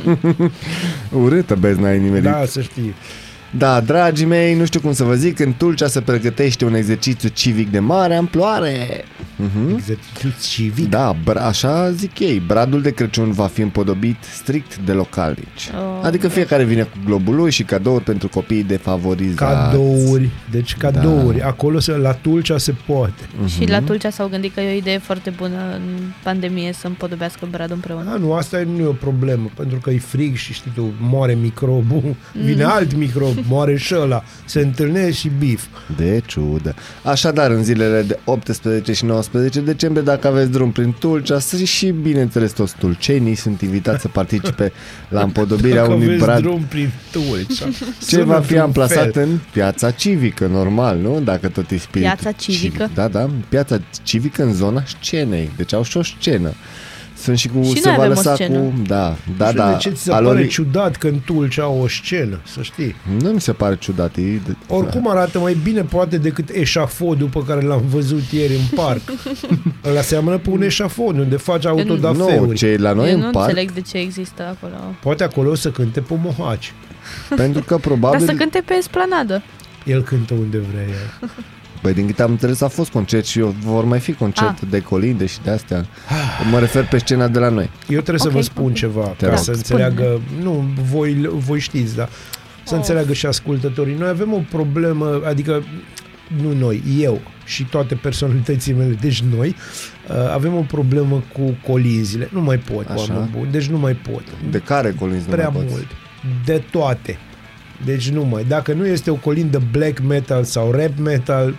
Urâtă 1.22 1.54
bezna 1.54 1.88
ai 1.88 1.98
nimerit. 1.98 2.24
Da, 2.24 2.44
să 2.46 2.60
știi. 2.60 2.94
Da, 3.58 3.80
dragii 3.80 4.26
mei, 4.26 4.54
nu 4.54 4.64
știu 4.64 4.80
cum 4.80 4.92
să 4.92 5.04
vă 5.04 5.14
zic, 5.14 5.38
în 5.38 5.52
Tulcea 5.56 5.86
se 5.86 6.00
pregătește 6.00 6.64
un 6.64 6.74
exercițiu 6.74 7.28
civic 7.28 7.70
de 7.70 7.78
mare 7.78 8.14
amploare. 8.14 9.04
Mhm. 9.36 9.74
Exercițiu 9.74 10.30
civic. 10.42 10.88
Da, 10.90 11.16
br- 11.30 11.42
așa 11.46 11.90
zic 11.90 12.18
ei. 12.18 12.42
Bradul 12.46 12.82
de 12.82 12.90
Crăciun 12.90 13.32
va 13.32 13.46
fi 13.46 13.60
împodobit 13.60 14.16
strict 14.22 14.76
de 14.78 14.92
localnici. 14.92 15.70
Oh, 15.74 16.00
adică 16.02 16.28
fiecare 16.28 16.64
vine 16.64 16.82
cu 16.82 16.96
globul 17.04 17.34
lui 17.34 17.50
și 17.50 17.62
cadouri 17.62 18.04
pentru 18.04 18.28
copiii 18.28 18.62
defavorizați. 18.62 19.36
Cadouri, 19.70 20.28
deci 20.50 20.76
cadouri. 20.76 21.38
Da. 21.38 21.46
Acolo 21.46 21.78
se, 21.78 21.92
la 21.96 22.12
Tulcea 22.12 22.58
se 22.58 22.74
poate. 22.86 23.22
Și 23.46 23.68
la 23.68 23.80
Tulcea 23.80 24.10
s-au 24.10 24.28
gândit 24.28 24.54
că 24.54 24.60
e 24.60 24.72
o 24.72 24.76
idee 24.76 24.98
foarte 24.98 25.30
bună 25.30 25.58
în 25.74 26.02
pandemie 26.22 26.72
să 26.72 26.86
împodobească 26.86 27.48
bradul 27.50 27.74
împreună. 27.74 28.10
A, 28.12 28.16
nu, 28.16 28.32
asta 28.32 28.62
nu 28.76 28.82
e 28.82 28.86
o 28.86 28.92
problemă, 28.92 29.50
pentru 29.56 29.78
că 29.78 29.90
e 29.90 29.98
frig 29.98 30.36
și 30.36 30.52
știi 30.52 30.72
tu, 30.74 30.92
moare 31.00 31.34
microbul, 31.34 32.14
vine 32.44 32.64
alt 32.64 32.94
microb, 32.94 33.34
moare 33.48 33.76
și 33.76 33.94
ăla, 33.98 34.24
se 34.44 34.60
întâlnesc 34.60 35.16
și 35.16 35.30
bif. 35.38 35.64
De 35.96 36.22
ciudă. 36.26 36.74
Așadar, 37.02 37.50
în 37.50 37.62
zilele 37.64 38.02
de 38.02 38.18
18 38.24 38.92
și 38.92 39.04
19 39.04 39.60
decembrie, 39.60 40.02
dacă 40.02 40.26
aveți 40.26 40.50
drum 40.50 40.72
prin 40.72 40.94
Tulcea, 40.98 41.38
să 41.38 41.56
și 41.56 41.90
bineînțeles 41.90 42.52
toți 42.52 42.74
tulcenii 42.78 43.34
sunt 43.34 43.60
invitați 43.60 44.00
să 44.00 44.08
participe 44.08 44.72
la 45.08 45.20
împodobirea 45.22 45.80
Dacă 45.82 45.92
unui 45.92 46.04
aveți 46.06 46.24
brad 46.24 46.40
drum 46.42 46.62
prin 46.68 46.90
Tulcea. 47.12 47.64
ce 47.68 47.84
Sună 48.00 48.24
va 48.24 48.34
fi 48.34 48.40
într-un 48.40 48.58
amplasat 48.60 49.12
fel. 49.12 49.22
în 49.22 49.38
piața 49.52 49.90
civică, 49.90 50.46
normal, 50.46 50.98
nu? 50.98 51.20
Dacă 51.20 51.48
tot 51.48 51.70
e 51.70 51.78
spiritul 51.78 52.00
Piața 52.16 52.32
civică? 52.32 52.82
civic. 52.82 52.94
Da, 52.94 53.08
da, 53.08 53.30
piața 53.48 53.80
civică 54.02 54.42
în 54.42 54.54
zona 54.54 54.82
scenei. 55.00 55.50
Deci 55.56 55.72
au 55.74 55.82
și 55.82 55.96
o 55.96 56.02
scenă. 56.02 56.52
Sunt 57.18 57.38
și 57.38 57.48
cu 57.48 57.62
Și 57.62 57.80
se 57.80 57.88
noi 57.88 57.96
va 57.96 58.02
avem 58.02 58.12
o 58.12 58.14
lăsa 58.14 58.34
scenă. 58.34 58.58
cu 58.58 58.72
da, 58.86 59.16
da, 59.36 59.44
Nu 59.44 59.50
știu 59.50 59.58
da. 59.62 59.70
de 59.72 59.76
ce 59.78 59.90
ți 59.90 60.02
se 60.02 60.12
Alor- 60.12 60.32
pare 60.34 60.46
ciudat 60.46 60.96
că 60.96 61.06
în 61.06 61.20
Tulcea 61.24 61.62
au 61.62 61.80
o 61.82 61.88
scenă, 61.88 62.40
să 62.46 62.62
știi. 62.62 62.94
Nu 63.20 63.28
mi 63.30 63.40
se 63.40 63.52
pare 63.52 63.76
ciudat. 63.76 64.16
E 64.16 64.20
de... 64.46 64.56
Oricum 64.68 65.08
arată 65.10 65.38
mai 65.38 65.56
bine 65.62 65.82
poate 65.82 66.18
decât 66.18 66.48
eșafodul 66.48 67.28
pe 67.28 67.42
care 67.46 67.60
l-am 67.60 67.82
văzut 67.88 68.22
ieri 68.30 68.52
în 68.54 68.76
parc. 68.76 69.00
Ăla 69.88 70.00
seamănă 70.00 70.38
pe 70.38 70.50
un 70.50 70.62
eșafod 70.62 71.18
unde 71.18 71.36
faci 71.36 71.62
Nu, 71.64 71.70
autodafeuri. 71.70 72.56
ce 72.56 72.66
e 72.66 72.76
la 72.76 72.92
noi 72.92 73.10
Eu 73.10 73.14
în 73.18 73.24
nu 73.24 73.30
parc, 73.30 73.48
înțeleg 73.48 73.72
de 73.72 73.80
ce 73.80 73.96
există 73.98 74.42
acolo. 74.42 74.74
Poate 75.02 75.24
acolo 75.24 75.50
o 75.50 75.54
să 75.54 75.70
cânte 75.70 76.00
pe 76.00 76.14
mohaci. 76.22 76.72
pentru 77.36 77.62
că 77.62 77.70
Dar 77.74 77.80
probabil... 77.80 78.26
să 78.26 78.32
cânte 78.32 78.62
pe 78.66 78.74
esplanadă. 78.74 79.42
El 79.84 80.02
cântă 80.02 80.34
unde 80.34 80.58
vrea 80.58 80.82
el. 80.82 81.30
Păi 81.80 81.94
din 81.94 82.06
câte 82.06 82.22
am 82.22 82.30
înțeles 82.30 82.60
a 82.60 82.68
fost 82.68 82.90
concert 82.90 83.24
și 83.26 83.38
eu, 83.38 83.54
vor 83.64 83.84
mai 83.84 84.00
fi 84.00 84.12
concert 84.12 84.58
Ah. 84.62 84.68
de 84.70 84.80
colinde 84.80 85.26
și 85.26 85.38
de 85.42 85.50
astea. 85.50 85.86
Mă 86.50 86.58
refer 86.58 86.86
pe 86.86 86.98
scena 86.98 87.28
de 87.28 87.38
la 87.38 87.48
noi. 87.48 87.70
Eu 87.88 88.00
trebuie 88.00 88.18
să 88.18 88.26
Ok. 88.28 88.32
vă 88.32 88.40
spun 88.40 88.74
ceva, 88.74 89.02
Te 89.06 89.24
ca 89.24 89.30
rog. 89.30 89.38
să 89.40 89.50
înțeleagă, 89.50 90.20
nu, 90.42 90.64
voi, 90.90 91.28
voi 91.32 91.58
știți, 91.60 91.96
dar 91.96 92.08
să 92.64 92.72
Oh. 92.74 92.78
înțeleagă 92.80 93.12
și 93.12 93.26
ascultătorii. 93.26 93.94
Noi 93.98 94.08
avem 94.08 94.32
o 94.32 94.40
problemă, 94.50 95.20
adică 95.26 95.64
nu 96.42 96.52
noi, 96.52 96.82
eu 97.00 97.20
și 97.44 97.64
toate 97.64 97.94
personalitățile 97.94 98.76
mele, 98.76 98.96
deci 99.00 99.22
noi, 99.36 99.48
uh, 100.08 100.14
avem 100.32 100.54
o 100.56 100.60
problemă 100.60 101.22
cu 101.32 101.56
colinzile. 101.72 102.28
Nu 102.32 102.40
mai 102.40 102.58
pot, 102.58 102.88
Așa. 102.88 103.12
oameni 103.12 103.30
buni, 103.36 103.50
deci 103.50 103.66
nu 103.66 103.78
mai 103.78 103.92
pot. 103.94 104.22
De 104.50 104.58
care 104.58 104.94
colinzi 104.98 105.24
nu 105.28 105.34
Prea 105.34 105.48
mai 105.48 105.62
poți? 105.62 105.74
mult. 105.74 105.86
De 106.44 106.62
toate. 106.70 107.18
Deci 107.84 108.10
nu 108.10 108.24
mai. 108.24 108.44
Dacă 108.48 108.72
nu 108.72 108.86
este 108.86 109.10
o 109.10 109.14
colindă 109.14 109.62
black 109.72 110.00
metal 110.00 110.44
sau 110.44 110.70
rap 110.70 110.98
metal, 111.02 111.54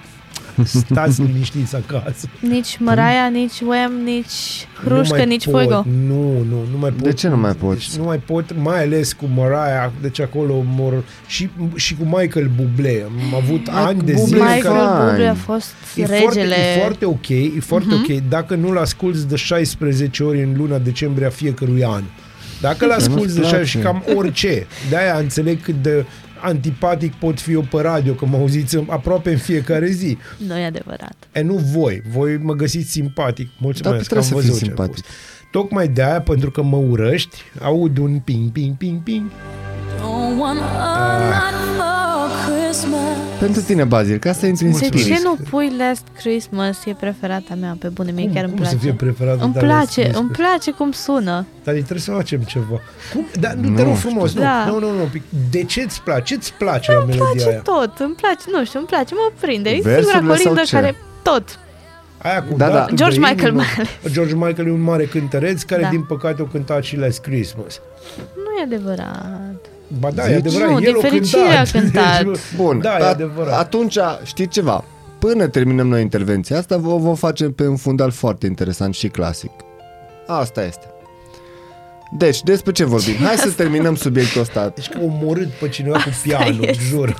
stați 0.64 1.22
liniștiți 1.32 1.76
acasă. 1.76 2.28
Nici 2.40 2.78
Măraia, 2.80 3.28
nici 3.28 3.60
Wham, 3.68 3.92
nici 4.04 4.68
Hrușcă, 4.84 5.02
Nu 5.02 5.16
mai 5.18 5.26
nici 5.26 5.44
pot, 5.46 5.54
Fuego. 5.54 5.86
Nu, 6.08 6.32
nu, 6.50 6.58
nu 6.72 6.78
mai 6.80 6.90
pot. 6.90 7.02
De 7.04 7.14
ce 7.14 7.28
nu 7.28 7.38
mai 7.38 7.54
poți? 7.54 7.78
Deci 7.90 7.98
nu 7.98 8.04
mai 8.04 8.18
pot, 8.18 8.56
mai 8.62 8.84
ales 8.84 9.14
cu 9.14 9.26
Mariah, 9.36 9.90
deci 10.02 10.20
acolo 10.20 10.64
mor 10.66 11.04
și, 11.28 11.50
și 11.76 11.96
cu 11.96 12.04
Michael 12.04 12.50
Bublé. 12.56 13.06
Am 13.06 13.36
avut 13.36 13.72
Mai 13.72 13.82
ani 13.84 14.00
cu 14.00 14.06
de 14.06 14.12
Bublé 14.14 14.26
zile 14.28 14.54
Michael 14.56 14.88
care... 14.88 15.10
Bublé 15.10 15.28
a 15.28 15.34
fost 15.34 15.74
E 15.96 16.06
foarte, 16.06 16.26
regele. 16.40 16.56
e 16.56 16.80
foarte 16.80 17.06
ok, 17.06 17.30
e 17.30 17.52
foarte 17.60 17.88
Mhm. 17.94 18.06
ok 18.12 18.30
dacă 18.30 18.56
nu-l 18.56 18.78
asculți 18.78 19.28
de 19.28 19.36
16 19.36 20.24
ori 20.24 20.44
în 20.44 20.54
luna 20.58 20.78
decembrie 20.78 21.28
a 21.28 21.30
fiecărui 21.30 21.84
an. 21.86 22.04
Dacă 22.62 22.86
l 22.86 22.92
asculți 22.92 23.34
de 23.34 23.40
place. 23.40 23.56
16 23.56 23.78
și 23.78 23.84
cam 23.84 24.04
orice, 24.16 24.68
de-aia 24.90 25.18
înțeleg 25.18 25.62
cât 25.62 25.82
de 25.82 26.06
antipatic 26.42 27.14
pot 27.14 27.40
fi 27.40 27.52
eu 27.52 27.62
pe 27.62 27.82
radio, 27.82 28.14
că 28.14 28.26
mă 28.26 28.38
auziți 28.38 28.78
aproape 28.88 29.32
în 29.32 29.38
fiecare 29.38 29.90
zi. 29.90 30.18
Nu 30.48 30.58
e 30.58 30.66
adevărat. 30.66 31.16
E, 31.32 31.42
nu 31.42 31.54
voi. 31.56 32.02
Voi 32.12 32.38
mă 32.38 32.54
găsiți 32.54 32.92
simpatic. 32.92 33.46
Dar 33.46 33.56
Mulțumesc 33.58 34.08
trebuie 34.08 34.08
că 34.08 34.16
am 34.16 34.22
să 34.22 34.28
fii 34.34 34.50
văzut 34.50 34.58
ce 34.58 34.64
ai 34.64 34.68
simpatic. 34.68 35.04
pus. 35.04 35.14
Tocmai 35.52 35.88
de 35.88 36.04
aia, 36.04 36.22
pentru 36.22 36.52
că 36.52 36.62
mă 36.62 36.78
urăști, 36.78 37.38
aud 37.62 37.98
un 37.98 38.20
ping, 38.20 38.52
ping, 38.52 38.76
ping, 38.76 39.02
ping. 39.04 39.32
Pentru 43.40 43.62
tine, 43.62 43.84
Bazil, 43.84 44.18
ca 44.18 44.32
să 44.32 44.46
intri 44.46 44.66
în 44.66 44.72
De 44.72 44.78
spirit. 44.78 45.06
ce 45.06 45.20
nu 45.24 45.38
pui 45.50 45.72
Last 45.78 46.04
Christmas? 46.18 46.86
E 46.86 46.94
preferata 47.00 47.56
mea, 47.56 47.76
pe 47.80 47.88
bune, 47.88 48.12
mie 48.12 48.24
Cum- 48.26 48.34
chiar 48.34 48.44
îmi 48.44 48.54
cum 48.54 48.64
să 48.64 48.70
place. 48.70 48.86
fie 48.86 48.94
preferata 48.94 49.44
Îmi 49.44 49.54
ta 49.54 49.60
Last 49.62 49.72
place, 49.74 50.02
Christmas? 50.02 50.22
îmi 50.22 50.30
place 50.32 50.72
cum 50.72 50.92
sună. 50.92 51.46
Dar 51.64 51.74
trebuie 51.74 52.00
să 52.00 52.12
facem 52.12 52.40
ceva. 52.42 52.80
Cum? 53.14 53.26
Dar 53.40 53.54
nu, 53.54 53.62
te 53.76 53.82
Nu 53.82 53.88
rog 53.88 53.96
știu. 53.98 54.10
frumos, 54.10 54.34
nu. 54.34 54.42
Da. 54.42 54.66
Nu, 54.68 54.80
nu, 54.80 54.92
nu. 54.92 55.04
pic. 55.12 55.22
De 55.52 55.64
ce 55.64 55.82
îți 55.82 56.02
place? 56.02 56.34
Ce-ți 56.34 56.54
place 56.54 56.92
la 56.92 56.98
Îmi 56.98 57.08
melodia 57.08 57.32
place 57.34 57.50
aia? 57.50 57.60
tot, 57.60 57.98
îmi 58.00 58.16
place, 58.16 58.44
nu 58.52 58.66
știu, 58.66 58.80
îmi 58.80 58.88
place, 58.88 59.14
mă 59.14 59.32
prinde. 59.40 59.70
E 59.70 59.74
singura 59.74 59.94
Versurile 59.94 60.20
sau 60.36 60.36
colindă 60.44 60.62
ce? 60.66 60.76
care 60.76 60.96
tot. 61.24 61.60
Aia 62.18 62.44
cu 62.44 62.54
Da, 62.58 62.68
da. 62.68 62.74
datul 62.74 62.96
George 62.98 63.20
de 63.20 63.26
Michael 63.30 63.48
inimă. 63.48 63.58
mai 63.62 63.74
ales. 63.78 64.14
George 64.14 64.36
Michael 64.36 64.68
e 64.68 64.72
un 64.72 64.82
mare 64.82 65.06
cântăreț 65.06 65.62
care, 65.62 65.82
Da. 65.82 65.90
din 65.90 66.04
păcate, 66.04 66.42
o 66.42 66.46
cântat 66.46 66.84
și 66.84 66.96
Last 66.98 67.20
Christmas. 67.22 67.80
Nu 68.18 68.60
e 68.60 68.64
adevărat. 68.64 69.66
Ba 70.00 70.12
da, 70.12 70.24
e 70.24 70.26
Zici? 70.28 70.38
adevărat, 70.38 70.70
Nu, 70.70 70.76
el 70.76 70.82
din 70.82 70.96
o 70.96 71.00
fericire 71.00 71.42
cântat. 71.42 71.68
a 71.68 71.72
cântat. 71.80 72.24
Deci, 72.26 72.40
Bun, 72.56 72.80
da, 72.80 72.98
e 73.00 73.04
a- 73.04 73.08
adevărat. 73.10 73.60
atunci 73.60 73.98
știi 74.24 74.48
ceva? 74.48 74.84
Până 75.20 75.48
terminăm 75.48 75.88
noi 75.88 76.02
intervenția 76.02 76.58
asta, 76.58 76.78
vă 76.78 76.96
vă 76.98 77.14
facem 77.14 77.52
pe 77.52 77.68
un 77.68 77.76
fundal 77.76 78.12
foarte 78.12 78.46
interesant 78.46 78.96
și 78.96 79.08
clasic. 79.08 79.52
Asta 80.28 80.64
este. 80.66 80.86
Deci, 82.18 82.42
despre 82.44 82.72
ce 82.72 82.84
vorbim? 82.84 83.16
Hai 83.26 83.36
să 83.38 83.50
terminăm 83.52 83.96
subiectul 83.96 84.42
ăsta. 84.42 84.72
Deci 84.76 84.90
că 84.90 85.00
omorât 85.04 85.48
pe 85.50 85.70
cineva 85.70 85.98
cu 85.98 86.10
pianul, 86.24 86.64
este. 86.64 86.84
jur. 86.90 87.20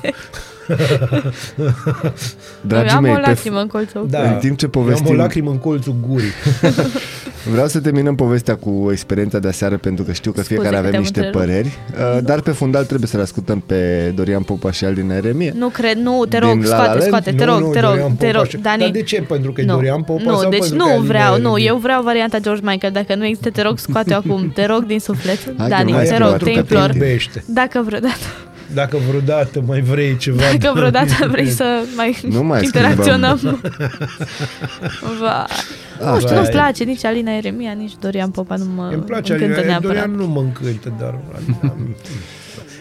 Dragii 2.60 2.90
am 2.96 3.02
mei, 3.02 3.12
o 3.12 3.14
pe 3.14 3.20
lacrimă 3.20 3.60
în 3.60 3.66
colțul. 3.66 4.06
Da. 4.10 4.22
În 4.22 4.36
timp 4.38 4.58
ce 4.58 4.64
Eu 4.64 4.70
Am 4.74 4.80
o 4.80 4.84
povestim- 4.84 5.16
lacrimă 5.16 5.50
în 5.50 5.58
colțul 5.58 5.94
gurii. 6.08 6.32
Vreau 7.52 7.66
să 7.66 7.80
terminăm 7.80 8.14
povestea 8.14 8.54
cu 8.56 8.88
experiența 8.92 9.38
de 9.38 9.48
aseară 9.48 9.76
pentru 9.76 10.04
că 10.04 10.12
știu 10.12 10.30
că 10.32 10.40
Scuze 10.42 10.54
fiecare 10.54 10.74
că 10.74 10.78
avem 10.78 10.90
te-am 10.90 11.02
niște 11.02 11.18
întrerupt. 11.20 11.46
păreri, 11.46 11.78
uh, 12.16 12.22
dar 12.24 12.40
pe 12.40 12.50
fundal 12.50 12.84
trebuie 12.84 13.08
să-l 13.08 13.20
ascultăm 13.20 13.60
pe 13.60 14.12
Dorian 14.16 14.42
Popa 14.42 14.70
și 14.70 14.84
Aldin 14.84 15.10
Eremie. 15.10 15.52
Nu 15.58 15.68
cred, 15.68 15.96
nu, 15.96 16.24
te 16.28 16.38
Din 16.38 16.48
rog, 16.48 16.62
La 16.62 16.68
La 16.68 16.74
scoate, 16.74 16.90
Land? 16.98 17.02
scoate, 17.02 17.32
te 17.32 17.44
Nu, 17.44 17.52
rog, 17.52 17.60
nu, 17.60 17.70
te 17.70 17.80
Dorian 17.80 18.00
rog, 18.02 18.16
te 18.18 18.26
Popa 18.26 18.38
rog, 18.38 18.46
și- 18.46 18.56
Dani. 18.56 18.78
Dar 18.80 18.90
de 18.90 19.02
ce? 19.02 19.20
Pentru 19.22 19.52
că 19.52 19.60
e 19.60 19.64
nu. 19.64 19.72
Dorian 19.74 20.02
Popa 20.02 20.22
Nu, 20.22 20.36
sau 20.38 20.50
deci 20.50 20.58
pentru 20.60 20.76
că 20.78 20.82
nu 20.84 20.90
Alina 20.90 21.04
vreau, 21.06 21.32
nu, 21.38 21.48
Eremie? 21.50 21.66
eu 21.66 21.76
vreau 21.76 22.02
varianta 22.02 22.38
George 22.38 22.62
Michael, 22.64 22.92
dacă 22.92 23.14
nu 23.14 23.24
există, 23.24 23.50
te 23.50 23.62
rog, 23.62 23.78
scoate-o 23.78 24.16
acum, 24.16 24.50
te 24.54 24.64
rog 24.66 24.84
din 24.84 25.00
suflet, 25.00 25.38
Hai 25.44 25.54
că 25.56 25.64
Dani, 25.68 25.92
mai 25.92 26.04
te 26.04 26.14
e 26.14 26.18
rog, 26.18 26.28
pentru 26.28 26.46
te 26.48 26.52
că 26.54 26.62
te 26.62 26.74
implor, 26.74 26.90
iubește. 26.94 27.42
dacă 27.46 27.82
vreodată, 27.84 28.14
Dacă 28.74 28.96
vreodată 29.08 29.62
mai 29.66 29.80
vrei 29.80 30.16
ceva... 30.16 30.42
dacă 30.58 30.72
vreodată 30.74 31.28
vrei 31.30 31.48
să 31.50 31.64
mai, 31.96 32.18
Nu 32.30 32.42
mai 32.42 32.64
interacționăm. 32.64 33.38
Va. 35.20 35.46
Nu 36.12 36.16
știu, 36.16 36.28
vai. 36.28 36.36
nu-mi 36.36 36.48
place 36.48 36.84
nici 36.84 37.04
Alina 37.04 37.36
Eremia, 37.36 37.72
nici 37.72 37.92
Dorian 38.00 38.30
Popa, 38.30 38.56
nu 38.56 38.64
mă 38.76 38.88
Îmi 38.92 39.02
place 39.02 39.32
încântă 39.32 39.54
Alina, 39.54 39.68
neapărat. 39.70 39.94
Dorian 39.94 40.10
nu 40.20 40.26
mă 40.26 40.40
încântă, 40.40 40.92
dar... 40.98 41.18
Alina- 41.34 41.74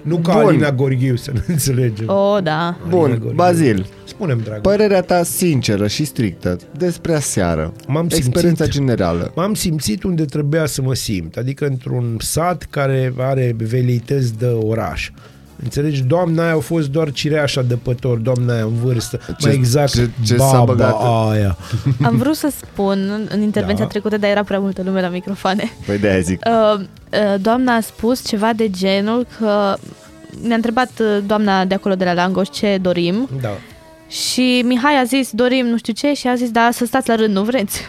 nu 0.02 0.18
ca 0.18 0.34
Bun. 0.34 0.46
Alina 0.46 0.72
Gorghiu, 0.72 1.16
să 1.16 1.32
ne 1.34 1.40
înțelegem. 1.48 2.08
O, 2.10 2.40
da. 2.40 2.58
Alina 2.66 2.78
Bun, 2.90 3.10
Gorghiu. 3.10 3.32
Bazil, 3.36 3.86
Spunem, 4.06 4.40
dragă. 4.44 4.60
părerea 4.60 5.02
ta 5.02 5.24
sinceră 5.24 5.88
și 5.88 6.06
strictă 6.06 6.58
despre 6.78 7.14
aseară, 7.14 7.74
M-am 7.88 8.08
experiența 8.12 8.64
simțit. 8.64 8.82
generală. 8.82 9.32
M-am 9.36 9.54
simțit 9.54 10.04
unde 10.04 10.26
trebuia 10.26 10.66
să 10.66 10.82
mă 10.82 10.94
simt, 10.94 11.36
adică 11.38 11.66
într-un 11.66 12.16
sat 12.20 12.68
care 12.70 13.14
are 13.18 13.56
veleități 13.58 14.38
de 14.38 14.46
oraș. 14.46 15.10
Înțelegi? 15.64 16.02
Doamna 16.04 16.44
aia 16.44 16.56
a 16.56 16.60
fost 16.60 16.90
doar 16.90 17.12
cireașa 17.12 17.62
de 17.62 17.76
pător, 17.76 18.18
doamna 18.18 18.54
aia 18.54 18.64
în 18.64 18.74
vârstă. 18.84 19.20
Ce- 19.40 19.48
mai 19.48 19.56
exact, 19.56 19.92
ce- 19.94 20.10
ce 20.26 20.38
s-a 20.38 20.46
baba 20.52 20.64
băgat? 20.64 20.96
aia. 21.32 21.58
Am 22.04 22.18
vrut 22.18 22.36
să 22.36 22.52
spun 22.62 23.10
în- 23.14 23.28
în 23.30 23.42
intervenția 23.42 23.84
Da. 23.84 23.90
trecută, 23.90 24.18
dar 24.18 24.30
era 24.30 24.44
prea 24.44 24.60
multă 24.60 24.82
lume 24.86 25.02
la 25.02 25.08
microfoane. 25.10 25.72
Păi 25.86 25.98
de-aia 25.98 26.20
zic. 26.20 26.42
Uh, 26.48 26.80
uh, 26.80 26.86
doamna 27.42 27.76
a 27.76 27.80
spus 27.82 28.28
ceva 28.28 28.54
de 28.54 28.70
genul 28.70 29.28
că 29.40 29.76
ne-a 30.44 30.56
întrebat 30.56 30.92
uh, 31.00 31.18
doamna 31.26 31.66
de 31.66 31.74
acolo 31.74 31.96
de 31.96 32.04
la 32.04 32.14
Langoș 32.14 32.48
ce 32.50 32.78
dorim 32.82 33.30
Da. 33.42 33.50
și 34.10 34.64
Mihai 34.66 35.00
a 35.00 35.04
zis 35.04 35.30
dorim 35.32 35.66
nu 35.66 35.78
știu 35.78 35.94
ce 35.94 36.14
și 36.14 36.28
a 36.28 36.36
zis 36.36 36.50
da 36.52 36.70
să 36.72 36.86
stați 36.86 37.10
la 37.10 37.16
rând, 37.16 37.34
nu 37.34 37.44
vreți? 37.44 37.82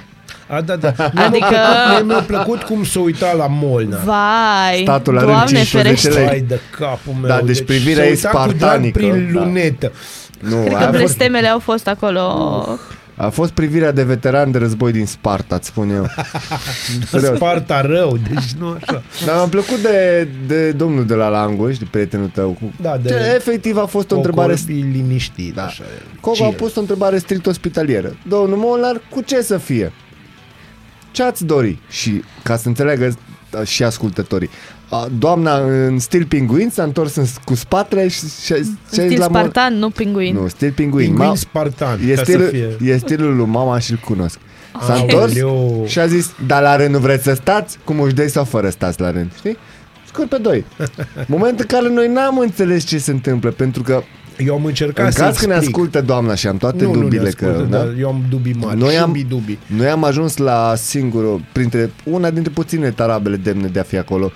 A, 0.49 0.61
da, 0.61 0.77
da. 0.77 0.89
Adică- 0.99 1.21
Adică... 1.25 1.47
Mie 1.91 2.03
mi-a 2.05 2.21
plăcut 2.27 2.63
cum 2.63 2.85
s-a 2.85 3.01
uitat 3.01 3.37
la 3.37 3.47
Molna. 3.49 3.97
Vai, 4.05 4.81
Statul 4.83 5.13
la 5.15 5.21
rând 5.21 5.33
Doamne 5.33 5.47
15 5.63 5.77
ferește. 5.77 6.09
lei. 6.09 6.27
Hai 6.27 6.45
de 6.49 6.61
capul 6.79 7.13
meu. 7.21 7.29
Da, 7.31 7.41
deci 7.45 7.65
privirea 7.65 8.03
s-a 8.03 8.09
e 8.09 8.11
uitat 8.11 8.31
cu 8.33 8.37
drag 8.39 8.57
spartanică, 8.57 8.99
prin 8.99 9.31
da. 9.35 9.41
lunetă. 9.41 9.93
Nu, 10.41 10.57
Cred 10.61 10.67
aia 10.67 10.79
că 10.79 10.85
a, 10.85 10.87
fost, 10.87 10.97
blestemele 10.99 11.49
au 11.49 11.59
fost 11.59 11.89
acolo. 11.89 12.21
a 13.17 13.29
fost 13.29 13.51
privirea 13.53 13.93
de 13.93 14.03
veteran 14.03 14.51
de 14.51 14.59
război 14.59 14.93
din 14.93 15.07
Sparta, 15.07 15.55
îți 15.55 15.67
spun 15.67 15.91
eu. 15.91 16.07
Serios. 17.11 17.37
Sparta 17.37 17.81
rău, 17.81 18.19
deci 18.33 18.51
nu 18.59 18.69
așa. 18.83 19.03
Dar 19.27 19.35
mi-a 19.37 19.45
plăcut 19.51 19.79
de, 19.83 20.29
de 20.47 20.71
domnul 20.71 21.07
de 21.07 21.15
la 21.15 21.29
Langoș, 21.29 21.79
de 21.79 21.87
prietenul 21.91 22.31
tău. 22.35 22.49
Cu... 22.51 22.73
Da, 22.83 22.99
de- 23.03 23.09
Ce, 23.09 23.33
efectiv 23.35 23.77
a 23.77 23.87
fost 23.87 24.11
o 24.11 24.17
întrebare... 24.17 24.53
Cocorbii 24.53 24.83
liniștit, 24.93 25.55
Da. 25.55 25.65
așa. 25.65 25.83
Coco 26.21 26.43
a 26.45 26.47
Chill. 26.47 26.57
pus 26.59 26.77
o 26.77 26.81
întrebare 26.81 27.19
strict 27.19 27.47
ospitalieră. 27.47 28.17
Domnul 28.29 28.57
Molnar, 28.59 29.01
cu 29.11 29.21
ce 29.21 29.41
să 29.43 29.57
fie? 29.59 29.93
Ce 31.11 31.23
ați 31.23 31.45
dori? 31.45 31.79
Și 31.89 32.23
ca 32.43 32.57
să 32.57 32.69
înțeleagă 32.69 33.17
uh, 33.61 33.67
și 33.67 33.83
ascultătorii. 33.85 34.51
a, 34.91 35.09
Doamna 35.19 35.57
în 35.59 35.99
stil 35.99 36.25
pinguin 36.27 36.71
s-a 36.71 36.83
întors 36.83 37.15
în, 37.15 37.25
cu 37.45 37.55
spatele 37.55 38.09
și, 38.09 38.19
și, 38.19 38.45
și 38.45 38.53
a 38.53 38.57
zis 38.57 38.69
Stil 38.91 39.19
la 39.19 39.29
Mol- 39.29 39.39
spartan, 39.39 39.75
nu 39.75 39.91
pinguin. 39.91 40.35
Nu, 40.35 40.49
stil 40.49 40.73
pinguin. 40.73 41.07
Pinguin 41.07 41.33
Ma- 41.35 41.39
spartan, 41.39 41.99
e, 42.09 42.15
ca 42.15 42.17
să 42.17 42.25
stilul, 42.25 42.49
fie. 42.49 42.77
e 42.93 42.97
stilul 42.99 43.37
lui 43.37 43.47
mama 43.47 43.79
și 43.79 43.91
îl 43.91 43.99
cunosc. 44.05 44.39
S-a 44.87 44.93
Aoleu. 44.93 45.05
întors 45.05 45.91
și 45.91 45.99
a 45.99 46.07
zis, 46.07 46.31
dar 46.47 46.63
la 46.63 46.77
rând 46.77 46.95
nu 46.95 46.99
vreți 46.99 47.23
să 47.25 47.35
stați? 47.35 47.79
Cu 47.85 47.93
mușdei 47.93 48.29
sau 48.31 48.45
fără 48.45 48.69
stați 48.71 49.01
la 49.01 49.11
rând? 49.11 49.31
Știi? 49.39 49.57
Scur 50.07 50.27
pe 50.27 50.37
doi. 50.37 50.65
Moment 51.27 51.61
în 51.61 51.67
care 51.67 51.89
noi 51.89 52.09
n-am 52.09 52.39
înțeles 52.39 52.85
ce 52.85 52.99
se 52.99 53.11
întâmplă, 53.11 53.51
pentru 53.51 53.83
că 53.83 54.03
Eu 54.45 54.55
am 54.55 54.65
încercat 54.65 55.07
în 55.07 55.13
să 55.13 55.21
caz 55.23 55.39
că 55.39 55.47
ne 55.47 55.53
explic. 55.55 55.75
ascultă 55.75 56.01
doamna 56.03 56.35
și 56.35 56.47
am 56.47 56.57
toate 56.57 56.85
nu, 56.85 56.93
dubiile 56.93 57.17
nu 57.17 57.23
ne 57.23 57.29
ascultă, 57.29 57.53
că... 57.59 57.67
da? 57.71 57.79
da? 57.85 57.91
Eu 57.99 58.09
am 58.09 58.25
dubii 58.31 58.55
mari 58.61 58.79
Noi 58.79 58.93
și 58.93 58.99
am- 58.99 59.11
mii 59.11 59.25
dubii. 59.25 59.59
Noi 59.67 59.89
am 59.89 60.05
ajuns 60.05 60.37
la 60.37 60.75
singurul, 60.77 61.41
printre 61.53 61.91
una 62.05 62.31
dintre 62.31 62.53
puține 62.53 62.91
tarabele 62.91 63.37
demne 63.37 63.67
de 63.67 63.79
a 63.79 63.83
fi 63.83 63.97
acolo. 63.97 64.33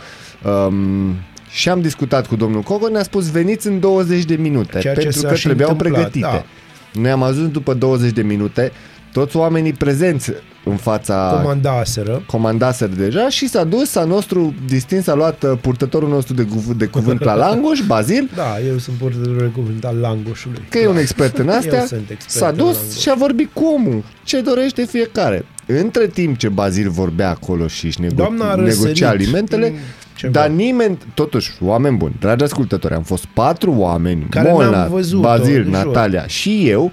Um, 0.67 1.15
și 1.51 1.69
am 1.69 1.81
discutat 1.81 2.27
cu 2.27 2.37
domnul 2.37 2.63
Cogo, 2.63 2.89
ne-a 2.89 3.03
spus 3.03 3.31
veniți 3.31 3.67
în 3.67 3.81
20 3.81 4.25
de 4.25 4.35
minute, 4.35 4.79
Ceea 4.79 4.95
ce 4.95 5.01
pentru 5.01 5.21
s-a 5.21 5.29
că 5.29 5.35
și 5.35 5.45
trebuiau 5.45 5.71
întâmplat, 5.71 6.11
pregătite. 6.11 6.45
da. 6.93 7.01
Noi 7.01 7.11
am 7.11 7.23
ajuns 7.23 7.51
după 7.51 7.75
20 7.75 8.13
de 8.13 8.23
minute, 8.23 8.73
toți 9.13 9.37
oamenii 9.37 9.73
prezenți 9.73 10.33
în 10.65 10.77
fața 10.77 11.39
Comandaseră. 11.43 12.23
comandaseră 12.27 12.91
deja 12.97 13.29
și 13.29 13.49
s-a 13.49 13.65
dus, 13.65 13.95
a 13.95 14.05
nostru 14.05 14.55
distins, 14.67 15.07
a 15.07 15.15
luat 15.15 15.43
uh, 15.43 15.53
purtătorul 15.61 16.09
nostru 16.09 16.35
de, 16.35 16.43
cuv- 16.43 16.73
de 16.77 16.87
cuvânt 16.87 17.25
la 17.25 17.35
Langoș, 17.45 17.81
Bazil, 17.87 18.31
Da, 18.37 18.57
eu 18.69 18.79
sunt 18.79 18.97
purtătorul 18.97 19.39
de 19.39 19.45
cuvânt 19.45 19.85
al 19.85 19.97
langoșului. 19.97 20.63
că 20.69 20.79
e 20.79 20.87
un 20.87 20.97
expert 20.97 21.39
în 21.39 21.49
astea, 21.59 21.79
Eu 21.79 21.87
sunt 21.87 22.11
expert 22.11 22.31
s-a 22.31 22.49
în 22.49 22.57
dus 22.57 22.77
Langoș. 22.77 22.97
și 22.99 23.09
a 23.11 23.15
vorbit 23.15 23.51
cu 23.53 23.65
omul, 23.65 24.05
ce 24.25 24.41
dorește 24.41 24.85
fiecare. 24.85 25.45
Între 25.67 26.07
timp 26.07 26.37
ce 26.37 26.49
Bazil 26.49 26.91
vorbea 26.91 27.31
acolo 27.31 27.67
și 27.67 27.87
își 27.87 27.99
nego- 28.01 28.15
Doamna 28.15 28.51
a 28.51 28.55
răsărit. 28.55 28.79
negocia 28.83 29.09
alimentele, 29.09 29.69
Mm, 29.71 29.77
ceva. 30.17 30.33
dar 30.33 30.49
nimeni, 30.49 30.99
totuși, 31.15 31.53
oameni 31.61 31.97
buni, 31.97 32.15
dragi 32.21 32.45
ascultători, 32.45 32.95
am 32.95 33.03
fost 33.03 33.25
patru 33.35 33.73
oameni, 33.77 34.27
Care 34.31 34.49
n-am 34.49 34.57
Molnar, 34.57 34.89
văzut-o, 34.89 35.21
Bazil, 35.21 35.63
jur. 35.63 35.73
Natalia 35.73 36.27
și 36.27 36.69
eu, 36.69 36.93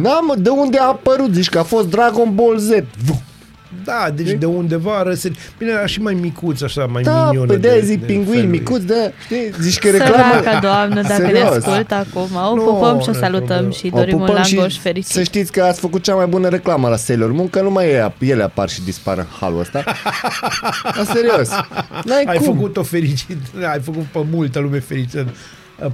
N-am, 0.00 0.34
de 0.38 0.48
unde 0.48 0.78
a 0.78 0.86
apărut? 0.86 1.34
Zici 1.34 1.48
că 1.48 1.58
a 1.58 1.62
fost 1.62 1.88
Dragon 1.88 2.34
Ball 2.34 2.58
Z. 2.58 2.68
Da, 3.84 4.08
deci 4.14 4.30
de 4.38 4.46
undeva 4.46 4.98
a 4.98 5.02
răsărit. 5.02 5.36
Bine, 5.58 5.70
era 5.70 5.86
și 5.86 6.00
mai 6.00 6.14
micuț, 6.14 6.60
așa, 6.62 6.86
mai 6.86 7.02
Da, 7.02 7.24
minionă. 7.26 7.46
pe 7.52 7.56
de 7.58 7.68
de- 7.68 7.80
zic 7.84 8.00
de 8.00 8.06
pinguin 8.06 8.34
felul 8.34 8.48
micuț, 8.50 8.82
de, 8.82 9.12
știi, 9.24 9.52
zici 9.60 9.78
că 9.78 9.90
reclamă. 9.90 10.32
Săraca 10.34 10.58
doamnă, 10.60 11.02
dacă 11.02 11.22
ne 11.22 11.28
Serios. 11.28 11.48
ascultă 11.64 11.94
acum. 11.94 12.28
O 12.50 12.54
Nu, 12.54 12.62
pupăm 12.62 13.00
și 13.00 13.08
o 13.08 13.12
nu 13.12 13.18
e 13.18 13.20
salutăm 13.20 13.46
problemă. 13.46 13.70
și 13.72 13.90
O 13.92 13.98
dorim 13.98 14.20
un 14.20 14.26
pupăm 14.26 14.42
și 14.42 14.54
langoș 14.54 14.72
Să 14.74 14.80
fericit. 14.80 15.24
știți 15.24 15.52
că 15.52 15.62
ați 15.62 15.80
făcut 15.80 16.02
cea 16.02 16.14
mai 16.14 16.26
bună 16.26 16.48
reclamă 16.48 16.88
la 16.88 16.96
Sailor 16.96 17.32
Moon, 17.32 17.48
că 17.48 17.60
nu 17.62 17.70
mai 17.70 17.86
e, 17.88 18.12
ele 18.18 18.42
apar 18.42 18.68
și 18.68 18.82
dispar 18.84 19.18
în 19.18 19.26
halul 19.40 19.60
ăsta. 19.60 19.84
Da, 20.96 21.04
serios. 21.04 21.48
N-ai 22.04 22.22
Ai 22.26 22.36
cum. 22.36 22.54
făcut-o 22.54 22.82
fericit, 22.82 23.36
ai 23.72 23.80
făcut 23.80 24.02
pe 24.02 24.24
multă 24.30 24.58
lume 24.58 24.78
fericită 24.80 25.24
uh, 25.26 25.32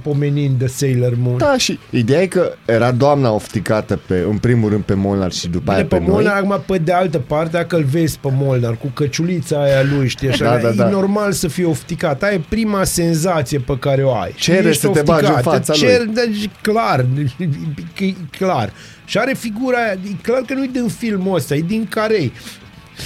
pomenind 0.01 0.59
de 0.59 0.67
Sailor 0.67 1.13
Moon. 1.17 1.37
Da, 1.37 1.53
și 1.57 1.79
ideea 1.89 2.21
e 2.21 2.25
că 2.27 2.51
era 2.65 2.91
doamna 2.91 3.31
ofticată 3.31 3.99
pe, 4.07 4.25
în 4.29 4.37
primul 4.37 4.69
rând 4.69 4.83
pe 4.83 4.93
Molnar 4.93 5.31
și 5.31 5.47
după 5.47 5.63
Bine, 5.63 5.75
aia 5.75 5.85
pe 5.85 5.95
pe 5.95 6.01
noi. 6.01 6.09
Molnar, 6.11 6.35
acum, 6.35 6.61
pe 6.65 6.77
de 6.77 6.91
altă 6.91 7.17
parte, 7.27 7.49
dacă 7.51 7.75
îl 7.75 7.83
vezi 7.83 8.19
pe 8.19 8.29
Molnar 8.33 8.77
cu 8.77 8.87
căciulița 8.93 9.61
aia 9.63 9.81
lui, 9.95 10.07
știi, 10.07 10.27
așa, 10.29 10.43
Da, 10.43 10.57
da, 10.57 10.69
da. 10.69 10.87
e 10.87 10.91
normal 10.91 11.31
să 11.31 11.47
fie 11.47 11.65
ofticat. 11.65 12.23
Aia 12.23 12.33
e 12.33 12.41
prima 12.49 12.83
senzație 12.83 13.59
pe 13.59 13.77
care 13.79 14.03
o 14.03 14.13
ai. 14.13 14.33
Cere 14.35 14.67
Ești 14.67 14.81
să 14.81 14.87
te 14.87 15.01
bagi 15.01 15.25
în 15.25 15.31
ofticat, 15.31 15.53
fața 15.53 15.73
cer, 15.73 15.99
lui. 16.03 16.13
Deci, 16.13 16.49
clar, 16.61 17.05
că 17.95 18.03
e 18.03 18.13
clar. 18.37 18.73
Și 19.05 19.17
are 19.17 19.33
figura 19.33 19.77
aia, 19.77 19.91
e 20.03 20.09
clar 20.21 20.41
că 20.47 20.53
nu 20.53 20.63
e 20.63 20.69
din 20.71 20.87
filmul 20.87 21.35
ăsta, 21.35 21.55
e 21.55 21.61
din 21.67 21.87
Carei. 21.89 22.31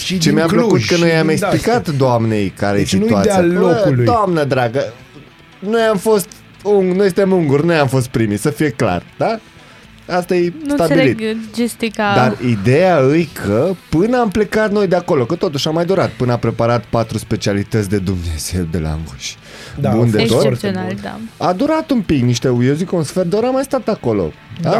Și 0.05 0.17
Ce 0.17 0.27
din 0.29 0.33
mi-a 0.33 0.45
Cluj, 0.45 0.59
plăcut 0.61 0.85
că 0.85 0.93
și 0.95 1.01
noi 1.01 1.11
am 1.11 1.21
din 1.21 1.29
explicat 1.29 1.63
de-astea. 1.65 1.93
doamnei 1.93 2.49
care 2.57 2.77
Deci 2.77 2.93
e 2.93 2.97
nu-i 2.97 3.07
situația. 3.07 3.33
de-al 3.33 3.49
Bă, 3.51 3.59
locului. 3.59 4.05
Doamnă 4.05 4.43
dragă, 4.43 4.93
noi 5.59 5.81
am 5.81 5.97
fost 5.97 6.27
un, 6.63 6.85
noi 6.87 7.05
suntem 7.05 7.31
unguri, 7.31 7.65
noi 7.65 7.75
am 7.75 7.87
fost 7.87 8.07
primii, 8.07 8.37
să 8.37 8.49
fie 8.49 8.69
clar, 8.69 9.03
da? 9.17 9.39
Asta 10.09 10.35
e 10.35 10.53
Nu 10.65 10.73
stabilit. 10.75 11.09
înțeleg 11.09 11.37
gestica. 11.55 12.13
Dar 12.15 12.37
ideea 12.49 12.99
e 12.99 13.27
că 13.33 13.71
până 13.89 14.19
am 14.19 14.29
plecat 14.29 14.71
noi 14.71 14.87
de 14.87 14.95
acolo, 14.95 15.25
că 15.25 15.35
totuși 15.35 15.67
a 15.67 15.71
mai 15.71 15.85
durat 15.85 16.09
până 16.09 16.31
a 16.31 16.37
preparat 16.37 16.83
patru 16.89 17.17
specialități 17.17 17.89
de 17.89 17.97
Dumnezeu 17.97 18.63
de 18.71 18.79
la 18.79 18.89
Anguș. 18.89 19.33
Da, 19.79 19.89
Bun 19.89 20.11
de 20.11 20.17
a 20.17 20.19
fost 20.19 20.33
tot. 20.33 20.43
Excepțional, 20.43 20.83
foarte 20.83 21.01
da. 21.37 21.45
A 21.47 21.53
durat 21.53 21.89
un 21.91 22.01
pic, 22.01 22.23
niște, 22.23 22.47
eu 22.47 22.73
zic 22.73 22.91
un 22.91 23.03
sfert 23.03 23.29
de 23.29 23.35
oră 23.35 23.45
am 23.45 23.53
mai 23.53 23.63
stat 23.63 23.87
acolo. 23.87 24.31
Da? 24.61 24.69
Da, 24.69 24.77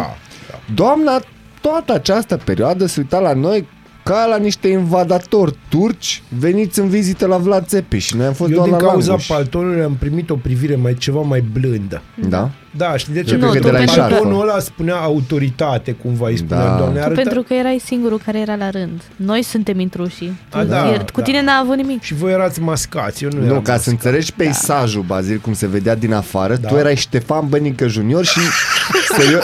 da. 0.50 0.60
Doamna, 0.74 1.22
toată 1.62 1.94
această 1.94 2.38
perioadă 2.44 2.86
se 2.86 3.00
uita 3.00 3.20
la 3.20 3.34
noi 3.34 3.68
ca 4.04 4.26
la 4.26 4.38
niște 4.38 4.68
invadatori 4.68 5.56
turci 5.70 6.24
veniți 6.39 6.80
în 6.80 6.89
vizită 6.89 7.26
la 7.26 7.38
Vlad 7.38 7.66
Țepeș 7.66 8.06
și 8.06 8.16
noi 8.18 8.26
am 8.26 8.34
fost 8.34 8.49
Eu 8.51 8.56
doar 8.56 8.68
din 8.70 8.78
la 8.78 8.84
cauza 8.88 9.08
Langoș. 9.08 9.28
paltonului 9.28 9.84
am 9.84 9.95
primit 9.99 10.30
o 10.30 10.36
privire 10.36 10.76
mai 10.76 10.93
ceva 10.93 11.22
mai 11.22 11.43
blândă. 11.54 12.01
Da? 12.30 12.49
Da, 12.78 12.97
știi 12.97 13.14
de 13.14 13.24
ce? 13.24 13.34
Eu 13.34 13.39
cred 13.39 13.51
Pentru 13.51 13.70
că 13.70 13.76
că 13.78 13.82
de 13.82 13.86
la 13.86 13.91
eșarfă. 13.91 14.14
paltonul 14.16 14.41
ăla 14.49 14.60
spunea 14.60 14.95
autoritate, 14.95 15.91
cumva 15.91 16.28
îi 16.28 16.38
spunea, 16.38 16.64
Da. 16.68 16.76
doamne, 16.78 16.97
Tu 16.99 17.06
arăta... 17.06 17.22
pentru 17.22 17.41
că 17.41 17.54
erai 17.54 17.82
singurul 17.86 18.22
care 18.26 18.39
era 18.39 18.56
la 18.56 18.70
rând. 18.70 19.01
Noi 19.16 19.43
suntem 19.43 19.80
intrușii. 19.80 20.39
Tu, 20.49 20.58
A, 20.58 20.64
da, 20.64 20.76
iar- 20.78 21.06
cu 21.12 21.20
da. 21.20 21.22
tine 21.26 21.41
n-a 21.41 21.60
avut 21.64 21.76
nimic. 21.76 22.01
Și 22.01 22.14
voi 22.14 22.32
erați 22.32 22.62
mascați, 22.62 23.24
eu 23.24 23.30
nu, 23.34 23.39
Nu, 23.39 23.45
eram 23.45 23.62
ca 23.62 23.64
să 23.64 23.72
mascat. 23.72 23.93
înțelegi 23.93 24.34
peisajul, 24.34 25.01
Bazil, 25.01 25.38
cum 25.38 25.54
se 25.54 25.68
vedea 25.68 25.95
din 25.95 26.14
afară, 26.14 26.56
Da. 26.56 26.68
tu 26.68 26.76
erai 26.76 26.95
Ștefan 26.95 27.47
Bănică 27.49 27.88
Junior 27.88 28.26
și 28.26 28.39
serios, 29.18 29.44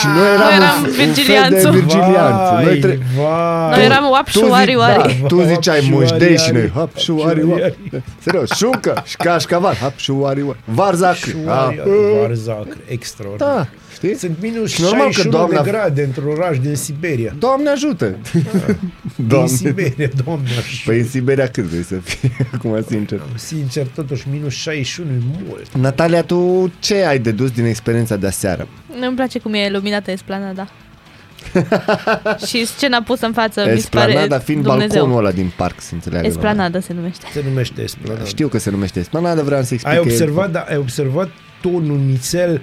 și 0.00 0.06
noi 0.16 0.26
eram, 0.34 0.38
Noi 0.48 0.54
eram 0.56 0.78
un, 0.78 0.84
un 0.84 0.90
fel 0.92 0.96
de 0.96 1.02
Virgilianțu. 1.04 1.70
Virgilianțu. 1.70 2.52
Vai, 2.54 2.64
Noi 2.64 2.78
tre- 2.78 2.98
vai. 3.16 3.70
Noi 3.76 3.84
eram 3.84 4.10
oap 4.10 4.26
și 4.26 4.38
tu, 4.38 4.46
oari, 4.46 4.64
zici, 4.70 4.76
oari. 4.78 5.18
da, 5.20 5.26
tu 5.26 5.42
ziceai 5.42 5.74
Hap 5.76 5.84
și 5.84 5.90
mușdei 5.90 6.28
oari, 6.28 6.42
și 6.42 6.50
noi 6.52 6.60
oari. 6.60 6.72
hap 6.74 6.96
și 6.96 6.96
Hap 6.96 6.98
și 7.04 7.10
oari, 7.10 7.42
oari. 7.42 7.60
oari. 7.62 8.02
Serios, 8.18 8.50
șuncă 8.50 9.02
și 9.06 9.16
cașcaval, 9.16 9.74
hap 9.74 9.96
și 9.96 10.10
oari, 10.10 10.42
oari. 10.42 10.58
Varzacri. 10.64 11.30
Șoaria, 11.44 11.82
Ah, 11.82 12.20
Varzac, 12.20 12.66
extraordinar. 12.88 13.54
Da, 13.54 13.66
știi? 13.98 14.14
Sunt 14.14 14.36
minus 14.40 14.70
Și 14.70 14.80
normal 14.82 15.06
că 15.06 15.12
61 15.12 15.36
doamna- 15.46 15.62
de 15.64 15.70
grade 15.70 16.02
într-un 16.02 16.28
oraș 16.28 16.58
din 16.58 16.74
Siberia. 16.74 17.34
Doamne 17.38 17.68
ajută! 17.70 18.06
Din 19.16 19.26
Doamne. 19.28 19.48
Siberia, 19.48 20.08
doamne 20.24 20.48
ajută. 20.48 20.82
Păi 20.84 20.98
în 20.98 21.06
Siberia 21.08 21.48
cât 21.48 21.64
vrei 21.64 21.82
să 21.82 21.94
fie, 21.94 22.30
acum 22.54 22.84
sincer. 22.88 23.20
Sincer, 23.34 23.86
totuși, 23.94 24.28
minus 24.30 24.52
61 24.52 25.10
e 25.10 25.14
mult. 25.48 25.76
Natalia, 25.76 26.22
tu 26.22 26.72
ce 26.78 26.94
ai 27.04 27.18
dedus 27.18 27.50
din 27.50 27.64
experiența 27.64 28.16
de 28.16 28.26
aseară? 28.26 28.68
Nu-mi 29.00 29.16
place 29.16 29.38
cum 29.38 29.54
e 29.54 29.68
luminată 29.70 30.10
esplanada. 30.10 30.68
și 32.48 32.66
scena 32.66 33.02
pusă 33.02 33.26
în 33.26 33.32
față 33.32 33.60
mi 33.72 33.80
se 33.80 33.88
pare 33.90 34.06
Esplanada 34.10 34.38
fiind 34.38 34.62
Dumnezeu. 34.62 34.88
balconul 34.88 35.18
ăla 35.24 35.30
din 35.34 35.52
parc, 35.56 35.80
să 35.80 35.90
înțeleagă. 35.94 36.26
Esplanada 36.26 36.80
se 36.80 36.92
numește. 36.92 37.26
Se 37.32 37.42
numește 37.48 37.82
esplanada. 37.82 38.24
Știu 38.24 38.48
că 38.48 38.58
se 38.58 38.70
numește 38.70 38.98
Esplanada, 39.00 39.42
vreau 39.42 39.62
să 39.62 39.74
explic 39.74 39.94
Ai 39.94 40.00
că 40.02 40.08
e- 40.08 40.10
observat, 40.12 40.50
da, 40.50 40.60
ai 40.68 40.76
observat 40.76 41.28
tonul 41.60 41.98
nițel 42.06 42.60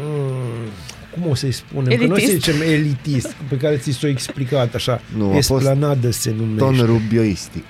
mm, 0.00 0.68
cum 1.10 1.30
o 1.30 1.34
să-i 1.34 1.52
spunem? 1.52 1.98
Că 1.98 2.04
nu 2.06 2.12
o 2.12 2.16
să 2.16 2.22
Elitist. 2.22 2.44
zicem 2.44 2.60
elitist, 2.60 3.34
pe 3.48 3.56
care 3.56 3.76
ți 3.76 3.90
s-o 3.90 4.06
explicat 4.06 4.74
așa. 4.74 5.00
Nu, 5.16 5.24
a 5.28 5.32
fost 5.32 5.36
Esplanadă 5.50 6.10
se 6.10 6.34
numește. 6.36 6.58
ton 6.58 6.86
rubioistic. 6.86 7.64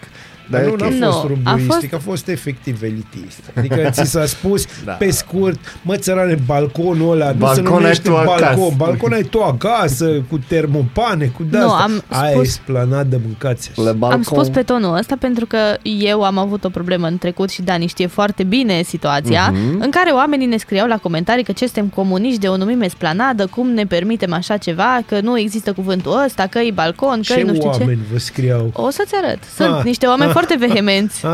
Dar 0.50 0.60
Dar 0.60 0.68
e 0.70 0.74
nu, 0.76 0.86
ok. 0.86 0.92
n-a 0.92 1.06
Nu, 1.06 1.12
fost 1.12 1.24
a 1.24 1.26
rubuistic, 1.26 1.94
a 1.94 1.98
fost 1.98 2.28
efectiv 2.28 2.82
elitist. 2.82 3.40
Adică 3.56 3.88
ți 3.90 4.04
s-a 4.10 4.26
spus 4.26 4.64
Da. 4.84 4.92
pe 4.92 5.10
scurt, 5.10 5.58
mă 5.82 5.96
țărane, 5.96 6.36
balconul 6.46 7.10
ăla, 7.12 7.30
nu 7.30 7.38
Balcon 7.38 7.64
se 7.64 7.70
ai 7.72 7.80
numește 7.80 8.08
tu 8.08 8.16
acasă. 8.16 8.40
balcon, 8.54 8.74
balcon 8.76 9.12
ai 9.12 9.22
tu 9.22 9.42
acasă, 9.42 10.06
cu 10.30 10.38
termopane, 10.48 11.26
cu 11.26 11.42
de 11.50 11.58
Nu, 11.58 11.64
asta. 11.70 11.82
am 11.82 12.02
Aia 12.08 12.30
e 12.30 12.32
spus- 12.34 12.46
esplanadă, 12.46 13.20
mâncați 13.24 13.70
așa. 13.72 13.82
La 13.82 13.92
balcon. 13.92 14.16
Am 14.18 14.22
spus 14.22 14.48
pe 14.48 14.62
tonul 14.62 14.96
ăsta 14.96 15.16
pentru 15.20 15.46
că 15.46 15.58
eu 15.82 16.22
am 16.22 16.38
avut 16.38 16.64
o 16.64 16.68
problemă 16.68 17.06
în 17.06 17.18
trecut 17.18 17.50
și 17.50 17.62
Dani 17.62 17.86
știe 17.86 18.06
foarte 18.06 18.42
bine 18.42 18.82
situația, 18.82 19.50
Mhm. 19.52 19.80
în 19.80 19.90
care 19.90 20.10
oamenii 20.10 20.46
ne 20.46 20.56
scriau 20.56 20.86
la 20.86 20.96
comentarii 20.96 21.44
că 21.44 21.52
ce 21.52 21.64
suntem 21.64 21.86
comuniști 21.86 22.40
de 22.40 22.48
o 22.48 22.56
numim 22.56 22.80
esplanadă, 22.80 23.46
cum 23.46 23.70
ne 23.70 23.86
permitem 23.86 24.32
așa 24.32 24.56
ceva, 24.56 25.00
că 25.08 25.20
nu 25.20 25.38
există 25.38 25.72
cuvântul 25.72 26.22
ăsta, 26.24 26.46
că 26.50 26.58
e 26.58 26.70
balcon, 26.70 27.20
că 27.26 27.32
e 27.32 27.36
Ce 27.36 27.42
nu 27.42 27.54
știu 27.54 27.70
ce. 27.72 27.78
oameni 27.80 27.98
vă 28.12 28.18
scriau? 28.18 28.70
O 28.74 28.90
să-ți 28.90 29.14
arăt. 29.22 29.38
Sunt 29.56 29.74
Ah. 29.74 29.84
niște 29.84 30.06
oameni 30.06 30.31
foarte 30.32 30.54
vehemenți. 30.56 31.24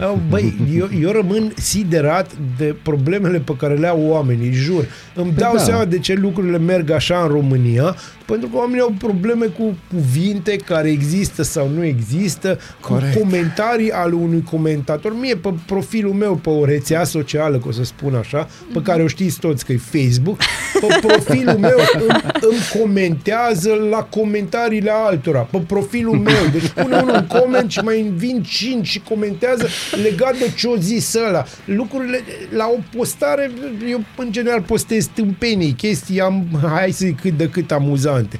Au, 0.00 0.20
Băi, 0.28 0.54
eu, 0.76 0.88
eu 1.00 1.10
rămân 1.10 1.52
siderat 1.56 2.30
de 2.58 2.76
problemele 2.82 3.38
pe 3.38 3.56
care 3.56 3.74
le 3.74 3.86
au 3.86 4.00
oamenii, 4.06 4.52
jur. 4.52 4.84
Îmi 5.14 5.32
dau 5.36 5.56
da. 5.56 5.62
seama 5.62 5.84
de 5.84 5.98
ce 5.98 6.14
lucrurile 6.14 6.58
merg 6.58 6.90
așa 6.90 7.22
în 7.22 7.28
România, 7.28 7.96
pentru 8.26 8.48
că 8.48 8.56
oamenii 8.56 8.80
au 8.80 8.94
probleme 8.98 9.46
cu 9.46 9.76
cuvinte 9.94 10.56
care 10.56 10.90
există 10.90 11.42
sau 11.42 11.68
nu 11.68 11.84
există, 11.84 12.58
Corect. 12.80 13.12
cu 13.12 13.18
comentarii 13.18 13.90
ale 13.90 14.14
unui 14.14 14.42
comentator. 14.50 15.12
Mie, 15.20 15.36
pe 15.36 15.54
profilul 15.66 16.12
meu, 16.12 16.34
pe 16.34 16.48
o 16.48 16.64
rețea 16.64 17.04
socială, 17.04 17.56
că 17.56 17.68
o 17.68 17.72
să 17.72 17.84
spun 17.84 18.14
așa, 18.14 18.48
pe 18.72 18.82
care 18.82 19.02
o 19.02 19.06
știți 19.06 19.40
toți 19.40 19.64
că 19.64 19.72
e 19.72 19.76
Facebook, 19.76 20.36
pe 20.80 20.98
profilul 21.06 21.58
meu 21.58 21.78
îmi, 21.94 22.20
îmi 22.40 22.82
comentează 22.82 23.70
la 23.90 24.02
comentariile 24.02 24.90
altora, 24.90 25.40
pe 25.40 25.58
profilul 25.66 26.16
meu. 26.18 26.46
Deci 26.52 26.68
pune 26.68 26.96
unul 26.96 27.14
un 27.14 27.40
coment 27.40 27.70
și 27.70 27.78
mai 27.78 28.12
vin 28.16 28.42
cinci 28.42 28.86
și 28.86 29.00
comentează 29.00 29.66
legat 30.02 30.38
de 30.38 30.50
ce 30.56 30.66
o 30.66 30.76
zis 30.76 31.14
ăla. 31.28 31.44
Lucrurile, 31.64 32.20
la 32.50 32.66
o 32.76 32.96
postare, 32.96 33.50
eu 33.88 34.04
în 34.16 34.32
general 34.32 34.60
postez 34.62 35.06
tâmpenii, 35.14 35.72
chestii, 35.72 36.20
am, 36.20 36.46
hai 36.62 36.90
să 36.90 37.04
zic, 37.04 37.20
cât 37.20 37.36
de 37.36 37.48
cât 37.48 37.72
amuzante. 37.72 38.38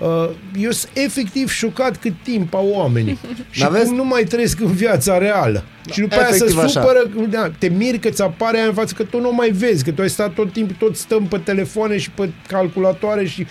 Uh, 0.00 0.30
eu 0.58 0.70
sunt 0.70 0.90
efectiv 0.94 1.50
șocat 1.50 1.96
cât 1.96 2.12
timp 2.22 2.54
au 2.54 2.68
oamenii 2.74 3.18
și 3.50 3.62
N-aveți- 3.62 3.84
cum 3.86 3.94
nu 3.94 4.04
mai 4.04 4.24
trăiesc 4.24 4.60
în 4.60 4.72
viața 4.72 5.18
reală. 5.18 5.64
Și 5.92 6.00
după 6.00 6.14
aia 6.14 6.26
se 6.30 6.34
Efectiv 6.34 6.58
așa. 6.58 6.68
supără, 6.80 7.10
da, 7.30 7.50
te 7.58 7.68
miri 7.68 7.98
că 7.98 8.10
ți 8.10 8.22
apare 8.22 8.58
aia 8.58 8.66
în 8.66 8.72
față, 8.74 8.94
că 8.96 9.02
tu 9.02 9.20
nu 9.20 9.32
mai 9.32 9.50
vezi, 9.50 9.84
că 9.84 9.90
tu 9.92 10.02
ai 10.02 10.10
stat 10.10 10.32
tot 10.32 10.52
timpul, 10.52 10.76
tot 10.78 10.96
stăm 10.96 11.26
pe 11.26 11.38
telefoane 11.38 11.98
și 11.98 12.10
pe 12.10 12.30
calculatoare 12.48 13.26
și 13.26 13.46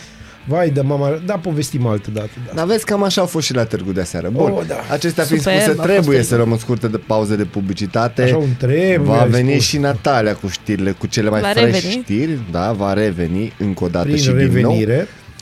Vai 0.47 0.69
de 0.69 0.81
mama, 0.81 1.21
da, 1.25 1.33
povestim 1.33 1.85
altă 1.87 2.09
dată. 2.13 2.29
Da. 2.47 2.51
Dar 2.55 2.65
vezi, 2.65 2.85
cam 2.85 3.03
așa 3.03 3.21
a 3.21 3.25
fost 3.25 3.45
și 3.45 3.53
la 3.53 3.63
târgu 3.65 3.91
de 3.91 4.01
aseară. 4.01 4.29
Bun, 4.29 4.51
Oh, 4.51 4.63
da. 4.67 4.75
acestea 4.91 5.23
fiind 5.23 5.41
Superb, 5.41 5.59
spuse, 5.61 5.71
a 5.79 5.83
fost 5.83 5.89
trebuie 5.93 6.17
să 6.17 6.23
superb. 6.23 6.43
luăm 6.43 6.55
o 6.57 6.59
scurtă 6.59 6.87
de 6.87 6.97
pauză 6.97 7.35
de 7.35 7.43
publicitate. 7.43 8.21
Așa 8.21 8.37
un 8.37 8.49
trebuie, 8.57 8.97
Va 8.97 9.21
ai 9.21 9.29
veni 9.29 9.51
spus. 9.51 9.63
și 9.63 9.77
Natalia 9.77 10.35
cu 10.35 10.47
știrile, 10.47 10.91
cu 10.91 11.07
cele 11.07 11.29
mai 11.29 11.41
Va 11.41 11.47
fresh 11.47 11.65
reveni. 11.65 12.01
știri. 12.03 12.39
Da, 12.51 12.71
va 12.71 12.93
reveni 12.93 13.53
încă 13.57 13.83
o 13.83 13.87
dată 13.87 14.05
Prin 14.05 14.17
și 14.17 14.31
din 14.31 14.59
nou. 14.61 14.81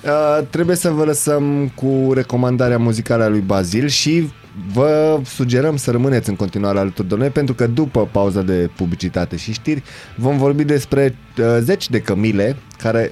Revenire. 0.03 0.39
Uh, 0.39 0.47
trebuie 0.49 0.75
să 0.75 0.89
vă 0.89 1.03
lăsăm 1.03 1.71
cu 1.75 2.11
recomandarea 2.13 2.77
muzicală 2.77 3.23
a 3.23 3.27
lui 3.27 3.39
Bazil 3.39 3.87
și 3.87 4.29
vă 4.73 5.19
sugerăm 5.25 5.77
să 5.77 5.91
rămâneți 5.91 6.29
în 6.29 6.35
continuare 6.35 6.79
alături 6.79 7.07
de 7.07 7.15
noi 7.15 7.29
pentru 7.29 7.53
că 7.53 7.67
după 7.67 8.07
pauza 8.11 8.41
de 8.41 8.69
publicitate 8.75 9.35
și 9.35 9.53
știri 9.53 9.83
vom 10.15 10.37
vorbi 10.37 10.63
despre 10.63 11.15
uh, 11.37 11.45
zeci 11.59 11.89
de 11.89 11.99
cămile 11.99 12.55
care 12.77 13.11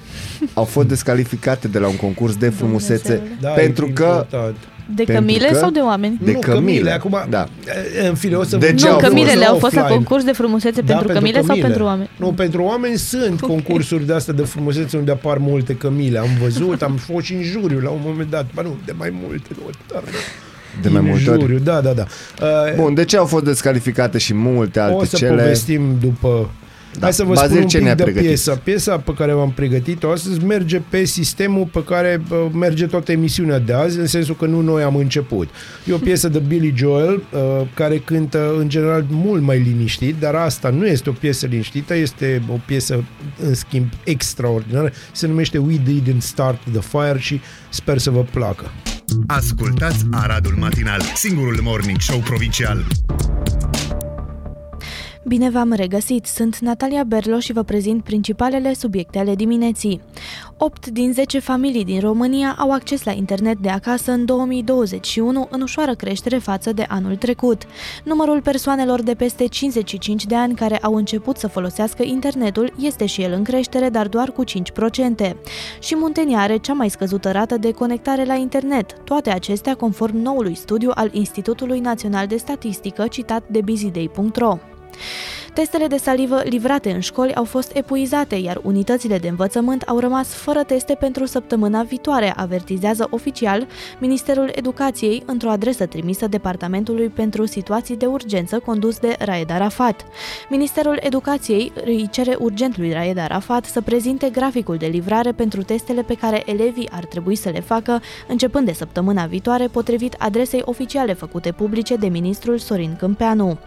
au 0.54 0.64
fost 0.64 0.88
descalificate 0.88 1.68
de 1.68 1.78
la 1.78 1.88
un 1.88 1.96
concurs 1.96 2.36
de 2.36 2.48
frumusețe 2.48 3.22
Da, 3.40 3.48
pentru 3.48 3.86
e 3.86 3.90
că 3.90 4.26
important. 4.30 4.56
De 4.94 5.02
Pentru 5.02 5.14
cămile 5.14 5.48
că- 5.48 5.58
sau 5.58 5.70
de 5.70 5.78
oameni? 5.80 6.18
de 6.22 6.32
nu, 6.32 6.38
cămile. 6.38 6.90
Acum, 6.90 7.18
Da. 7.28 7.48
în 8.08 8.14
fine, 8.14 8.34
o 8.36 8.42
să 8.42 8.56
De 8.56 8.66
vă- 8.66 8.72
ce 8.74 8.84
Nu, 8.86 8.92
au 8.92 8.98
fost 8.98 9.08
cămilele 9.12 9.44
au 9.44 9.56
fost 9.58 9.74
la 9.74 9.80
offline. 9.80 9.96
concurs 9.96 10.24
de 10.24 10.32
frumusețe 10.32 10.80
Da, 10.80 10.92
pentru 10.94 11.12
cămile 11.12 11.42
sau 11.42 11.56
pentru 11.56 11.84
oameni? 11.84 12.08
Nu, 12.16 12.32
pentru 12.32 12.62
oameni 12.62 12.96
sunt 12.96 13.40
concursuri 13.40 14.06
de 14.06 14.12
astea 14.14 14.34
de 14.34 14.42
frumusețe 14.42 14.96
unde 14.96 15.10
apar 15.10 15.38
multe 15.38 15.74
cămile. 15.74 16.18
Am 16.18 16.28
văzut, 16.42 16.82
am 16.82 16.94
fost 16.96 17.24
și 17.26 17.32
în 17.34 17.42
juriu 17.42 17.80
la 17.80 17.90
un 17.90 18.00
moment 18.04 18.30
dat. 18.30 18.46
Ba 18.54 18.62
nu, 18.62 18.76
de 18.84 18.92
mai 18.98 19.12
multe 19.22 19.48
ori. 19.66 19.76
Dar, 19.92 20.02
De 20.82 20.88
mai 20.88 21.00
în 21.02 21.08
multe 21.08 21.30
ori? 21.30 21.40
juriu, 21.40 21.58
da, 21.58 21.80
da, 21.80 21.92
da. 21.92 22.04
Uh, 22.42 22.74
Bun, 22.76 22.94
de 22.94 23.04
ce 23.04 23.16
au 23.16 23.24
fost 23.26 23.44
descalificate 23.44 24.18
și 24.18 24.34
multe 24.34 24.80
alte 24.80 24.94
o 24.94 25.04
să 25.04 25.16
cele? 25.16 25.30
povestim 25.30 25.82
după... 26.00 26.50
Da. 26.92 27.00
Hai 27.00 27.12
să 27.12 27.24
vă 27.24 27.32
Bazil, 27.32 27.48
spun 27.48 27.62
un 27.62 27.68
ce 27.68 27.76
pic 27.76 27.86
ne-a 27.86 27.94
de 27.94 28.02
pregătit? 28.02 28.28
piesa. 28.28 28.54
Piesa 28.54 28.98
pe 28.98 29.14
care 29.14 29.32
v-am 29.32 29.52
pregătit-o 29.52 30.10
astăzi 30.10 30.44
merge 30.44 30.82
pe 30.88 31.04
sistemul 31.04 31.68
pe 31.72 31.84
care 31.84 32.22
uh, 32.30 32.38
merge 32.52 32.86
toată 32.86 33.12
emisiunea 33.12 33.58
de 33.58 33.72
azi, 33.72 33.98
în 33.98 34.06
sensul 34.06 34.36
că 34.36 34.46
nu 34.46 34.60
noi 34.60 34.82
am 34.82 34.96
început. 34.96 35.48
E 35.84 35.92
o 35.92 35.98
piesă 35.98 36.28
de 36.28 36.38
Billy 36.38 36.72
Joel, 36.76 37.14
uh, 37.32 37.66
care 37.74 37.98
cântă 37.98 38.54
în 38.58 38.68
general 38.68 39.06
mult 39.10 39.42
mai 39.42 39.58
liniștit, 39.58 40.14
dar 40.20 40.34
asta 40.34 40.68
nu 40.70 40.86
este 40.86 41.08
o 41.08 41.12
piesă 41.12 41.46
liniștită, 41.46 41.94
este 41.94 42.42
o 42.48 42.58
piesă, 42.66 43.04
în 43.42 43.54
schimb, 43.54 43.86
extraordinară. 44.04 44.92
Se 45.12 45.26
numește 45.26 45.58
We 45.58 45.76
Didn't 45.78 46.18
Start 46.18 46.58
the 46.72 46.80
Fire 46.80 47.18
și 47.18 47.40
sper 47.68 47.98
să 47.98 48.10
vă 48.10 48.24
placă. 48.32 48.70
Ascultați 49.26 50.04
Aradul 50.10 50.54
Matinal, 50.58 51.00
singurul 51.14 51.60
morning 51.62 52.00
show 52.00 52.18
provincial. 52.18 52.84
Bine 55.28 55.50
v-am 55.50 55.72
regăsit! 55.72 56.26
Sunt 56.26 56.58
Natalia 56.58 57.04
Berlo 57.04 57.38
și 57.38 57.52
vă 57.52 57.62
prezint 57.62 58.04
principalele 58.04 58.74
subiecte 58.74 59.18
ale 59.18 59.34
dimineții. 59.34 60.00
8 60.56 60.86
din 60.86 61.12
10 61.12 61.38
familii 61.38 61.84
din 61.84 62.00
România 62.00 62.56
au 62.58 62.72
acces 62.72 63.04
la 63.04 63.12
internet 63.12 63.58
de 63.58 63.68
acasă 63.68 64.12
în 64.12 64.24
2021, 64.24 65.48
în 65.50 65.60
ușoară 65.60 65.94
creștere 65.94 66.38
față 66.38 66.72
de 66.72 66.84
anul 66.88 67.16
trecut. 67.16 67.62
Numărul 68.04 68.42
persoanelor 68.42 69.02
de 69.02 69.14
peste 69.14 69.46
55 69.46 70.26
de 70.26 70.34
ani 70.34 70.54
care 70.54 70.78
au 70.78 70.94
început 70.94 71.36
să 71.36 71.48
folosească 71.48 72.02
internetul 72.02 72.72
este 72.78 73.06
și 73.06 73.22
el 73.22 73.32
în 73.32 73.42
creștere, 73.42 73.88
dar 73.88 74.08
doar 74.08 74.30
cu 74.30 74.44
5%. 74.44 75.36
Și 75.80 75.96
Muntenia 75.96 76.38
are 76.38 76.56
cea 76.56 76.72
mai 76.72 76.90
scăzută 76.90 77.30
rată 77.30 77.56
de 77.56 77.70
conectare 77.70 78.24
la 78.24 78.34
internet, 78.34 78.92
toate 79.04 79.30
acestea 79.30 79.74
conform 79.74 80.16
noului 80.16 80.54
studiu 80.54 80.90
al 80.94 81.10
Institutului 81.12 81.80
Național 81.80 82.26
de 82.26 82.36
Statistică 82.36 83.06
citat 83.06 83.42
de 83.48 83.60
busyday.ro. 83.60 84.58
Testele 85.52 85.86
de 85.86 85.96
salivă 85.96 86.40
livrate 86.44 86.90
în 86.90 87.00
școli 87.00 87.34
au 87.34 87.44
fost 87.44 87.76
epuizate, 87.76 88.34
iar 88.34 88.60
unitățile 88.62 89.18
de 89.18 89.28
învățământ 89.28 89.82
au 89.82 89.98
rămas 89.98 90.28
fără 90.28 90.62
teste 90.62 90.94
pentru 90.94 91.24
săptămâna 91.24 91.82
viitoare, 91.82 92.32
avertizează 92.36 93.06
oficial 93.10 93.66
Ministerul 93.98 94.50
Educației 94.54 95.22
într-o 95.26 95.50
adresă 95.50 95.86
trimisă 95.86 96.26
Departamentului 96.26 97.08
pentru 97.08 97.46
Situații 97.46 97.96
de 97.96 98.06
Urgență 98.06 98.58
condus 98.58 98.98
de 98.98 99.16
Raed 99.18 99.50
Arafat. 99.50 100.04
Ministerul 100.48 100.98
Educației 101.00 101.72
îi 101.84 102.08
cere 102.10 102.36
urgent 102.38 102.78
lui 102.78 102.92
Raed 102.92 103.18
Arafat 103.18 103.64
să 103.64 103.80
prezinte 103.80 104.28
graficul 104.30 104.76
de 104.76 104.86
livrare 104.86 105.32
pentru 105.32 105.62
testele 105.62 106.02
pe 106.02 106.14
care 106.14 106.42
elevii 106.46 106.88
ar 106.92 107.04
trebui 107.04 107.36
să 107.36 107.48
le 107.48 107.60
facă 107.60 108.02
începând 108.28 108.66
de 108.66 108.72
săptămâna 108.72 109.26
viitoare, 109.26 109.66
potrivit 109.66 110.14
adresei 110.18 110.62
oficiale 110.64 111.12
făcute 111.12 111.52
publice 111.52 111.96
de 111.96 112.06
ministrul 112.06 112.58
Sorin 112.58 112.96
Câmpeanu. 112.98 113.58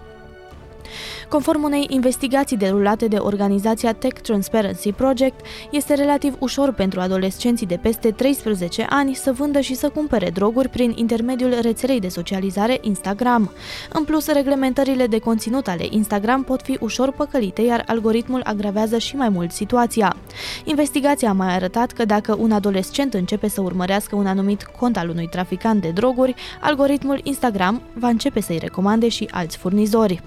Conform 1.29 1.63
unei 1.63 1.85
investigații 1.89 2.57
derulate 2.57 3.07
de 3.07 3.17
organizația 3.17 3.93
Tech 3.93 4.21
Transparency 4.21 4.91
Project, 4.91 5.45
este 5.71 5.93
relativ 5.93 6.35
ușor 6.39 6.73
pentru 6.73 6.99
adolescenții 6.99 7.65
de 7.67 7.79
peste 7.81 8.11
13 8.11 8.85
ani 8.89 9.13
să 9.13 9.31
vândă 9.31 9.59
și 9.59 9.75
să 9.75 9.89
cumpere 9.89 10.29
droguri 10.29 10.69
prin 10.69 10.93
intermediul 10.95 11.57
rețelei 11.61 11.99
de 11.99 12.07
socializare 12.07 12.77
Instagram. 12.81 13.51
În 13.93 14.03
plus, 14.03 14.27
reglementările 14.27 15.07
de 15.07 15.19
conținut 15.19 15.67
ale 15.67 15.85
Instagram 15.89 16.43
pot 16.43 16.61
fi 16.61 16.77
ușor 16.79 17.11
păcălite, 17.11 17.61
iar 17.61 17.83
algoritmul 17.87 18.41
agravează 18.43 18.97
și 18.97 19.15
mai 19.15 19.29
mult 19.29 19.51
situația. 19.51 20.15
Investigația 20.63 21.29
a 21.29 21.33
mai 21.33 21.53
arătat 21.53 21.91
că 21.91 22.05
dacă 22.05 22.35
un 22.39 22.51
adolescent 22.51 23.13
începe 23.13 23.47
să 23.47 23.61
urmărească 23.61 24.15
un 24.15 24.27
anumit 24.27 24.63
cont 24.63 24.97
al 24.97 25.09
unui 25.09 25.27
traficant 25.27 25.81
de 25.81 25.89
droguri, 25.89 26.35
algoritmul 26.61 27.19
Instagram 27.23 27.81
va 27.93 28.07
începe 28.07 28.41
să-i 28.41 28.57
recomande 28.57 29.07
și 29.07 29.27
alți 29.31 29.57
furnizori. 29.57 30.21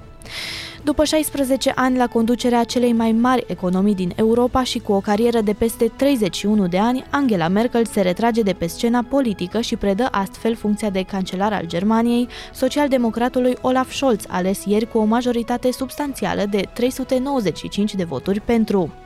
După 0.85 1.05
16 1.05 1.73
ani 1.75 1.97
la 1.97 2.07
conducerea 2.07 2.65
celei 2.65 2.93
mai 2.93 3.13
mari 3.13 3.45
economii 3.47 3.95
din 3.95 4.13
Europa 4.17 4.63
și 4.63 4.79
cu 4.79 4.93
o 4.93 5.01
carieră 5.01 5.41
de 5.41 5.53
peste 5.53 5.93
31 5.97 6.67
de 6.67 6.79
ani, 6.79 7.05
Angela 7.11 7.49
Merkel 7.49 7.87
se 7.87 8.01
retrage 8.01 8.43
de 8.43 8.53
pe 8.53 8.67
scena 8.67 9.03
politică 9.09 9.61
și 9.61 9.77
predă 9.77 10.09
astfel 10.11 10.55
funcția 10.55 10.91
de 10.91 11.03
cancelar 11.03 11.53
al 11.53 11.67
Germaniei, 11.67 12.29
socialdemocratului 12.53 13.57
Olaf 13.61 13.93
Scholz, 13.93 14.25
ales 14.29 14.65
ieri 14.65 14.91
cu 14.91 14.99
o 14.99 15.05
majoritate 15.05 15.73
substanțială 15.73 16.45
de 16.51 16.69
395 16.75 17.95
de 17.95 18.05
voturi 18.05 18.41
pentru. 18.41 19.04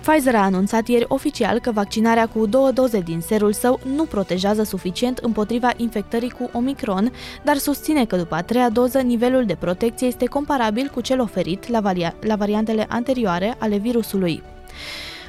Pfizer 0.00 0.34
a 0.34 0.42
anunțat 0.42 0.88
ieri 0.88 1.04
oficial 1.08 1.58
că 1.58 1.70
vaccinarea 1.72 2.26
cu 2.26 2.46
două 2.46 2.70
doze 2.70 3.00
din 3.00 3.20
serul 3.20 3.52
său 3.52 3.80
nu 3.94 4.04
protejează 4.04 4.62
suficient 4.62 5.18
împotriva 5.18 5.72
infectării 5.76 6.30
cu 6.30 6.50
Omicron, 6.52 7.12
dar 7.42 7.56
susține 7.56 8.04
că 8.04 8.16
după 8.16 8.34
a 8.34 8.42
treia 8.42 8.68
doză 8.68 8.98
nivelul 9.00 9.44
de 9.44 9.54
protecție 9.54 10.06
este 10.06 10.24
comparabil 10.24 10.90
cu 10.94 11.00
cel 11.00 11.20
oferit 11.20 11.68
la, 11.68 11.80
varia- 11.80 12.14
la 12.20 12.36
variantele 12.36 12.86
anterioare 12.88 13.54
ale 13.58 13.76
virusului. 13.76 14.42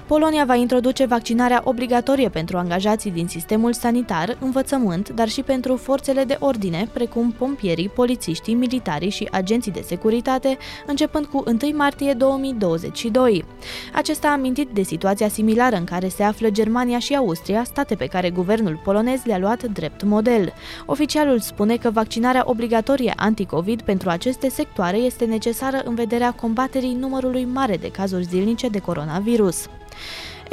Polonia 0.08 0.46
va 0.46 0.56
introduce 0.56 1.06
vaccinarea 1.06 1.62
obligatorie 1.64 2.30
pentru 2.30 2.58
angajații 2.58 3.12
din 3.12 3.28
sistemul 3.28 3.74
sanitar, 3.74 4.38
învățământ, 4.40 5.10
dar 5.10 5.28
și 5.30 5.42
pentru 5.42 5.76
forțele 5.76 6.24
de 6.24 6.38
ordine, 6.40 6.88
precum 6.94 7.32
pompierii, 7.32 7.90
polițiștii, 7.90 8.54
militarii 8.54 9.10
și 9.10 9.28
agenții 9.32 9.72
de 9.72 9.84
securitate, 9.88 10.58
începând 10.86 11.26
cu 11.26 11.44
1 11.62 11.76
martie 11.76 12.14
2022. 12.14 13.46
Acesta 13.94 14.28
a 14.28 14.32
amintit 14.32 14.70
de 14.70 14.82
situația 14.82 15.28
similară 15.28 15.76
în 15.76 15.84
care 15.84 16.08
se 16.08 16.24
află 16.24 16.50
Germania 16.50 17.00
și 17.00 17.16
Austria, 17.16 17.64
state 17.64 17.96
pe 17.96 18.06
care 18.06 18.30
guvernul 18.30 18.80
polonez 18.84 19.22
le-a 19.24 19.38
luat 19.38 19.64
drept 19.64 20.04
model. 20.04 20.54
Oficialul 20.86 21.40
spune 21.40 21.78
că 21.78 21.90
vaccinarea 21.90 22.44
obligatorie 22.46 23.14
anti-COVID 23.16 23.82
pentru 23.82 24.10
aceste 24.10 24.50
sectoare 24.50 24.98
este 24.98 25.26
necesară 25.26 25.82
în 25.86 25.96
vederea 25.96 26.32
combaterii 26.32 26.94
numărului 26.94 27.46
mare 27.46 27.78
de 27.78 27.92
cazuri 27.92 28.24
zilnice 28.24 28.68
de 28.68 28.80
coronavirus. 28.80 29.68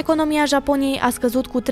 Economia 0.00 0.44
Japoniei 0.44 1.00
a 1.02 1.10
scăzut 1.10 1.46
cu 1.46 1.62
3,6% 1.62 1.66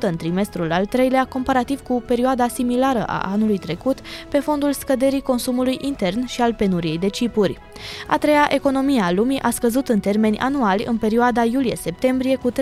în 0.00 0.16
trimestrul 0.16 0.72
al 0.72 0.86
treilea, 0.86 1.24
comparativ 1.24 1.82
cu 1.82 2.02
perioada 2.06 2.48
similară 2.48 3.04
a 3.06 3.20
anului 3.32 3.58
trecut, 3.58 3.98
pe 4.28 4.38
fondul 4.38 4.72
scăderii 4.72 5.20
consumului 5.20 5.78
intern 5.80 6.26
și 6.26 6.40
al 6.40 6.54
penuriei 6.54 6.98
de 6.98 7.08
chipuri. 7.08 7.58
A 8.06 8.18
treia 8.18 8.48
economie 8.50 9.00
a 9.00 9.12
lumii 9.12 9.40
a 9.40 9.50
scăzut 9.50 9.88
în 9.88 10.00
termeni 10.00 10.38
anuali 10.38 10.84
în 10.86 10.96
perioada 10.96 11.44
iulie-septembrie 11.44 12.36
cu 12.36 12.50
3,6%, 12.50 12.56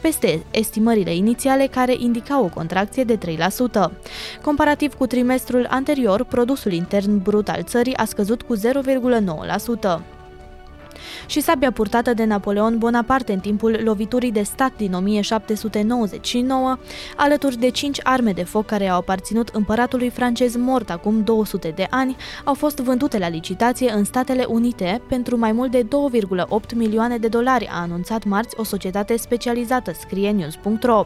peste 0.00 0.42
estimările 0.50 1.14
inițiale 1.14 1.66
care 1.66 1.94
indicau 1.98 2.44
o 2.44 2.54
contracție 2.54 3.04
de 3.04 3.18
3%. 3.18 3.90
Comparativ 4.42 4.94
cu 4.94 5.06
trimestrul 5.06 5.66
anterior, 5.70 6.24
produsul 6.24 6.72
intern 6.72 7.22
brut 7.22 7.48
al 7.48 7.62
țării 7.62 7.96
a 7.96 8.04
scăzut 8.04 8.42
cu 8.42 8.56
0,9% 8.56 10.13
și 11.26 11.40
sabia 11.40 11.72
purtată 11.72 12.14
de 12.14 12.24
Napoleon 12.24 12.78
Bonaparte 12.78 13.32
în 13.32 13.38
timpul 13.38 13.80
loviturii 13.84 14.32
de 14.32 14.42
stat 14.42 14.72
din 14.76 14.94
1799, 14.94 16.78
alături 17.16 17.58
de 17.58 17.68
cinci 17.68 18.00
arme 18.02 18.32
de 18.32 18.42
foc 18.42 18.66
care 18.66 18.88
au 18.88 18.98
aparținut 18.98 19.48
împăratului 19.48 20.10
francez 20.10 20.56
mort 20.56 20.90
acum 20.90 21.22
200 21.22 21.72
de 21.74 21.86
ani, 21.90 22.16
au 22.44 22.54
fost 22.54 22.78
vândute 22.78 23.18
la 23.18 23.28
licitație 23.28 23.92
în 23.92 24.04
Statele 24.04 24.44
Unite 24.48 25.00
pentru 25.08 25.38
mai 25.38 25.52
mult 25.52 25.70
de 25.70 25.82
2,8 25.82 26.74
milioane 26.74 27.18
de 27.18 27.28
dolari, 27.28 27.68
a 27.72 27.80
anunțat 27.80 28.24
marți 28.24 28.54
o 28.58 28.64
societate 28.64 29.16
specializată, 29.16 29.92
scrie 30.00 30.30
news.ro. 30.30 31.04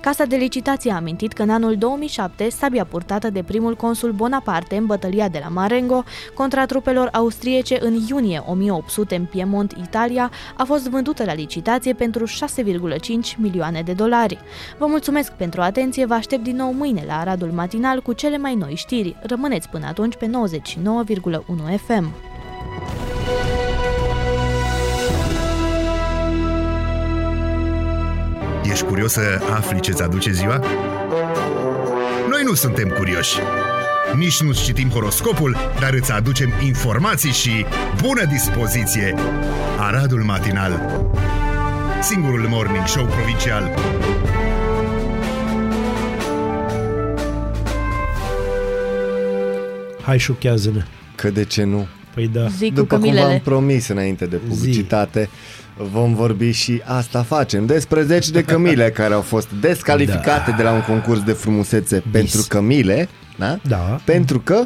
Casa 0.00 0.24
de 0.24 0.36
licitație 0.36 0.92
a 0.92 0.96
amintit 0.96 1.32
că 1.32 1.42
în 1.42 1.50
anul 1.50 1.76
2007, 1.76 2.48
sabia 2.50 2.84
purtată 2.84 3.30
de 3.30 3.42
primul 3.42 3.74
consul 3.76 4.12
Bonaparte 4.12 4.76
în 4.76 4.86
bătălia 4.86 5.28
de 5.28 5.40
la 5.42 5.48
Marengo 5.48 6.04
contra 6.34 6.66
trupelor 6.66 7.08
austriece 7.12 7.78
în 7.80 7.94
iunie 8.08 8.42
1800 8.46 9.14
în 9.14 9.24
Piemont, 9.34 9.72
Italia, 9.82 10.30
a 10.56 10.64
fost 10.64 10.88
vândută 10.88 11.24
la 11.24 11.34
licitație 11.34 11.92
pentru 11.92 12.24
6,5 12.26 12.30
milioane 13.36 13.82
de 13.82 13.92
dolari. 13.92 14.38
Vă 14.78 14.86
mulțumesc 14.86 15.32
pentru 15.32 15.60
atenție, 15.60 16.06
vă 16.06 16.14
aștept 16.14 16.42
din 16.42 16.56
nou 16.56 16.72
mâine 16.72 17.04
la 17.06 17.18
Aradul 17.18 17.50
Matinal 17.50 18.00
cu 18.00 18.12
cele 18.12 18.36
mai 18.36 18.54
noi 18.54 18.74
știri. 18.74 19.16
Rămâneți 19.22 19.68
până 19.68 19.86
atunci 19.86 20.14
pe 20.16 20.26
99,1 20.26 20.30
FM. 21.86 22.14
Ești 28.70 28.84
curios 28.84 29.12
să 29.12 29.20
afli 29.54 29.80
ce-ți 29.80 30.02
aduce 30.02 30.30
ziua? 30.30 30.58
Noi 32.28 32.42
nu 32.44 32.54
suntem 32.54 32.88
curioși. 32.88 33.38
Nici 34.18 34.40
nu 34.40 34.52
citim 34.52 34.88
horoscopul, 34.88 35.56
dar 35.80 35.92
îți 35.92 36.12
aducem 36.12 36.52
informații 36.64 37.30
și 37.32 37.64
bună 38.02 38.24
dispoziție. 38.24 39.14
Aradul 39.78 40.22
Matinal 40.22 41.02
Singurul 42.02 42.46
Morning 42.48 42.86
Show 42.86 43.04
Provincial 43.06 43.70
Hai 50.02 50.18
șochează-ne. 50.18 50.82
Că 51.14 51.30
de 51.30 51.44
ce 51.44 51.64
nu? 51.64 51.86
Păi 52.14 52.28
da. 52.32 52.46
Zic 52.46 52.68
cu 52.68 52.74
După 52.74 52.96
cum 52.96 53.04
v-am 53.04 53.14
cămilele. 53.14 53.40
promis 53.44 53.88
înainte 53.88 54.26
de 54.26 54.36
publicitate, 54.36 55.28
vom 55.76 56.14
vorbi 56.14 56.50
și 56.50 56.80
asta 56.84 57.22
facem. 57.22 57.66
Despre 57.66 58.02
zeci 58.02 58.28
de 58.28 58.42
cămile 58.42 58.90
care 58.90 59.14
au 59.14 59.20
fost 59.20 59.48
descalificate 59.60 60.50
Da. 60.50 60.56
de 60.56 60.62
la 60.62 60.72
un 60.72 60.82
concurs 60.82 61.22
de 61.22 61.32
frumusețe 61.32 62.02
pentru 62.10 62.44
cămile, 62.48 63.08
da? 63.36 63.58
Da. 63.68 64.00
Pentru 64.04 64.40
că 64.40 64.64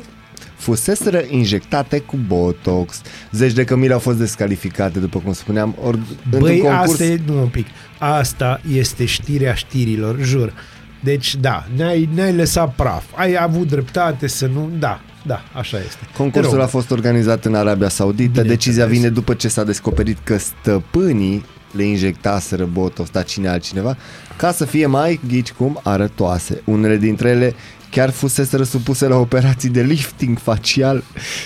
fuseseră 0.56 1.22
injectate 1.28 1.98
cu 1.98 2.16
Botox. 2.26 3.00
Zeci 3.32 3.52
de 3.52 3.64
cămile 3.64 3.92
au 3.92 3.98
fost 3.98 4.18
descalificate, 4.18 4.98
după 4.98 5.18
cum 5.18 5.32
spuneam, 5.32 5.76
ori 5.84 5.98
într-un 6.24 6.40
Băi, 6.40 6.58
concurs... 6.58 6.90
asta 6.90 7.04
e, 7.04 7.20
nu 7.26 7.40
un 7.40 7.48
pic, 7.48 7.66
asta 7.98 8.60
este 8.72 9.04
știrea 9.04 9.54
știrilor, 9.54 10.18
jur. 10.22 10.52
Deci, 11.00 11.36
da, 11.36 11.66
ne-ai, 11.76 12.08
ne-ai 12.14 12.34
lăsat 12.34 12.74
praf. 12.74 13.04
Ai 13.14 13.36
avut 13.40 13.68
dreptate 13.68 14.26
să 14.26 14.46
nu... 14.46 14.70
Da, 14.78 15.00
da, 15.26 15.42
așa 15.52 15.76
este. 15.78 15.98
Te 16.12 16.16
Concursul 16.16 16.54
rog. 16.54 16.62
a 16.62 16.66
fost 16.66 16.90
organizat 16.90 17.44
în 17.44 17.54
Arabia 17.54 17.88
Saudită. 17.88 18.22
Bineînțeles. 18.22 18.56
Decizia 18.56 18.86
vine 18.86 19.08
după 19.08 19.34
ce 19.34 19.48
s-a 19.48 19.64
descoperit 19.64 20.18
că 20.24 20.38
stăpânii 20.38 21.44
le 21.72 21.82
injectaseră 21.82 22.64
botox, 22.64 23.10
dar 23.10 23.24
cine 23.24 23.48
altcineva, 23.48 23.96
ca 24.36 24.52
să 24.52 24.64
fie 24.64 24.86
mai, 24.86 25.20
ghici 25.28 25.52
cum, 25.52 25.80
arătoase. 25.82 26.62
Unele 26.64 26.96
dintre 26.96 27.28
ele 27.28 27.54
chiar 27.90 28.10
fuseseră 28.10 28.62
supuse 28.62 29.06
la 29.06 29.16
operații 29.16 29.68
de 29.68 29.82
lifting 29.82 30.38
facial 30.38 31.02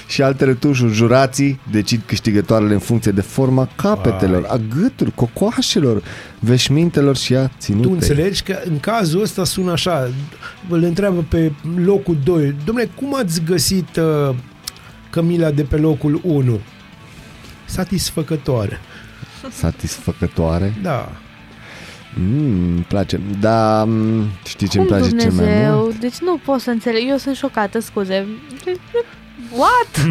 și 0.07 0.23
alte 0.23 0.45
retușuri. 0.45 0.93
Jurații 0.93 1.61
decid 1.71 2.03
câștigătoarele 2.07 2.73
în 2.73 2.79
funcție 2.79 3.13
de 3.13 3.21
forma 3.21 3.69
capetelor, 3.77 4.45
a 4.49 4.57
gâturi, 4.57 5.15
cocoașelor, 5.15 6.03
veșmintelor 6.39 7.17
și 7.17 7.35
a 7.35 7.47
Tu 7.47 7.53
ținutei. 7.59 7.93
înțelegi 7.93 8.43
că 8.43 8.59
în 8.65 8.81
cazul 8.81 9.23
ăsta 9.23 9.45
sună 9.45 9.73
așa, 9.73 10.11
îl 10.69 10.83
întreabă 10.83 11.25
pe 11.29 11.53
locul 11.85 12.17
2, 12.25 12.55
domnule, 12.65 12.91
cum 12.95 13.15
ați 13.15 13.43
găsit 13.43 13.97
uh, 13.97 14.35
Camila 15.11 15.51
de 15.51 15.63
pe 15.63 15.77
locul 15.77 16.21
1? 16.25 16.61
Satisfăcătoare. 17.65 18.81
Satisfăcătoare. 19.51 20.75
Da. 20.83 21.13
Mm, 22.15 22.67
îmi 22.75 22.85
place. 22.89 23.21
Da, 23.41 23.85
mm, 23.87 24.25
știi 24.45 24.69
ce 24.69 24.79
Cum 24.79 24.87
îmi 24.91 24.97
place 24.99 25.17
cel 25.17 25.31
mai 25.33 25.45
Dumnezeu? 25.47 25.79
mult? 25.79 25.97
Deci 26.01 26.19
nu 26.19 26.37
pot 26.45 26.61
să 26.61 26.71
înțeleg. 26.71 27.03
Eu 27.09 27.17
sunt 27.17 27.37
șocată, 27.37 27.81
scuze. 27.81 28.27
What? 29.57 29.91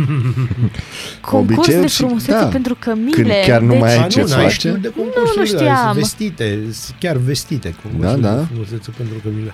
Concurs 1.22 1.58
Obiceiuri 1.58 1.86
de 1.86 1.92
și- 1.92 1.98
frumusețe 1.98 2.32
da. 2.40 2.46
pentru 2.46 2.76
cămile. 2.80 3.12
Când 3.16 3.30
chiar 3.46 3.62
nu 3.62 3.76
mai 3.76 3.92
ai 3.98 4.04
A, 4.04 4.08
ce 4.08 4.22
nu, 4.22 4.28
n-ai 4.28 4.42
face? 4.42 4.54
știut 4.54 4.82
de 4.82 4.92
Nu, 4.96 5.02
concursurile 5.02 5.42
nu 5.42 5.46
știam. 5.58 5.64
alea, 5.76 5.82
sunt 5.84 5.96
vestite, 5.96 6.60
sunt 6.72 6.96
chiar 7.00 7.16
vestite 7.18 7.76
concursurile 7.84 8.28
Da, 8.28 8.34
da. 8.34 8.40
de 8.40 8.46
frumusețe 8.52 8.92
pentru 8.98 9.16
Camila. 9.24 9.52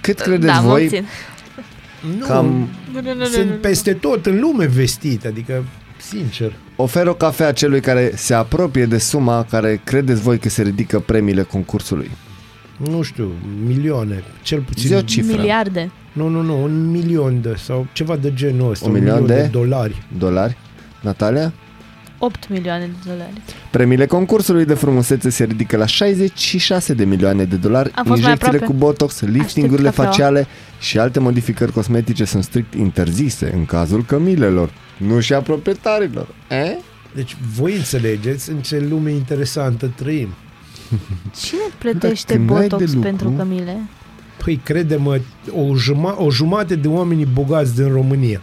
Cât 0.00 0.20
credeți 0.20 0.46
da, 0.54 0.60
mă 0.60 0.68
voi 0.68 0.82
obțin. 0.82 1.06
Nu, 2.18 2.24
Cam- 2.26 2.68
Nu, 2.92 3.00
nu, 3.00 3.00
nu, 3.02 3.14
nu, 3.14 3.24
sunt 3.24 3.48
nu. 3.50 3.54
peste 3.56 3.92
tot 3.92 4.26
în 4.26 4.40
lume 4.40 4.66
vestite, 4.66 5.28
adică, 5.28 5.64
sincer. 5.96 6.52
oferă 6.76 7.10
o 7.10 7.14
cafea 7.14 7.52
celui 7.52 7.80
care 7.80 8.12
se 8.14 8.34
apropie 8.34 8.86
de 8.86 8.98
suma 8.98 9.46
care 9.50 9.80
credeți 9.84 10.20
voi 10.20 10.38
că 10.38 10.48
se 10.48 10.62
ridică 10.62 10.98
premiile 11.00 11.42
concursului? 11.42 12.10
Nu 12.76 13.02
știu, 13.02 13.32
milioane, 13.66 14.22
cel 14.42 14.60
puțin. 14.60 14.88
Zi 14.88 14.94
o 14.94 15.00
cifră. 15.00 15.36
Miliarde. 15.36 15.90
Nu, 16.12 16.28
nu, 16.28 16.42
nu, 16.42 16.62
un 16.62 16.90
milion 16.90 17.40
de 17.40 17.54
sau 17.58 17.86
ceva 17.92 18.16
de 18.16 18.32
genul 18.34 18.70
ăsta. 18.70 18.86
Un 18.86 18.92
milion 18.92 19.26
de? 19.26 19.48
dolari. 19.52 20.02
Dolari? 20.18 20.56
Natalia? 21.00 21.52
8 22.18 22.48
milioane 22.48 22.84
de 22.84 23.10
dolari. 23.10 23.32
Premiile 23.70 24.06
concursului 24.06 24.64
de 24.64 24.74
frumusețe 24.74 25.30
se 25.30 25.44
ridică 25.44 25.76
la 25.76 25.86
66 25.86 26.94
de 26.94 27.04
milioane 27.04 27.44
de 27.44 27.56
dolari. 27.56 27.90
Am 27.94 28.04
fost 28.04 28.22
mai 28.22 28.30
Injecțiile 28.30 28.58
cu 28.58 28.72
aproape. 28.72 28.84
botox, 28.84 29.20
liftingurile 29.20 29.88
cafeaua. 29.88 30.10
faciale 30.10 30.46
și 30.78 30.98
alte 30.98 31.20
modificări 31.20 31.72
cosmetice 31.72 32.24
sunt 32.24 32.44
strict 32.44 32.74
interzise 32.74 33.52
în 33.54 33.64
cazul 33.64 34.04
cămilelor, 34.04 34.70
nu 34.96 35.20
și 35.20 35.32
a 35.32 35.40
proprietarilor. 35.40 36.28
Eh? 36.48 36.76
Deci 37.14 37.36
voi 37.56 37.76
înțelegeți 37.76 38.50
în 38.50 38.60
ce 38.60 38.78
lume 38.78 39.10
interesantă 39.10 39.92
trăim. 39.94 40.28
Cine 41.46 41.60
plătește 41.78 42.34
când 42.34 42.50
n-ai 42.50 42.60
botox 42.60 42.84
de 42.84 42.90
lucru- 42.94 43.08
pentru 43.08 43.30
cămile? 43.30 43.80
Păi 44.44 44.60
crede-mă, 44.64 45.20
o, 45.50 45.62
juma- 45.76 46.16
o 46.16 46.30
jumătate 46.30 46.76
de 46.76 46.88
oamenii 46.88 47.24
bogați 47.24 47.74
din 47.74 47.88
România. 47.92 48.40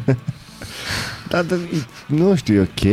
Da, 1.28 1.42
dar, 1.42 1.58
nu 2.06 2.36
știu, 2.36 2.54
e 2.54 2.60
ok? 2.60 2.84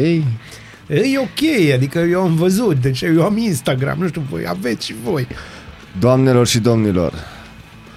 E 0.87 1.17
ok, 1.19 1.73
adică 1.73 1.99
eu 1.99 2.21
am 2.21 2.35
văzut, 2.35 2.81
deci 2.81 3.01
eu 3.01 3.23
am 3.23 3.37
Instagram, 3.37 3.97
nu 3.99 4.07
știu, 4.07 4.23
voi 4.29 4.47
aveți 4.47 4.85
și 4.85 4.95
voi. 5.03 5.27
Doamnelor 5.99 6.47
și 6.47 6.59
domnilor, 6.59 7.13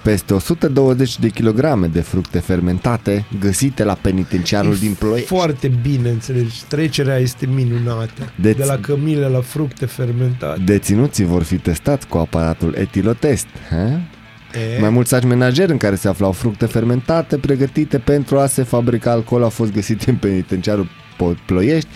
peste 0.03 0.33
120 0.33 1.19
de 1.19 1.29
kilograme 1.29 1.87
de 1.87 2.01
fructe 2.01 2.39
fermentate 2.39 3.25
găsite 3.39 3.83
la 3.83 3.93
penitenciarul 3.93 4.75
din 4.75 4.93
Ploiești. 4.99 5.27
Foarte 5.27 5.71
bine, 5.81 6.09
înțelegi, 6.09 6.63
trecerea 6.67 7.17
este 7.17 7.45
minunată. 7.45 8.31
Deci- 8.41 8.57
De 8.57 8.63
la 8.63 8.77
cămile 8.77 9.27
la 9.27 9.41
fructe 9.41 9.85
fermentate. 9.85 10.61
Deținuții 10.65 11.25
vor 11.25 11.43
fi 11.43 11.57
testați 11.57 12.07
cu 12.07 12.17
aparatul 12.17 12.73
etilotest. 12.77 13.47
He? 13.69 13.99
E, 14.75 14.79
Mai 14.79 14.89
mulți 14.89 15.09
saci 15.09 15.23
menajeri 15.23 15.71
în 15.71 15.77
care 15.77 15.95
se 15.95 16.07
aflau 16.07 16.31
fructe 16.31 16.65
fermentate 16.65 17.37
pregătite 17.37 17.97
pentru 17.97 18.39
a 18.39 18.45
se 18.47 18.63
fabrica 18.63 19.11
alcool 19.11 19.43
au 19.43 19.49
fost 19.49 19.73
găsite 19.73 20.09
în 20.09 20.15
penitenciarul 20.15 20.89
Po- 21.15 21.45
Ploiești. 21.45 21.89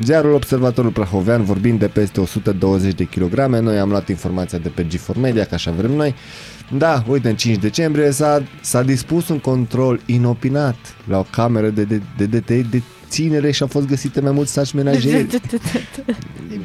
Ziarul 0.00 0.32
Observatorul 0.34 0.90
Prahovean 0.90 1.44
vorbind 1.44 1.78
de 1.78 1.86
peste 1.86 2.20
120 2.20 2.94
de 2.94 3.04
kilograme. 3.04 3.60
Noi 3.60 3.78
am 3.78 3.88
luat 3.88 4.08
informația 4.08 4.58
de 4.58 4.68
pe 4.68 4.86
G4 4.86 5.16
Media, 5.20 5.44
că 5.44 5.54
așa 5.54 5.70
vrem 5.70 5.90
noi. 5.92 6.14
Da, 6.70 7.04
uite, 7.08 7.28
în 7.28 7.36
5 7.36 7.56
decembrie 7.58 8.10
s-a, 8.10 8.42
s-a 8.60 8.82
dispus 8.82 9.28
un 9.28 9.38
control 9.38 10.00
inopinat 10.06 10.76
la 11.08 11.18
o 11.18 11.26
cameră 11.30 11.68
de, 11.68 11.84
de, 11.84 12.00
de, 12.16 12.26
de, 12.26 12.38
de, 12.38 12.60
de 12.70 12.82
ținere 13.08 13.50
și 13.50 13.62
au 13.62 13.68
fost 13.68 13.86
găsite 13.86 14.20
mai 14.20 14.32
mulți 14.32 14.52
saci 14.52 14.72
menajeri. 14.72 15.16
e 15.16 15.26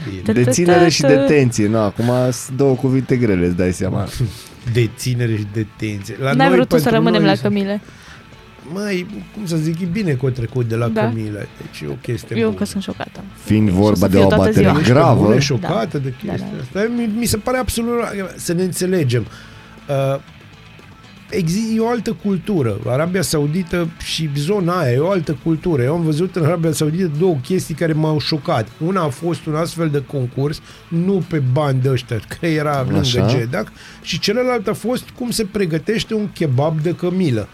bine. 0.10 0.34
Deținere 0.44 0.90
și 0.90 1.02
detenție. 1.02 1.68
No, 1.68 1.80
acum 1.80 2.06
sunt 2.32 2.58
două 2.58 2.76
cuvinte 2.76 3.16
grele, 3.18 3.46
îți 3.46 3.56
dai 3.56 3.74
seama. 3.74 4.08
Deținere 4.74 5.36
și 5.36 5.48
detenție. 5.54 6.16
La 6.20 6.34
N-ai 6.34 6.48
noi, 6.48 6.56
vrut 6.56 6.68
tu 6.68 6.76
să 6.78 6.82
pentru 6.84 7.02
rămânem 7.02 7.22
noi, 7.22 7.30
la 7.36 7.42
cămile. 7.42 7.82
Mai, 8.74 9.06
cum 9.34 9.46
să 9.46 9.56
zic, 9.56 9.82
e 9.82 9.86
bine 9.86 10.12
că 10.12 10.26
o 10.26 10.30
trecut 10.30 10.68
de 10.68 10.76
la 10.76 10.88
Da. 10.88 11.02
cămile. 11.02 11.48
Deci 11.62 11.82
e 11.82 11.88
o 11.90 11.94
chestie 12.02 12.38
Eu 12.38 12.46
bună. 12.48 12.58
că 12.60 12.66
sunt 12.66 12.84
șocată. 12.84 13.24
Fiind 13.44 13.68
Și 13.70 13.74
o 13.76 13.78
vorba 13.78 13.98
să 13.98 14.08
de 14.08 14.18
fiu 14.18 14.26
o 14.26 14.28
toată 14.30 14.44
baterie 14.44 14.62
ziua. 14.68 14.80
Ești 14.80 14.88
pe 14.92 14.94
gravă, 15.00 15.24
bune 15.26 15.40
șocată 15.40 15.98
Da. 15.98 16.04
de 16.04 16.14
chestia 16.22 16.36
Da, 16.38 16.46
da. 16.74 16.80
asta. 16.80 16.92
Mi, 16.96 17.10
mi 17.18 17.26
se 17.26 17.38
pare 17.38 17.58
absolut... 17.58 17.94
Să 18.36 18.54
ne 18.54 18.64
înțelegem. 18.64 19.22
Uh, 19.22 19.28
exi- 21.32 21.76
e 21.76 21.80
o 21.80 21.88
altă 21.88 22.14
cultură. 22.24 22.78
Arabia 22.88 23.22
Saudită 23.22 23.90
și 24.04 24.30
zona 24.36 24.80
aia 24.80 24.92
e 24.92 24.98
o 24.98 25.10
altă 25.10 25.38
cultură. 25.44 25.82
Eu 25.84 25.94
am 25.96 26.02
văzut 26.02 26.36
în 26.36 26.46
Arabia 26.46 26.72
Saudită 26.72 27.12
două 27.20 27.36
chestii 27.44 27.76
care 27.76 27.94
m-au 27.94 28.20
șocat. 28.20 28.68
Una 28.86 29.02
a 29.04 29.08
fost 29.10 29.46
un 29.46 29.56
astfel 29.56 29.90
de 29.90 30.04
concurs, 30.08 30.62
nu 30.88 31.24
pe 31.30 31.42
bani 31.52 31.82
de 31.82 31.90
ăștia, 31.90 32.20
că 32.40 32.46
era 32.46 32.82
lângă 32.84 32.98
Așa. 33.00 33.28
Jeddah, 33.28 33.66
și 34.02 34.20
celălalt 34.20 34.68
a 34.68 34.74
fost 34.74 35.10
cum 35.10 35.30
se 35.30 35.46
pregătește 35.46 36.14
un 36.14 36.30
kebab 36.34 36.80
de 36.82 36.96
cămilă 36.96 37.48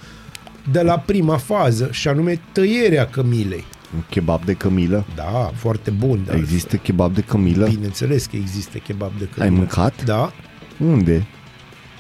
de 0.72 0.82
la 0.82 1.00
prima 1.00 1.38
fază, 1.38 1.88
și 1.92 2.08
anume 2.08 2.40
tăierea 2.52 3.06
cămilei. 3.08 3.66
un 3.96 4.04
kebab 4.10 4.46
de 4.46 4.54
cămilă. 4.54 5.06
Da, 5.16 5.52
foarte 5.56 5.92
bun. 5.92 6.20
Dar 6.26 6.36
Există 6.36 6.76
kebab 6.76 7.14
de 7.14 7.22
cămilă? 7.22 7.68
Bineînțeles 7.68 8.26
că 8.26 8.36
există 8.36 8.78
kebab 8.78 9.12
de 9.20 9.28
cămilă. 9.34 9.44
Ai 9.44 9.50
mâncat? 9.60 10.04
Da, 10.06 10.34
Unde? 10.80 11.28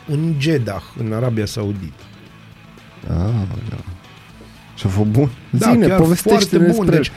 În 0.07 0.33
Jeddah, 0.39 0.83
în 0.97 1.13
Arabia 1.13 1.45
Saudită. 1.45 2.03
Ah, 3.07 3.47
da. 3.69 3.77
Și 4.75 4.85
a 4.85 4.89
fost 4.89 5.09
bun? 5.09 5.29
Da, 5.49 5.71
Zine, 5.71 5.87
chiar 5.87 5.97
povestește 5.99 6.29
foarte 6.29 6.57
bun. 6.57 6.85
despre 6.85 6.95
Deci, 6.95 7.11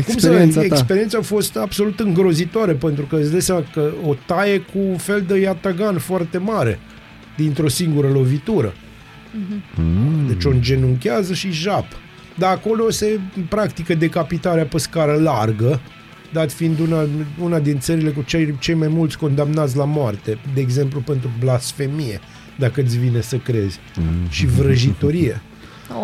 experiența 0.00 0.60
cum 0.60 0.62
să, 0.62 0.68
ta. 0.68 0.74
experiența 0.74 1.18
a 1.18 1.22
fost 1.22 1.56
absolut 1.56 2.00
îngrozitoare 2.00 2.72
pentru 2.72 3.04
că 3.04 3.16
îți 3.16 3.30
dai 3.30 3.40
seama 3.40 3.64
că 3.72 3.90
o 4.06 4.14
taie 4.26 4.58
cu 4.58 4.78
un 4.78 4.96
fel 4.96 5.24
de 5.26 5.38
iatagan 5.38 5.98
foarte 5.98 6.38
mare 6.38 6.78
dintr-o 7.36 7.68
singură 7.68 8.08
lovitură. 8.08 8.74
Mm. 9.74 10.26
Deci 10.26 10.44
o 10.44 10.50
îngenunchează 10.50 11.34
și 11.34 11.50
jap. 11.50 11.86
Dar 12.34 12.52
acolo 12.52 12.90
se 12.90 13.20
practică 13.48 13.94
decapitarea 13.94 14.64
pe 14.64 14.78
scară 14.78 15.14
largă, 15.14 15.80
dat 16.32 16.52
fiind 16.52 16.78
una, 16.78 17.06
una 17.42 17.58
din 17.58 17.78
țările 17.78 18.10
cu 18.10 18.22
cei, 18.22 18.56
cei 18.58 18.74
mai 18.74 18.88
mulți 18.88 19.18
condamnați 19.18 19.76
la 19.76 19.84
moarte, 19.84 20.38
de 20.54 20.60
exemplu 20.60 21.00
pentru 21.00 21.30
blasfemie, 21.38 22.20
dacă 22.58 22.80
îți 22.80 22.98
vine 22.98 23.20
să 23.20 23.36
crezi, 23.36 23.78
Mm. 23.96 24.28
și 24.28 24.46
vrăjitorie. 24.46 25.40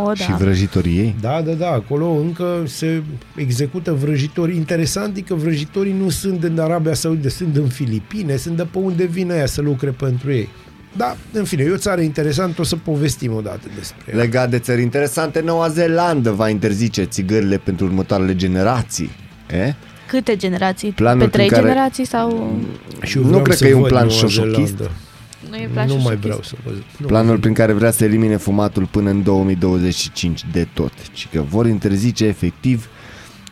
O, 0.04 0.14
Și 0.14 0.28
da. 0.28 0.36
vrăjitoriei? 0.36 1.14
Da, 1.20 1.42
da, 1.44 1.52
da, 1.52 1.68
acolo 1.70 2.06
încă 2.10 2.62
se 2.66 3.02
execută 3.36 3.92
vrăjitori. 3.92 4.56
Interesant 4.56 5.16
e 5.16 5.20
că 5.20 5.34
vrăjitorii 5.34 5.92
nu 5.92 6.08
sunt 6.08 6.42
în 6.42 6.58
Arabia 6.58 6.94
Saudită, 6.94 7.28
sunt 7.28 7.56
în 7.56 7.68
Filipine, 7.68 8.36
sunt 8.36 8.56
de 8.56 8.62
pe 8.70 8.78
unde 8.78 9.04
vin 9.04 9.30
aia 9.30 9.46
să 9.46 9.60
lucre 9.60 9.90
pentru 9.90 10.32
ei. 10.32 10.48
Da, 10.96 11.16
în 11.32 11.44
fine, 11.44 11.62
e 11.62 11.70
o 11.70 11.76
țară 11.76 12.00
interesantă, 12.00 12.60
o 12.60 12.64
să 12.64 12.76
povestim 12.76 13.32
odată 13.34 13.66
despre 13.74 14.04
ea. 14.12 14.16
Legat 14.16 14.50
de 14.50 14.58
țări 14.58 14.82
interesante, 14.82 15.40
Noua 15.40 15.68
Zeelandă 15.68 16.30
va 16.30 16.48
interzice 16.48 17.02
țigările 17.04 17.56
pentru 17.56 17.84
următoarele 17.86 18.34
generații. 18.36 19.10
E? 19.50 19.74
Câte 20.06 20.36
generații? 20.36 20.90
Planul 20.92 21.24
Pe 21.24 21.28
trei 21.30 21.46
prin 21.46 21.58
care- 21.58 21.70
generații 21.72 22.04
sau... 22.06 22.56
Și 23.02 23.16
eu 23.16 23.22
Nu 23.22 23.28
vreau 23.28 23.42
cred 23.42 23.56
să 23.56 23.64
că 23.64 23.70
e 23.70 23.74
un 23.74 23.80
văd 23.80 23.90
plan 23.90 24.06
Noua 24.06 24.18
șoșochist. 24.18 24.54
Zeelandă. 24.76 24.90
Nu 25.50 25.56
e 25.56 25.68
plan 25.72 25.86
Nu 25.86 25.92
mai 25.94 26.02
șoșochist. 26.02 26.22
vreau 26.22 26.40
să 26.42 26.54
văd. 26.64 26.74
Nu 26.98 27.06
Planul 27.06 27.38
prin 27.38 27.52
care 27.54 27.72
vrea 27.72 27.90
să 27.90 28.04
elimine 28.04 28.36
fumatul 28.36 28.86
până 28.90 29.10
în 29.10 29.22
2025 29.22 30.44
de 30.52 30.66
tot. 30.74 30.92
Și 31.12 31.28
că 31.28 31.42
vor 31.48 31.66
interzice 31.66 32.24
efectiv 32.24 32.88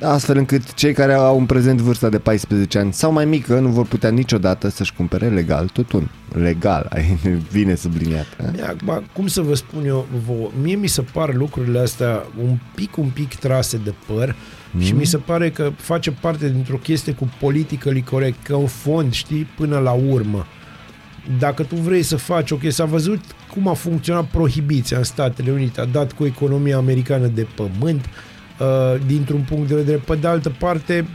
astfel 0.01 0.37
încât 0.37 0.75
cei 0.75 0.93
care 0.93 1.13
au 1.13 1.39
în 1.39 1.47
prezent 1.47 1.81
vârsta 1.81 2.09
de 2.09 2.19
14 2.19 2.79
ani 2.79 2.93
sau 2.93 3.13
mai 3.13 3.25
mică 3.25 3.59
nu 3.59 3.69
vor 3.69 3.87
putea 3.87 4.11
niciodată 4.11 4.69
să-și 4.69 4.95
cumpere 4.95 5.29
legal 5.29 5.67
tutun. 5.73 6.11
Legal, 6.33 6.87
ai 6.95 7.19
vine 7.51 7.75
subliniat. 7.75 8.27
eh? 8.41 8.47
Mie, 8.53 8.63
Acum, 8.63 9.03
cum 9.13 9.27
să 9.27 9.41
vă 9.41 9.55
spun 9.55 9.85
eu, 9.87 10.07
vouă, 10.27 10.51
mie 10.63 10.75
mi 10.75 10.87
se 10.87 11.03
par 11.13 11.35
lucrurile 11.35 11.79
astea 11.79 12.23
un 12.43 12.59
pic, 12.75 12.97
un 12.97 13.09
pic 13.15 13.35
trase 13.35 13.81
de 13.85 13.95
păr 14.07 14.35
mm. 14.75 14.81
și 14.81 14.93
mi 14.93 15.05
se 15.05 15.17
pare 15.17 15.51
că 15.51 15.73
face 15.77 16.11
parte 16.11 16.51
dintr-o 16.51 16.77
chestie 16.77 17.13
cu 17.13 17.29
politically 17.41 18.03
corect, 18.03 18.45
că 18.45 18.55
în 18.55 18.67
fond, 18.67 19.13
știi, 19.13 19.47
până 19.57 19.79
la 19.79 19.93
urmă. 19.93 20.47
Dacă 21.39 21.63
tu 21.63 21.75
vrei 21.75 22.03
să 22.03 22.17
faci 22.17 22.51
o 22.51 22.55
chestie, 22.55 22.85
s-a 22.85 22.85
văzut 22.85 23.21
cum 23.53 23.69
a 23.69 23.73
funcționat 23.73 24.25
prohibiția 24.25 24.97
în 24.97 25.05
Statele 25.05 25.51
Unite, 25.51 25.81
a 25.81 25.85
dat 25.85 26.13
cu 26.13 26.25
economia 26.25 26.77
americană 26.77 27.27
de 27.27 27.47
pământ, 27.55 28.05
uh, 28.59 29.01
dintr-un 29.07 29.45
punct 29.49 29.69
de 29.69 29.75
vedere. 29.75 29.97
Pe 29.97 30.15
de 30.15 30.27
altă 30.27 30.51
parte, 30.59 31.07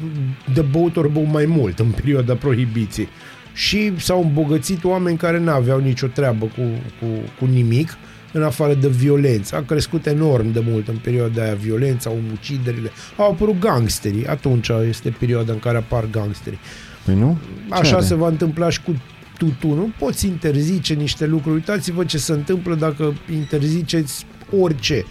de 0.53 0.61
băut 0.61 0.97
ori 0.97 1.11
băut 1.11 1.31
mai 1.31 1.45
mult 1.45 1.79
în 1.79 1.89
perioada 1.89 2.33
prohibiției. 2.35 3.07
Și 3.53 3.93
s-au 3.97 4.23
îmbogățit 4.23 4.83
oameni 4.83 5.17
care 5.17 5.39
n-aveau 5.39 5.79
nicio 5.79 6.07
treabă 6.07 6.45
cu, 6.45 6.61
cu, 6.99 7.05
cu 7.39 7.45
nimic, 7.45 7.97
în 8.31 8.43
afară 8.43 8.73
de 8.73 8.87
violență. 8.87 9.55
A 9.55 9.61
crescut 9.61 10.05
enorm 10.05 10.51
de 10.51 10.63
mult 10.67 10.87
în 10.87 10.97
perioada 10.97 11.43
aia 11.43 11.53
violența, 11.53 12.11
uciderile. 12.33 12.91
Au 13.17 13.31
apărut 13.31 13.59
gangsterii. 13.59 14.27
Atunci 14.27 14.69
este 14.89 15.09
perioada 15.19 15.51
în 15.51 15.59
care 15.59 15.77
apar 15.77 16.05
gangsterii. 16.11 16.59
Păi 17.05 17.15
nu? 17.15 17.37
Ce 17.67 17.73
Așa 17.73 17.95
are? 17.95 18.05
se 18.05 18.15
va 18.15 18.27
întâmpla 18.27 18.69
și 18.69 18.81
cu 18.81 19.01
tutunul. 19.37 19.93
Poți 19.99 20.27
interzice 20.27 20.93
niște 20.93 21.25
lucruri. 21.25 21.55
Uitați-vă 21.55 22.03
ce 22.03 22.17
se 22.17 22.31
întâmplă 22.31 22.75
dacă 22.75 23.13
interziceți 23.33 24.25
orice. 24.59 25.05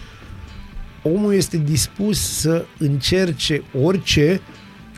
Omul 1.03 1.33
este 1.33 1.57
dispus 1.57 2.19
să 2.19 2.65
încerce 2.77 3.63
orice, 3.81 4.41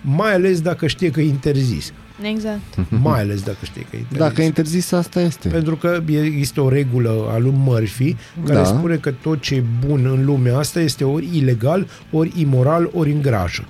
mai 0.02 0.34
ales 0.34 0.61
dacă 0.61 0.88
știe 0.88 1.11
că 1.11 1.22
e 1.22 1.27
interzis. 1.27 1.93
Exact. 2.22 2.61
Mai 3.02 3.19
ales 3.19 3.41
dacă 3.43 3.57
știe 3.64 3.81
că 3.81 3.95
e 3.95 3.98
interzis. 3.98 4.18
Dacă 4.27 4.41
e 4.41 4.45
interzis, 4.45 4.91
asta 4.91 5.22
este. 5.22 5.48
Pentru 5.49 5.76
că 5.76 6.03
e- 6.10 6.22
există 6.22 6.61
o 6.61 6.69
regulă 6.69 7.30
a 7.34 7.38
lui 7.38 7.53
Murphy 7.56 8.15
care 8.45 8.57
Da. 8.60 8.64
spune 8.65 8.95
că 8.95 9.11
tot 9.11 9.41
ce 9.41 9.56
e 9.56 9.64
bun 9.88 10.06
în 10.06 10.26
lumea 10.26 10.57
asta 10.57 10.80
este 10.80 11.03
ori 11.03 11.27
ilegal, 11.38 11.88
ori 12.11 12.31
imoral, 12.35 12.89
ori 12.93 13.11
îngrașă. 13.11 13.64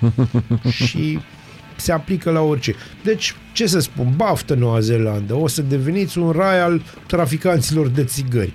și 0.86 1.18
se 1.76 1.92
aplică 1.92 2.30
la 2.30 2.40
orice. 2.40 2.74
Deci, 3.04 3.34
ce 3.52 3.66
să 3.66 3.78
spun, 3.78 4.12
baftă 4.16 4.54
Noua 4.54 4.80
Zeelandă, 4.80 5.34
o 5.34 5.46
să 5.48 5.62
deveniți 5.62 6.18
un 6.18 6.30
rai 6.30 6.60
al 6.60 6.82
traficanților 7.06 7.88
de 7.88 8.04
țigări. 8.04 8.52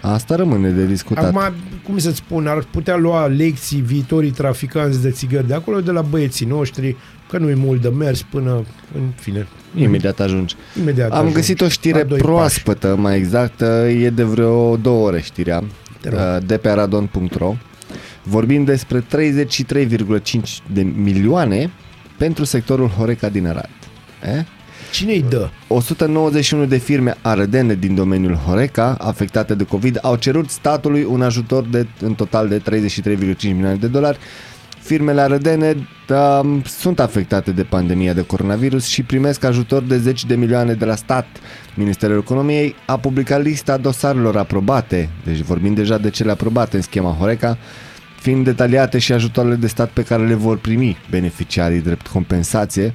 Asta 0.00 0.34
rămâne 0.36 0.68
de 0.70 0.86
discutat. 0.86 1.24
Acum, 1.24 1.40
cum 1.84 1.98
să 1.98 2.10
spun, 2.12 2.46
ar 2.46 2.64
putea 2.70 2.96
lua 2.96 3.26
lecții 3.26 3.80
viitorii 3.80 4.30
traficanți 4.30 5.02
de 5.02 5.10
țigări 5.10 5.46
de 5.46 5.54
acolo, 5.54 5.80
de 5.80 5.90
la 5.90 6.02
băieții 6.02 6.46
noștri, 6.46 6.96
că 7.28 7.38
nu 7.38 7.48
e 7.50 7.54
mult 7.54 7.82
de 7.82 7.88
mers 7.88 8.22
până, 8.22 8.64
în 8.94 9.02
fine, 9.16 9.46
Imediat 9.76 10.20
ajungi. 10.20 10.56
imediat 10.80 11.10
Am 11.10 11.16
ajungi 11.16 11.34
găsit 11.34 11.60
o 11.60 11.68
știre 11.68 11.98
la 11.98 12.04
doi 12.04 12.18
proaspătă, 12.18 12.96
mai 12.98 13.16
exact, 13.16 13.60
e 14.00 14.10
de 14.10 14.22
vreo 14.22 14.76
două 14.76 15.06
ore 15.06 15.20
știrea, 15.20 15.64
Te 16.00 16.08
rog. 16.08 16.18
uh, 16.18 16.46
de 16.46 16.56
pe 16.56 16.68
aradon.ro. 16.68 17.54
Vorbim 18.22 18.64
despre 18.64 19.00
33,5 19.00 20.40
de 20.72 20.82
milioane 20.82 21.70
pentru 22.16 22.44
sectorul 22.44 22.88
Horeca 22.88 23.28
din 23.28 23.46
Arad. 23.46 23.70
E? 24.24 24.26
pași. 24.30 24.46
Cine-i 24.92 25.24
dă? 25.28 25.48
191 25.68 26.64
de 26.64 26.76
firme 26.76 27.14
arădene 27.22 27.74
din 27.74 27.94
domeniul 27.94 28.34
Horeca 28.34 28.96
afectate 29.00 29.54
de 29.54 29.64
COVID 29.64 29.98
au 30.02 30.16
cerut 30.16 30.50
statului 30.50 31.04
un 31.04 31.22
ajutor 31.22 31.64
de 31.64 31.86
în 32.00 32.14
total 32.14 32.48
de 32.48 32.58
33,5 32.58 33.42
milioane 33.42 33.74
de 33.74 33.86
dolari. 33.86 34.18
Firmele 34.88 35.20
arădene 35.20 35.88
um, 36.42 36.62
sunt 36.62 37.00
afectate 37.00 37.50
de 37.50 37.62
pandemia 37.62 38.12
de 38.12 38.22
coronavirus 38.22 38.86
și 38.86 39.02
primesc 39.02 39.44
ajutor 39.44 39.82
de 39.82 39.98
10 39.98 40.26
de 40.26 40.34
milioane 40.34 40.72
de 40.72 40.84
la 40.84 40.94
stat. 40.94 41.26
Ministerul 41.74 42.18
Economiei 42.18 42.74
a 42.86 42.98
publicat 42.98 43.42
lista 43.42 43.76
dosarelor 43.76 44.36
aprobate, 44.36 45.08
deci 45.24 45.38
vorbim 45.38 45.74
deja 45.74 45.98
de 45.98 46.10
cele 46.10 46.30
aprobate 46.30 46.76
în 46.76 46.82
schema 46.82 47.10
Horeca, 47.10 47.58
fiind 48.20 48.44
detaliate 48.44 48.98
și 48.98 49.12
ajutoarele 49.12 49.54
de 49.54 49.66
stat 49.66 49.90
pe 49.90 50.02
care 50.02 50.26
le 50.26 50.34
vor 50.34 50.58
primi 50.58 50.96
beneficiarii 51.10 51.80
drept 51.80 52.06
compensație 52.06 52.94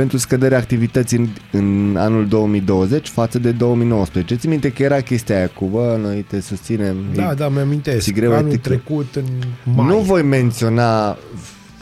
pentru 0.00 0.18
scăderea 0.18 0.58
activității 0.58 1.16
în, 1.18 1.28
în 1.50 1.96
anul 1.98 2.28
2020 2.28 3.08
față 3.08 3.38
de 3.38 3.50
2019. 3.50 4.36
Ți 4.36 4.46
minte 4.48 4.70
că 4.70 4.82
era 4.82 5.00
chestia 5.00 5.36
aia 5.36 5.48
cu, 5.48 5.64
bă, 5.64 5.98
noi 6.02 6.24
te 6.28 6.40
susținem. 6.40 6.96
Da, 7.14 7.30
E- 7.30 7.34
da, 7.34 7.48
mi-amintesc. 7.48 7.98
ți 8.04 8.12
greu 8.12 8.32
Anul 8.34 8.48
etică. 8.48 8.68
trecut, 8.68 9.14
în 9.14 9.24
mai. 9.74 9.86
Nu 9.86 9.98
voi 9.98 10.22
menționa 10.22 11.18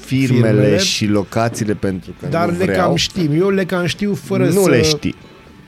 firmele, 0.01 0.47
Firmele, 0.51 0.77
și 0.79 1.07
locațiile 1.07 1.75
pentru 1.75 2.15
că 2.21 2.27
dar 2.31 2.51
nu 2.51 2.59
le 2.59 2.65
vreau. 2.65 2.87
cam 2.87 2.95
știm. 2.97 3.31
Eu 3.41 3.49
le 3.49 3.65
cam 3.65 3.87
știu 3.87 4.15
fără 4.15 4.45
nu 4.49 4.63
să... 4.63 4.71
le 4.71 4.83
știi. 4.83 5.15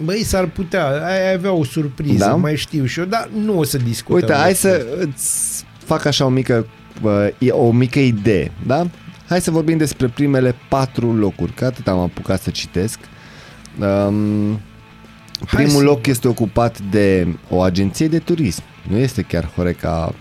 Băi, 0.05 0.23
s-ar 0.25 0.47
putea. 0.47 0.87
Ai 0.87 1.33
avea 1.35 1.53
o 1.53 1.65
surpriză, 1.65 2.25
Da? 2.25 2.35
mai 2.35 2.57
știu 2.57 2.85
și 2.85 2.99
eu, 2.99 3.05
dar 3.05 3.29
nu 3.45 3.59
o 3.59 3.63
să 3.65 3.77
discutăm. 3.77 4.21
Uite, 4.21 4.33
hai 4.33 4.49
despre 4.51 4.71
să 4.71 4.87
îți 5.01 5.65
fac 5.85 6.05
așa 6.05 6.25
o 6.25 6.29
mică, 6.29 6.67
bă, 7.01 7.33
e 7.39 7.51
o 7.51 7.71
mică 7.73 7.99
idee, 7.99 8.53
da? 8.67 8.87
Hai 9.31 9.41
să 9.41 9.51
vorbim 9.51 9.77
despre 9.77 10.07
primele 10.09 10.55
patru 10.69 11.15
locuri, 11.15 11.53
că 11.53 11.65
atât 11.65 11.89
am 11.89 11.99
apucat 11.99 12.43
să 12.43 12.51
citesc. 12.51 12.99
Um, 13.81 14.61
Hai 15.47 15.63
primul 15.65 15.79
să- 15.81 15.83
loc 15.85 16.07
este 16.07 16.29
ocupat 16.29 16.81
de 16.81 17.27
o 17.51 17.61
agenție 17.63 18.09
de 18.09 18.19
turism. 18.19 18.63
Nu 18.89 18.97
este 18.97 19.23
chiar 19.23 19.51
Horeca 19.57 20.15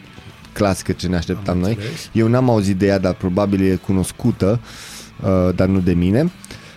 clasică 0.54 0.92
ce 0.92 1.08
ne 1.08 1.16
așteptam 1.16 1.54
Am 1.56 1.60
noi. 1.62 1.70
înțeles. 1.74 2.10
Eu 2.12 2.28
n-am 2.28 2.50
auzit 2.50 2.78
de 2.78 2.86
ea, 2.86 2.98
dar 2.98 3.14
probabil 3.14 3.62
e 3.72 3.76
cunoscută, 3.76 4.60
uh, 5.24 5.56
dar 5.56 5.68
nu 5.68 5.80
de 5.80 5.94
mine. 5.94 6.32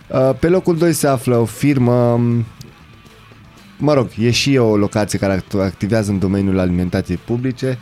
Uh, 0.09 0.31
pe 0.39 0.49
locul 0.49 0.77
2 0.79 0.93
se 0.93 1.07
află 1.07 1.37
o 1.37 1.45
firmă, 1.45 1.93
um, 2.13 2.45
mă 3.79 3.93
rog, 3.95 4.09
e 4.19 4.31
și 4.31 4.57
o 4.57 4.77
locație 4.77 5.19
care 5.19 5.33
act- 5.41 5.55
activează 5.61 6.11
în 6.11 6.19
domeniul 6.19 6.59
alimentației 6.59 7.17
publice, 7.25 7.79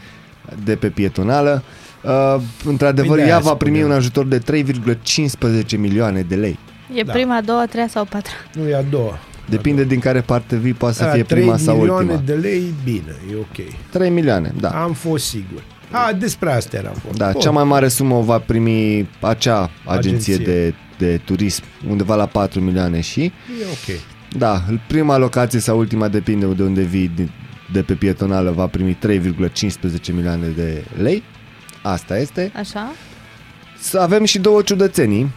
de 0.64 0.76
pe 0.76 0.88
pietonală. 0.90 1.62
Uh, 2.02 2.36
într-adevăr, 2.64 3.14
Păi 3.16 3.22
de 3.24 3.28
ea 3.30 3.34
aia 3.36 3.44
va 3.44 3.54
primi 3.54 3.76
spuneam. 3.76 3.92
un 3.92 4.00
ajutor 4.00 4.26
de 4.26 4.38
3,15 4.38 5.76
milioane 5.78 6.22
de 6.22 6.34
lei. 6.34 6.58
E 6.94 7.02
Da. 7.02 7.12
prima, 7.12 7.36
a 7.36 7.40
doua, 7.40 7.60
a 7.60 7.66
treia 7.66 7.88
sau 7.88 8.02
a 8.02 8.04
patra. 8.04 8.32
Nu 8.54 8.68
e 8.68 8.74
a 8.74 8.82
doua. 8.82 9.18
Depinde 9.48 9.84
din 9.84 9.98
care 9.98 10.20
parte 10.20 10.56
vii, 10.56 10.72
poate 10.72 10.94
să 10.94 11.04
Da, 11.04 11.10
fie 11.10 11.22
3 11.22 11.40
prima 11.42 11.56
sau 11.56 11.76
milioane 11.76 12.12
ultima. 12.12 12.22
de 12.26 12.32
lei, 12.48 12.62
bine, 12.84 13.16
e 13.32 13.36
ok. 13.36 13.66
3 13.90 14.10
milioane, 14.10 14.52
da. 14.60 14.68
Am 14.68 14.92
fost 14.92 15.24
sigur. 15.26 15.62
A, 15.90 16.12
despre 16.12 16.52
asta 16.52 16.76
era 16.76 16.90
vorba. 17.02 17.16
Da, 17.24 17.30
Bun. 17.30 17.40
cea 17.40 17.50
mai 17.50 17.64
mare 17.64 17.88
sumă 17.88 18.14
o 18.14 18.20
va 18.22 18.38
primi 18.38 19.08
acea 19.20 19.70
agenție, 19.86 20.34
Agenție. 20.34 20.52
De, 20.54 20.74
de 20.98 21.20
turism, 21.24 21.62
undeva 21.88 22.14
la 22.14 22.26
4 22.26 22.60
milioane 22.60 23.00
și... 23.00 23.20
E 23.22 23.32
ok. 23.70 23.98
Da, 24.38 24.62
prima 24.86 25.16
locație 25.16 25.60
sau 25.60 25.78
ultima 25.78 26.08
depinde 26.08 26.46
de 26.46 26.62
unde 26.62 26.82
vii 26.82 27.10
de, 27.16 27.28
de 27.72 27.82
pe 27.82 27.92
pietonală 27.92 28.50
va 28.50 28.66
primi 28.66 28.98
3,15 29.06 30.12
milioane 30.12 30.46
de 30.56 30.84
lei. 31.02 31.22
Asta 31.82 32.18
este. 32.18 32.52
Așa? 32.56 32.92
Să 33.78 33.98
avem 33.98 34.24
și 34.24 34.38
două 34.38 34.62
ciudățenii. 34.62 35.30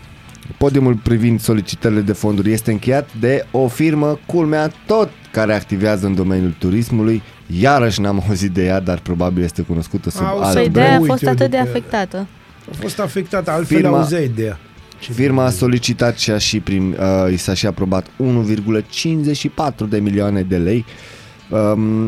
Podiumul 0.57 0.95
privind 0.95 1.39
solicitările 1.39 2.01
de 2.01 2.13
fonduri 2.13 2.51
este 2.51 2.71
încheiat 2.71 3.09
de 3.19 3.45
o 3.51 3.67
firmă, 3.67 4.19
culmea, 4.25 4.71
tot 4.85 5.09
care 5.31 5.53
activează 5.53 6.05
în 6.05 6.15
domeniul 6.15 6.55
turismului. 6.59 7.21
Iarăși 7.59 8.01
n-am 8.01 8.23
auzit 8.27 8.51
de 8.51 8.63
ea, 8.65 8.79
dar 8.79 8.99
probabil 8.99 9.43
este 9.43 9.61
cunoscută 9.61 10.09
sub 10.09 10.25
Au, 10.25 10.39
alt 10.39 10.51
să-i 10.53 10.61
Păi 10.61 10.69
Bă, 10.71 10.79
de 10.79 10.85
aia 10.85 10.95
a 10.95 10.99
uite 10.99 11.11
fost 11.11 11.23
eu 11.23 11.29
atât 11.29 11.49
de 11.49 11.57
după- 11.57 11.69
afectată. 11.69 12.27
A 12.71 12.75
fost 12.79 12.99
afectată, 12.99 13.51
altfel 13.51 13.77
Firma- 13.77 13.87
auzeai 13.97 14.31
de 14.35 14.43
ea. 14.43 14.59
Ce 14.99 15.11
Firma 15.11 15.41
a 15.43 15.45
bine. 15.47 15.57
solicitat 15.57 16.17
și 16.17 16.31
a 16.31 16.37
și 16.37 16.59
prim, 16.59 16.89
uh, 16.91 17.31
i 17.31 17.37
s-a 17.37 17.53
și 17.53 17.65
aprobat 17.65 18.07
1,54 18.17 19.85
de 19.85 19.99
milioane 19.99 20.41
de 20.41 20.57
lei. 20.57 20.75
Um, 20.77 20.85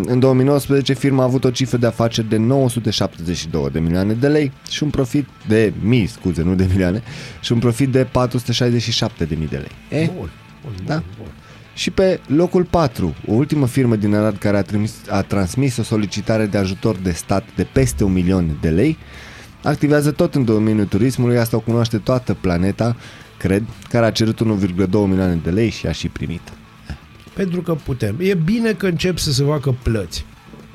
în 0.06 0.20
2019 0.20 0.94
firma 0.94 1.22
a 1.22 1.26
avut 1.26 1.44
o 1.44 1.50
cifră 1.50 1.78
de 1.78 1.86
afaceri 1.86 2.30
de 2.30 2.38
972 2.38 3.70
de 3.72 3.80
milioane 3.80 4.14
de 4.14 4.28
lei 4.28 4.52
și 4.70 4.84
un 4.84 4.90
profit 4.90 5.28
de 5.48 5.74
mii, 5.82 6.06
scuze, 6.06 6.42
nu 6.42 6.56
de 6.56 6.68
milioane, 6.70 7.04
și 7.42 7.52
un 7.52 7.60
profit 7.60 7.90
de 7.90 8.08
467 8.12 9.26
de 9.26 9.36
mii 9.36 9.48
de 9.48 9.58
lei. 9.58 10.02
Eh? 10.02 10.10
Bun, 10.18 10.30
bun, 10.64 10.74
Da. 10.86 10.94
bun, 10.94 11.04
bun. 11.18 11.28
Și 11.74 11.92
pe 11.92 12.20
locul 12.28 12.64
4, 12.64 13.16
o 13.28 13.34
ultimă 13.34 13.68
firmă 13.68 13.96
din 13.96 14.16
Arad 14.16 14.38
care 14.38 14.58
a, 14.58 14.62
trimis, 14.62 14.94
a 15.10 15.22
transmis 15.22 15.78
o 15.78 15.84
solicitare 15.84 16.46
de 16.46 16.58
ajutor 16.58 16.96
de 16.96 17.12
stat 17.12 17.44
de 17.56 17.68
peste 17.72 18.04
un 18.04 18.12
milion 18.12 18.58
de 18.62 18.70
lei, 18.70 18.98
activează 19.64 20.12
tot 20.12 20.36
în 20.36 20.46
domeniul 20.46 20.86
turismului, 20.86 21.38
asta 21.38 21.58
o 21.58 21.60
cunoaște 21.60 21.98
toată 21.98 22.34
planeta, 22.34 22.96
cred, 23.38 23.64
care 23.90 24.06
a 24.06 24.12
cerut 24.12 24.40
1,2 24.40 24.90
milioane 24.92 25.40
de 25.44 25.50
lei 25.50 25.70
și 25.70 25.88
a 25.88 25.92
și 25.92 26.08
primit. 26.08 26.42
Pentru 27.36 27.62
că 27.62 27.74
putem. 27.74 28.16
E 28.20 28.34
bine 28.34 28.72
că 28.72 28.86
încep 28.86 29.18
să 29.18 29.32
se 29.32 29.44
facă 29.44 29.76
plăți. 29.84 30.26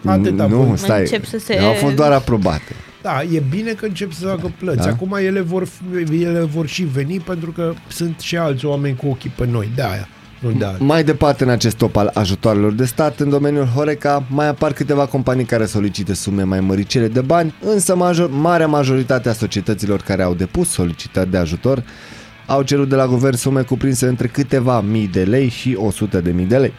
Atâta 0.04 0.46
nu, 0.46 0.56
voi. 0.62 0.78
stai, 0.78 1.00
Încep 1.00 1.24
să 1.24 1.38
se- 1.38 1.58
au 1.58 1.72
fost 1.72 1.94
doar 1.94 2.12
aprobate. 2.12 2.74
Da, 3.02 3.22
e 3.32 3.42
bine 3.50 3.72
că 3.72 3.84
încep 3.86 4.12
să 4.12 4.18
se 4.18 4.26
facă 4.26 4.52
plăți. 4.58 4.76
Da. 4.76 4.84
Da? 4.84 4.90
Acum 4.90 5.12
ele 5.20 5.40
vor, 5.40 5.66
fi- 5.66 6.22
ele 6.22 6.40
vor 6.40 6.66
și 6.66 6.82
veni 6.82 7.18
pentru 7.20 7.50
că 7.50 7.72
sunt 7.88 8.18
și 8.20 8.36
alți 8.36 8.64
oameni 8.66 8.96
cu 8.96 9.06
ochii 9.08 9.32
pe 9.36 9.46
noi. 9.46 9.70
De 9.74 9.82
aia, 9.82 10.08
nu 10.38 10.50
de 10.50 10.64
aia. 10.64 10.76
Mai 10.78 11.04
departe 11.04 11.44
în 11.44 11.50
acest 11.50 11.76
top 11.76 11.96
al 11.96 12.10
ajutoarelor 12.14 12.72
de 12.72 12.84
stat, 12.84 13.20
în 13.20 13.28
domeniul 13.30 13.64
Horeca, 13.66 14.24
mai 14.30 14.48
apar 14.48 14.72
câteva 14.72 15.06
companii 15.06 15.44
care 15.44 15.64
solicită 15.66 16.14
sume 16.14 16.42
mai 16.42 16.60
măricele 16.60 17.08
de 17.08 17.20
bani, 17.20 17.54
însă 17.64 17.96
major, 17.96 18.30
marea 18.30 18.66
majoritate 18.66 19.28
a 19.28 19.32
societăților 19.32 20.00
care 20.00 20.22
au 20.22 20.34
depus 20.34 20.68
solicitări 20.68 21.30
de 21.30 21.36
ajutor 21.36 21.82
au 22.50 22.62
cerut 22.62 22.88
de 22.88 22.94
la 22.94 23.06
guvern 23.06 23.36
sume 23.36 23.62
cuprinse 23.62 24.06
între 24.06 24.26
câteva 24.26 24.80
mii 24.80 25.08
de 25.08 25.24
lei 25.24 25.48
și 25.48 25.74
100 25.78 26.20
de 26.20 26.30
mii 26.30 26.46
de 26.46 26.56
lei. 26.56 26.72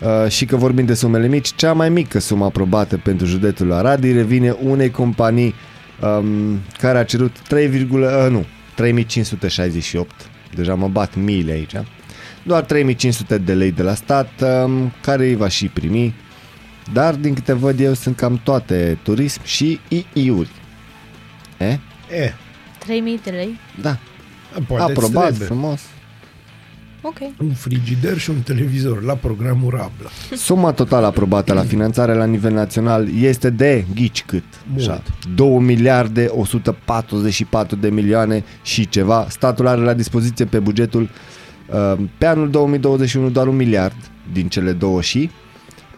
Uh, 0.00 0.30
și 0.30 0.44
că 0.44 0.56
vorbim 0.56 0.84
de 0.84 0.94
sumele 0.94 1.26
mici, 1.26 1.54
cea 1.54 1.72
mai 1.72 1.88
mică 1.88 2.18
sumă 2.18 2.44
aprobată 2.44 2.96
pentru 2.96 3.26
județul 3.26 3.72
Arad 3.72 4.04
îi 4.04 4.12
revine 4.12 4.50
unei 4.50 4.90
companii 4.90 5.54
um, 6.00 6.60
care 6.78 6.98
a 6.98 7.04
cerut 7.04 7.40
3, 7.48 7.66
uh, 7.66 8.26
nu, 8.30 8.46
3568, 8.74 10.10
deja 10.54 10.74
mă 10.74 10.88
bat 10.88 11.16
miile 11.16 11.52
aici, 11.52 11.74
doar 12.42 12.62
3500 12.62 13.38
de 13.38 13.54
lei 13.54 13.72
de 13.72 13.82
la 13.82 13.94
stat, 13.94 14.30
um, 14.64 14.92
care 15.00 15.26
îi 15.26 15.34
va 15.34 15.48
și 15.48 15.66
primi, 15.66 16.14
dar 16.92 17.14
din 17.14 17.34
câte 17.34 17.52
văd 17.52 17.80
eu 17.80 17.92
sunt 17.92 18.16
cam 18.16 18.40
toate 18.44 18.98
turism 19.02 19.40
și 19.44 19.80
II-uri. 20.12 20.50
E? 21.58 21.78
E, 22.14 22.32
3000 22.78 23.20
de 23.24 23.30
lei? 23.30 23.58
Da, 23.80 23.98
poate 24.66 24.92
aprobat, 24.92 25.26
trebuie. 25.26 25.46
frumos. 25.46 25.80
Ok. 27.02 27.18
Un 27.40 27.52
frigider 27.52 28.18
și 28.18 28.30
un 28.30 28.40
televizor 28.40 29.02
la 29.02 29.14
programul 29.14 29.70
Rabla. 29.70 30.08
Suma 30.36 30.72
totală 30.72 31.06
aprobată 31.06 31.52
la 31.52 31.62
finanțare 31.62 32.14
la 32.14 32.24
nivel 32.24 32.52
național 32.52 33.08
este 33.14 33.50
de 33.50 33.84
ghici 33.94 34.24
cât? 34.26 34.44
Mult. 34.72 34.88
Așa, 34.88 35.02
2 35.34 35.58
miliarde 35.58 36.30
144 36.30 37.76
de 37.76 37.90
milioane 37.90 38.44
și 38.62 38.88
ceva. 38.88 39.26
Statul 39.28 39.66
are 39.66 39.80
la 39.80 39.94
dispoziție 39.94 40.44
pe 40.44 40.58
bugetul 40.58 41.02
uh, 41.02 42.02
pe 42.18 42.26
anul 42.26 42.50
2021 42.50 43.30
doar 43.30 43.46
un 43.46 43.56
miliard 43.56 43.96
din 44.32 44.48
cele 44.48 44.72
două 44.72 45.00
și 45.00 45.30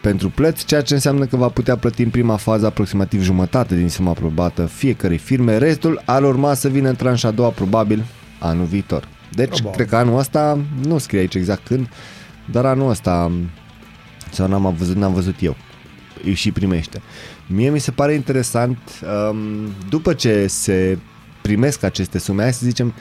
pentru 0.01 0.29
plăți, 0.29 0.65
ceea 0.65 0.81
ce 0.81 0.93
înseamnă 0.93 1.25
că 1.25 1.35
va 1.35 1.47
putea 1.47 1.77
plăti 1.77 2.01
în 2.01 2.09
prima 2.09 2.35
fază 2.35 2.65
aproximativ 2.65 3.21
jumătate 3.23 3.75
din 3.75 3.89
suma 3.89 4.09
aprobată 4.09 4.65
fiecărei 4.65 5.17
firme. 5.17 5.57
Restul 5.57 6.01
ar 6.05 6.23
urma 6.23 6.53
să 6.53 6.67
vină 6.67 6.89
în 6.89 6.95
tranșa 6.95 7.27
a 7.27 7.31
doua, 7.31 7.49
probabil 7.49 8.03
anul 8.43 8.65
viitor. 8.65 9.07
Deci, 9.31 9.47
Probabil. 9.47 9.71
cred 9.77 9.89
că 9.89 9.95
anul 9.95 10.17
ăsta, 10.19 10.59
nu 10.85 10.97
scrie 10.97 11.19
aici 11.19 11.35
exact 11.35 11.67
când, 11.67 11.89
dar 12.51 12.65
anul 12.65 12.89
ăsta 12.89 13.31
sau 14.31 14.47
n-am 14.47 14.75
văzut, 14.77 14.95
n-am 14.95 15.13
văzut 15.13 15.35
eu. 15.39 15.55
Îi 16.23 16.33
și 16.33 16.51
primește. 16.51 17.01
Mie 17.47 17.69
mi 17.69 17.79
se 17.79 17.91
pare 17.91 18.13
interesant, 18.13 18.77
um, 19.31 19.37
după 19.89 20.13
ce 20.13 20.47
se 20.47 20.97
primesc 21.41 21.83
aceste 21.83 22.19
sume, 22.19 22.41
hai 22.41 22.53
să 22.53 22.65
zicem, 22.65 22.93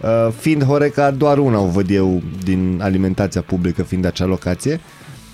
uh, 0.00 0.32
fiind 0.38 0.64
Horeca, 0.64 1.10
doar 1.10 1.38
una 1.38 1.58
o 1.58 1.66
văd 1.66 1.90
eu 1.90 2.22
din 2.44 2.78
alimentația 2.82 3.40
publică, 3.42 3.82
fiind 3.82 4.04
acea 4.04 4.24
locație, 4.24 4.80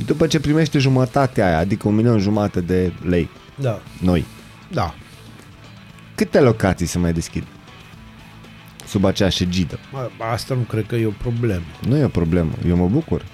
după 0.06 0.26
ce 0.26 0.40
primește 0.40 0.78
jumătatea 0.78 1.47
aia, 1.47 1.59
adică 1.59 1.88
un 1.88 1.94
milion 1.94 2.18
jumate 2.18 2.60
de 2.60 2.93
lei, 3.09 3.28
Da, 3.60 3.80
noi, 4.02 4.24
da. 4.72 4.94
câte 6.14 6.40
locații 6.40 6.86
se 6.86 6.98
mai 6.98 7.12
deschid? 7.12 7.44
Sub 8.86 9.04
aceeași 9.04 9.42
egidă. 9.42 9.78
Mă, 9.92 10.08
Asta 10.32 10.54
nu 10.54 10.60
cred 10.60 10.86
că 10.86 10.94
e 10.96 11.06
o 11.06 11.10
problemă. 11.10 11.64
Nu 11.88 11.96
e 11.96 12.04
o 12.04 12.08
problemă, 12.08 12.50
eu 12.68 12.76
mă 12.76 12.88
bucur. 12.88 13.24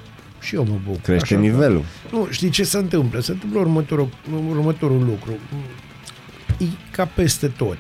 Și 0.41 0.55
eu 0.55 0.65
mă 0.65 0.79
bucur. 0.85 1.01
Crește 1.01 1.23
Așa 1.25 1.35
că- 1.35 1.41
nivelul. 1.41 1.85
Nu, 2.13 2.27
știi 2.31 2.51
ce 2.51 2.65
se 2.65 2.79
întâmplă? 2.79 3.21
Se 3.21 3.31
întâmplă 3.33 3.59
următorul, 3.59 4.09
următorul 4.49 5.05
lucru. 5.05 5.33
E 6.59 6.65
ca 6.91 7.05
peste 7.07 7.47
tot. 7.49 7.79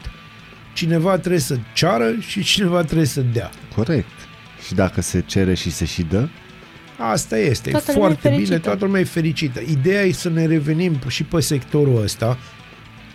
Cineva 0.74 1.18
trebuie 1.18 1.40
să 1.40 1.58
ceară 1.74 2.10
și 2.20 2.42
cineva 2.42 2.82
trebuie 2.82 3.06
să 3.06 3.20
dea. 3.32 3.50
Corect. 3.74 4.10
Și 4.66 4.74
dacă 4.74 5.00
se 5.00 5.22
cere 5.26 5.54
și 5.54 5.70
se 5.70 5.84
și 5.84 6.02
dă, 6.02 6.28
Asta 6.98 7.38
este. 7.38 7.70
Toată 7.70 7.90
e 7.90 7.94
lumea 7.94 8.08
e 8.10 8.12
foarte 8.12 8.28
bine, 8.28 8.38
fericită. 8.44 8.68
toată 8.68 8.84
lumea 8.84 9.00
e 9.00 9.04
fericită. 9.04 9.60
Ideea 9.70 10.02
e 10.02 10.12
să 10.12 10.28
ne 10.28 10.46
revenim 10.46 10.98
și 11.08 11.22
pe 11.22 11.40
sectorul 11.40 12.02
ăsta, 12.02 12.38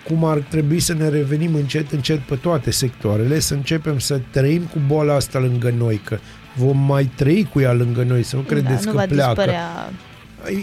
cum 0.08 0.26
ar 0.26 0.38
trebui 0.38 0.80
să 0.80 0.94
ne 0.94 1.10
revenim 1.10 1.56
încet, 1.56 1.92
încet 1.92 2.20
pe 2.20 2.36
toate 2.36 2.72
sectoarele, 2.72 3.40
să 3.40 3.54
începem 3.54 4.00
să 4.00 4.20
trăim 4.32 4.62
cu 4.62 4.80
boala 4.88 5.16
asta 5.16 5.40
lângă 5.40 5.74
noi, 5.78 6.02
că 6.04 6.18
vom 6.56 6.78
mai 6.78 7.10
trăi 7.16 7.50
cu 7.54 7.60
ea 7.60 7.74
lângă 7.74 8.04
noi, 8.04 8.24
să 8.24 8.36
nu 8.36 8.42
credeți 8.42 8.86
da, 8.86 8.92
nu 8.92 8.98
că 8.98 8.98
va 8.98 9.06
pleacă. 9.06 9.34
dispărea. 9.34 9.92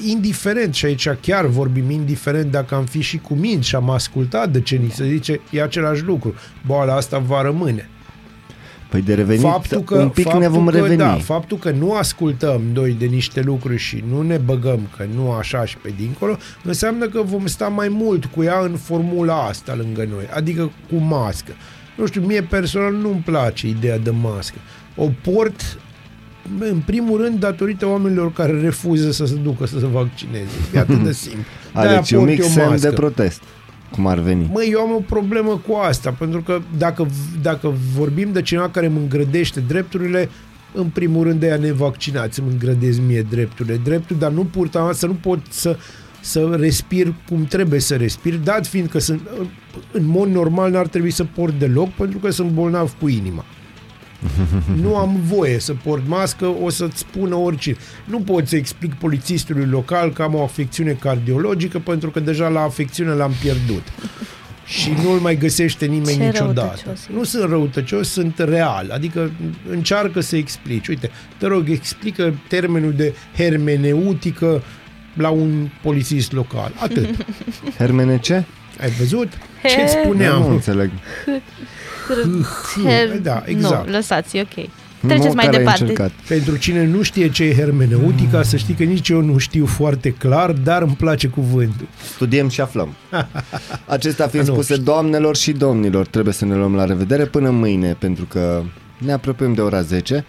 indiferent, 0.07 0.75
și 0.75 0.85
aici 0.85 1.09
chiar 1.09 1.47
vorbim 1.47 1.91
indiferent 1.91 2.51
dacă 2.51 2.75
am 2.75 2.85
fi 2.85 3.01
și 3.01 3.19
cu 3.19 3.35
minți 3.35 3.69
și 3.69 3.75
am 3.75 3.91
ascultat 3.91 4.51
de 4.51 4.61
ce 4.61 4.77
ni 4.77 4.91
se 4.91 5.07
zice, 5.09 5.41
e 5.51 5.63
același 5.63 6.03
lucru. 6.03 6.35
Boala 6.67 6.95
asta 6.95 7.19
va 7.19 7.43
rămâne. 7.43 7.89
Păi 8.95 9.03
de 9.03 9.15
revenit, 9.15 9.43
Faptul 9.43 9.81
că, 9.83 9.95
un 9.95 10.09
pic 10.09 10.25
faptul 10.25 10.43
ne 10.43 10.49
vom 10.49 10.67
că, 10.67 10.77
reveni. 10.77 10.97
Da, 10.97 11.15
faptul 11.15 11.59
că 11.59 11.71
nu 11.71 11.93
ascultăm 11.93 12.63
noi 12.73 12.97
de 12.99 13.05
niște 13.07 13.41
lucruri 13.41 13.77
și 13.79 14.05
nu 14.09 14.23
ne 14.23 14.37
băgăm 14.37 14.81
că 14.97 15.07
nu 15.15 15.31
așa 15.31 15.65
și 15.65 15.77
pe 15.77 15.93
dincolo, 15.97 16.37
înseamnă 16.65 17.09
că 17.09 17.23
vom 17.23 17.47
sta 17.47 17.69
mai 17.69 17.89
mult 17.89 18.25
cu 18.25 18.43
ea 18.43 18.61
în 18.61 18.77
formula 18.77 19.47
asta 19.47 19.75
lângă 19.75 20.07
noi, 20.11 20.25
adică 20.35 20.71
cu 20.89 20.97
mască. 20.97 21.53
Nu 21.97 22.07
știu, 22.07 22.21
mie 22.21 22.43
personal 22.43 22.93
nu-mi 22.93 23.23
place 23.25 23.69
ideea 23.69 23.99
de 23.99 24.11
mască. 24.11 24.57
O 24.97 25.09
port 25.23 25.79
în 26.59 26.83
primul 26.85 27.21
rând 27.23 27.39
datorită 27.41 27.87
oamenilor 27.87 28.33
care 28.33 28.61
refuză 28.61 29.11
să 29.11 29.27
se 29.27 29.35
ducă 29.35 29.67
să 29.67 29.79
se 29.79 29.87
vaccineze. 29.87 30.51
E 30.75 30.79
atât 30.79 31.03
de 31.03 31.13
simplu. 31.23 31.43
De-aia 31.73 31.95
Deci 31.95 32.11
un 32.11 32.19
port 32.19 32.31
mic 32.31 32.39
eu 32.39 32.47
semn 32.49 32.69
mască. 32.69 32.89
de 32.89 32.95
protest, 32.95 33.43
cum 33.95 34.07
ar 34.07 34.19
veni. 34.19 34.51
Măi, 34.53 34.69
eu 34.71 34.81
am 34.81 34.95
o 34.95 35.01
problemă 35.01 35.61
cu 35.69 35.75
asta, 35.75 36.11
pentru 36.11 36.41
că 36.43 36.61
dacă, 36.79 37.07
dacă 37.43 37.75
vorbim 37.97 38.33
de 38.33 38.43
cineva 38.43 38.69
care 38.69 38.87
îmi 38.87 38.99
îngrădește 38.99 39.61
drepturile, 39.61 40.29
în 40.73 40.87
primul 40.87 41.25
rând 41.25 41.41
de 41.41 41.47
ea 41.47 41.57
nevaccinați 41.57 42.41
îmi 42.41 42.51
îngrădesc 42.53 43.01
mie 43.07 43.23
drepturile. 43.23 43.81
Dreptul, 43.85 44.17
dar 44.19 44.31
nu 44.31 44.45
purta 44.45 44.91
să 44.93 45.07
nu 45.07 45.15
pot 45.15 45.39
să 45.51 45.77
să 46.21 46.57
respir 46.59 47.15
cum 47.29 47.45
trebuie 47.45 47.81
să 47.81 47.97
respir, 47.97 48.35
dat 48.35 48.67
fiind 48.67 48.89
că 48.89 48.99
sunt, 48.99 49.21
în 49.93 50.07
mod 50.07 50.29
normal 50.29 50.71
n-ar 50.71 50.87
trebui 50.87 51.11
să 51.11 51.25
port 51.25 51.59
deloc, 51.59 51.91
pentru 51.91 52.19
că 52.19 52.31
sunt 52.31 52.51
bolnav 52.51 52.97
cu 53.01 53.09
inima. 53.09 53.45
Nu 54.83 54.97
am 54.97 55.21
voie 55.23 55.59
să 55.59 55.75
port 55.83 56.03
mască, 56.07 56.47
o 56.63 56.71
să-ți 56.71 56.99
spună 56.99 57.35
oricine. 57.35 57.77
Nu 58.05 58.19
pot 58.21 58.49
să 58.49 58.57
explic 58.57 58.95
polițistului 58.95 59.67
local 59.67 60.13
că 60.13 60.23
am 60.23 60.35
o 60.35 60.43
afecțiune 60.43 60.93
cardiologică, 61.01 61.79
pentru 61.79 62.11
că 62.11 62.21
deja 62.21 62.49
la 62.49 62.61
afecțiune 62.61 63.11
l-am 63.11 63.33
pierdut. 63.41 63.83
Și 64.67 64.91
nu-l 65.03 65.19
mai 65.19 65.37
găsește 65.37 65.87
nimeni 65.87 66.17
Ce 66.19 66.25
niciodată. 66.25 66.61
răutăcios 66.85 67.05
e. 67.05 67.09
Nu 67.13 67.25
sunt 67.25 67.49
răutăcios, 67.51 68.09
sunt 68.09 68.39
real. 68.39 68.91
Adică 68.93 69.31
încearcă 69.71 70.21
să 70.21 70.37
explici. 70.37 70.89
Uite, 70.89 71.11
te 71.39 71.47
rog, 71.47 71.69
explică 71.71 72.35
termenul 72.49 72.93
de 72.93 73.15
hermeneutică 73.37 74.63
la 75.15 75.29
un 75.29 75.69
polițist 75.83 76.33
local. 76.33 76.73
Atât. 76.81 77.09
Hermene 77.79 78.19
ce? 78.19 78.45
Ai 78.81 78.91
văzut? 78.91 79.29
Ce 79.63 79.85
He- 79.85 79.89
spuneam? 80.03 80.41
Nu 80.43 80.49
înțeleg. 80.49 80.91
Her... 82.85 83.19
Da, 83.23 83.43
exact. 83.47 83.87
Nu, 83.87 83.93
lăsați, 83.93 84.37
e 84.37 84.41
ok. 84.41 84.67
Nu, 85.01 85.09
Treceți 85.11 85.35
mai 85.35 85.45
care 85.45 85.57
ai 85.57 85.63
departe. 85.63 85.81
încercat? 85.83 86.11
Pentru 86.29 86.57
cine 86.57 86.85
nu 86.87 87.03
știe 87.03 87.31
ce 87.31 87.45
e 87.45 87.55
hermeneutica, 87.55 88.43
să 88.43 88.57
știi 88.57 88.75
că 88.75 88.83
nici 88.83 89.09
eu 89.09 89.21
nu 89.21 89.39
știu 89.39 89.67
foarte 89.67 90.11
clar, 90.11 90.51
dar 90.53 90.83
îmi 90.83 90.95
place 90.99 91.29
cuvântul. 91.29 91.87
Studiem 92.15 92.49
și 92.49 92.61
aflăm. 92.61 92.89
Acestea 93.87 94.27
fiind 94.27 94.47
Nu 94.47 94.53
spuse, 94.53 94.73
știu. 94.73 94.85
doamnelor 94.85 95.37
și 95.37 95.53
domnilor, 95.53 96.07
trebuie 96.07 96.35
să 96.35 96.45
ne 96.45 96.55
luăm 96.55 96.75
la 96.75 96.85
revedere 96.85 97.25
până 97.25 97.51
mâine, 97.51 97.97
pentru 97.99 98.25
că 98.25 98.63
ne 98.99 99.13
apropiem 99.13 99.55
de 99.55 99.61
ora 99.61 99.81
10. 99.81 100.25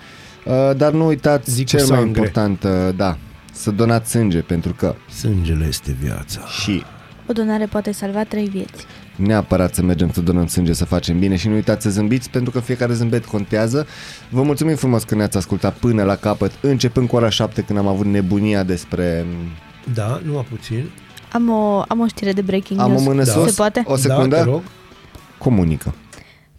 Uh, 0.45 0.53
Dar 0.77 0.91
nu 0.91 1.05
uitați 1.05 1.51
Zic 1.51 1.67
cel 1.67 1.79
cu 1.83 1.87
mai 1.89 1.97
sangre. 1.99 2.09
important, 2.19 2.63
uh, 2.63 2.95
da, 2.95 3.17
să 3.53 3.71
donați 3.71 4.09
sânge, 4.11 4.39
pentru 4.39 4.73
că 4.73 4.95
Sângele 5.19 5.65
este 5.67 5.95
viața. 6.01 6.39
și 6.61 6.83
O 7.27 7.33
donare 7.33 7.65
poate 7.65 7.91
salva 7.91 8.23
trei 8.23 8.47
vieți. 8.49 8.85
Neapărat 9.15 9.73
să 9.75 9.81
mergem 9.81 10.11
să 10.11 10.21
donăm 10.21 10.47
sânge 10.47 10.73
să 10.73 10.85
facem 10.85 11.19
bine 11.19 11.35
și 11.35 11.47
nu 11.47 11.53
uitați 11.53 11.83
să 11.83 11.89
zâmbiți 11.89 12.29
pentru 12.29 12.51
că 12.51 12.59
fiecare 12.59 12.93
zâmbet 12.93 13.25
contează. 13.25 13.87
Vă 14.29 14.41
mulțumim 14.43 14.75
frumos 14.75 15.03
că 15.03 15.15
ne-ați 15.15 15.37
ascultat 15.37 15.73
până 15.75 16.03
la 16.03 16.15
capăt, 16.15 16.51
începând 16.61 17.07
cu 17.07 17.15
ora 17.15 17.29
7 17.29 17.61
când 17.61 17.79
am 17.79 17.87
avut 17.87 18.05
nebunia 18.05 18.63
despre... 18.63 19.25
Da, 19.93 20.21
numai 20.25 20.45
puțin. 20.49 20.89
Am 21.31 21.49
o, 21.49 21.83
am 21.87 21.99
o 21.99 22.07
știre 22.07 22.31
de 22.33 22.41
breaking 22.41 22.79
Am 22.79 22.85
o 22.85 22.89
news. 22.89 23.03
mână 23.03 23.23
Da. 23.23 23.31
sus, 23.31 23.45
Se 23.47 23.53
poate? 23.55 23.83
o 23.87 23.95
secundă, 23.95 24.35
Da, 24.35 24.43
te 24.43 24.49
rog. 24.49 24.61
comunică. 25.37 25.93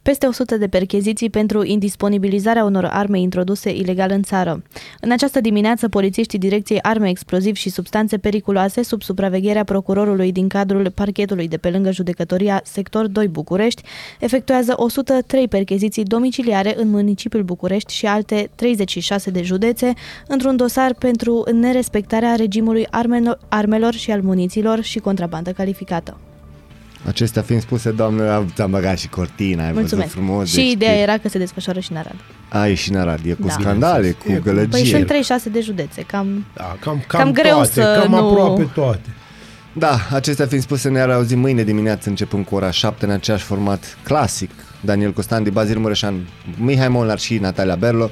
Peste 0.07 0.27
100 0.27 0.57
de 0.57 0.67
percheziții 0.67 1.31
pentru 1.31 1.65
indisponibilizarea 1.65 2.65
unor 2.65 2.85
arme 2.85 3.21
introduse 3.21 3.71
ilegal 3.71 4.11
în 4.11 4.23
țară. 4.23 4.63
În 5.01 5.11
această 5.11 5.41
dimineață, 5.41 5.89
polițiștii 5.89 6.39
Direcției 6.39 6.81
Arme 6.83 7.09
Exploziv 7.09 7.55
și 7.55 7.71
Substanțe 7.71 8.19
Periculoase, 8.19 8.83
sub 8.83 9.03
supravegherea 9.03 9.65
procurorului 9.65 10.33
din 10.33 10.49
cadrul 10.49 10.91
parchetului 10.91 11.49
de 11.49 11.57
pe 11.57 11.71
lângă 11.71 11.91
judecătoria 11.91 12.61
Sector 12.65 13.07
2 13.07 13.29
București, 13.29 13.83
efectuează 14.21 14.75
103 14.77 15.49
percheziții 15.49 16.05
domiciliare 16.05 16.75
în 16.77 16.89
municipiul 16.89 17.43
București 17.43 17.95
și 17.95 18.07
alte 18.07 18.51
36 18.55 19.31
de 19.31 19.43
județe, 19.43 19.93
într-un 20.27 20.57
dosar 20.57 20.95
pentru 20.95 21.45
nerespectarea 21.53 22.35
regimului 22.35 22.87
armelor, 22.91 23.39
armelor 23.49 23.95
și 23.95 24.11
al 24.11 24.23
muniților 24.23 24.81
și 24.83 24.99
contrabandă 24.99 25.51
calificată. 25.51 26.21
Acestea 27.07 27.43
fiind 27.43 27.63
spuse, 27.63 27.91
doamnă, 27.91 28.45
ți-am 28.55 28.71
băgat 28.71 28.99
și 28.99 29.09
cortina, 29.09 29.65
ai 29.65 29.73
Mulțumesc. 29.73 29.95
văzut 29.97 30.11
frumos. 30.27 30.49
și 30.49 30.55
deci 30.57 30.71
ideea 30.71 30.95
e- 30.97 31.01
era 31.03 31.19
că 31.19 31.29
se 31.29 31.39
desfășoară 31.39 31.81
și 31.81 31.91
în 31.93 31.97
Arad. 31.97 32.15
Ai 32.49 32.75
și 32.75 32.91
în 32.91 32.97
Arad, 32.99 33.21
e 33.27 33.33
cu 33.33 33.47
Da. 33.47 33.53
scandale, 33.53 34.11
cu 34.11 34.33
E 34.33 34.35
cu- 34.37 34.43
gălăgie. 34.43 34.69
Păi 34.71 34.85
sunt 34.87 35.07
36 35.07 35.49
de 35.49 35.61
județe, 35.61 36.03
cam... 36.03 36.47
Da, 36.55 36.77
cam, 36.81 37.05
cam, 37.07 37.21
Cam 37.21 37.33
greu 37.33 37.55
toate, 37.55 37.71
să 37.73 37.99
cam 38.03 38.11
nu- 38.11 38.29
aproape 38.29 38.63
toate. 38.75 39.09
Da, 39.73 39.99
acestea 40.13 40.47
fiind 40.47 40.63
spuse, 40.63 40.89
ne 40.89 41.01
auzim 41.01 41.39
mâine 41.39 41.63
dimineață 41.63 42.09
începând 42.09 42.45
cu 42.45 42.55
ora 42.55 42.71
7 42.71 43.05
în 43.05 43.11
aceeași 43.11 43.45
format 43.45 43.99
clasic. 44.03 44.51
Daniel 44.81 45.13
Costandi, 45.13 45.51
Bazil 45.51 45.79
Mureșan, 45.79 46.27
Mihai 46.59 46.89
Molnar 46.89 47.19
și 47.19 47.39
Natalia 47.39 47.75
Berlo. 47.75 48.11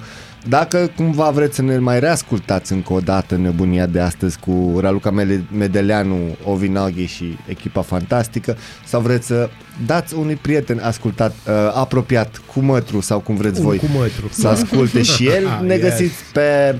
Dacă 0.48 0.90
cumva 0.96 1.30
vreți 1.30 1.54
să 1.54 1.62
ne 1.62 1.78
mai 1.78 2.00
reascultați 2.00 2.72
încă 2.72 2.92
o 2.92 3.00
dată 3.00 3.36
nebunia 3.36 3.86
de 3.86 4.00
astăzi 4.00 4.38
cu 4.38 4.78
Raluca 4.80 5.10
Mele- 5.10 5.44
Medeleanu, 5.56 6.36
Ovinaghi 6.44 7.04
și 7.06 7.36
echipa 7.48 7.82
fantastică 7.82 8.56
sau 8.86 9.00
vreți 9.00 9.26
să 9.26 9.48
dați 9.86 10.14
unui 10.14 10.34
prieten 10.34 10.78
ascultat, 10.82 11.30
uh, 11.30 11.52
apropiat 11.74 12.40
cu 12.54 12.60
mătru 12.60 13.00
sau 13.00 13.20
cum 13.20 13.36
vreți 13.36 13.58
Un 13.60 13.66
voi 13.66 13.78
cu 13.78 13.86
mătru. 13.96 14.28
să 14.30 14.48
asculte 14.48 15.02
și 15.02 15.26
el, 15.36 15.46
Ah, 15.46 15.60
ne 15.66 15.74
yes. 15.74 15.82
găsiți 15.82 16.14
pe 16.32 16.78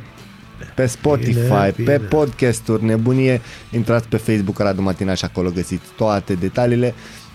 pe 0.75 0.87
Spotify, 0.87 1.33
Bine, 1.33 1.71
pe 1.75 1.83
bine. 1.83 1.97
podcasturi, 1.97 2.85
nebunie, 2.85 3.41
intrați 3.71 4.09
pe 4.09 4.17
Facebook 4.17 4.59
Radu 4.59 4.83
Matina 4.83 5.15
și 5.15 5.25
acolo 5.25 5.51
găsiți 5.51 5.85
toate 5.97 6.35
detaliile. 6.35 6.95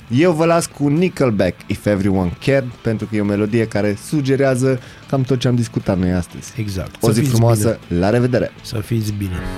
Eu 0.10 0.32
vă 0.32 0.46
las 0.46 0.66
cu 0.66 0.88
Nickelback, 0.88 1.56
If 1.68 1.86
Everyone 1.86 2.32
Cared, 2.46 2.66
pentru 2.82 3.06
că 3.06 3.16
e 3.16 3.22
o 3.22 3.26
melodie 3.26 3.68
care 3.68 3.98
sugerează 4.06 4.80
cam 5.10 5.22
tot 5.22 5.40
ce 5.40 5.48
am 5.48 5.56
discutat 5.56 5.98
noi 5.98 6.12
astăzi. 6.12 6.54
Exact. 6.58 6.96
O 7.04 7.08
Să 7.08 7.14
zi 7.14 7.20
fiți 7.20 7.32
frumoasă, 7.32 7.80
la 7.88 8.10
revedere! 8.10 8.52
Bine. 8.54 8.62
Să 8.66 8.80
fiți 8.80 9.12
bine. 9.12 9.40